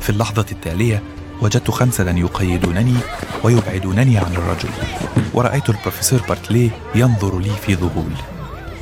في 0.00 0.10
اللحظة 0.10 0.46
التالية 0.52 1.02
وجدت 1.44 1.70
خمسة 1.70 2.10
يقيدونني 2.10 2.96
ويبعدونني 3.42 4.18
عن 4.18 4.32
الرجل. 4.32 4.68
ورأيت 5.34 5.68
البروفيسور 5.68 6.20
بارتلي 6.28 6.70
ينظر 6.94 7.38
لي 7.38 7.50
في 7.66 7.74
ذهول. 7.74 8.12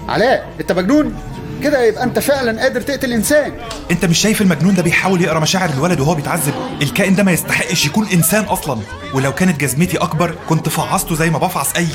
علاء 0.09 0.55
أنت 0.60 0.72
مجنون؟ 0.72 1.14
كده 1.62 1.84
يبقى 1.84 2.05
أنت 2.05 2.18
فعلا 2.18 2.62
قادر 2.62 2.80
تقتل 2.80 3.12
إنسان. 3.12 3.52
أنت 3.90 4.05
مش 4.05 4.18
شايف 4.18 4.43
المجنون 4.43 4.74
ده 4.74 4.82
بيحاول 4.82 5.22
يقرأ 5.22 5.40
مشاعر 5.40 5.70
الولد 5.70 6.01
وهو 6.01 6.14
بيتعذب؟ 6.14 6.55
الكائن 6.82 7.14
ده 7.14 7.22
ما 7.22 7.32
يستحقش 7.32 7.86
يكون 7.86 8.06
إنسان 8.09 8.44
أصلا. 8.44 8.80
ولو 9.14 9.32
كانت 9.32 9.60
جزمتي 9.60 9.98
أكبر 9.98 10.34
كنت 10.48 10.68
فعصته 10.68 11.14
زي 11.14 11.30
ما 11.30 11.39
بفعص 11.39 11.76
اي 11.76 11.86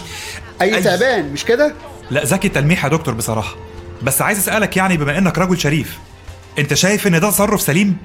أي 0.61 0.81
تعبان 0.81 1.33
مش 1.33 1.45
كده؟ 1.45 1.73
لا 2.11 2.23
ذكي 2.23 2.49
تلميح 2.49 2.83
يا 2.83 2.89
دكتور 2.89 3.13
بصراحة. 3.13 3.55
بس 4.03 4.21
عايز 4.21 4.37
أسألك 4.37 4.77
يعني 4.77 4.97
بما 4.97 5.17
إنك 5.17 5.37
رجل 5.37 5.59
شريف 5.59 5.97
أنت 6.59 6.73
شايف 6.73 7.07
إن 7.07 7.19
ده 7.19 7.29
تصرف 7.29 7.61
سليم؟ 7.61 7.97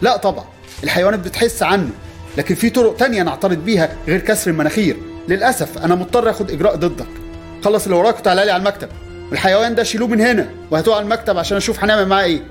لا 0.00 0.16
طبعا. 0.16 0.44
الحيوانات 0.84 1.20
بتحس 1.20 1.62
عنه. 1.62 1.90
لكن 2.38 2.54
في 2.54 2.70
طرق 2.70 2.96
تانية 2.96 3.22
نعترض 3.22 3.58
بيها 3.58 3.96
غير 4.06 4.20
كسر 4.20 4.50
المناخير. 4.50 4.96
للأسف 5.28 5.78
أنا 5.78 5.94
مضطر 5.94 6.30
أخد 6.30 6.50
إجراء 6.50 6.76
ضدك. 6.76 7.06
خلص 7.64 7.84
اللي 7.84 7.96
وراك 7.96 8.18
وتعالى 8.18 8.44
لي 8.44 8.50
على 8.50 8.60
المكتب. 8.60 8.88
الحيوان 9.32 9.74
ده 9.74 9.82
شيلوه 9.82 10.08
من 10.08 10.20
هنا 10.20 10.50
وهاتوه 10.70 10.94
على 10.94 11.04
المكتب 11.04 11.38
عشان 11.38 11.56
أشوف 11.56 11.84
هنعمل 11.84 12.08
معاه 12.08 12.24
إيه. 12.24 12.42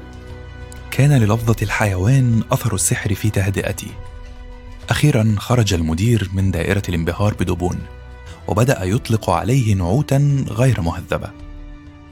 كان 0.91 1.13
للفظة 1.13 1.55
الحيوان 1.61 2.43
أثر 2.51 2.75
السحر 2.75 3.15
في 3.15 3.29
تهدئتي. 3.29 3.87
أخيرا 4.89 5.35
خرج 5.37 5.73
المدير 5.73 6.29
من 6.33 6.51
دائرة 6.51 6.83
الانبهار 6.89 7.33
بدبون 7.33 7.79
وبدأ 8.47 8.83
يطلق 8.83 9.29
عليه 9.29 9.75
نعوتا 9.75 10.45
غير 10.49 10.81
مهذبة. 10.81 11.29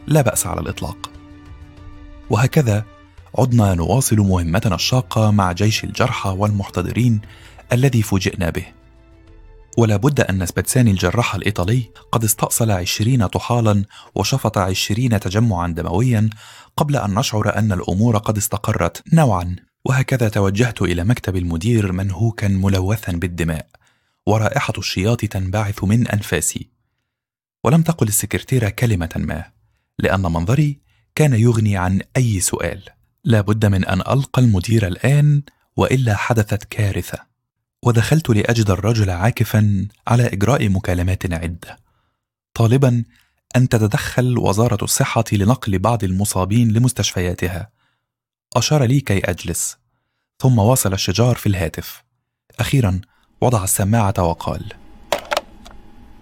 لا 0.08 0.22
بأس 0.22 0.48
على 0.48 0.62
الإطلاق. 0.62 1.10
وهكذا 2.30 2.84
عدنا 3.38 3.74
نواصل 3.74 4.18
مهمتنا 4.18 4.76
الشاقة 4.76 5.32
مع 5.32 5.52
جيش 5.52 5.84
الجرحى 5.84 6.30
والمحتضرين 6.30 7.22
الذي 7.74 8.02
فوجئنا 8.02 8.50
به. 8.50 8.66
ولا 9.78 9.96
بد 9.96 10.22
أن 10.22 10.46
سبتساني 10.46 10.92
الجراح 10.92 11.36
الإيطالي 11.36 11.90
قد 12.12 12.24
استأصل 12.24 12.72
عشرين 12.72 13.28
طحالا 13.28 13.84
وشفط 14.16 14.58
عشرين 14.58 15.20
تجمعا 15.20 15.68
دمويا 15.68 16.30
قبل 16.78 16.96
أن 16.96 17.14
نشعر 17.14 17.58
أن 17.58 17.72
الأمور 17.72 18.18
قد 18.18 18.38
استقرت 18.38 19.04
نوعا. 19.14 19.56
وهكذا 19.86 20.30
توجهت 20.30 20.82
إلى 20.82 21.04
مكتب 21.04 21.36
المدير 21.36 21.92
منهوكا 21.92 22.48
ملوثا 22.48 23.12
بالدماء 23.12 23.68
ورائحة 24.28 24.74
الشياط 24.78 25.26
تنبعث 25.26 25.84
من 25.84 26.08
أنفاسي. 26.08 26.70
ولم 27.64 27.82
تقل 27.82 28.08
السكرتيرة 28.08 28.70
كلمة 28.70 29.10
ما 29.16 29.44
لأن 30.00 30.22
منظري 30.22 30.80
كان 31.16 31.34
يغني 31.34 31.78
عن 31.78 32.02
أي 32.18 32.40
سؤال. 32.40 32.84
لا 33.24 33.42
بد 33.42 33.66
من 33.66 33.86
أن 33.86 34.02
ألقى 34.02 34.42
المدير 34.42 34.88
الآن 34.88 35.42
وإلا 35.78 36.16
حدثت 36.16 36.64
كارثة. 36.64 37.27
ودخلت 37.84 38.30
لأجد 38.30 38.70
الرجل 38.70 39.10
عاكفا 39.10 39.88
على 40.08 40.28
إجراء 40.28 40.70
مكالمات 40.70 41.34
عدة. 41.34 41.78
طالبا 42.54 43.04
أن 43.56 43.70
تتدخل 43.70 44.38
وزارة 44.38 44.84
الصحة 44.84 45.24
لنقل 45.32 45.80
بعض 45.80 46.04
المصابين 46.04 46.72
لمستشفياتها. 46.72 47.70
أشار 48.56 48.84
لي 48.84 49.00
كي 49.00 49.20
أجلس. 49.20 49.78
ثم 50.40 50.60
واصل 50.60 50.94
الشجار 50.94 51.36
في 51.36 51.50
الهاتف. 51.50 52.04
أخيرا 52.60 53.02
وضع 53.42 53.64
السماعة 53.64 54.14
وقال. 54.20 54.74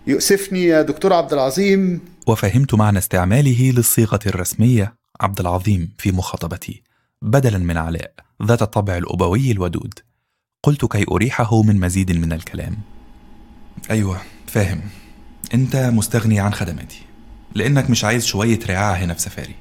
يؤسفني 0.08 0.64
يا 0.64 0.82
دكتور 0.82 1.14
عبد 1.14 1.34
العظيم. 1.34 2.02
وفهمت 2.28 2.74
معنى 2.74 2.98
استعماله 2.98 3.72
للصيغة 3.72 4.20
الرسمية 4.26 4.96
عبد 5.22 5.40
العظيم 5.40 5.94
في 5.98 6.12
مخاطبتي 6.12 6.84
بدلا 7.22 7.58
من 7.58 7.78
علاء 7.78 8.14
ذات 8.44 8.62
الطبع 8.62 8.98
الأبوي 8.98 9.52
الودود. 9.52 10.00
قلت 10.66 10.86
كي 10.86 11.06
أريحه 11.12 11.62
من 11.62 11.80
مزيد 11.80 12.12
من 12.12 12.34
الكلام. 12.34 12.78
أيوة 13.92 14.22
فاهم. 14.48 14.82
أنت 15.54 15.76
مستغني 15.76 16.40
عن 16.40 16.54
خدماتي 16.54 17.02
لأنك 17.56 17.90
مش 17.90 18.04
عايز 18.04 18.26
شوية 18.26 18.60
رعاعة 18.70 18.94
هنا 18.94 19.14
في 19.14 19.22
سفاري. 19.22 19.56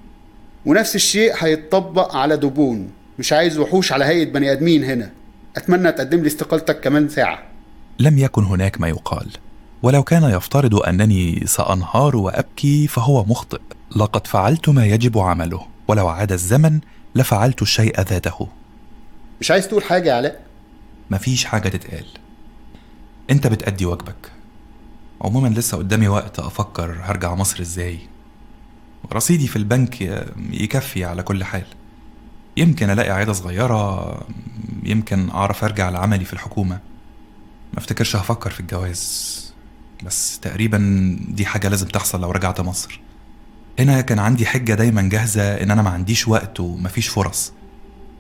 ونفس 0.67 0.95
الشيء 0.95 1.33
هيتطبق 1.39 2.17
على 2.17 2.37
دبون. 2.37 2.91
مش 3.19 3.33
عايز 3.33 3.59
وحوش 3.59 3.93
على 3.93 4.05
هيئة 4.05 4.33
بني 4.33 4.53
آدمين 4.53 4.85
هنا. 4.85 5.11
أتمنى 5.57 5.93
تقدم 5.93 6.21
لي 6.21 6.27
استقالتك 6.27 6.81
كمان 6.81 7.09
ساعة. 7.09 7.43
لم 7.99 8.19
يكن 8.19 8.45
هناك 8.45 8.81
ما 8.81 8.89
يقال. 8.89 9.31
ولو 9.83 10.03
كان 10.03 10.23
يفترض 10.23 10.75
أنني 10.75 11.43
سأنهار 11.47 12.17
وأبكي 12.17 12.87
فهو 12.87 13.25
مخطئ. 13.25 13.61
لقد 13.97 14.27
فعلت 14.27 14.69
ما 14.69 14.87
يجب 14.87 15.19
عمله. 15.19 15.67
ولو 15.89 16.09
عاد 16.09 16.33
الزمن 16.33 16.81
لفعلت 17.15 17.63
الشيء 17.63 18.01
ذاته. 18.01 18.49
مش 19.41 19.51
عايز 19.51 19.69
تقول 19.69 19.83
حاجة 19.83 20.09
يا 20.09 20.15
علاء؟ 20.15 20.44
مفيش 21.11 21.45
حاجة 21.45 21.69
تتقال. 21.69 22.07
انت 23.31 23.47
بتأدي 23.47 23.87
واجبك. 23.87 24.33
عموما 25.23 25.49
لسه 25.49 25.77
قدامي 25.77 26.09
وقت 26.09 26.39
أفكر 26.39 26.99
هرجع 27.03 27.35
مصر 27.35 27.61
إزاي. 27.61 27.99
رصيدي 29.13 29.49
في 29.49 29.57
البنك 29.57 30.01
يكفي 30.51 31.05
على 31.05 31.23
كل 31.23 31.45
حال. 31.45 31.65
يمكن 32.57 32.91
ألاقي 32.91 33.11
عيادة 33.11 33.33
صغيرة 33.33 34.21
يمكن 34.83 35.31
أعرف 35.31 35.65
أرجع 35.65 35.89
لعملي 35.91 36.25
في 36.25 36.33
الحكومة. 36.33 36.81
ما 37.73 37.79
افتكرش 37.79 38.17
هفكر 38.17 38.51
في 38.51 38.61
الجواز. 38.61 39.35
بس 40.05 40.39
تقريبا 40.41 40.79
دي 41.29 41.47
حاجة 41.47 41.69
لازم 41.69 41.87
تحصل 41.87 42.21
لو 42.21 42.31
رجعت 42.31 42.61
مصر. 42.61 43.01
هنا 43.79 44.01
كان 44.01 44.19
عندي 44.19 44.47
حجة 44.47 44.75
دايما 44.75 45.03
جاهزة 45.03 45.43
إن 45.43 45.71
أنا 45.71 45.83
ما 45.83 45.91
عنديش 45.91 46.29
وقت 46.29 46.61
ومفيش 46.61 47.09
فرص. 47.09 47.53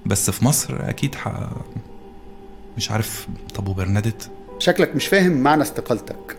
بس 0.07 0.31
في 0.31 0.45
مصر 0.45 0.89
أكيد 0.89 1.15
ح... 1.15 1.29
مش 2.77 2.91
عارف 2.91 3.29
طب 3.55 3.69
وبرنادت؟ 3.69 4.31
شكلك 4.59 4.97
مش 4.97 5.07
فاهم 5.07 5.33
معنى 5.33 5.63
استقالتك. 5.63 6.37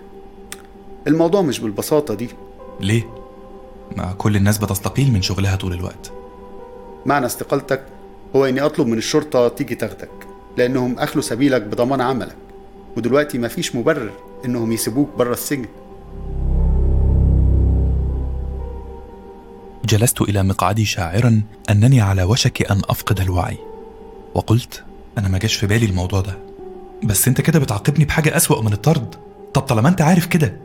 الموضوع 1.08 1.42
مش 1.42 1.60
بالبساطة 1.60 2.14
دي. 2.14 2.30
ليه؟ 2.80 3.04
ما 3.98 4.14
كل 4.18 4.36
الناس 4.36 4.58
بتستقيل 4.58 5.12
من 5.12 5.22
شغلها 5.22 5.56
طول 5.56 5.74
الوقت. 5.74 6.12
معنى 7.06 7.26
استقالتك 7.26 7.84
هو 8.36 8.46
إني 8.46 8.62
أطلب 8.62 8.88
من 8.88 8.98
الشرطة 8.98 9.48
تيجي 9.48 9.76
تاخدك 9.76 10.10
لأنهم 10.58 11.00
أخلوا 11.00 11.24
سبيلك 11.24 11.62
بضمان 11.62 12.02
عملك 12.02 12.36
ودلوقتي 12.98 13.38
مفيش 13.38 13.76
مبرر 13.76 14.12
إنهم 14.46 14.72
يسيبوك 14.72 15.10
بره 15.18 15.34
السجن. 15.34 15.66
جلست 19.86 20.22
إلى 20.22 20.44
مقعدي 20.44 20.86
شاعرا 20.86 21.42
أنني 21.70 22.02
على 22.02 22.24
وشك 22.24 22.72
أن 22.72 22.82
أفقد 22.90 23.20
الوعي 23.20 23.58
وقلت 24.36 24.84
أنا 25.18 25.28
ما 25.28 25.38
جاش 25.38 25.56
في 25.56 25.68
بالي 25.68 25.86
الموضوع 25.86 26.22
ده. 26.22 26.40
بس 27.04 27.28
أنت 27.28 27.42
كده 27.42 27.60
بتعاقبني 27.60 28.06
بحاجة 28.06 28.38
أسوأ 28.38 28.62
من 28.62 28.74
الطرد. 28.74 29.16
طب 29.54 29.62
طالما 29.62 29.90
أنت 29.90 30.02
عارف 30.02 30.26
كده 30.26 30.58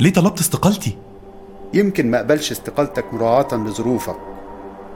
ليه 0.00 0.12
طلبت 0.12 0.40
استقالتي؟ 0.40 0.96
يمكن 1.74 2.10
ما 2.10 2.16
أقبلش 2.18 2.50
استقالتك 2.52 3.14
مراعاة 3.14 3.54
لظروفك 3.54 4.16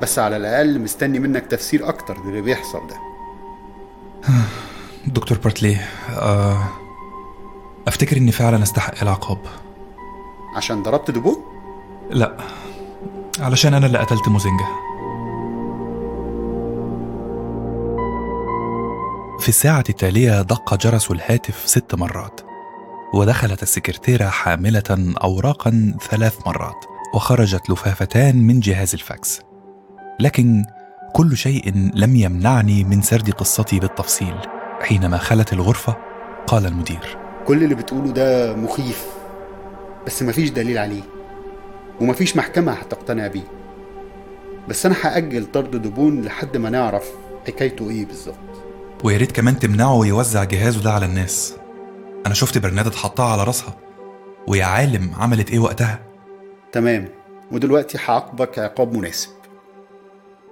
بس 0.02 0.18
على 0.18 0.36
الأقل 0.36 0.80
مستني 0.80 1.18
منك 1.18 1.46
تفسير 1.46 1.88
أكتر 1.88 2.26
للي 2.26 2.40
بيحصل 2.40 2.80
ده. 2.86 2.96
دكتور 5.14 5.38
بارتلي 5.38 5.76
آه 6.10 6.64
أفتكر 7.86 8.16
إني 8.16 8.32
فعلا 8.32 8.62
أستحق 8.62 8.94
العقاب. 9.02 9.38
عشان 10.56 10.82
ضربت 10.82 11.10
دبو؟ 11.10 11.38
لا 12.10 12.36
علشان 13.40 13.74
أنا 13.74 13.86
اللي 13.86 13.98
قتلت 13.98 14.28
موزينجا. 14.28 14.66
في 19.44 19.50
الساعة 19.50 19.84
التالية 19.88 20.42
دق 20.42 20.74
جرس 20.74 21.10
الهاتف 21.10 21.62
ست 21.66 21.94
مرات 21.94 22.40
ودخلت 23.14 23.62
السكرتيرة 23.62 24.24
حاملة 24.24 25.14
أوراقا 25.22 25.94
ثلاث 26.10 26.46
مرات 26.46 26.84
وخرجت 27.14 27.70
لفافتان 27.70 28.36
من 28.36 28.60
جهاز 28.60 28.94
الفاكس. 28.94 29.40
لكن 30.20 30.64
كل 31.12 31.36
شيء 31.36 31.72
لم 31.94 32.16
يمنعني 32.16 32.84
من 32.84 33.02
سرد 33.02 33.30
قصتي 33.30 33.80
بالتفصيل. 33.80 34.34
حينما 34.80 35.18
خلت 35.18 35.52
الغرفة 35.52 35.96
قال 36.46 36.66
المدير 36.66 37.16
كل 37.46 37.64
اللي 37.64 37.74
بتقوله 37.74 38.10
ده 38.10 38.56
مخيف 38.56 39.06
بس 40.06 40.22
مفيش 40.22 40.50
دليل 40.50 40.78
عليه 40.78 41.02
ومفيش 42.00 42.36
محكمة 42.36 42.72
هتقتنع 42.72 43.26
بيه. 43.26 43.48
بس 44.68 44.86
أنا 44.86 44.94
هأجل 45.02 45.46
طرد 45.46 45.70
دبون 45.82 46.22
لحد 46.22 46.56
ما 46.56 46.70
نعرف 46.70 47.10
حكايته 47.46 47.90
إيه 47.90 48.06
بالظبط. 48.06 48.53
ويا 49.04 49.18
ريت 49.18 49.32
كمان 49.32 49.58
تمنعه 49.58 50.06
يوزع 50.06 50.44
جهازه 50.44 50.82
ده 50.82 50.92
على 50.92 51.06
الناس. 51.06 51.54
أنا 52.26 52.34
شفت 52.34 52.58
برنادت 52.58 52.94
حطها 52.94 53.32
على 53.32 53.44
راسها. 53.44 53.76
ويا 54.48 54.64
عالم 54.64 55.14
عملت 55.14 55.50
إيه 55.50 55.58
وقتها؟ 55.58 56.00
تمام. 56.72 57.08
ودلوقتي 57.52 57.98
هعاقبك 57.98 58.58
عقاب 58.58 58.96
مناسب. 58.96 59.30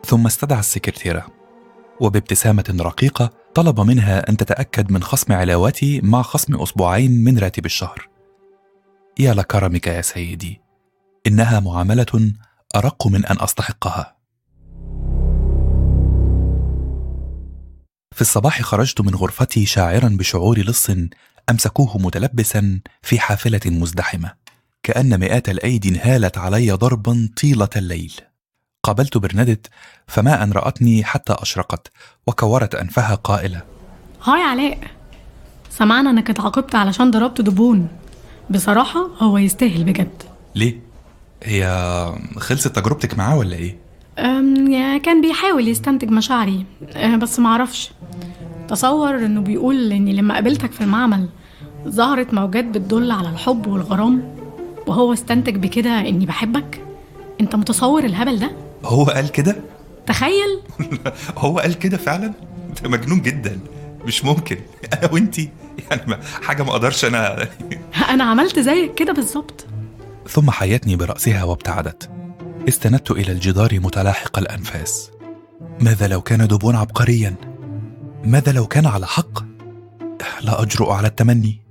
ثم 0.06 0.26
استدعى 0.26 0.58
السكرتيرة. 0.58 1.26
وبابتسامة 2.00 2.76
رقيقة 2.80 3.30
طلب 3.54 3.80
منها 3.80 4.28
أن 4.30 4.36
تتأكد 4.36 4.92
من 4.92 5.02
خصم 5.02 5.32
علاوتي 5.32 6.00
مع 6.00 6.22
خصم 6.22 6.60
أسبوعين 6.60 7.24
من 7.24 7.38
راتب 7.38 7.66
الشهر. 7.66 8.08
يا 9.18 9.34
لكرمك 9.34 9.86
يا 9.86 10.02
سيدي 10.02 10.60
إنها 11.26 11.60
معاملة 11.60 12.32
أرق 12.76 13.06
من 13.06 13.26
أن 13.26 13.36
أستحقها. 13.40 14.11
في 18.23 18.28
الصباح 18.28 18.62
خرجت 18.62 19.01
من 19.01 19.15
غرفتي 19.15 19.66
شاعرا 19.66 20.09
بشعور 20.09 20.59
لص 20.59 20.86
أمسكوه 21.51 21.99
متلبسا 21.99 22.81
في 23.03 23.19
حافلة 23.19 23.61
مزدحمة 23.66 24.32
كأن 24.82 25.20
مئات 25.20 25.49
الأيدي 25.49 25.89
انهالت 25.89 26.39
علي 26.39 26.70
ضربا 26.70 27.28
طيلة 27.40 27.69
الليل 27.77 28.12
قابلت 28.82 29.16
برندت 29.16 29.66
فما 30.07 30.43
أن 30.43 30.53
رأتني 30.53 31.05
حتى 31.05 31.36
أشرقت 31.39 31.90
وكورت 32.27 32.74
أنفها 32.74 33.15
قائلة 33.15 33.62
هاي 34.24 34.43
علاء 34.43 34.78
سمعنا 35.70 36.11
إنك 36.11 36.31
اتعاقبت 36.31 36.74
علشان 36.74 37.11
ضربت 37.11 37.40
دبون 37.40 37.89
بصراحة 38.51 39.01
هو 39.19 39.39
يستاهل 39.39 39.85
بجد 39.85 40.23
ليه؟ 40.55 40.81
هي 41.43 41.66
خلصت 42.36 42.69
تجربتك 42.78 43.19
معاه 43.19 43.36
ولا 43.39 43.57
إيه؟ 43.57 43.81
كان 44.16 45.20
بيحاول 45.20 45.68
يستنتج 45.68 46.10
مشاعري 46.10 46.66
أه، 46.97 47.16
بس 47.16 47.39
معرفش 47.39 47.90
تصور 48.68 49.16
إنه 49.16 49.40
بيقول 49.40 49.93
إني 49.93 50.12
لما 50.12 50.34
قابلتك 50.34 50.72
في 50.72 50.80
المعمل 50.80 51.28
ظهرت 51.89 52.34
موجات 52.34 52.64
بتدل 52.64 53.10
على 53.10 53.28
الحب 53.28 53.66
والغرام 53.66 54.34
وهو 54.86 55.12
استنتج 55.12 55.56
بكده 55.56 56.01
إني 56.01 56.26
بحبك؟ 56.26 56.80
أنت 57.40 57.56
متصور 57.56 58.05
الهبل 58.05 58.39
ده؟ 58.39 58.51
هو 58.84 59.05
قال 59.05 59.32
كده؟ 59.32 59.56
تخيل! 60.06 60.60
هو 61.39 61.59
قال 61.59 61.78
كده 61.78 61.97
فعلا؟ 61.97 62.32
ده 62.82 62.89
مجنون 62.89 63.22
جدا. 63.22 63.59
مش 64.05 64.24
ممكن. 64.24 64.56
أنا 64.93 65.12
وإنتي 65.12 65.51
يعني 65.90 66.02
ما 66.06 66.18
حاجة 66.43 66.62
ما 66.62 66.70
أقدرش 66.70 67.05
أنا. 67.05 67.48
أنا 68.10 68.24
عملت 68.24 68.59
زيك 68.59 68.94
كده 68.94 69.12
بالظبط. 69.12 69.66
ثم 70.28 70.51
حيتني 70.51 70.97
برأسها 70.97 71.44
وابتعدت. 71.44 72.10
استندت 72.68 73.10
إلى 73.10 73.32
الجدار 73.32 73.80
متلاحق 73.80 74.39
الأنفاس. 74.39 75.10
ماذا 75.80 76.09
لو 76.09 76.20
كان 76.20 76.47
دبون 76.48 76.76
عبقريا؟ 76.76 77.34
ماذا 78.24 78.52
لو 78.52 78.66
كان 78.66 78.86
على 78.86 79.06
حق؟ 79.06 79.44
لا 80.43 80.62
أجرؤ 80.62 80.90
على 80.90 81.09
التمني. 81.09 81.62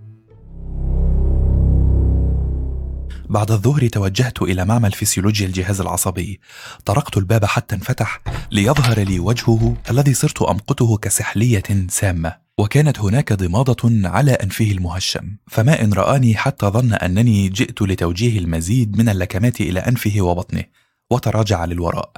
بعد 3.30 3.52
الظهر 3.52 3.88
توجهت 3.88 4.42
إلى 4.42 4.66
معمل 4.66 4.92
فسيولوجيا 4.92 5.48
الجهاز 5.48 5.82
العصبي. 5.82 6.40
طرقت 6.86 7.18
الباب 7.18 7.46
حتى 7.46 7.76
انفتح 7.76 8.22
ليظهر 8.52 9.00
لي 9.00 9.20
وجهه 9.20 9.76
الذي 9.90 10.14
صرت 10.14 10.42
أمقته 10.42 10.98
كسحلية 10.98 11.64
سامة. 11.90 12.52
وكانت 12.58 13.00
هناك 13.00 13.34
ضمادة 13.34 14.10
على 14.10 14.32
أنفه 14.32 14.72
المهشم. 14.72 15.38
فما 15.48 15.84
إن 15.84 15.94
رآني 15.94 16.36
حتى 16.36 16.66
ظن 16.66 16.94
أنني 16.94 17.50
جئت 17.50 17.82
لتوجيه 17.82 18.40
المزيد 18.40 18.98
من 18.98 19.10
اللكمات 19.10 19.62
إلى 19.62 19.80
أنفه 19.80 20.22
وبطنه. 20.22 20.64
وتراجع 21.12 21.66
للوراء. 21.66 22.12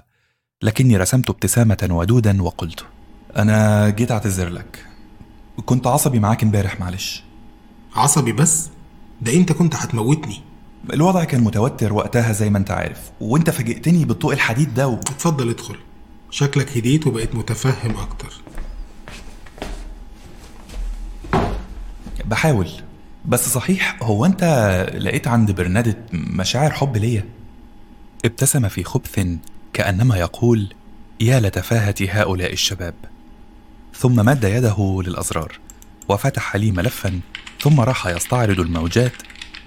لكني 0.61 0.97
رسمت 0.97 1.29
ابتسامة 1.29 1.87
ودودا 1.91 2.41
وقلت 2.43 2.85
أنا 3.37 3.89
جيت 3.89 4.11
أعتذر 4.11 4.49
لك. 4.49 4.85
كنت 5.65 5.87
عصبي 5.87 6.19
معاك 6.19 6.43
امبارح 6.43 6.79
معلش. 6.79 7.23
عصبي 7.95 8.31
بس؟ 8.31 8.69
ده 9.21 9.33
انت 9.33 9.51
كنت 9.51 9.75
هتموتني؟ 9.75 10.41
الوضع 10.93 11.23
كان 11.23 11.43
متوتر 11.43 11.93
وقتها 11.93 12.31
زي 12.31 12.49
ما 12.49 12.57
أنت 12.57 12.71
عارف 12.71 13.11
وأنت 13.21 13.49
فاجئتني 13.49 14.05
بالضوء 14.05 14.33
الحديد 14.33 14.73
ده 14.73 14.87
و... 14.87 14.93
اتفضل 14.93 15.49
ادخل. 15.49 15.75
شكلك 16.29 16.77
هديت 16.77 17.07
وبقيت 17.07 17.35
متفهم 17.35 17.97
أكتر. 17.97 18.33
بحاول 22.25 22.69
بس 23.25 23.49
صحيح 23.49 23.97
هو 24.01 24.25
أنت 24.25 24.43
لقيت 24.97 25.27
عند 25.27 25.51
برنادت 25.51 25.97
مشاعر 26.13 26.71
حب 26.71 26.97
ليا؟ 26.97 27.25
ابتسم 28.25 28.67
في 28.67 28.83
خبث 28.83 29.27
كأنما 29.73 30.17
يقول 30.17 30.67
يا 31.21 31.39
لتفاهة 31.39 31.95
هؤلاء 32.01 32.53
الشباب. 32.53 32.93
ثم 33.95 34.15
مد 34.15 34.43
يده 34.43 35.01
للأزرار 35.05 35.59
وفتح 36.09 36.55
لي 36.55 36.71
ملفا 36.71 37.19
ثم 37.61 37.79
راح 37.79 38.07
يستعرض 38.07 38.59
الموجات 38.59 39.13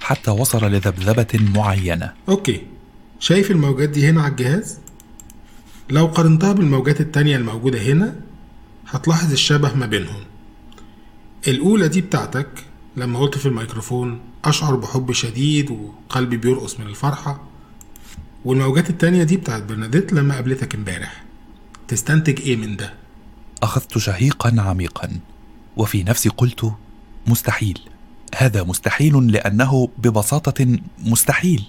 حتى 0.00 0.30
وصل 0.30 0.64
لذبذبة 0.64 1.26
معينة. 1.54 2.12
أوكي. 2.28 2.62
شايف 3.20 3.50
الموجات 3.50 3.88
دي 3.88 4.08
هنا 4.08 4.22
على 4.22 4.30
الجهاز؟ 4.30 4.78
لو 5.90 6.06
قارنتها 6.06 6.52
بالموجات 6.52 7.00
التانية 7.00 7.36
الموجودة 7.36 7.82
هنا 7.82 8.16
هتلاحظ 8.88 9.32
الشبه 9.32 9.74
ما 9.74 9.86
بينهم. 9.86 10.24
الأولى 11.48 11.88
دي 11.88 12.00
بتاعتك 12.00 12.48
لما 12.96 13.18
قلت 13.18 13.38
في 13.38 13.46
الميكروفون 13.46 14.20
أشعر 14.44 14.74
بحب 14.76 15.12
شديد 15.12 15.70
وقلبي 15.70 16.36
بيرقص 16.36 16.80
من 16.80 16.86
الفرحة. 16.86 17.55
والموجات 18.46 18.90
التانية 18.90 19.22
دي 19.22 19.36
بتاعت 19.36 19.62
برناديت 19.62 20.12
لما 20.12 20.34
قابلتك 20.34 20.74
امبارح. 20.74 21.24
تستنتج 21.88 22.40
إيه 22.40 22.56
من 22.56 22.76
ده؟ 22.76 22.94
أخذت 23.62 23.98
شهيقا 23.98 24.54
عميقا 24.58 25.10
وفي 25.76 26.02
نفسي 26.02 26.28
قلت 26.28 26.72
مستحيل. 27.26 27.80
هذا 28.36 28.62
مستحيل 28.62 29.32
لأنه 29.32 29.88
ببساطة 29.98 30.78
مستحيل. 30.98 31.64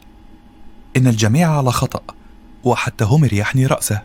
إن 0.97 1.07
الجميع 1.07 1.57
على 1.57 1.71
خطأ 1.71 2.01
وحتى 2.63 3.03
همر 3.03 3.33
يحني 3.33 3.65
رأسه. 3.65 4.01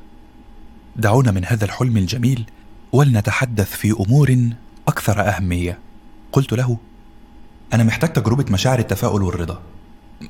دعونا 0.97 1.31
من 1.31 1.45
هذا 1.45 1.65
الحلم 1.65 1.97
الجميل 1.97 2.45
ولنتحدث 2.93 3.77
في 3.77 3.91
أمور 3.91 4.51
أكثر 4.89 5.21
أهمية. 5.29 5.79
قلت 6.33 6.53
له 6.53 6.79
أنا 7.73 7.85
محتاج 7.85 8.13
تجربة 8.13 8.45
مشاعر 8.51 8.79
التفاؤل 8.79 9.23
والرضا. 9.23 9.63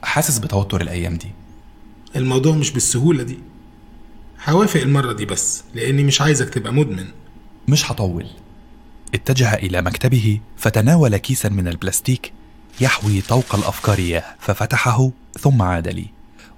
حاسس 0.02 0.38
بتوتر 0.38 0.80
الأيام 0.80 1.16
دي. 1.16 1.30
الموضوع 2.16 2.54
مش 2.54 2.70
بالسهولة 2.70 3.22
دي. 3.22 3.38
هوافق 4.48 4.80
المرة 4.80 5.12
دي 5.12 5.24
بس 5.24 5.64
لأني 5.74 6.04
مش 6.04 6.20
عايزك 6.20 6.48
تبقى 6.48 6.72
مدمن. 6.72 7.06
مش 7.68 7.92
هطول. 7.92 8.26
اتجه 9.14 9.54
إلى 9.54 9.82
مكتبه 9.82 10.40
فتناول 10.56 11.16
كيسا 11.16 11.48
من 11.48 11.68
البلاستيك 11.68 12.32
يحوي 12.80 13.20
طوق 13.20 13.54
الأفكار 13.54 13.98
اياه 13.98 14.24
ففتحه 14.40 15.10
ثم 15.40 15.62
عاد 15.62 15.88
لي. 15.88 16.06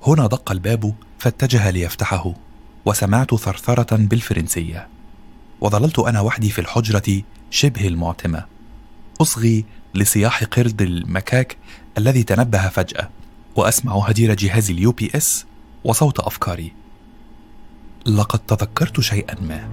هنا 0.07 0.27
دق 0.27 0.53
الباب 0.53 0.95
فاتجه 1.19 1.71
ليفتحه 1.71 2.35
وسمعت 2.85 3.35
ثرثرة 3.35 3.97
بالفرنسية. 3.97 4.89
وظللت 5.61 5.99
أنا 5.99 6.21
وحدي 6.21 6.51
في 6.51 6.61
الحجرة 6.61 7.23
شبه 7.51 7.89
المعتمة. 7.89 8.45
أصغي 9.21 9.65
لصياح 9.95 10.45
قرد 10.45 10.83
المكاك 10.83 11.57
الذي 11.99 12.23
تنبه 12.23 12.69
فجأة. 12.69 13.11
وأسمع 13.57 14.09
هدير 14.09 14.35
جهاز 14.35 14.71
ال 14.71 14.93
UPS 14.93 15.45
وصوت 15.85 16.21
أفكاري. 16.21 16.73
لقد 18.07 18.39
تذكرت 18.39 19.01
شيئا 19.01 19.41
ما. 19.41 19.69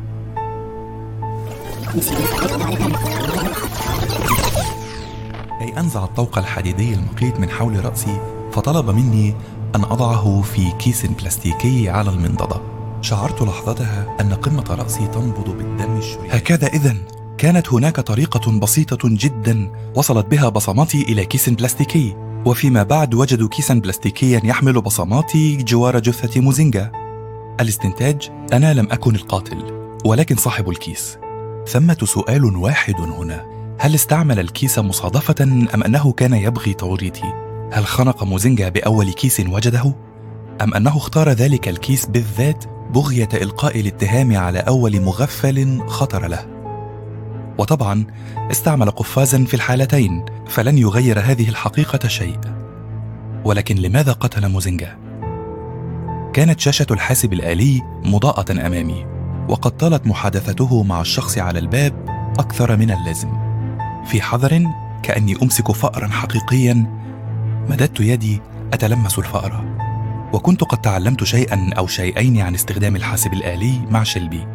كي 5.60 5.80
أنزع 5.80 6.04
الطوق 6.04 6.38
الحديدي 6.38 6.94
المقيت 6.94 7.40
من 7.40 7.50
حول 7.50 7.86
رأسي 7.86 8.22
فطلب 8.52 8.90
مني 8.90 9.36
أن 9.76 9.84
أضعه 9.84 10.42
في 10.42 10.72
كيس 10.72 11.06
بلاستيكي 11.06 11.90
على 11.90 12.10
المنضدة. 12.10 12.62
شعرت 13.02 13.42
لحظتها 13.42 14.18
أن 14.22 14.34
قمة 14.34 14.66
رأسي 14.70 15.08
تنبض 15.08 15.50
بالدم 15.58 15.98
الشريف 15.98 16.36
هكذا 16.36 16.68
إذا 16.68 16.98
كانت 17.38 17.74
هناك 17.74 18.00
طريقة 18.00 18.60
بسيطة 18.60 19.00
جدا 19.04 19.72
وصلت 19.96 20.26
بها 20.26 20.50
بصماتي 20.50 21.02
إلى 21.02 21.26
كيس 21.26 21.50
بلاستيكي. 21.50 22.31
وفيما 22.46 22.84
بعد 22.84 23.14
وجدوا 23.14 23.50
كيسا 23.50 23.74
بلاستيكيا 23.74 24.42
يحمل 24.44 24.82
بصماتي 24.82 25.58
جوار 25.58 26.00
جثة 26.00 26.42
موزينجا 26.42 26.92
الاستنتاج 27.62 28.30
أنا 28.54 28.74
لم 28.74 28.88
أكن 28.92 29.16
القاتل 29.16 29.64
ولكن 30.06 30.36
صاحب 30.36 30.70
الكيس 30.70 31.18
ثمة 31.68 31.98
سؤال 32.04 32.58
واحد 32.58 32.96
هنا 32.96 33.46
هل 33.80 33.96
استعمل 33.96 34.40
الكيس 34.40 34.80
مصادفة 34.80 35.44
أم 35.44 35.84
أنه 35.84 36.12
كان 36.12 36.34
يبغي 36.34 36.74
توريطي؟ 36.74 37.34
هل 37.72 37.86
خنق 37.86 38.24
موزينجا 38.24 38.70
بأول 38.70 39.12
كيس 39.12 39.40
وجده؟ 39.40 39.96
أم 40.62 40.74
أنه 40.74 40.98
اختار 40.98 41.30
ذلك 41.30 41.68
الكيس 41.70 42.06
بالذات 42.06 42.64
بغية 42.94 43.30
إلقاء 43.34 43.80
الاتهام 43.80 44.38
على 44.38 44.60
أول 44.60 45.02
مغفل 45.02 45.82
خطر 45.88 46.28
له؟ 46.28 46.61
وطبعا 47.58 48.06
استعمل 48.52 48.92
قفازا 48.92 49.44
في 49.46 49.54
الحالتين 49.54 50.26
فلن 50.48 50.78
يغير 50.78 51.20
هذه 51.20 51.50
الحقيقة 51.50 52.08
شيء. 52.08 52.40
ولكن 53.46 53.76
لماذا 53.76 54.12
قتل 54.12 54.50
موزينجا؟ 54.50 54.98
كانت 56.34 56.60
شاشة 56.60 56.86
الحاسب 56.92 57.34
الآلي 57.34 57.82
مضاءة 58.06 58.52
أمامي 58.52 59.06
وقد 59.50 59.72
طالت 59.72 60.08
محادثته 60.08 60.84
مع 60.84 61.02
الشخص 61.02 61.38
على 61.38 61.60
الباب 61.60 62.06
أكثر 62.40 62.78
من 62.78 62.92
اللازم. 62.92 63.30
في 64.06 64.22
حذر 64.22 64.64
كأني 65.04 65.38
أمسك 65.44 65.72
فأرا 65.72 66.08
حقيقيا 66.08 67.02
مددت 67.70 68.00
يدي 68.00 68.42
أتلمس 68.74 69.20
الفأرة. 69.20 69.78
وكنت 70.34 70.64
قد 70.64 70.82
تعلمت 70.82 71.24
شيئا 71.24 71.70
أو 71.78 71.88
شيئين 71.88 72.42
عن 72.42 72.54
استخدام 72.54 72.96
الحاسب 72.96 73.34
الآلي 73.34 73.82
مع 73.90 74.04
شلبي 74.04 74.48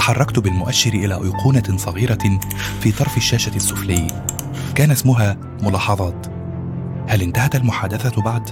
تحركت 0.00 0.38
بالمؤشر 0.38 0.90
إلى 0.90 1.14
أيقونة 1.14 1.76
صغيرة 1.76 2.40
في 2.80 2.92
طرف 2.92 3.16
الشاشة 3.16 3.56
السفلي. 3.56 4.06
كان 4.74 4.90
اسمها 4.90 5.36
ملاحظات. 5.62 6.26
هل 7.08 7.22
انتهت 7.22 7.54
المحادثة 7.54 8.22
بعد؟ 8.22 8.50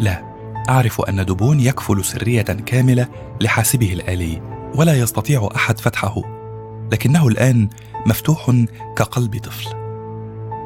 لا. 0.00 0.24
أعرف 0.68 1.00
أن 1.00 1.24
دبون 1.24 1.60
يكفل 1.60 2.04
سرية 2.04 2.42
كاملة 2.42 3.08
لحاسبه 3.40 3.92
الآلي 3.92 4.42
ولا 4.74 4.94
يستطيع 4.94 5.48
أحد 5.56 5.80
فتحه. 5.80 6.22
لكنه 6.92 7.28
الآن 7.28 7.68
مفتوح 8.06 8.50
كقلب 8.96 9.38
طفل. 9.38 9.68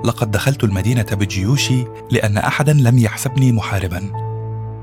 لقد 0.04 0.30
دخلت 0.30 0.64
المدينة 0.64 1.06
بجيوشي 1.12 1.84
لأن 2.10 2.38
أحدا 2.38 2.72
لم 2.72 2.98
يحسبني 2.98 3.52
محاربا. 3.52 4.10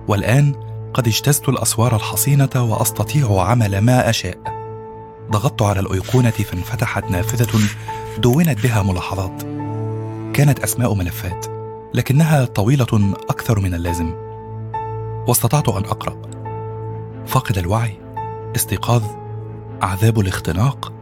والآن 0.08 0.56
قد 0.94 1.08
اجتزت 1.08 1.50
الأسوار 1.50 1.96
الحصينة 1.96 2.50
وأستطيع 2.56 3.42
عمل 3.42 3.78
ما 3.78 4.10
أشاء. 4.10 4.65
ضغطت 5.31 5.61
على 5.61 5.80
الأيقونة 5.80 6.30
فانفتحت 6.30 7.03
نافذة 7.03 7.60
دونت 8.18 8.64
بها 8.64 8.84
ملاحظات. 8.84 9.43
كانت 10.34 10.60
أسماء 10.60 10.93
ملفات 10.93 11.45
لكنها 11.93 12.45
طويلة 12.45 13.14
أكثر 13.30 13.60
من 13.60 13.73
اللازم. 13.73 14.14
واستطعت 15.27 15.69
أن 15.69 15.85
أقرأ. 15.85 16.22
فاقد 17.26 17.57
الوعي 17.57 17.99
استيقاظ 18.56 19.03
عذاب 19.81 20.19
الاختناق 20.19 20.93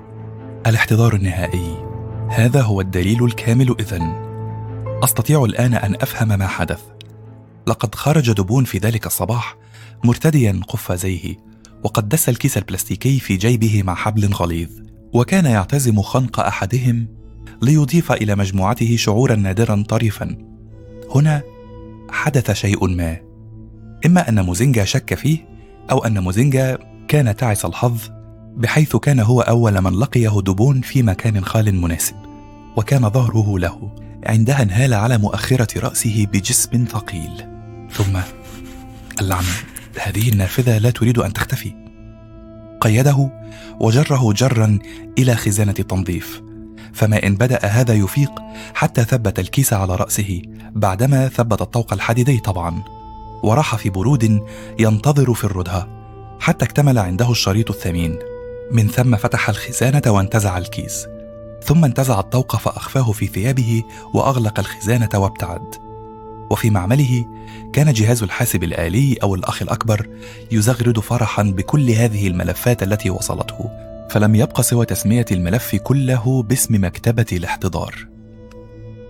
الاحتضار 0.67 1.13
النهائي. 1.13 1.85
هذا 2.29 2.61
هو 2.61 2.81
الدليل 2.81 3.25
الكامل 3.25 3.75
إذن. 3.79 4.23
أستطيع 5.03 5.43
الآن 5.43 5.73
أن 5.73 5.95
أفهم 5.95 6.27
ما 6.27 6.47
حدث. 6.47 6.81
لقد 7.67 7.95
خرج 7.95 8.31
دبون 8.31 8.63
في 8.63 8.77
ذلك 8.77 9.05
الصباح 9.05 9.55
مرتديا 10.03 10.61
قفازيه. 10.67 11.52
وقد 11.83 12.09
دس 12.09 12.29
الكيس 12.29 12.57
البلاستيكي 12.57 13.19
في 13.19 13.37
جيبه 13.37 13.83
مع 13.83 13.95
حبل 13.95 14.33
غليظ 14.33 14.69
وكان 15.13 15.45
يعتزم 15.45 16.01
خنق 16.01 16.39
أحدهم 16.39 17.07
ليضيف 17.61 18.11
إلى 18.11 18.35
مجموعته 18.35 18.95
شعورا 18.95 19.35
نادرا 19.35 19.83
طريفا. 19.89 20.37
هنا 21.15 21.41
حدث 22.09 22.51
شيء 22.51 22.87
ما. 22.87 23.17
إما 24.05 24.29
أن 24.29 24.45
موزينجا 24.45 24.85
شك 24.85 25.13
فيه 25.13 25.37
أو 25.91 26.05
أن 26.05 26.19
موزينجا 26.19 26.77
كان 27.07 27.35
تعس 27.35 27.65
الحظ 27.65 27.99
بحيث 28.57 28.95
كان 28.95 29.19
هو 29.19 29.41
أول 29.41 29.81
من 29.81 29.99
لقيه 29.99 30.41
دبون 30.41 30.81
في 30.81 31.03
مكان 31.03 31.45
خال 31.45 31.75
مناسب 31.75 32.15
وكان 32.77 33.09
ظهره 33.09 33.59
له 33.59 33.95
عندها 34.25 34.61
انهال 34.63 34.93
على 34.93 35.17
مؤخرة 35.17 35.79
رأسه 35.79 36.27
بجسم 36.31 36.85
ثقيل. 36.85 37.45
ثم 37.91 38.19
اللعنة. 39.21 39.72
هذه 39.99 40.29
النافذة 40.29 40.77
لا 40.77 40.89
تريد 40.89 41.17
أن 41.17 41.33
تختفي. 41.33 41.73
قيده 42.81 43.29
وجره 43.79 44.33
جرا 44.33 44.79
إلى 45.17 45.35
خزانة 45.35 45.75
التنظيف 45.79 46.41
فما 46.93 47.27
إن 47.27 47.35
بدأ 47.35 47.65
هذا 47.65 47.93
يفيق 47.93 48.31
حتى 48.73 49.03
ثبت 49.03 49.39
الكيس 49.39 49.73
على 49.73 49.95
رأسه 49.95 50.41
بعدما 50.71 51.27
ثبت 51.27 51.61
الطوق 51.61 51.93
الحديدي 51.93 52.39
طبعا 52.39 52.83
وراح 53.43 53.75
في 53.75 53.89
برود 53.89 54.43
ينتظر 54.79 55.33
في 55.33 55.43
الردهة 55.43 55.87
حتى 56.39 56.65
اكتمل 56.65 56.97
عنده 56.97 57.31
الشريط 57.31 57.71
الثمين. 57.71 58.19
من 58.71 58.87
ثم 58.87 59.15
فتح 59.15 59.49
الخزانة 59.49 60.01
وانتزع 60.07 60.57
الكيس 60.57 61.07
ثم 61.63 61.85
انتزع 61.85 62.19
الطوق 62.19 62.55
فأخفاه 62.55 63.11
في 63.11 63.27
ثيابه 63.27 63.83
وأغلق 64.13 64.59
الخزانة 64.59 65.09
وابتعد. 65.13 65.92
وفي 66.53 66.69
معمله 66.69 67.25
كان 67.73 67.93
جهاز 67.93 68.23
الحاسب 68.23 68.63
الآلي 68.63 69.17
أو 69.23 69.35
الأخ 69.35 69.61
الأكبر 69.61 70.07
يزغرد 70.51 70.99
فرحا 70.99 71.43
بكل 71.43 71.89
هذه 71.89 72.27
الملفات 72.27 72.83
التي 72.83 73.09
وصلته 73.09 73.69
فلم 74.09 74.35
يبق 74.35 74.61
سوى 74.61 74.85
تسمية 74.85 75.25
الملف 75.31 75.75
كله 75.75 76.43
باسم 76.43 76.85
مكتبة 76.85 77.25
الاحتضار. 77.31 78.07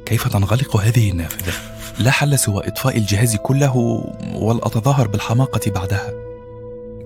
كيف 0.06 0.28
تنغلق 0.28 0.78
هذه 0.78 1.12
النافذة؟ 1.12 1.54
لا 2.00 2.12
حل 2.12 2.40
سوى 2.40 2.68
إطفاء 2.68 2.98
الجهاز 2.98 3.36
كله 3.36 3.78
والأتظاهر 4.36 5.08
بالحماقة 5.08 5.72
بعدها. 5.72 6.12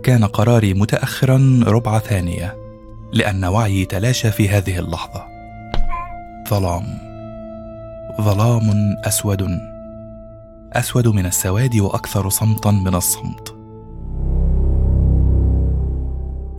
كان 0.03 0.25
قراري 0.25 0.73
متأخرا 0.73 1.63
ربع 1.67 1.99
ثانية 1.99 2.57
لأن 3.13 3.45
وعيي 3.45 3.85
تلاشى 3.85 4.31
في 4.31 4.49
هذه 4.49 4.79
اللحظة. 4.79 5.25
ظلام. 6.49 6.83
ظلام 8.21 8.95
أسود. 9.03 9.76
أسود 10.73 11.07
من 11.07 11.25
السواد 11.25 11.75
وأكثر 11.75 12.29
صمتا 12.29 12.71
من 12.71 12.95
الصمت. 12.95 13.57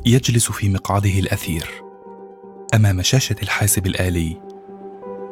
يجلس 0.06 0.52
في 0.52 0.68
مقعده 0.68 1.18
الأثير. 1.18 1.70
أمام 2.74 3.02
شاشة 3.02 3.36
الحاسب 3.42 3.86
الآلي. 3.86 4.40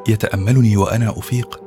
يتأملني 0.09 0.77
وأنا 0.77 1.11
أفيق 1.11 1.61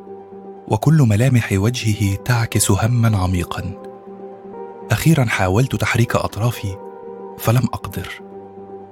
وكل 0.67 0.97
ملامح 1.01 1.49
وجهه 1.53 2.15
تعكس 2.15 2.71
هما 2.71 3.17
عميقا. 3.17 3.73
أخيرا 4.91 5.25
حاولت 5.25 5.75
تحريك 5.75 6.15
أطرافي 6.15 6.75
فلم 7.37 7.63
أقدر. 7.73 8.21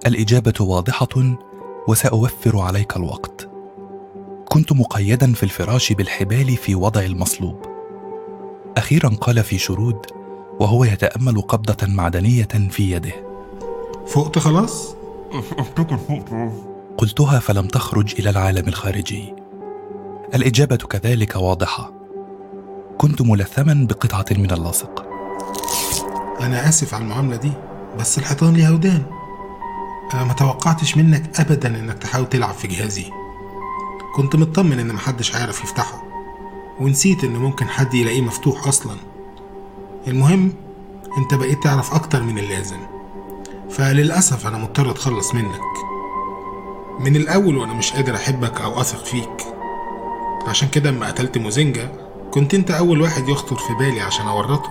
الإجابة 0.07 0.53
واضحة 0.59 1.37
وسأوفر 1.87 2.59
عليك 2.59 2.97
الوقت. 2.97 3.49
كنت 4.49 4.73
مقيدا 4.73 5.33
في 5.33 5.43
الفراش 5.43 5.93
بالحبال 5.93 6.57
في 6.57 6.75
وضع 6.75 7.01
المصلوب. 7.01 7.66
أخيرا 8.77 9.09
قال 9.09 9.43
في 9.43 9.57
شرود 9.57 10.05
وهو 10.59 10.83
يتأمل 10.83 11.41
قبضة 11.41 11.87
معدنية 11.87 12.47
في 12.69 12.91
يده. 12.91 13.13
فقت 14.07 14.39
خلاص؟ 14.39 14.95
قلتها 16.97 17.39
فلم 17.39 17.67
تخرج 17.67 18.15
إلى 18.19 18.29
العالم 18.29 18.67
الخارجي. 18.67 19.33
الإجابة 20.35 20.75
كذلك 20.75 21.35
واضحة. 21.35 21.93
كنت 22.97 23.21
ملثما 23.21 23.87
بقطعة 23.89 24.25
من 24.31 24.51
اللاصق. 24.51 25.05
أنا 26.41 26.69
آسف 26.69 26.93
على 26.93 27.03
المعاملة 27.03 27.35
دي 27.35 27.51
بس 27.99 28.17
الحيطان 28.17 28.53
ليها 28.53 28.71
ودان. 28.71 29.03
أنا 30.13 30.23
ما 30.23 30.33
توقعتش 30.33 30.97
منك 30.97 31.39
ابدا 31.39 31.79
إنك 31.79 31.97
تحاول 31.97 32.29
تلعب 32.29 32.53
في 32.53 32.67
جهازي. 32.67 33.05
كنت 34.15 34.35
مطمن 34.35 34.79
إن 34.79 34.93
محدش 34.93 35.35
هيعرف 35.35 35.63
يفتحه. 35.63 36.06
ونسيت 36.79 37.23
إن 37.23 37.35
ممكن 37.35 37.67
حد 37.67 37.93
يلاقيه 37.93 38.21
مفتوح 38.21 38.67
أصلا. 38.67 38.95
المهم 40.07 40.53
أنت 41.17 41.33
بقيت 41.35 41.63
تعرف 41.63 41.93
أكتر 41.93 42.23
من 42.23 42.37
اللازم. 42.37 42.79
فللأسف 43.69 44.47
أنا 44.47 44.57
مضطر 44.57 44.91
أتخلص 44.91 45.35
منك. 45.35 45.61
من 46.99 47.15
الأول 47.15 47.57
وأنا 47.57 47.73
مش 47.73 47.93
قادر 47.93 48.15
أحبك 48.15 48.61
أو 48.61 48.81
أثق 48.81 49.05
فيك. 49.05 49.43
عشان 50.47 50.69
كده 50.69 50.89
اما 50.89 51.07
قتلت 51.07 51.37
موزينجا 51.37 51.91
كنت 52.31 52.53
أنت 52.53 52.71
أول 52.71 53.01
واحد 53.01 53.29
يخطر 53.29 53.55
في 53.55 53.73
بالي 53.73 54.01
عشان 54.01 54.27
أورطه. 54.27 54.69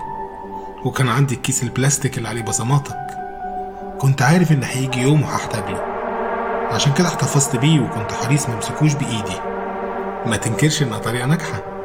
وكان 0.85 1.09
عندي 1.09 1.35
الكيس 1.35 1.63
البلاستيك 1.63 2.19
اللي 2.19 2.29
عليه 2.29 2.43
بصماتك. 2.43 2.97
كنت 3.99 4.23
عارف 4.23 4.53
إن 4.53 4.63
هيجي 4.63 5.01
يوم 5.03 5.23
وهحتاج 5.23 5.71
له 5.71 5.83
عشان 6.71 6.93
كده 6.93 7.09
احتفظت 7.09 7.57
بيه 7.57 7.81
وكنت 7.81 8.13
حريص 8.13 8.49
ممسكوش 8.49 8.95
بإيدي. 8.95 9.41
ما 10.27 10.37
تنكرش 10.37 10.83
إنها 10.83 10.99
طريقة 10.99 11.27
ناجحة. 11.27 11.76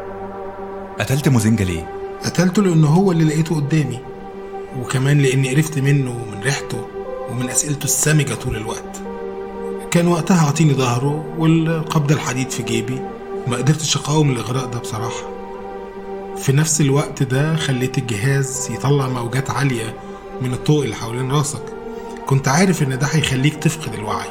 قتلت 1.01 1.29
موزينجا 1.29 1.65
ليه؟ 1.65 1.89
قتلته 2.25 2.63
لأنه 2.63 2.87
هو 2.87 3.11
اللي 3.11 3.23
لقيته 3.23 3.55
قدامي. 3.55 3.99
وكمان 4.79 5.17
لأني 5.21 5.55
قرفت 5.55 5.79
منه 5.79 6.11
ومن 6.11 6.43
ريحته 6.43 6.85
ومن 7.29 7.49
أسئلته 7.49 7.83
السامجة 7.83 8.33
طول 8.33 8.55
الوقت. 8.55 9.01
كان 9.91 10.07
وقتها 10.07 10.45
عاطيني 10.45 10.73
ظهره 10.73 11.25
والقبضه 11.37 12.15
الحديد 12.15 12.49
في 12.49 12.63
جيبي. 12.63 13.01
ما 13.47 13.57
قدرتش 13.57 13.97
أقاوم 13.97 14.29
الإغراء 14.31 14.65
ده 14.65 14.79
بصراحة. 14.79 15.29
في 16.37 16.51
نفس 16.51 16.81
الوقت 16.81 17.23
ده 17.23 17.55
خليت 17.55 17.97
الجهاز 17.97 18.69
يطلع 18.71 19.07
موجات 19.07 19.49
عالية 19.49 19.95
من 20.41 20.53
الضوء 20.53 20.83
اللي 20.85 20.95
حوالين 20.95 21.31
راسك. 21.31 21.63
كنت 22.25 22.47
عارف 22.47 22.83
إن 22.83 22.99
ده 22.99 23.07
هيخليك 23.07 23.55
تفقد 23.55 23.93
الوعي. 23.93 24.29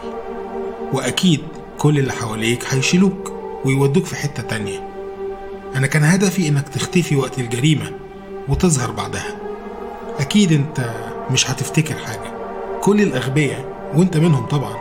وأكيد 0.92 1.40
كل 1.78 1.98
اللي 1.98 2.12
حواليك 2.12 2.64
هيشيلوك 2.74 3.32
ويودوك 3.64 4.04
في 4.04 4.16
حتة 4.16 4.42
تانية. 4.42 4.89
أنا 5.76 5.86
كان 5.86 6.04
هدفي 6.04 6.48
إنك 6.48 6.68
تختفي 6.68 7.16
وقت 7.16 7.38
الجريمة 7.38 7.92
وتظهر 8.48 8.90
بعدها. 8.90 9.36
أكيد 10.18 10.52
أنت 10.52 10.94
مش 11.30 11.50
هتفتكر 11.50 11.94
حاجة. 11.94 12.32
كل 12.82 13.00
الأغبياء 13.00 13.64
وأنت 13.94 14.16
منهم 14.16 14.46
طبعا. 14.46 14.76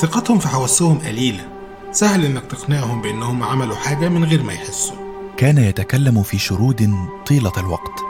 ثقتهم 0.00 0.38
في 0.38 0.48
حواسهم 0.48 0.98
قليلة. 0.98 1.48
سهل 1.92 2.24
إنك 2.24 2.42
تقنعهم 2.46 3.02
بإنهم 3.02 3.42
عملوا 3.42 3.76
حاجة 3.76 4.08
من 4.08 4.24
غير 4.24 4.42
ما 4.42 4.52
يحسوا. 4.52 4.96
كان 5.36 5.58
يتكلم 5.58 6.22
في 6.22 6.38
شرود 6.38 6.94
طيلة 7.26 7.52
الوقت 7.58 8.00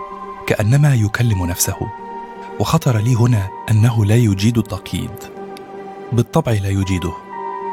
كأنما 0.47 0.95
يكلم 0.95 1.47
نفسه. 1.47 1.77
وخطر 2.61 2.99
لي 2.99 3.15
هنا 3.15 3.49
أنه 3.71 4.05
لا 4.05 4.17
يجيد 4.17 4.59
التقييد. 4.59 5.11
بالطبع 6.13 6.53
لا 6.53 6.69
يجيده. 6.69 7.13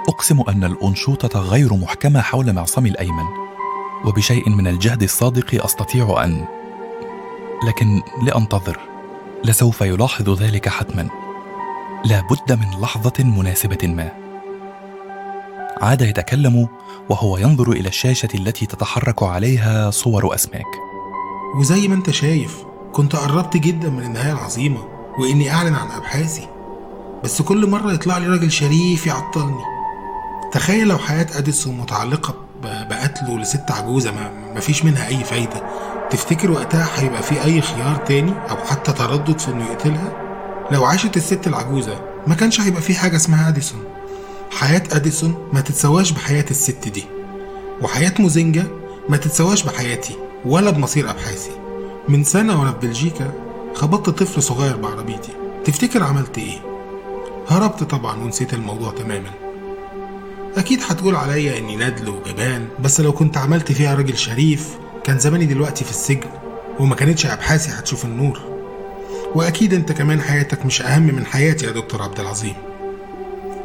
أقسم 0.10 0.42
أن 0.42 0.64
الانشوطه 0.64 1.40
غير 1.40 1.74
محكمة 1.74 2.22
حول 2.22 2.54
معصمي 2.54 2.90
الأيمن. 2.90 3.45
وبشيء 4.06 4.50
من 4.50 4.68
الجهد 4.68 5.04
الصادق 5.04 5.66
أستطيع 5.66 6.24
أن 6.24 6.46
لكن 7.68 8.02
لأنتظر 8.22 8.80
لسوف 9.44 9.82
يلاحظ 9.82 10.30
ذلك 10.30 10.70
حتما. 10.70 11.10
لا 12.06 12.22
بد 12.32 12.60
من 12.60 12.82
لحظة 12.82 13.24
مناسبة 13.24 13.78
ما. 13.84 14.12
عاد 15.82 16.02
يتكلم 16.02 16.68
وهو 17.10 17.38
ينظر 17.38 17.72
إلى 17.72 17.88
الشاشة 17.88 18.30
التي 18.36 18.66
تتحرك 18.66 19.24
عليها 19.24 19.92
صور 19.92 20.36
أسماك. 20.36 20.66
وزي 21.56 21.88
ما 21.88 21.96
أنت 21.96 22.10
شايف 22.10 22.64
كنت 22.94 23.16
قربت 23.16 23.58
جدا 23.58 23.90
من 23.90 24.04
النهاية 24.04 24.34
العظيمة 24.34 24.86
وإني 25.20 25.52
أعلن 25.54 25.76
عن 25.76 25.92
أبحاثي. 25.92 26.48
بس 27.24 27.42
كل 27.42 27.70
مرة 27.70 27.94
يطلع 27.94 28.18
لي 28.18 28.28
راجل 28.28 28.52
شريف 28.52 29.08
يعطلني. 29.08 29.64
تخيل 30.52 30.88
لو 30.88 30.98
حياة 30.98 31.28
أديسون 31.38 31.78
متعلقة 31.78 32.32
ب- 32.32 32.45
بقتله 32.66 33.40
لست 33.40 33.72
عجوزة 33.72 34.12
ما 34.12 34.32
مفيش 34.56 34.86
منها 34.86 35.08
أي 35.08 35.24
فايدة. 35.24 35.64
تفتكر 36.10 36.52
وقتها 36.52 36.88
هيبقى 36.96 37.24
في 37.24 37.44
أي 37.44 37.62
خيار 37.62 37.96
تاني 37.96 38.34
أو 38.50 38.56
حتى 38.58 38.92
تردد 38.94 39.40
في 39.40 39.52
إنه 39.52 39.66
يقتلها؟ 39.66 40.12
لو 40.72 40.86
عاشت 40.86 41.18
الست 41.18 41.48
العجوزة 41.48 42.02
ما 42.28 42.36
كانش 42.36 42.62
هيبقى 42.62 42.82
في 42.82 42.96
حاجة 42.96 43.16
اسمها 43.16 43.50
أديسون. 43.50 43.84
حياة 44.52 44.84
أديسون 44.92 45.50
ما 45.54 45.62
تتسواش 45.62 46.12
بحياة 46.12 46.46
الست 46.52 46.88
دي 46.88 47.04
وحياة 47.82 48.14
موزينجا 48.20 48.68
ما 49.10 49.18
تتسواش 49.18 49.64
بحياتي 49.64 50.16
ولا 50.46 50.72
بمصير 50.72 51.10
أبحاثي. 51.10 51.52
من 52.10 52.24
سنة 52.24 52.60
وأنا 52.60 52.72
في 52.72 52.88
بلجيكا 52.88 53.32
خبطت 53.74 54.10
طفل 54.10 54.44
صغير 54.44 54.78
بعربيتي. 54.78 55.32
تفتكر 55.66 56.04
عملت 56.04 56.38
إيه؟ 56.38 56.60
هربت 57.50 57.84
طبعا 57.84 58.16
ونسيت 58.24 58.54
الموضوع 58.54 58.92
تماما. 58.92 59.30
أكيد 60.58 60.80
هتقول 60.90 61.16
عليا 61.16 61.58
إني 61.58 61.76
ندل 61.76 62.10
وجبان 62.10 62.68
بس 62.80 63.02
لو 63.02 63.14
كنت 63.14 63.38
عملت 63.38 63.72
فيها 63.72 63.96
راجل 63.96 64.18
شريف 64.18 64.70
كان 65.04 65.20
زماني 65.20 65.46
دلوقتي 65.46 65.84
في 65.84 65.90
السجن 65.92 66.30
وما 66.80 66.96
كانتش 66.96 67.26
أبحاثي 67.26 67.72
هتشوف 67.72 68.06
النور. 68.06 68.40
وأكيد 69.36 69.74
أنت 69.74 69.92
كمان 69.92 70.22
حياتك 70.22 70.66
مش 70.66 70.82
أهم 70.82 71.04
من 71.04 71.26
حياتي 71.26 71.66
يا 71.66 71.72
دكتور 71.72 72.02
عبد 72.02 72.20
العظيم. 72.20 72.54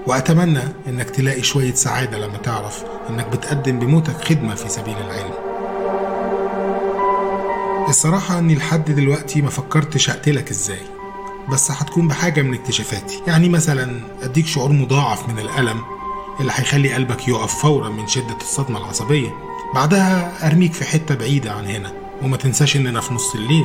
وأتمنى 0.07 0.61
إنك 0.89 1.11
تلاقي 1.11 1.43
شوية 1.43 1.75
سعادة 1.75 2.19
لما 2.19 2.37
تعرف 2.37 2.85
إنك 3.11 3.27
بتقدم 3.27 3.79
بموتك 3.79 4.25
خدمة 4.25 4.55
في 4.55 4.69
سبيل 4.69 4.97
العلم. 4.97 5.35
الصراحة 7.89 8.39
إني 8.39 8.55
لحد 8.55 8.91
دلوقتي 8.91 9.43
ما 9.43 9.51
فكرتش 9.51 10.11
أقتلك 10.11 10.51
إزاي 10.51 10.83
بس 11.49 11.71
هتكون 11.71 12.09
بحاجة 12.09 12.43
من 12.43 12.55
اكتشافاتي. 12.55 13.23
يعني 13.27 13.49
مثلا 13.49 14.01
أديك 14.23 14.47
شعور 14.47 14.73
مضاعف 14.73 15.29
من 15.29 15.39
الألم 15.39 15.81
اللي 16.41 16.53
هيخلي 16.55 16.93
قلبك 16.95 17.29
يقف 17.29 17.55
فورا 17.55 17.89
من 17.89 18.07
شدة 18.09 18.37
الصدمة 18.41 18.79
العصبية. 18.79 19.31
بعدها 19.75 20.47
أرميك 20.47 20.73
في 20.73 20.85
حتة 20.85 21.15
بعيدة 21.15 21.53
عن 21.53 21.67
هنا 21.67 21.93
وما 22.23 22.37
تنساش 22.37 22.77
إننا 22.77 23.01
في 23.01 23.15
نص 23.15 23.35
الليل. 23.35 23.65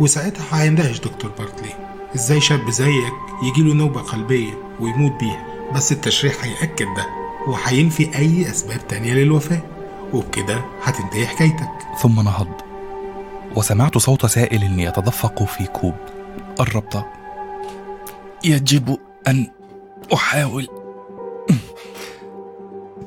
وساعتها 0.00 0.62
هيندهش 0.62 0.98
دكتور 1.00 1.30
بارتلي 1.38 1.72
إزاي 2.14 2.40
شاب 2.40 2.70
زيك 2.70 3.12
يجيله 3.42 3.74
نوبة 3.74 4.00
قلبية 4.00 4.52
ويموت 4.80 5.12
بيها؟ 5.20 5.44
بس 5.74 5.92
التشريح 5.92 6.44
هيأكد 6.44 6.86
ده 6.96 7.06
وهينفي 7.46 8.18
أي 8.18 8.50
أسباب 8.50 8.88
تانية 8.88 9.14
للوفاة. 9.14 9.60
وبكده 10.12 10.64
هتنتهي 10.82 11.26
حكايتك. 11.26 11.68
ثم 12.02 12.20
نهض. 12.20 12.48
وسمعت 13.56 13.98
صوت 13.98 14.26
سائل 14.26 14.80
يتدفق 14.80 15.44
في 15.44 15.66
كوب. 15.66 15.94
قربت 16.56 17.04
يجب 18.44 18.98
أن 19.28 19.46
أحاول 20.14 20.68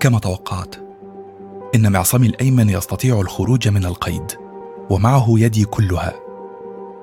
كما 0.02 0.20
توقعت. 0.20 0.76
إن 1.76 1.92
معصمي 1.92 2.28
الأيمن 2.28 2.70
يستطيع 2.70 3.22
الخروج 3.22 3.68
من 3.68 3.86
القيد 3.86 4.32
ومعه 4.90 5.26
يدي 5.30 5.66
كلها. 5.66 6.14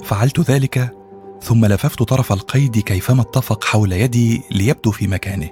فعلت 0.05 0.41
ذلك 0.41 0.97
ثم 1.43 1.67
لففت 1.67 2.03
طرف 2.03 2.33
القيد 2.33 2.79
كيفما 2.79 3.23
اتفق 3.23 3.65
حول 3.65 3.93
يدي 3.93 4.43
ليبدو 4.51 4.91
في 4.91 5.07
مكانه. 5.07 5.51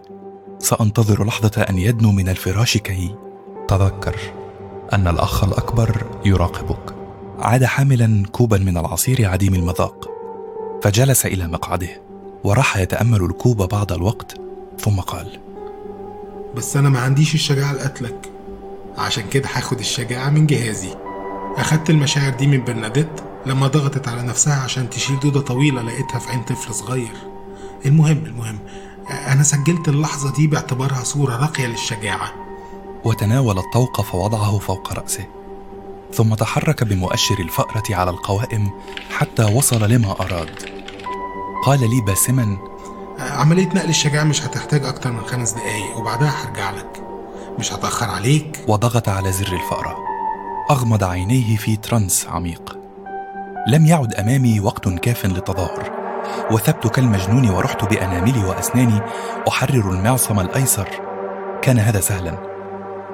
سأنتظر 0.58 1.24
لحظة 1.24 1.62
أن 1.62 1.78
يدنو 1.78 2.12
من 2.12 2.28
الفراش 2.28 2.76
كي 2.76 3.14
تذكر 3.68 4.16
أن 4.92 5.08
الأخ 5.08 5.44
الأكبر 5.44 6.06
يراقبك. 6.24 6.94
عاد 7.38 7.64
حاملا 7.64 8.22
كوبا 8.32 8.58
من 8.58 8.78
العصير 8.78 9.28
عديم 9.28 9.54
المذاق 9.54 10.10
فجلس 10.82 11.26
إلى 11.26 11.46
مقعده 11.46 12.02
وراح 12.44 12.76
يتأمل 12.76 13.22
الكوب 13.24 13.62
بعض 13.62 13.92
الوقت 13.92 14.40
ثم 14.78 15.00
قال 15.00 15.45
بس 16.56 16.76
أنا 16.76 16.88
ما 16.88 17.00
عنديش 17.00 17.34
الشجاعة 17.34 17.72
لقتلك. 17.72 18.30
عشان 18.98 19.28
كده 19.28 19.48
هاخد 19.54 19.78
الشجاعة 19.78 20.30
من 20.30 20.46
جهازي. 20.46 20.94
أخدت 21.56 21.90
المشاعر 21.90 22.30
دي 22.34 22.46
من 22.46 22.64
برناديت 22.64 23.08
لما 23.46 23.66
ضغطت 23.66 24.08
على 24.08 24.22
نفسها 24.22 24.62
عشان 24.62 24.90
تشيل 24.90 25.20
دودة 25.20 25.40
طويلة 25.40 25.82
لقيتها 25.82 26.18
في 26.18 26.30
عين 26.30 26.42
طفل 26.42 26.74
صغير. 26.74 27.12
المهم 27.86 28.24
المهم 28.26 28.58
أنا 29.10 29.42
سجلت 29.42 29.88
اللحظة 29.88 30.32
دي 30.32 30.46
باعتبارها 30.46 31.04
صورة 31.04 31.36
راقية 31.36 31.66
للشجاعة. 31.66 32.32
وتناول 33.04 33.58
الطوق 33.58 34.00
فوضعه 34.00 34.58
فوق 34.58 34.92
رأسه 34.92 35.24
ثم 36.14 36.34
تحرك 36.34 36.84
بمؤشر 36.84 37.38
الفأرة 37.38 37.84
على 37.90 38.10
القوائم 38.10 38.70
حتى 39.10 39.44
وصل 39.44 39.90
لما 39.90 40.10
أراد. 40.20 40.62
قال 41.64 41.80
لي 41.80 42.00
باسما 42.00 42.58
عملية 43.18 43.66
نقل 43.66 43.88
الشجاعة 43.88 44.24
مش 44.24 44.42
هتحتاج 44.42 44.84
أكتر 44.84 45.12
من 45.12 45.20
خمس 45.20 45.52
دقايق 45.52 45.96
وبعدها 45.98 46.28
هرجع 46.28 46.70
لك. 46.70 47.02
مش 47.58 47.72
هتأخر 47.72 48.10
عليك. 48.10 48.64
وضغط 48.68 49.08
على 49.08 49.32
زر 49.32 49.52
الفأرة 49.52 49.96
أغمض 50.70 51.04
عينيه 51.04 51.56
في 51.56 51.76
ترانس 51.76 52.26
عميق. 52.28 52.78
لم 53.68 53.86
يعد 53.86 54.14
أمامي 54.14 54.60
وقت 54.60 54.88
كاف 54.88 55.26
للتظاهر 55.26 55.90
وثبت 56.50 56.86
كالمجنون 56.86 57.50
ورحت 57.50 57.84
بأناملي 57.84 58.44
وأسناني. 58.44 59.00
أحرر 59.48 59.90
المعصم 59.90 60.40
الأيسر. 60.40 60.88
كان 61.62 61.78
هذا 61.78 62.00
سهلا. 62.00 62.38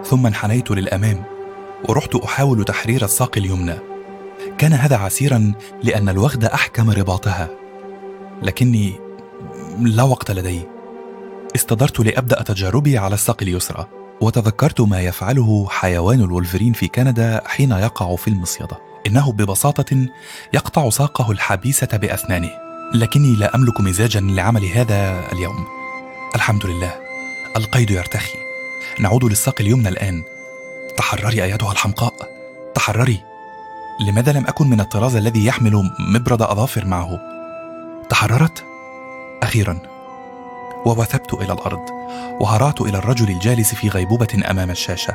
ثم 0.05 0.27
انحنيت 0.27 0.71
للأمام. 0.71 1.23
ورحت 1.89 2.15
أحاول 2.15 2.65
تحرير 2.65 3.05
الساق 3.05 3.33
اليمنى. 3.37 3.75
كان 4.59 4.73
هذا 4.73 4.97
عسيرا 4.97 5.53
لأن 5.83 6.09
الوغد 6.09 6.45
أحكم 6.45 6.91
رباطها. 6.91 7.49
لكني 8.43 9.01
لا 9.79 10.03
وقت 10.03 10.31
لدي. 10.31 10.63
استدرت 11.57 12.01
لأبدأ 12.01 12.43
تجاربي 12.43 12.99
على 12.99 13.15
الساق 13.15 13.43
اليسرى 13.43 13.87
وتذكرت 14.21 14.81
ما 14.81 15.01
يفعله 15.01 15.67
حيوان 15.71 16.21
الولفرين 16.21 16.73
في 16.73 16.89
كندا 16.89 17.43
حين 17.47 17.71
يقع 17.71 18.17
في 18.17 18.29
المصيدة. 18.29 18.79
إنه 19.07 19.33
ببساطة 19.33 20.07
يقطع 20.53 20.91
ساقه 20.91 21.31
الحبيسة 21.31 21.97
بأسنانه 21.97 22.51
لكني 22.95 23.37
لا 23.37 23.55
أملك 23.55 23.81
مزاجا 23.81 24.21
لعمل 24.21 24.65
هذا 24.65 25.33
اليوم. 25.33 25.67
الحمد 26.35 26.67
لله 26.67 26.95
القيد 27.57 27.91
يرتخي. 27.91 28.39
نعود 29.01 29.25
للساق 29.25 29.61
اليمنى 29.61 29.89
الآن. 29.89 30.23
تحرري 30.97 31.45
أيتها 31.45 31.73
الحمقاء. 31.73 32.15
تحرري. 32.75 33.21
لماذا 34.01 34.33
لم 34.33 34.47
أكن 34.47 34.71
من 34.71 34.81
الطراز 34.81 35.17
الذي 35.17 35.47
يحمل 35.47 35.91
مبرد 35.99 36.43
أظافر 36.43 36.85
معه؟ 36.85 37.21
تحررت؟ 38.09 38.72
أخيرا. 39.43 39.79
ووثبت 40.87 41.35
إلى 41.35 41.53
الأرض 41.53 41.91
وهرعت 42.41 42.81
إلى 42.81 42.99
الرجل 42.99 43.31
الجالس 43.31 43.75
في 43.75 43.89
غيبوبة 43.89 44.51
أمام 44.51 44.71
الشاشة. 44.71 45.15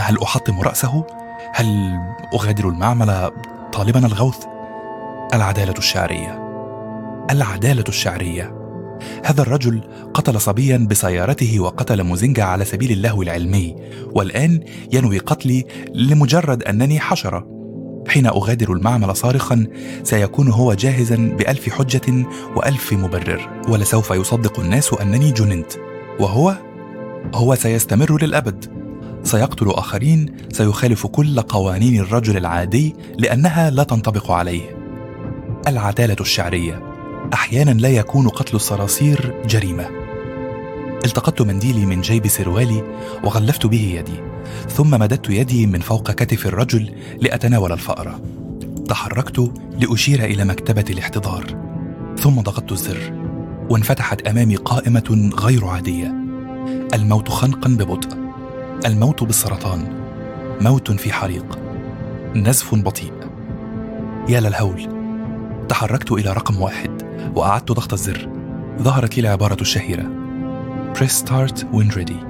هل 0.00 0.22
أحطم 0.22 0.60
رأسه؟ 0.60 1.04
هل 1.52 1.98
أغادر 2.34 2.68
المعمل 2.68 3.30
طالبا 3.72 4.06
الغوث؟ 4.06 4.44
العدالة 5.34 5.74
الشعرية. 5.78 6.50
العدالة 7.30 7.84
الشعرية. 7.88 8.54
هذا 9.24 9.42
الرجل 9.42 9.80
قتل 10.14 10.40
صبيا 10.40 10.86
بسيارته 10.90 11.60
وقتل 11.60 12.04
مزنجة 12.04 12.44
على 12.44 12.64
سبيل 12.64 12.90
اللهو 12.90 13.22
العلمي 13.22 13.76
والآن 14.14 14.64
ينوي 14.92 15.18
قتلي 15.18 15.66
لمجرد 15.94 16.62
أنني 16.62 17.00
حشرة. 17.00 17.59
حين 18.08 18.26
أغادر 18.26 18.72
المعمل 18.72 19.16
صارخا 19.16 19.66
سيكون 20.02 20.48
هو 20.48 20.74
جاهزا 20.74 21.16
بألف 21.16 21.68
حجة 21.68 22.26
وألف 22.56 22.92
مبرر 22.92 23.62
ولسوف 23.68 24.10
يصدق 24.10 24.60
الناس 24.60 24.94
أنني 24.94 25.30
جننت. 25.30 25.72
وهو؟ 26.20 26.54
هو 27.34 27.54
سيستمر 27.54 28.22
للأبد. 28.22 28.80
سيقتل 29.22 29.70
آخرين 29.70 30.36
سيخالف 30.52 31.06
كل 31.06 31.40
قوانين 31.40 32.00
الرجل 32.00 32.36
العادي 32.36 32.94
لأنها 33.18 33.70
لا 33.70 33.82
تنطبق 33.82 34.30
عليه. 34.30 34.76
العدالة 35.68 36.16
الشعرية. 36.20 36.82
أحيانا 37.34 37.70
لا 37.70 37.88
يكون 37.88 38.28
قتل 38.28 38.56
الصراصير 38.56 39.34
جريمة. 39.46 40.09
التقطت 41.04 41.42
منديلي 41.42 41.86
من 41.86 42.00
جيب 42.00 42.26
سروالي 42.26 42.82
وغلفت 43.24 43.66
به 43.66 43.94
يدي 43.98 44.20
ثم 44.68 44.90
مددت 44.90 45.30
يدي 45.30 45.66
من 45.66 45.80
فوق 45.80 46.10
كتف 46.10 46.46
الرجل 46.46 46.90
لأتناول 47.20 47.72
الفأرة 47.72 48.20
تحركت 48.90 49.52
لأشير 49.80 50.24
إلى 50.24 50.44
مكتبة 50.44 50.84
الاحتضار. 50.90 51.44
ثم 52.18 52.40
ضغطت 52.40 52.72
الزر. 52.72 53.12
وانفتحت 53.70 54.28
أمامي 54.28 54.56
قائمة 54.56 55.30
غير 55.38 55.66
عادية. 55.66 56.14
الموت 56.94 57.28
خنقا 57.28 57.68
ببطء. 57.70 58.18
الموت 58.86 59.24
بالسرطان. 59.24 59.88
موت 60.60 60.90
في 60.90 61.12
حريق. 61.12 61.58
نزف 62.34 62.74
بطيء. 62.74 63.12
يا 64.28 64.40
للهول. 64.40 64.88
تحركت 65.68 66.12
إلى 66.12 66.32
رقم 66.32 66.60
واحد 66.60 67.02
وأعدت 67.34 67.72
ضغط 67.72 67.92
الزر. 67.92 68.28
ظهرت 68.82 69.16
لي 69.16 69.20
العبارة 69.20 69.60
الشهيرة. 69.60 70.19
Press 70.94 71.24
start 71.24 71.64
when 71.72 71.90
ready. 71.90 72.24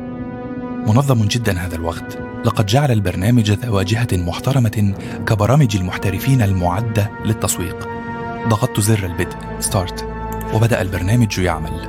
منظم 0.87 1.24
جدا 1.24 1.59
هذا 1.59 1.77
الوقت. 1.77 2.19
لقد 2.45 2.66
جعل 2.66 2.91
البرنامج 2.91 3.51
ذا 3.51 3.70
واجهة 3.70 4.09
محترمة 4.12 4.95
كبرامج 5.27 5.77
المحترفين 5.77 6.43
المعدة 6.43 7.11
للتسويق. 7.24 7.89
ضغطت 8.49 8.81
زر 8.81 9.05
البدء. 9.07 9.37
start 9.60 10.05
وبدأ 10.55 10.82
البرنامج 10.82 11.39
يعمل. 11.39 11.89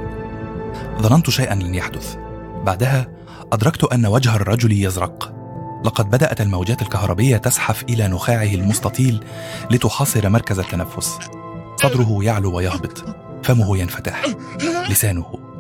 ظننت 1.01 1.29
شيئا 1.29 1.55
لن 1.55 1.75
يحدث. 1.75 2.15
بعدها 2.65 3.07
أدركت 3.53 3.83
أن 3.83 4.05
وجه 4.05 4.35
الرجل 4.35 4.71
يزرق. 4.71 5.33
لقد 5.85 6.09
بدأت 6.09 6.41
الموجات 6.41 6.81
الكهربية 6.81 7.37
تزحف 7.37 7.83
إلى 7.83 8.07
نخاعه 8.07 8.53
المستطيل 8.53 9.23
لتحاصر 9.71 10.29
مركز 10.29 10.59
التنفس. 10.59 11.19
صدره 11.83 12.23
يعلو 12.23 12.55
ويهبط. 12.55 13.05
فمه 13.43 13.77
ينفتح. 13.77 14.25
لسانه. 14.89 15.50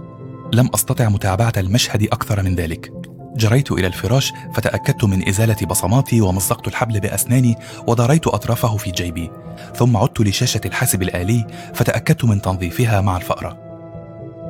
لم 0.53 0.69
أستطع 0.73 1.09
متابعة 1.09 1.53
المشهد 1.57 2.03
أكثر 2.03 2.43
من 2.43 2.55
ذلك. 2.55 2.91
جريت 3.35 3.71
إلى 3.71 3.87
الفراش 3.87 4.33
فتأكدت 4.53 5.03
من 5.03 5.27
إزالة 5.27 5.65
بصماتي 5.65 6.21
ومزقت 6.21 6.67
الحبل 6.67 6.99
بأسناني 6.99 7.55
وضريت 7.87 8.27
أطرافه 8.27 8.77
في 8.77 8.91
جيبي. 8.91 9.31
ثم 9.75 9.97
عدت 9.97 10.21
لشاشة 10.21 10.61
الحاسب 10.65 11.01
الآلي 11.01 11.47
فتأكدت 11.73 12.25
من 12.25 12.41
تنظيفها 12.41 13.01
مع 13.01 13.17
الفأرة. 13.17 13.57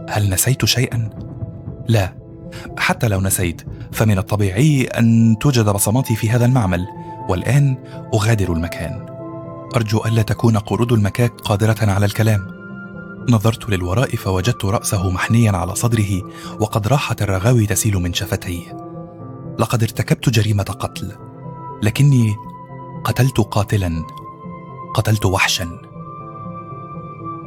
هل 0.10 0.30
نسيت 0.30 0.66
شيئا؟ 0.66 1.10
لا. 1.88 2.14
حتى 2.78 3.08
لو 3.08 3.22
نسيت 3.22 3.62
فمن 3.92 4.18
الطبيعي 4.18 4.84
أن 4.84 5.36
توجد 5.40 5.66
بصماتي 5.66 6.16
في 6.16 6.30
هذا 6.30 6.46
المعمل 6.46 6.88
والآن 7.30 7.78
أغادر 8.14 8.54
المكان. 8.54 9.06
أرجو 9.76 10.06
ألا 10.06 10.22
تكون 10.22 10.58
قرود 10.58 10.92
المكاك 10.92 11.32
قادرة 11.32 11.78
على 11.82 12.06
الكلام. 12.06 12.61
نظرت 13.30 13.70
للوراء 13.70 14.16
فوجدت 14.16 14.66
رأسه 14.66 15.10
محنيا 15.10 15.52
على 15.52 15.76
صدره 15.76 16.22
وقد 16.60 16.88
راحت 16.88 17.22
الرغاوي 17.22 17.66
تسيل 17.66 17.98
من 17.98 18.14
شفتيه. 18.14 18.78
لقد 19.60 19.84
ارتكبت 19.84 20.30
جريمة 20.30 20.64
قتل 20.64 21.12
لكني 21.84 22.36
قتلت 23.04 23.40
قاتلا 23.40 24.04
قتلت 24.96 25.26
وحشا. 25.26 25.82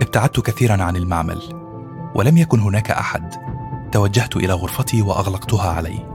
ابتعدت 0.02 0.40
كثيرا 0.40 0.82
عن 0.82 0.96
المعمل 0.96 1.42
ولم 2.14 2.36
يكن 2.36 2.60
هناك 2.60 2.90
أحد. 2.90 3.34
توجهت 3.92 4.36
إلى 4.36 4.52
غرفتي 4.52 5.02
وأغلقتها 5.02 5.70
علي 5.70 6.06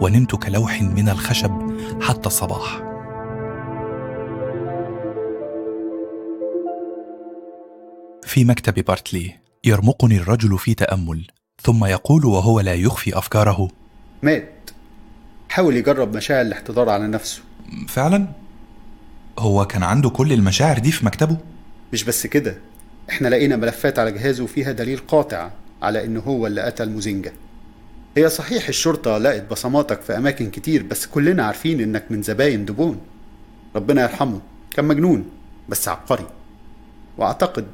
ونمت 0.00 0.36
كلوح 0.36 0.82
من 0.82 1.08
الخشب 1.08 1.52
حتى 2.00 2.26
الصباح. 2.26 2.87
في 8.28 8.44
مكتب 8.44 8.84
بارتلي. 8.84 9.34
يرمقني 9.64 10.16
الرجل 10.16 10.58
في 10.58 10.74
تأمل 10.74 11.26
ثم 11.62 11.84
يقول 11.84 12.24
وهو 12.24 12.60
لا 12.60 12.74
يخفي 12.74 13.18
أفكاره. 13.18 13.68
مات. 14.22 14.70
حاول 15.48 15.76
يجرب 15.76 16.16
مشاعر 16.16 16.40
الاحتضار 16.40 16.88
على 16.88 17.06
نفسه. 17.06 17.42
فعلا؟ 17.88 18.28
هو 19.38 19.66
كان 19.66 19.82
عنده 19.82 20.10
كل 20.10 20.32
المشاعر 20.32 20.78
دي 20.78 20.92
في 20.92 21.06
مكتبه؟ 21.06 21.36
مش 21.92 22.04
بس 22.04 22.26
كده. 22.26 22.58
إحنا 23.10 23.28
لقينا 23.28 23.56
ملفات 23.56 23.98
على 23.98 24.12
جهازه 24.12 24.46
فيها 24.46 24.72
دليل 24.72 24.98
قاطع 24.98 25.50
على 25.82 26.04
انه 26.04 26.20
هو 26.20 26.46
اللي 26.46 26.60
قتل 26.62 26.90
موزينجا. 26.90 27.32
هي 28.16 28.28
صحيح 28.28 28.68
الشرطة 28.68 29.18
لقت 29.18 29.50
بصماتك 29.50 30.00
في 30.02 30.16
أماكن 30.16 30.50
كتير 30.50 30.82
بس 30.82 31.06
كلنا 31.06 31.44
عارفين 31.44 31.80
إنك 31.80 32.04
من 32.10 32.22
زباين 32.22 32.64
دبون. 32.64 33.00
ربنا 33.76 34.02
يرحمه. 34.02 34.40
كان 34.74 34.84
مجنون 34.84 35.24
بس 35.68 35.88
عبقري. 35.88 36.26
وأعتقد 37.18 37.66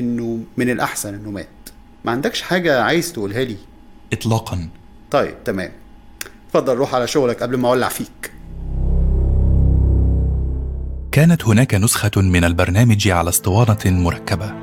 إنه 0.00 0.38
من 0.56 0.70
الأحسن 0.70 1.14
إنه 1.14 1.30
مات. 1.30 1.48
ما 2.04 2.12
عندكش 2.12 2.42
حاجة 2.42 2.82
عايز 2.82 3.12
تقولها 3.12 3.44
لي؟ 3.44 3.56
إطلاقا. 4.12 4.68
طيب 5.10 5.44
تمام. 5.44 5.70
اتفضل 6.46 6.74
روح 6.74 6.94
على 6.94 7.06
شغلك 7.06 7.42
قبل 7.42 7.56
ما 7.56 7.68
أولع 7.68 7.88
فيك. 7.88 8.32
كانت 11.12 11.44
هناك 11.44 11.74
نسخة 11.74 12.10
من 12.16 12.44
البرنامج 12.44 13.08
على 13.08 13.28
أسطوانة 13.28 13.78
مركبة. 13.86 14.54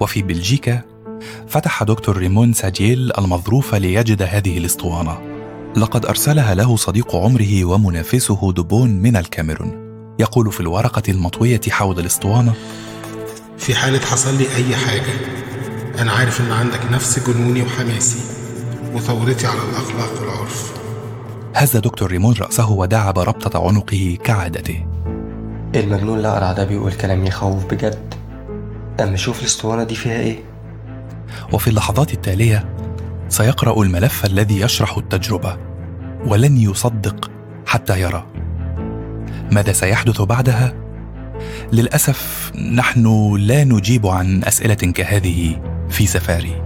وفي 0.00 0.22
بلجيكا 0.22 0.80
فتح 1.48 1.82
دكتور 1.82 2.16
ريمون 2.16 2.52
ساجيل 2.52 3.12
المظروف 3.18 3.74
ليجد 3.74 4.22
هذه 4.22 4.58
الأسطوانة. 4.58 5.18
لقد 5.76 6.06
أرسلها 6.06 6.54
له 6.54 6.76
صديق 6.76 7.16
عمره 7.16 7.64
ومنافسه 7.64 8.52
دبون 8.52 8.90
من 8.90 9.16
الكاميرون. 9.16 9.82
يقول 10.20 10.52
في 10.52 10.60
الورقة 10.60 11.02
المطوية 11.08 11.60
حول 11.68 11.98
الأسطوانة 11.98 12.54
في 13.62 13.74
حالة 13.74 14.00
حصل 14.00 14.34
لي 14.38 14.54
أي 14.56 14.76
حاجة. 14.76 15.12
أنا 15.98 16.12
عارف 16.12 16.40
إن 16.40 16.52
عندك 16.52 16.80
نفس 16.92 17.30
جنوني 17.30 17.62
وحماسي 17.62 18.18
وثورتي 18.94 19.46
على 19.46 19.58
الأخلاق 19.70 20.20
والعرف. 20.20 20.72
هز 21.54 21.76
دكتور 21.76 22.10
ريمون 22.10 22.34
رأسه 22.40 22.70
ودعب 22.70 23.18
ربطة 23.18 23.68
عنقه 23.68 24.18
كعادته. 24.24 24.86
المجنون 25.74 26.18
الأقرع 26.18 26.52
ده 26.52 26.64
بيقول 26.64 26.92
كلام 26.92 27.26
يخوف 27.26 27.64
بجد. 27.64 28.14
أما 29.00 29.16
شوف 29.16 29.40
الأسطوانة 29.40 29.84
دي 29.84 29.94
فيها 29.94 30.20
إيه؟ 30.20 30.38
وفي 31.52 31.68
اللحظات 31.68 32.12
التالية 32.12 32.74
سيقرأ 33.28 33.82
الملف 33.82 34.24
الذي 34.24 34.60
يشرح 34.60 34.96
التجربة 34.96 35.56
ولن 36.26 36.56
يصدق 36.56 37.30
حتى 37.66 38.00
يرى. 38.00 38.26
ماذا 39.50 39.72
سيحدث 39.72 40.22
بعدها؟ 40.22 40.81
للأسف 41.72 42.52
نحن 42.74 43.34
لا 43.36 43.64
نجيب 43.64 44.06
عن 44.06 44.44
أسئلة 44.44 44.74
كهذه 44.74 45.60
في 45.90 46.06
سفاري. 46.06 46.62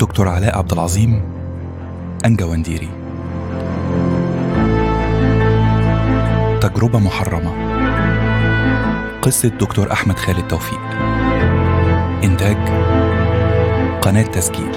دكتور 0.00 0.28
علاء 0.28 0.58
عبد 0.58 0.72
العظيم 0.72 1.22
أنجوانديري 2.26 2.88
تجربة 6.60 6.98
محرمة. 6.98 7.52
قصة 9.22 9.48
دكتور 9.48 9.92
أحمد 9.92 10.18
خالد 10.18 10.48
توفيق. 10.48 10.80
إنتاج 12.24 12.56
قناة 14.02 14.22
تسجيل. 14.22 14.72